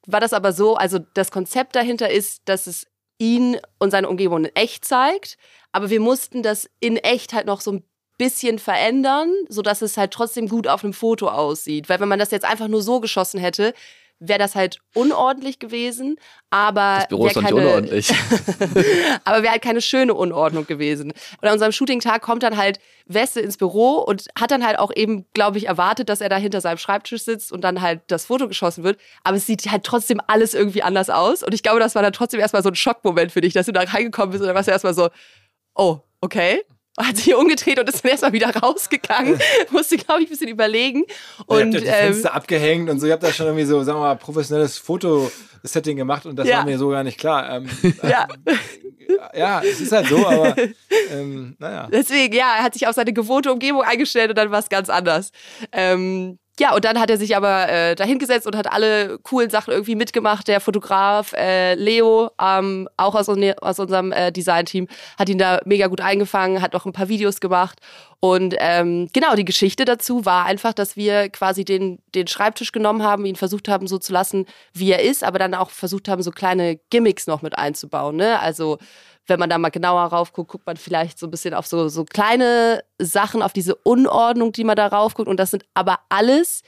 war 0.06 0.20
das 0.20 0.32
aber 0.32 0.52
so, 0.52 0.76
also 0.76 0.98
das 1.14 1.30
Konzept 1.30 1.76
dahinter 1.76 2.10
ist, 2.10 2.42
dass 2.46 2.66
es 2.66 2.86
ihn 3.18 3.58
und 3.78 3.90
seine 3.90 4.08
Umgebung 4.08 4.44
in 4.44 4.56
echt 4.56 4.84
zeigt, 4.84 5.36
aber 5.72 5.90
wir 5.90 6.00
mussten 6.00 6.42
das 6.42 6.70
in 6.80 6.96
echt 6.96 7.34
halt 7.34 7.46
noch 7.46 7.60
so 7.60 7.72
ein 7.72 7.84
bisschen 8.16 8.58
verändern, 8.58 9.32
sodass 9.48 9.82
es 9.82 9.96
halt 9.96 10.12
trotzdem 10.12 10.48
gut 10.48 10.66
auf 10.66 10.82
einem 10.82 10.92
Foto 10.92 11.28
aussieht. 11.28 11.88
Weil 11.88 12.00
wenn 12.00 12.08
man 12.08 12.18
das 12.18 12.30
jetzt 12.30 12.44
einfach 12.44 12.68
nur 12.68 12.82
so 12.82 13.00
geschossen 13.00 13.38
hätte, 13.38 13.74
wäre 14.20 14.38
das 14.38 14.54
halt 14.54 14.78
unordentlich 14.94 15.58
gewesen, 15.58 16.16
aber 16.50 16.98
Das 17.00 17.08
Büro 17.08 17.26
ist 17.26 17.36
doch 17.36 17.42
nicht 17.42 17.52
unordentlich. 17.52 18.12
aber 19.24 19.42
wäre 19.42 19.52
halt 19.52 19.62
keine 19.62 19.80
schöne 19.80 20.14
Unordnung 20.14 20.66
gewesen. 20.66 21.12
Und 21.40 21.48
an 21.48 21.52
unserem 21.52 21.72
Shooting-Tag 21.72 22.22
kommt 22.22 22.42
dann 22.42 22.56
halt 22.56 22.80
Weste 23.06 23.40
ins 23.40 23.56
Büro 23.56 23.96
und 23.98 24.26
hat 24.38 24.50
dann 24.50 24.66
halt 24.66 24.78
auch 24.78 24.90
eben, 24.94 25.24
glaube 25.34 25.58
ich, 25.58 25.68
erwartet, 25.68 26.08
dass 26.08 26.20
er 26.20 26.28
da 26.28 26.36
hinter 26.36 26.60
seinem 26.60 26.78
Schreibtisch 26.78 27.22
sitzt 27.22 27.52
und 27.52 27.62
dann 27.62 27.80
halt 27.80 28.00
das 28.08 28.26
Foto 28.26 28.48
geschossen 28.48 28.84
wird. 28.84 28.98
Aber 29.24 29.36
es 29.36 29.46
sieht 29.46 29.70
halt 29.70 29.84
trotzdem 29.84 30.20
alles 30.26 30.54
irgendwie 30.54 30.82
anders 30.82 31.10
aus. 31.10 31.42
Und 31.42 31.54
ich 31.54 31.62
glaube, 31.62 31.80
das 31.80 31.94
war 31.94 32.02
dann 32.02 32.12
trotzdem 32.12 32.40
erstmal 32.40 32.62
so 32.62 32.70
ein 32.70 32.74
Schockmoment 32.74 33.30
für 33.30 33.40
dich, 33.40 33.52
dass 33.52 33.66
du 33.66 33.72
da 33.72 33.82
reingekommen 33.82 34.30
bist 34.30 34.40
und 34.42 34.48
dann 34.48 34.56
warst 34.56 34.68
du 34.68 34.72
erstmal 34.72 34.94
so, 34.94 35.10
oh, 35.74 35.98
okay. 36.20 36.62
Hat 36.98 37.16
sich 37.16 37.34
umgedreht 37.34 37.78
und 37.78 37.88
ist 37.88 38.04
dann 38.04 38.10
erstmal 38.10 38.32
wieder 38.32 38.54
rausgegangen. 38.54 39.38
Musste, 39.70 39.96
glaube 39.96 40.22
ich, 40.22 40.26
ein 40.28 40.30
bisschen 40.30 40.48
überlegen. 40.48 41.04
Und, 41.46 41.62
Und 41.62 41.72
ihr 41.74 41.80
habt 41.80 41.86
ja 41.86 41.92
die 41.92 42.06
ähm, 42.06 42.12
Fenster 42.12 42.34
abgehängt 42.34 42.90
und 42.90 43.00
so. 43.00 43.06
Ihr 43.06 43.12
habt 43.12 43.22
da 43.22 43.32
schon 43.32 43.46
irgendwie 43.46 43.64
so, 43.64 43.82
sagen 43.84 43.98
wir 43.98 44.02
mal, 44.04 44.16
professionelles 44.16 44.78
Fotosetting 44.78 45.96
gemacht 45.96 46.26
und 46.26 46.36
das 46.36 46.48
Ja. 46.48 46.58
war 46.58 46.64
mir 46.64 46.78
so 46.78 46.88
gar 46.88 47.04
nicht 47.04 47.18
klar. 47.18 47.48
Ähm, 47.56 47.68
ja. 48.02 48.26
ja, 49.34 49.62
es 49.62 49.80
ist 49.80 49.92
halt 49.92 50.08
so, 50.08 50.26
aber 50.26 50.56
ähm, 51.12 51.56
naja. 51.58 51.88
Deswegen, 51.90 52.34
ja, 52.34 52.56
er 52.58 52.62
hat 52.64 52.74
sich 52.74 52.86
auf 52.86 52.94
seine 52.94 53.12
gewohnte 53.12 53.52
Umgebung 53.52 53.82
eingestellt 53.82 54.30
und 54.30 54.38
dann 54.38 54.50
war 54.50 54.58
es 54.60 54.68
ganz 54.68 54.88
anders. 54.90 55.30
Ähm, 55.72 56.38
ja, 56.58 56.74
und 56.74 56.84
dann 56.84 56.98
hat 56.98 57.08
er 57.08 57.18
sich 57.18 57.36
aber 57.36 57.68
äh, 57.68 57.94
dahingesetzt 57.94 58.46
und 58.46 58.56
hat 58.56 58.72
alle 58.72 59.18
coolen 59.20 59.48
Sachen 59.48 59.72
irgendwie 59.72 59.94
mitgemacht. 59.94 60.48
Der 60.48 60.60
Fotograf 60.60 61.32
äh, 61.34 61.74
Leo, 61.74 62.30
ähm, 62.40 62.88
auch 62.96 63.14
aus, 63.14 63.28
aus 63.28 63.78
unserem 63.78 64.12
äh, 64.12 64.32
Design-Team, 64.32 64.88
hat 65.18 65.28
ihn 65.28 65.38
da 65.38 65.60
mega 65.64 65.86
gut 65.86 66.00
eingefangen, 66.00 66.60
hat 66.60 66.72
noch 66.72 66.84
ein 66.84 66.92
paar 66.92 67.08
Videos 67.08 67.40
gemacht. 67.40 67.80
Und 68.20 68.56
ähm, 68.58 69.08
genau, 69.12 69.36
die 69.36 69.44
Geschichte 69.44 69.84
dazu 69.84 70.24
war 70.24 70.46
einfach, 70.46 70.72
dass 70.72 70.96
wir 70.96 71.28
quasi 71.28 71.64
den, 71.64 72.00
den 72.14 72.26
Schreibtisch 72.26 72.72
genommen 72.72 73.04
haben, 73.04 73.24
ihn 73.24 73.36
versucht 73.36 73.68
haben, 73.68 73.86
so 73.86 73.98
zu 73.98 74.12
lassen, 74.12 74.46
wie 74.72 74.90
er 74.90 75.02
ist, 75.02 75.22
aber 75.22 75.38
dann 75.38 75.54
auch 75.54 75.70
versucht 75.70 76.08
haben, 76.08 76.22
so 76.22 76.32
kleine 76.32 76.80
Gimmicks 76.90 77.28
noch 77.28 77.42
mit 77.42 77.56
einzubauen. 77.56 78.16
Ne? 78.16 78.40
Also 78.40 78.78
wenn 79.28 79.38
man 79.38 79.50
da 79.50 79.58
mal 79.58 79.68
genauer 79.68 80.04
raufguckt, 80.04 80.50
guckt 80.50 80.66
man 80.66 80.76
vielleicht 80.76 81.18
so 81.18 81.26
ein 81.26 81.30
bisschen 81.30 81.54
auf 81.54 81.66
so, 81.66 81.88
so 81.88 82.04
kleine 82.04 82.82
Sachen, 82.98 83.42
auf 83.42 83.52
diese 83.52 83.74
Unordnung, 83.74 84.52
die 84.52 84.64
man 84.64 84.76
da 84.76 84.86
raufguckt. 84.86 85.28
Und 85.28 85.38
das 85.38 85.50
sind 85.50 85.64
aber 85.74 86.00
alles 86.08 86.62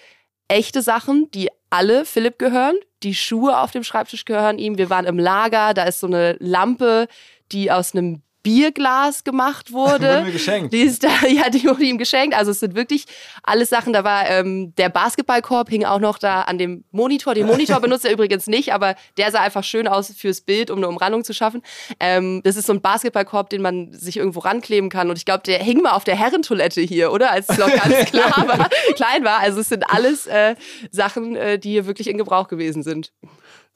echte 0.48 0.82
Sachen, 0.82 1.30
die 1.32 1.48
alle 1.70 2.04
Philipp 2.04 2.38
gehören. 2.38 2.76
Die 3.02 3.14
Schuhe 3.14 3.58
auf 3.58 3.70
dem 3.70 3.84
Schreibtisch 3.84 4.24
gehören 4.24 4.58
ihm. 4.58 4.78
Wir 4.78 4.90
waren 4.90 5.06
im 5.06 5.18
Lager, 5.18 5.74
da 5.74 5.84
ist 5.84 6.00
so 6.00 6.06
eine 6.06 6.36
Lampe, 6.38 7.06
die 7.52 7.70
aus 7.70 7.94
einem 7.94 8.22
Bierglas 8.42 9.24
gemacht 9.24 9.72
wurde. 9.72 10.08
Wurde 10.08 10.22
mir 10.24 10.32
geschenkt. 10.32 10.72
Die 10.72 10.82
ist 10.82 11.04
da, 11.04 11.10
ja, 11.28 11.50
die 11.50 11.64
wurde 11.64 11.84
ihm 11.84 11.98
geschenkt. 11.98 12.34
Also 12.34 12.50
es 12.50 12.60
sind 12.60 12.74
wirklich 12.74 13.04
alles 13.42 13.68
Sachen. 13.70 13.92
Da 13.92 14.04
war 14.04 14.28
ähm, 14.28 14.74
der 14.76 14.88
Basketballkorb 14.88 15.68
hing 15.68 15.84
auch 15.84 16.00
noch 16.00 16.18
da 16.18 16.42
an 16.42 16.58
dem 16.58 16.84
Monitor. 16.90 17.34
Den 17.34 17.46
Monitor 17.46 17.80
benutzt 17.80 18.04
er 18.04 18.12
übrigens 18.12 18.46
nicht, 18.46 18.72
aber 18.72 18.94
der 19.18 19.30
sah 19.30 19.40
einfach 19.40 19.64
schön 19.64 19.86
aus 19.86 20.12
fürs 20.16 20.40
Bild, 20.40 20.70
um 20.70 20.78
eine 20.78 20.88
Umrandung 20.88 21.24
zu 21.24 21.34
schaffen. 21.34 21.62
Ähm, 21.98 22.40
das 22.44 22.56
ist 22.56 22.66
so 22.66 22.72
ein 22.72 22.80
Basketballkorb, 22.80 23.50
den 23.50 23.62
man 23.62 23.92
sich 23.92 24.16
irgendwo 24.16 24.40
rankleben 24.40 24.88
kann. 24.88 25.10
Und 25.10 25.18
ich 25.18 25.24
glaube, 25.24 25.42
der 25.44 25.58
hing 25.58 25.82
mal 25.82 25.92
auf 25.92 26.04
der 26.04 26.16
Herrentoilette 26.16 26.80
hier, 26.80 27.12
oder? 27.12 27.30
Als 27.30 27.48
es 27.48 27.58
noch 27.58 27.68
ganz 27.68 28.10
klar 28.10 28.46
war, 28.48 28.68
klein 28.94 29.24
war. 29.24 29.40
Also 29.40 29.60
es 29.60 29.68
sind 29.68 29.84
alles 29.88 30.26
äh, 30.26 30.54
Sachen, 30.90 31.36
äh, 31.36 31.58
die 31.58 31.70
hier 31.70 31.86
wirklich 31.86 32.08
in 32.08 32.16
Gebrauch 32.16 32.48
gewesen 32.48 32.82
sind. 32.82 33.12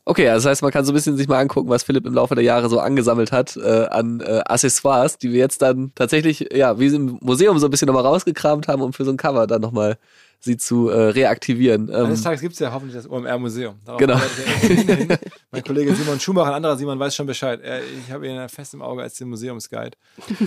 Okay, 0.07 0.29
also 0.29 0.45
das 0.45 0.51
heißt, 0.51 0.63
man 0.63 0.71
kann 0.71 0.85
so 0.85 0.93
ein 0.93 0.95
bisschen 0.95 1.17
sich 1.17 1.29
mal 1.29 1.39
angucken, 1.39 1.71
was 1.71 1.83
Philipp 1.83 2.05
im 2.05 2.13
Laufe 2.13 2.35
der 2.35 2.45
Jahre 2.45 2.69
so 2.69 2.79
angesammelt 2.79 3.33
hat 3.33 3.57
äh, 3.57 3.87
an 3.87 4.21
äh, 4.21 4.43
Accessoires, 4.45 5.17
die 5.17 5.33
wir 5.33 5.39
jetzt 5.39 5.63
dann 5.63 5.93
tatsächlich, 5.95 6.49
ja, 6.53 6.79
wie 6.79 6.91
sie 6.91 6.97
im 6.97 7.19
Museum 7.23 7.59
so 7.59 7.67
ein 7.67 7.71
bisschen 7.71 7.87
nochmal 7.87 8.05
rausgekramt 8.05 8.69
haben, 8.69 8.83
um 8.83 8.93
für 8.93 9.07
so 9.07 9.11
ein 9.13 9.17
Cover 9.17 9.47
dann 9.47 9.63
nochmal 9.63 9.97
sie 10.41 10.59
zu 10.59 10.91
äh, 10.91 11.11
reaktivieren. 11.11 11.89
Ähm, 11.89 12.05
Eines 12.05 12.23
Tages 12.23 12.43
gibt 12.43 12.53
es 12.53 12.59
ja 12.59 12.71
hoffentlich 12.71 12.95
das 12.95 13.11
OMR-Museum. 13.11 13.77
Genau. 13.97 14.15
ja 14.17 14.21
hin. 14.69 15.09
mein 15.51 15.65
Kollege 15.65 15.95
Simon 15.95 16.21
Schumacher, 16.21 16.49
ein 16.49 16.57
anderer 16.57 16.77
Simon, 16.77 16.99
weiß 16.99 17.17
schon 17.17 17.27
Bescheid. 17.27 17.61
Er, 17.63 17.81
ich 17.83 18.13
habe 18.13 18.29
ihn 18.29 18.35
ja 18.35 18.47
fest 18.49 18.75
im 18.75 18.83
Auge 18.83 19.01
als 19.01 19.15
den 19.15 19.31
Museumsguide. 19.31 19.97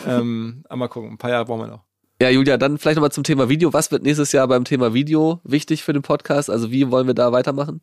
ähm, 0.07 0.63
aber 0.69 0.77
mal 0.77 0.87
gucken, 0.87 1.11
ein 1.11 1.17
paar 1.17 1.31
Jahre 1.31 1.45
brauchen 1.45 1.61
wir 1.61 1.67
noch. 1.67 1.83
ja, 2.21 2.29
Julia, 2.29 2.57
dann 2.57 2.77
vielleicht 2.77 2.97
nochmal 2.97 3.11
zum 3.11 3.23
Thema 3.23 3.49
Video. 3.49 3.73
Was 3.73 3.91
wird 3.91 4.03
nächstes 4.03 4.31
Jahr 4.33 4.47
beim 4.47 4.65
Thema 4.65 4.93
Video 4.93 5.41
wichtig 5.43 5.83
für 5.83 5.93
den 5.93 6.03
Podcast? 6.03 6.51
Also 6.51 6.69
wie 6.69 6.91
wollen 6.91 7.07
wir 7.07 7.15
da 7.15 7.31
weitermachen? 7.31 7.81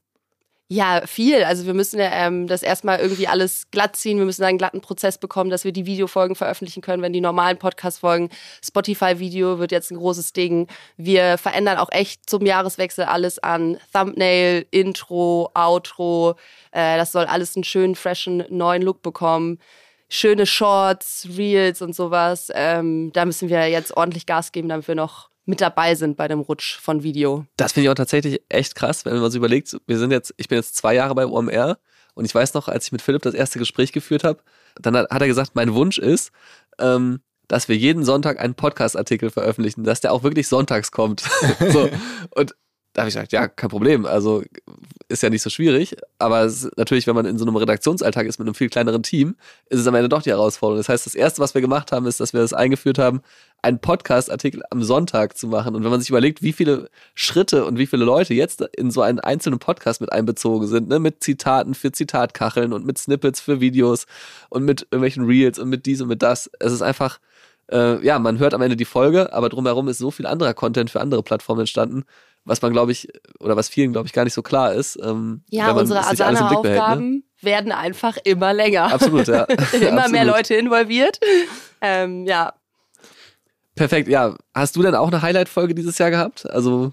Ja, 0.69 1.03
viel. 1.07 1.45
Also 1.45 1.67
wir 1.67 1.75
müssen 1.75 1.99
ja 2.01 2.11
ähm, 2.11 2.47
das 2.47 2.63
erstmal 2.63 2.99
irgendwie 2.99 3.29
alles 3.29 3.71
glatt 3.71 3.97
ziehen. 3.97 4.17
Wir 4.19 4.25
müssen 4.25 4.45
einen 4.45 4.57
glatten 4.57 4.81
Prozess 4.81 5.19
bekommen, 5.19 5.51
dass 5.51 5.65
wir 5.65 5.73
die 5.73 5.85
Videofolgen 5.85 6.37
veröffentlichen 6.37 6.81
können, 6.81 7.03
wenn 7.03 7.13
die 7.13 7.21
normalen 7.21 7.59
Podcast-Folgen. 7.59 8.31
Spotify-Video 8.65 9.59
wird 9.59 9.73
jetzt 9.73 9.91
ein 9.91 9.99
großes 9.99 10.33
Ding. 10.33 10.67
Wir 10.97 11.37
verändern 11.37 11.77
auch 11.77 11.93
echt 11.93 12.29
zum 12.31 12.47
Jahreswechsel 12.47 13.05
alles 13.05 13.39
an 13.39 13.79
Thumbnail, 13.93 14.67
Intro, 14.71 15.51
Outro. 15.55 16.37
Äh, 16.73 16.97
das 16.97 17.13
soll 17.13 17.27
alles 17.27 17.57
einen 17.57 17.65
schönen, 17.65 17.95
freshen, 17.95 18.45
neuen 18.49 18.81
Look 18.81 19.03
bekommen. 19.03 19.59
Schöne 20.09 20.47
Shorts, 20.47 21.29
Reels 21.37 21.83
und 21.83 21.95
sowas. 21.95 22.51
Ähm, 22.55 23.13
da 23.13 23.27
müssen 23.27 23.51
wir 23.51 23.69
jetzt 23.69 23.95
ordentlich 23.97 24.25
Gas 24.25 24.51
geben, 24.51 24.71
damit 24.71 24.89
wir 24.89 24.95
noch 24.95 25.29
mit 25.47 25.61
dabei 25.61 25.95
sind 25.95 26.17
bei 26.17 26.29
dem 26.29 26.41
Rutsch 26.41 26.79
von 26.79 27.03
Video. 27.03 27.47
Das 27.57 27.73
finde 27.73 27.87
ich 27.87 27.91
auch 27.91 27.95
tatsächlich 27.95 28.43
echt 28.49 28.75
krass, 28.75 29.05
wenn 29.05 29.19
man 29.19 29.31
sich 29.31 29.39
überlegt, 29.39 29.77
wir 29.87 29.99
sind 29.99 30.11
jetzt, 30.11 30.35
ich 30.37 30.49
bin 30.49 30.57
jetzt 30.57 30.77
zwei 30.77 30.95
Jahre 30.95 31.15
bei 31.15 31.27
OMR 31.27 31.79
und 32.15 32.25
ich 32.25 32.35
weiß 32.35 32.55
noch, 32.55 32.69
als 32.69 32.87
ich 32.87 32.93
mit 32.93 33.03
Philipp 33.03 33.23
das 33.23 33.35
erste 33.35 33.59
Gespräch 33.59 33.93
geführt 33.93 34.25
habe, 34.25 34.41
dann 34.81 34.97
hat, 34.97 35.11
hat 35.11 35.23
er 35.23 35.29
gesagt, 35.29 35.53
mein 35.55 35.75
Wunsch 35.75 35.99
ist, 35.99 36.33
ähm, 36.79 37.21
dass 37.49 37.69
wir 37.69 37.77
jeden 37.77 38.05
Sonntag 38.05 38.41
einen 38.41 38.55
Podcast-Artikel 38.55 39.31
veröffentlichen, 39.31 39.85
dass 39.85 40.01
der 40.01 40.13
auch 40.13 40.23
wirklich 40.23 40.49
sonntags 40.49 40.91
kommt. 40.91 41.21
so. 41.73 41.91
Und 42.31 42.55
da 42.95 43.03
habe 43.03 43.09
ich 43.09 43.15
gesagt, 43.15 43.33
ja, 43.33 43.49
kein 43.49 43.71
Problem. 43.71 44.07
Also 44.07 44.45
ist 45.09 45.23
ja 45.23 45.29
nicht 45.29 45.43
so 45.43 45.51
schwierig. 45.51 45.97
Aber 46.19 46.43
es 46.43 46.71
natürlich, 46.77 47.09
wenn 47.09 47.17
man 47.17 47.27
in 47.27 47.39
so 47.39 47.45
einem 47.45 47.57
Redaktionsalltag 47.57 48.27
ist 48.27 48.39
mit 48.39 48.47
einem 48.47 48.55
viel 48.55 48.69
kleineren 48.69 49.03
Team, 49.03 49.35
ist 49.69 49.81
es 49.81 49.87
am 49.89 49.97
Ende 49.97 50.09
doch 50.09 50.23
die 50.23 50.31
Herausforderung. 50.31 50.79
Das 50.79 50.89
heißt, 50.89 51.05
das 51.05 51.17
Erste, 51.17 51.41
was 51.43 51.55
wir 51.55 51.61
gemacht 51.61 51.91
haben, 51.91 52.07
ist, 52.07 52.21
dass 52.21 52.33
wir 52.33 52.41
das 52.41 52.53
eingeführt 52.53 52.99
haben, 52.99 53.21
einen 53.63 53.81
Podcast-Artikel 53.81 54.63
am 54.71 54.85
Sonntag 54.85 55.37
zu 55.37 55.49
machen. 55.49 55.75
Und 55.75 55.83
wenn 55.83 55.91
man 55.91 56.01
sich 56.01 56.09
überlegt, 56.09 56.41
wie 56.43 56.53
viele 56.53 56.89
Schritte 57.17 57.65
und 57.65 57.79
wie 57.79 57.87
viele 57.87 58.05
Leute 58.05 58.33
jetzt 58.33 58.61
in 58.77 58.93
so 58.93 59.03
einen 59.03 59.19
einzelnen 59.19 59.59
Podcast 59.59 60.01
mit 60.01 60.13
einbezogen 60.13 60.69
sind, 60.69 60.89
ne, 60.89 61.01
mit 61.01 61.25
Zitaten 61.25 61.75
für 61.75 61.91
Zitatkacheln 61.91 62.73
und 62.73 62.87
mit 62.87 62.99
Snippets 62.99 63.41
für 63.41 63.61
Videos 63.61 64.07
und 64.51 64.65
mit 64.65 64.83
irgendwelchen 64.83 65.25
Reels 65.25 65.59
und 65.59 65.69
mit 65.69 65.85
dies 65.87 66.01
und 66.01 66.09
mit 66.09 66.23
das. 66.23 66.49
Es 66.61 66.73
ist 66.73 66.83
einfach, 66.83 67.19
äh, 67.73 68.05
ja, 68.07 68.21
man 68.21 68.39
hört 68.39 68.55
am 68.55 68.63
Ende 68.63 68.77
die 68.77 68.85
Folge, 68.85 69.33
aber 69.33 69.49
drumherum 69.49 69.89
ist 69.89 69.99
so 69.99 70.13
viel 70.13 70.27
anderer 70.27 70.55
Content 70.55 70.91
für 70.91 71.01
andere 71.01 71.25
Plattformen 71.25 71.61
entstanden, 71.61 72.05
was 72.45 72.61
man, 72.63 72.73
glaube 72.73 72.93
ich, 72.93 73.09
oder 73.41 73.57
was 73.57 73.69
vielen, 73.69 73.93
glaube 73.93 74.07
ich, 74.07 74.13
gar 74.13 74.25
nicht 74.25 74.35
so 74.35 74.43
klar 74.43 74.75
ist. 74.75 74.99
Ähm, 75.03 75.43
Ja, 75.51 75.69
wenn 75.69 75.75
man 75.75 75.83
unsere 75.83 76.01
ne? 76.01 76.07
Asana-Aufgaben 76.07 77.25
werden 77.41 77.73
einfach 77.73 78.17
immer 78.25 78.53
länger. 78.53 78.93
Absolut, 78.93 79.27
ja. 79.29 79.45
immer 79.73 80.09
mehr 80.09 80.23
Absolut. 80.23 80.27
Leute 80.27 80.55
involviert. 80.55 81.21
Ähm, 81.81 82.27
ja, 82.27 82.55
Perfekt, 83.75 84.09
ja. 84.09 84.37
Hast 84.55 84.77
du 84.77 84.83
denn 84.83 84.95
auch 84.95 85.09
eine 85.09 85.23
Highlight-Folge 85.23 85.75
dieses 85.75 85.99
Jahr 85.99 86.11
gehabt? 86.11 86.49
Also, 86.49 86.93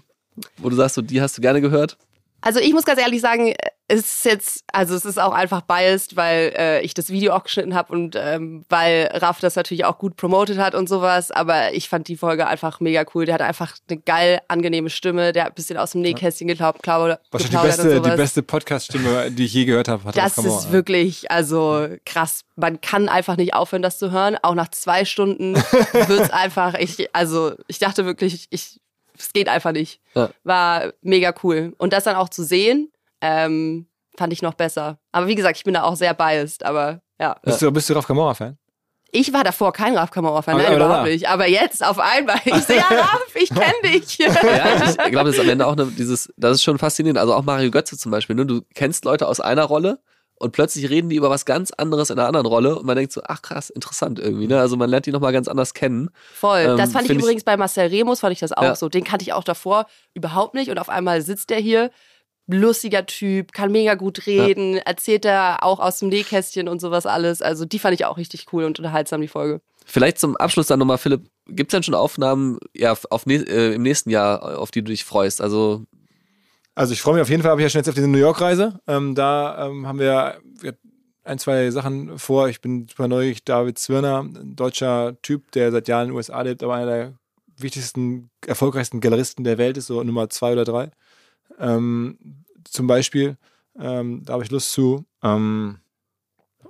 wo 0.58 0.68
du 0.68 0.76
sagst, 0.76 0.96
so, 0.96 1.02
die 1.02 1.20
hast 1.22 1.36
du 1.38 1.42
gerne 1.42 1.60
gehört? 1.60 1.96
Also 2.42 2.60
ich 2.60 2.72
muss 2.72 2.84
ganz 2.84 3.00
ehrlich 3.00 3.20
sagen, 3.20 3.54
es 3.88 4.00
ist 4.00 4.24
jetzt, 4.24 4.64
also 4.72 4.94
es 4.94 5.04
ist 5.04 5.20
auch 5.20 5.32
einfach 5.32 5.62
biased, 5.62 6.16
weil 6.16 6.52
äh, 6.56 6.80
ich 6.80 6.94
das 6.94 7.10
Video 7.10 7.34
auch 7.34 7.44
geschnitten 7.44 7.74
habe 7.74 7.92
und 7.92 8.16
ähm, 8.18 8.64
weil 8.68 9.10
Raff 9.12 9.40
das 9.40 9.54
natürlich 9.54 9.84
auch 9.84 9.98
gut 9.98 10.16
promotet 10.16 10.58
hat 10.58 10.74
und 10.74 10.88
sowas. 10.88 11.30
Aber 11.30 11.74
ich 11.74 11.88
fand 11.88 12.08
die 12.08 12.16
Folge 12.16 12.46
einfach 12.46 12.80
mega 12.80 13.04
cool. 13.14 13.26
Der 13.26 13.34
hat 13.34 13.42
einfach 13.42 13.76
eine 13.88 14.00
geil 14.00 14.40
angenehme 14.48 14.88
Stimme. 14.88 15.32
Der 15.32 15.44
hat 15.44 15.52
ein 15.52 15.54
bisschen 15.54 15.76
aus 15.76 15.92
dem 15.92 16.00
Nähkästchen 16.00 16.48
geglaubt, 16.48 16.82
glaube 16.82 17.18
Wahrscheinlich 17.30 17.60
die 17.60 17.68
geplaudert 17.68 17.76
beste, 17.76 18.10
die 18.10 18.16
beste 18.16 18.42
Podcast-Stimme, 18.42 19.30
die 19.30 19.44
ich 19.44 19.52
je 19.52 19.64
gehört 19.66 19.88
habe. 19.88 20.04
hat 20.04 20.16
Das 20.16 20.38
ist 20.38 20.64
ja. 20.66 20.72
wirklich, 20.72 21.30
also 21.30 21.88
krass. 22.06 22.44
Man 22.56 22.80
kann 22.80 23.08
einfach 23.08 23.36
nicht 23.36 23.54
aufhören, 23.54 23.82
das 23.82 23.98
zu 23.98 24.10
hören. 24.10 24.36
Auch 24.42 24.54
nach 24.54 24.68
zwei 24.68 25.04
Stunden 25.04 25.54
wird's 26.06 26.30
einfach, 26.30 26.74
ich, 26.74 27.14
also 27.14 27.52
ich 27.66 27.78
dachte 27.78 28.06
wirklich, 28.06 28.46
ich, 28.50 28.80
es 29.22 29.32
geht 29.32 29.48
einfach 29.48 29.72
nicht. 29.72 30.00
Ja. 30.14 30.30
War 30.44 30.92
mega 31.00 31.32
cool. 31.42 31.74
Und 31.78 31.92
das 31.92 32.04
dann 32.04 32.16
auch 32.16 32.28
zu 32.28 32.42
sehen, 32.44 32.92
ähm, 33.20 33.86
fand 34.16 34.32
ich 34.32 34.42
noch 34.42 34.54
besser. 34.54 34.98
Aber 35.12 35.26
wie 35.26 35.34
gesagt, 35.34 35.56
ich 35.56 35.64
bin 35.64 35.74
da 35.74 35.82
auch 35.84 35.96
sehr 35.96 36.14
biased, 36.14 36.64
aber 36.64 37.00
ja. 37.20 37.36
Bist 37.42 37.62
du, 37.62 37.70
bist 37.70 37.88
du 37.88 37.94
Ralf 37.94 38.06
Kamora-Fan? 38.06 38.58
Ich 39.14 39.30
war 39.34 39.44
davor 39.44 39.74
kein 39.74 39.94
Raf 39.96 40.10
Kamauer-Fan, 40.10 40.54
Aber- 40.54 40.62
nein, 40.62 40.72
aber 40.72 40.76
überhaupt 40.76 40.96
danach? 41.00 41.12
nicht. 41.12 41.28
Aber 41.28 41.46
jetzt 41.46 41.84
auf 41.84 41.98
einmal, 41.98 42.38
ich 42.46 42.54
sehe 42.64 42.78
ja 42.78 42.86
Raf, 42.88 43.26
ich 43.34 43.50
kenne 43.50 43.92
dich. 43.92 44.16
Ja, 44.18 44.88
ich 44.88 45.10
glaube, 45.10 45.26
das 45.26 45.34
ist 45.36 45.40
am 45.40 45.48
Ende 45.50 45.66
auch 45.66 45.72
eine, 45.74 45.84
dieses, 45.86 46.32
das 46.38 46.52
ist 46.52 46.62
schon 46.62 46.78
faszinierend. 46.78 47.18
Also 47.18 47.34
auch 47.34 47.42
Mario 47.42 47.70
Götze 47.70 47.98
zum 47.98 48.10
Beispiel, 48.10 48.36
ne? 48.36 48.46
Du 48.46 48.62
kennst 48.74 49.04
Leute 49.04 49.28
aus 49.28 49.38
einer 49.38 49.64
Rolle 49.64 50.00
und 50.42 50.52
plötzlich 50.52 50.90
reden 50.90 51.08
die 51.08 51.16
über 51.16 51.30
was 51.30 51.44
ganz 51.44 51.70
anderes 51.70 52.10
in 52.10 52.18
einer 52.18 52.26
anderen 52.28 52.46
Rolle 52.46 52.76
und 52.78 52.84
man 52.84 52.96
denkt 52.96 53.12
so, 53.12 53.20
ach 53.24 53.40
krass, 53.42 53.70
interessant 53.70 54.18
irgendwie, 54.18 54.46
ne? 54.48 54.60
Also 54.60 54.76
man 54.76 54.90
lernt 54.90 55.06
die 55.06 55.12
nochmal 55.12 55.32
ganz 55.32 55.48
anders 55.48 55.72
kennen. 55.72 56.10
Voll. 56.34 56.60
Ähm, 56.60 56.76
das 56.76 56.92
fand 56.92 57.04
ich 57.04 57.08
find 57.08 57.20
ich- 57.20 57.24
übrigens 57.24 57.44
bei 57.44 57.56
Marcel 57.56 57.86
Remus, 57.88 58.20
fand 58.20 58.32
ich 58.32 58.40
das 58.40 58.52
auch 58.52 58.62
Ja. 58.62 58.74
so. 58.76 58.88
Den 58.88 59.04
kannte 59.04 59.22
ich 59.22 59.32
auch 59.32 59.44
davor 59.44 59.86
überhaupt 60.14 60.54
nicht. 60.54 60.70
Und 60.70 60.78
auf 60.78 60.88
einmal 60.88 61.22
sitzt 61.22 61.50
der 61.50 61.58
hier, 61.58 61.90
lustiger 62.48 63.06
Typ, 63.06 63.52
kann 63.52 63.70
mega 63.72 63.94
gut 63.94 64.26
reden, 64.26 64.76
erzählt 64.76 65.24
er 65.24 65.62
auch 65.62 65.78
aus 65.78 66.00
dem 66.00 66.08
Nähkästchen 66.08 66.68
und 66.68 66.80
sowas 66.80 67.06
alles. 67.06 67.40
Also 67.40 67.64
die 67.64 67.78
fand 67.78 67.94
ich 67.94 68.04
auch 68.04 68.16
richtig 68.18 68.46
cool 68.52 68.64
und 68.64 68.78
unterhaltsam, 68.78 69.20
die 69.20 69.28
Folge. 69.28 69.60
Vielleicht 69.86 70.18
zum 70.18 70.36
Abschluss 70.36 70.66
dann 70.66 70.78
nochmal, 70.78 70.98
Philipp, 70.98 71.22
gibt 71.46 71.72
es 71.72 71.76
denn 71.76 71.82
schon 71.82 71.94
Aufnahmen 71.94 72.58
ja, 72.76 72.92
auf, 73.10 73.26
äh, 73.26 73.74
im 73.74 73.82
nächsten 73.82 74.10
Jahr, 74.10 74.58
auf 74.58 74.70
die 74.70 74.82
du 74.82 74.90
dich 74.90 75.04
freust? 75.04 75.40
Also 75.40 75.84
Also 76.74 76.92
ich 76.92 77.02
freue 77.02 77.14
mich 77.14 77.22
auf 77.22 77.28
jeden 77.28 77.42
Fall, 77.42 77.50
habe 77.50 77.60
ich 77.60 77.66
ja 77.66 77.70
schon 77.70 77.80
jetzt 77.80 77.88
auf 77.88 77.94
diese 77.94 78.08
New 78.08 78.18
York-Reise. 78.18 78.80
Ähm, 78.86 79.14
da 79.14 79.66
ähm, 79.66 79.86
haben 79.86 79.98
wir, 79.98 80.40
ein, 81.24 81.38
zwei 81.38 81.70
Sachen 81.70 82.18
vor. 82.18 82.48
Ich 82.48 82.60
bin 82.60 82.88
super 82.88 83.08
neugierig. 83.08 83.44
David 83.44 83.78
Zwirner, 83.78 84.20
ein 84.20 84.56
deutscher 84.56 85.20
Typ, 85.22 85.52
der 85.52 85.70
seit 85.70 85.88
Jahren 85.88 86.04
in 86.04 86.08
den 86.08 86.16
USA 86.16 86.40
lebt, 86.42 86.62
aber 86.62 86.74
einer 86.74 86.86
der 86.86 87.14
wichtigsten, 87.56 88.30
erfolgreichsten 88.46 89.00
Galeristen 89.00 89.44
der 89.44 89.58
Welt 89.58 89.76
ist, 89.76 89.86
so 89.86 90.02
Nummer 90.02 90.30
zwei 90.30 90.52
oder 90.52 90.64
drei. 90.64 90.90
Ähm, 91.58 92.18
zum 92.64 92.86
Beispiel, 92.86 93.36
ähm, 93.78 94.22
da 94.24 94.34
habe 94.34 94.44
ich 94.44 94.50
Lust 94.50 94.72
zu. 94.72 95.04
Ähm, 95.22 95.78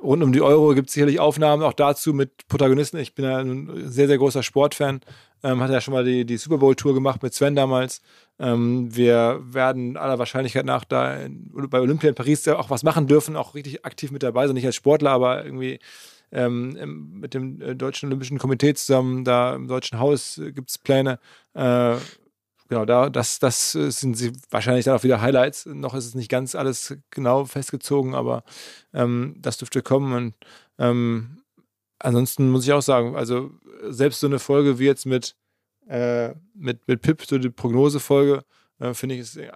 rund 0.03 0.23
um 0.23 0.33
die 0.33 0.43
Euro 0.43 0.75
gibt 0.75 0.89
es 0.89 0.95
sicherlich 0.95 1.21
Aufnahmen 1.21 1.63
auch 1.63 1.73
dazu 1.73 2.13
mit 2.13 2.49
Protagonisten. 2.49 2.99
Ich 2.99 3.15
bin 3.15 3.25
ja 3.25 3.39
ein 3.39 3.91
sehr, 3.91 4.07
sehr 4.09 4.19
großer 4.19 4.43
Sportfan. 4.43 5.01
Ähm, 5.43 5.61
hatte 5.61 5.73
ja 5.73 5.81
schon 5.81 5.95
mal 5.95 6.05
die, 6.05 6.25
die 6.25 6.37
Super 6.37 6.59
Bowl-Tour 6.59 6.95
gemacht 6.95 7.23
mit 7.23 7.35
Sven 7.35 7.57
damals. 7.57 8.01
Ähm, 8.39 8.95
wir 8.95 9.41
werden 9.45 9.97
aller 9.97 10.19
Wahrscheinlichkeit 10.19 10.65
nach 10.65 10.85
da 10.85 11.17
in, 11.17 11.51
bei 11.69 11.81
Olympia 11.81 12.09
in 12.09 12.15
Paris 12.15 12.47
auch 12.49 12.71
was 12.71 12.83
machen 12.83 13.07
dürfen, 13.07 13.37
auch 13.37 13.55
richtig 13.55 13.85
aktiv 13.85 14.11
mit 14.11 14.23
dabei 14.23 14.47
sein. 14.47 14.55
Nicht 14.55 14.67
als 14.67 14.77
Sportler, 14.77 15.11
aber 15.11 15.45
irgendwie 15.45 15.81
ähm, 16.31 17.19
mit 17.21 17.35
dem 17.35 17.61
äh, 17.61 17.75
Deutschen 17.75 18.09
Olympischen 18.09 18.39
Komitee 18.39 18.75
zusammen, 18.75 19.25
da 19.25 19.55
im 19.55 19.69
Deutschen 19.69 19.99
Haus 19.99 20.41
gibt 20.55 20.71
es 20.71 20.79
Pläne. 20.79 21.19
Äh, 21.55 21.97
genau, 22.73 22.87
da, 22.87 23.11
das, 23.11 23.39
das 23.39 23.75
äh, 23.75 23.91
sind 23.91 24.16
sie 24.16 24.33
wahrscheinlich 24.51 24.87
dann 24.87 24.97
auch 24.97 25.03
wieder 25.03 25.20
Highlights. 25.20 25.66
Noch 25.66 25.95
ist 25.95 26.07
es 26.07 26.14
nicht 26.14 26.31
ganz 26.31 26.55
alles 26.55 26.97
genau 27.11 27.45
festgezogen, 27.45 28.14
aber 28.14 28.45
ähm, 28.95 29.37
das 29.39 29.59
dürfte 29.59 29.83
kommen. 29.83 30.14
Und 30.14 30.35
ähm, 30.79 31.43
ansonsten 31.99 32.51
muss 32.51 32.64
ich 32.64 32.73
auch 32.73 32.81
sagen, 32.81 33.14
also 33.14 33.51
selbst 33.91 34.20
so 34.20 34.27
eine 34.27 34.39
Folge 34.39 34.79
wie 34.79 34.87
jetzt 34.87 35.05
mit, 35.05 35.37
äh, 35.87 36.31
mit, 36.55 36.89
mit 36.89 37.03
Pip, 37.03 37.27
so 37.27 37.37
die 37.37 37.51
Prognosefolge, 37.51 38.43
äh, 38.79 38.95
finde 38.95 39.16
ich 39.16 39.37
äh, 39.37 39.51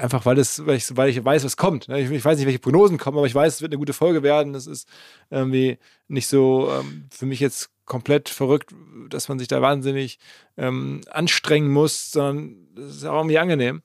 einfach, 0.00 0.24
weil, 0.24 0.36
das, 0.36 0.64
weil, 0.64 0.76
ich, 0.76 0.96
weil 0.96 1.10
ich 1.10 1.22
weiß, 1.22 1.44
was 1.44 1.58
kommt. 1.58 1.88
ne? 1.88 2.00
Ich, 2.00 2.10
ich 2.10 2.24
weiß 2.24 2.38
nicht, 2.38 2.46
welche 2.46 2.60
Prognosen 2.60 2.96
kommen, 2.96 3.18
aber 3.18 3.26
ich 3.26 3.34
weiß, 3.34 3.56
es 3.56 3.60
wird 3.60 3.72
eine 3.72 3.78
gute 3.78 3.92
Folge 3.92 4.22
werden. 4.22 4.54
Es 4.54 4.66
ist 4.66 4.88
irgendwie 5.28 5.76
nicht 6.08 6.28
so 6.28 6.70
ähm, 6.72 7.08
für 7.12 7.26
mich 7.26 7.40
jetzt 7.40 7.71
komplett 7.84 8.28
verrückt, 8.28 8.70
dass 9.08 9.28
man 9.28 9.38
sich 9.38 9.48
da 9.48 9.60
wahnsinnig 9.62 10.18
ähm, 10.56 11.00
anstrengen 11.10 11.70
muss, 11.70 12.12
sondern 12.12 12.68
es 12.76 12.96
ist 12.96 13.04
auch 13.04 13.18
irgendwie 13.18 13.38
angenehm. 13.38 13.82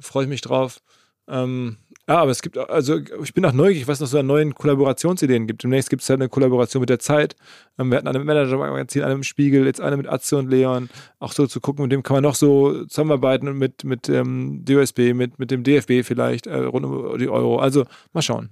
Freue 0.00 0.24
ich 0.24 0.28
mich 0.28 0.40
drauf. 0.40 0.80
Ähm, 1.28 1.78
ja, 2.06 2.18
aber 2.18 2.30
es 2.30 2.42
gibt, 2.42 2.58
also 2.58 2.98
ich 3.22 3.32
bin 3.32 3.46
auch 3.46 3.52
neugierig, 3.52 3.88
was 3.88 3.94
es 3.96 4.00
noch 4.02 4.08
so 4.08 4.18
an 4.18 4.26
neuen 4.26 4.54
Kollaborationsideen 4.54 5.46
gibt. 5.46 5.62
Demnächst 5.62 5.88
gibt 5.88 6.02
es 6.02 6.10
halt 6.10 6.20
eine 6.20 6.28
Kollaboration 6.28 6.80
mit 6.80 6.90
der 6.90 6.98
Zeit. 6.98 7.34
Ähm, 7.78 7.90
wir 7.90 7.96
hatten 7.96 8.08
eine 8.08 8.18
mit 8.18 8.26
Manager-Magazin, 8.26 9.02
eine 9.02 9.16
mit 9.16 9.24
Spiegel, 9.24 9.64
jetzt 9.64 9.80
eine 9.80 9.96
mit 9.96 10.06
Atze 10.06 10.36
und 10.36 10.50
Leon. 10.50 10.90
Auch 11.18 11.32
so 11.32 11.46
zu 11.46 11.60
gucken, 11.60 11.82
mit 11.84 11.92
dem 11.92 12.02
kann 12.02 12.16
man 12.16 12.22
noch 12.22 12.34
so 12.34 12.84
zusammenarbeiten 12.84 13.48
und 13.48 13.56
mit, 13.56 13.84
mit 13.84 14.10
ähm, 14.10 14.64
DOSB, 14.66 15.14
mit, 15.14 15.38
mit 15.38 15.50
dem 15.50 15.62
DFB 15.62 16.04
vielleicht, 16.04 16.46
äh, 16.46 16.56
rund 16.56 16.84
um 16.84 17.18
die 17.18 17.28
Euro. 17.28 17.58
Also 17.58 17.86
mal 18.12 18.20
schauen. 18.20 18.50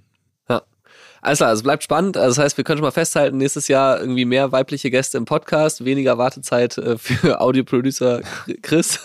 Alles 1.25 1.37
klar, 1.39 1.49
also 1.49 1.59
es 1.59 1.63
bleibt 1.63 1.83
spannend. 1.83 2.17
Also 2.17 2.35
das 2.35 2.43
heißt, 2.43 2.57
wir 2.57 2.63
können 2.65 2.79
schon 2.79 2.85
mal 2.85 2.91
festhalten, 2.91 3.37
nächstes 3.37 3.69
Jahr 3.69 3.99
irgendwie 3.99 4.25
mehr 4.25 4.51
weibliche 4.51 4.91
Gäste 4.91 5.17
im 5.17 5.23
Podcast, 5.25 5.85
weniger 5.85 6.17
Wartezeit 6.17 6.77
äh, 6.77 6.97
für 6.97 7.39
Audioproducer 7.41 8.21
Chris. 8.61 8.99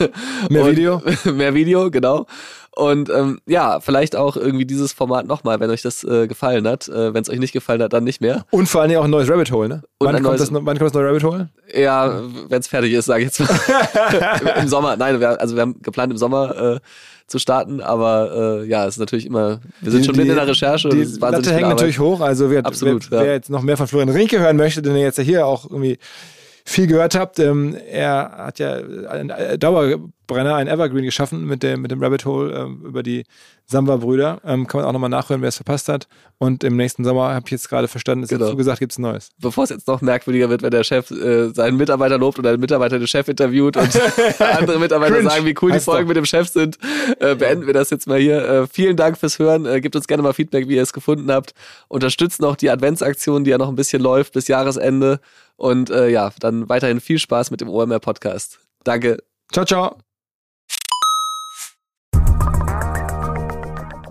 Mehr 0.51 0.65
Und- 0.65 0.71
Video? 0.73 1.01
mehr 1.33 1.55
Video, 1.55 1.91
genau. 1.93 2.27
Und 2.73 3.11
ähm, 3.11 3.41
ja, 3.47 3.81
vielleicht 3.81 4.15
auch 4.15 4.37
irgendwie 4.37 4.65
dieses 4.65 4.93
Format 4.93 5.27
nochmal, 5.27 5.59
wenn 5.59 5.69
euch 5.71 5.83
das 5.83 6.05
äh, 6.05 6.29
gefallen 6.29 6.67
hat. 6.69 6.87
Äh, 6.89 7.13
wenn 7.13 7.23
es 7.23 7.29
euch 7.31 7.41
nicht 7.41 7.53
gefallen 7.53 7.83
hat, 7.83 7.93
dann 7.93 8.05
nicht 8.05 8.21
mehr. 8.21 8.45
Und 8.51 8.69
vor 8.69 8.81
allen 8.81 8.89
Dingen 8.91 9.01
auch 9.01 9.05
ein 9.05 9.11
neues 9.11 9.29
Rabbit 9.29 9.51
Hole, 9.51 9.69
ne? 9.69 9.83
Und 9.99 10.07
wann, 10.07 10.15
kommt 10.17 10.27
neues- 10.27 10.41
das, 10.41 10.53
wann 10.53 10.65
kommt 10.65 10.81
das 10.83 10.93
neue 10.95 11.09
Rabbit 11.09 11.25
Hole? 11.25 11.49
Ja, 11.75 12.21
wenn 12.49 12.61
es 12.61 12.69
fertig 12.69 12.93
ist, 12.93 13.07
sage 13.07 13.25
ich 13.25 13.37
jetzt 13.37 13.41
mal. 13.41 14.59
Im 14.63 14.69
Sommer, 14.69 14.97
nein, 14.97 15.19
wir, 15.19 15.41
also 15.41 15.57
wir 15.57 15.63
haben 15.63 15.81
geplant 15.83 16.13
im 16.13 16.19
Sommer 16.19 16.75
äh, 16.77 16.81
zu 17.29 17.39
starten, 17.39 17.81
aber 17.81 18.63
äh, 18.63 18.69
ja, 18.69 18.87
es 18.87 18.95
ist 18.95 19.01
natürlich 19.01 19.27
immer, 19.27 19.61
wir 19.81 19.93
sind 19.93 20.01
Die- 20.01 20.07
schon 20.07 20.17
mitten 20.17 20.31
in 20.31 20.37
der 20.37 20.49
Recherche. 20.49 20.89
und 20.89 20.97
Die 20.99 21.05
Latte 21.21 21.53
hängt 21.55 21.69
natürlich 21.69 21.99
hoch. 21.99 22.21
Also 22.21 22.51
wer, 22.51 22.65
Absolut, 22.67 23.11
wer, 23.11 23.19
ja. 23.21 23.25
wer 23.27 23.33
jetzt 23.35 23.51
noch 23.51 23.63
mehr 23.63 23.77
von 23.77 23.87
Florian 23.87 24.09
Rinke 24.09 24.41
hören 24.41 24.57
möchte, 24.57 24.81
den 24.83 24.97
ihr 24.97 25.03
jetzt 25.03 25.19
ja 25.19 25.25
hier 25.25 25.47
auch 25.47 25.71
irgendwie 25.71 25.99
viel 26.69 26.87
gehört 26.87 27.15
habt, 27.15 27.39
ähm, 27.39 27.75
er 27.91 28.31
hat 28.37 28.59
ja 28.59 28.75
einen 29.09 29.31
äh, 29.31 29.59
Dauerbrenner, 29.59 30.55
ein 30.57 30.69
Evergreen 30.69 31.05
geschaffen 31.05 31.47
mit 31.47 31.63
dem, 31.63 31.81
mit 31.81 31.91
dem 31.91 32.03
Rabbit 32.03 32.27
Hole 32.27 32.53
ähm, 32.55 32.83
über 32.85 33.03
die 33.03 33.25
Samba-Brüder. 33.65 34.41
Ähm, 34.45 34.67
kann 34.67 34.81
man 34.81 34.89
auch 34.89 34.93
nochmal 34.93 35.09
nachhören, 35.11 35.41
wer 35.41 35.49
es 35.49 35.57
verpasst 35.57 35.89
hat. 35.89 36.09
Und 36.39 36.65
im 36.65 36.77
nächsten 36.77 37.05
Sommer, 37.05 37.35
habe 37.35 37.43
ich 37.47 37.53
jetzt 37.53 37.69
gerade 37.71 37.89
verstanden, 37.89 38.25
ist 38.25 38.31
Genau. 38.31 38.45
dazu 38.47 38.57
gesagt, 38.57 38.81
gibt 38.81 38.93
es 38.93 38.99
Neues. 38.99 39.31
bevor 39.41 39.65
es 39.65 39.71
jetzt 39.71 39.89
noch 39.89 40.01
merkwürdiger 40.03 40.51
wird, 40.51 40.63
wenn 40.63 40.71
der 40.71 40.85
Chef 40.85 41.11
äh, 41.11 41.49
seinen 41.55 41.77
Mitarbeiter 41.79 42.19
lobt 42.19 42.39
oder 42.39 42.51
der 42.51 42.59
Mitarbeiter 42.59 42.99
den 42.99 43.09
Chef 43.09 43.29
interviewt 43.29 43.77
und 43.79 43.89
andere 44.39 44.79
Mitarbeiter 44.79 45.15
Cringe. 45.17 45.31
sagen, 45.31 45.47
wie 45.47 45.55
cool 45.63 45.73
die 45.73 45.81
Folgen 45.81 46.03
doch. 46.05 46.09
mit 46.09 46.17
dem 46.19 46.27
Chef 46.27 46.49
sind, 46.49 46.79
äh, 47.21 47.35
beenden 47.35 47.67
wir 47.67 47.75
das 47.75 47.89
jetzt 47.91 48.07
mal 48.07 48.19
hier. 48.19 48.47
Äh, 48.47 48.67
vielen 48.67 48.97
Dank 48.97 49.17
fürs 49.19 49.39
Hören. 49.39 49.65
Äh, 49.67 49.81
gebt 49.81 49.97
uns 49.97 50.07
gerne 50.07 50.23
mal 50.23 50.35
Feedback, 50.35 50.69
wie 50.69 50.77
ihr 50.77 50.83
es 50.83 50.93
gefunden 50.93 51.31
habt. 51.33 51.53
Unterstützt 51.89 52.41
noch 52.43 52.57
die 52.57 52.71
Adventsaktion, 52.71 53.45
die 53.45 53.51
ja 53.51 53.59
noch 53.59 53.69
ein 53.69 53.77
bisschen 53.77 54.03
läuft 54.03 54.35
bis 54.35 54.49
Jahresende. 54.49 55.21
Und 55.59 55.91
äh, 55.91 56.09
ja, 56.09 56.33
dann 56.41 56.69
weiterhin 56.69 57.01
viel 57.01 57.19
Spaß 57.19 57.51
mit 57.51 57.61
dem 57.61 57.69
OMR 57.69 57.99
Podcast. 57.99 58.61
Danke. 58.85 59.19
Ciao, 59.53 59.67
ciao. 59.67 60.08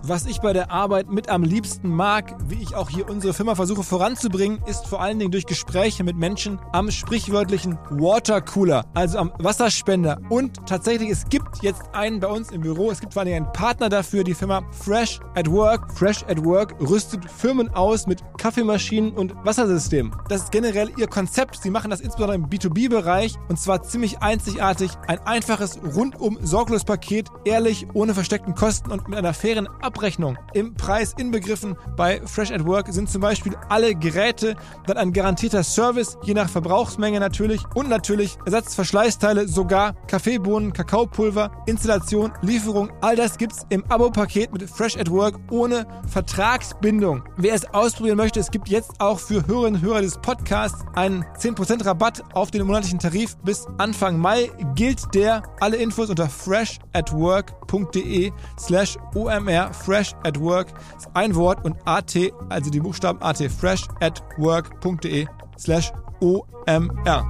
Was 0.08 0.24
ich 0.24 0.40
bei 0.40 0.54
der 0.54 0.70
Arbeit 0.70 1.10
mit 1.10 1.28
am 1.28 1.42
liebsten 1.42 1.90
mag, 1.90 2.34
wie 2.48 2.62
ich 2.62 2.74
auch 2.74 2.88
hier 2.88 3.10
unsere 3.10 3.34
Firma 3.34 3.54
versuche 3.54 3.82
voranzubringen, 3.82 4.62
ist 4.64 4.86
vor 4.86 5.02
allen 5.02 5.18
Dingen 5.18 5.32
durch 5.32 5.44
Gespräche 5.44 6.02
mit 6.02 6.16
Menschen 6.16 6.58
am 6.72 6.90
sprichwörtlichen 6.90 7.78
Watercooler, 7.90 8.86
also 8.94 9.18
am 9.18 9.34
Wasserspender. 9.38 10.18
Und 10.30 10.66
tatsächlich, 10.66 11.10
es 11.10 11.28
gibt 11.28 11.62
jetzt 11.62 11.82
einen 11.92 12.20
bei 12.20 12.28
uns 12.28 12.50
im 12.52 12.62
Büro, 12.62 12.90
es 12.90 13.00
gibt 13.00 13.12
vor 13.12 13.20
allen 13.20 13.26
Dingen 13.26 13.44
einen 13.44 13.52
Partner 13.52 13.90
dafür, 13.90 14.24
die 14.24 14.32
Firma 14.32 14.62
Fresh 14.70 15.20
at 15.34 15.50
Work. 15.50 15.92
Fresh 15.92 16.24
at 16.26 16.42
Work 16.42 16.76
rüstet 16.80 17.30
Firmen 17.30 17.68
aus 17.74 18.06
mit 18.06 18.22
Kaffeemaschinen 18.38 19.12
und 19.12 19.34
Wassersystemen. 19.44 20.16
Das 20.30 20.44
ist 20.44 20.52
generell 20.52 20.90
ihr 20.96 21.08
Konzept. 21.08 21.60
Sie 21.62 21.68
machen 21.68 21.90
das 21.90 22.00
insbesondere 22.00 22.36
im 22.36 22.46
B2B-Bereich 22.46 23.34
und 23.50 23.60
zwar 23.60 23.82
ziemlich 23.82 24.20
einzigartig. 24.20 24.92
Ein 25.06 25.18
einfaches 25.26 25.78
rundum 25.82 26.38
sorglos 26.40 26.84
Paket, 26.84 27.28
ehrlich, 27.44 27.86
ohne 27.92 28.14
versteckten 28.14 28.54
Kosten 28.54 28.90
und 28.90 29.06
mit 29.06 29.18
einer 29.18 29.34
fairen 29.34 29.68
Abrechnung. 29.98 30.38
Im 30.54 30.74
Preis 30.74 31.12
inbegriffen 31.18 31.76
bei 31.96 32.20
Fresh 32.24 32.52
at 32.52 32.64
Work 32.64 32.86
sind 32.92 33.10
zum 33.10 33.20
Beispiel 33.20 33.56
alle 33.68 33.96
Geräte, 33.96 34.54
dann 34.86 34.96
ein 34.96 35.12
garantierter 35.12 35.64
Service, 35.64 36.16
je 36.22 36.34
nach 36.34 36.48
Verbrauchsmenge 36.48 37.18
natürlich 37.18 37.60
und 37.74 37.88
natürlich 37.88 38.38
Ersatzverschleißteile, 38.46 39.48
sogar 39.48 39.94
Kaffeebohnen, 40.06 40.72
Kakaopulver, 40.72 41.50
Installation, 41.66 42.32
Lieferung. 42.42 42.92
All 43.00 43.16
das 43.16 43.38
gibt's 43.38 43.66
im 43.70 43.84
Abo-Paket 43.88 44.52
mit 44.52 44.70
Fresh 44.70 44.96
at 44.96 45.10
Work 45.10 45.40
ohne 45.50 45.84
Vertragsbindung. 46.06 47.24
Wer 47.36 47.54
es 47.54 47.68
ausprobieren 47.74 48.18
möchte, 48.18 48.38
es 48.38 48.52
gibt 48.52 48.68
jetzt 48.68 49.00
auch 49.00 49.18
für 49.18 49.48
Hörerinnen 49.48 49.80
und 49.80 49.86
Hörer 49.86 50.02
des 50.02 50.18
Podcasts 50.18 50.84
einen 50.94 51.24
10% 51.40 51.84
Rabatt 51.84 52.22
auf 52.34 52.52
den 52.52 52.64
monatlichen 52.64 53.00
Tarif 53.00 53.36
bis 53.38 53.66
Anfang 53.78 54.16
Mai 54.16 54.52
gilt 54.76 55.12
der. 55.12 55.42
Alle 55.58 55.76
Infos 55.76 56.08
unter 56.08 56.28
freshatwork.de 56.28 58.30
slash 58.60 58.96
omr 59.16 59.74
fresh 59.88 60.12
at 60.22 60.38
work 60.38 60.68
ist 60.98 61.08
ein 61.14 61.34
Wort 61.34 61.64
und 61.64 61.74
at, 61.86 62.14
also 62.50 62.70
die 62.70 62.80
Buchstaben 62.80 63.22
at 63.22 63.38
fresh 63.50 63.88
at 64.00 64.22
work.de 64.36 65.26
slash 65.58 65.90
omr. 66.20 67.26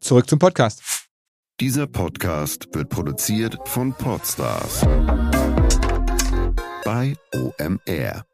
Zurück 0.00 0.28
zum 0.28 0.38
Podcast. 0.38 0.82
Dieser 1.60 1.86
Podcast 1.86 2.68
wird 2.74 2.90
produziert 2.90 3.56
von 3.64 3.94
Podstars 3.94 4.82
bei 6.84 7.16
OMR. 7.34 8.26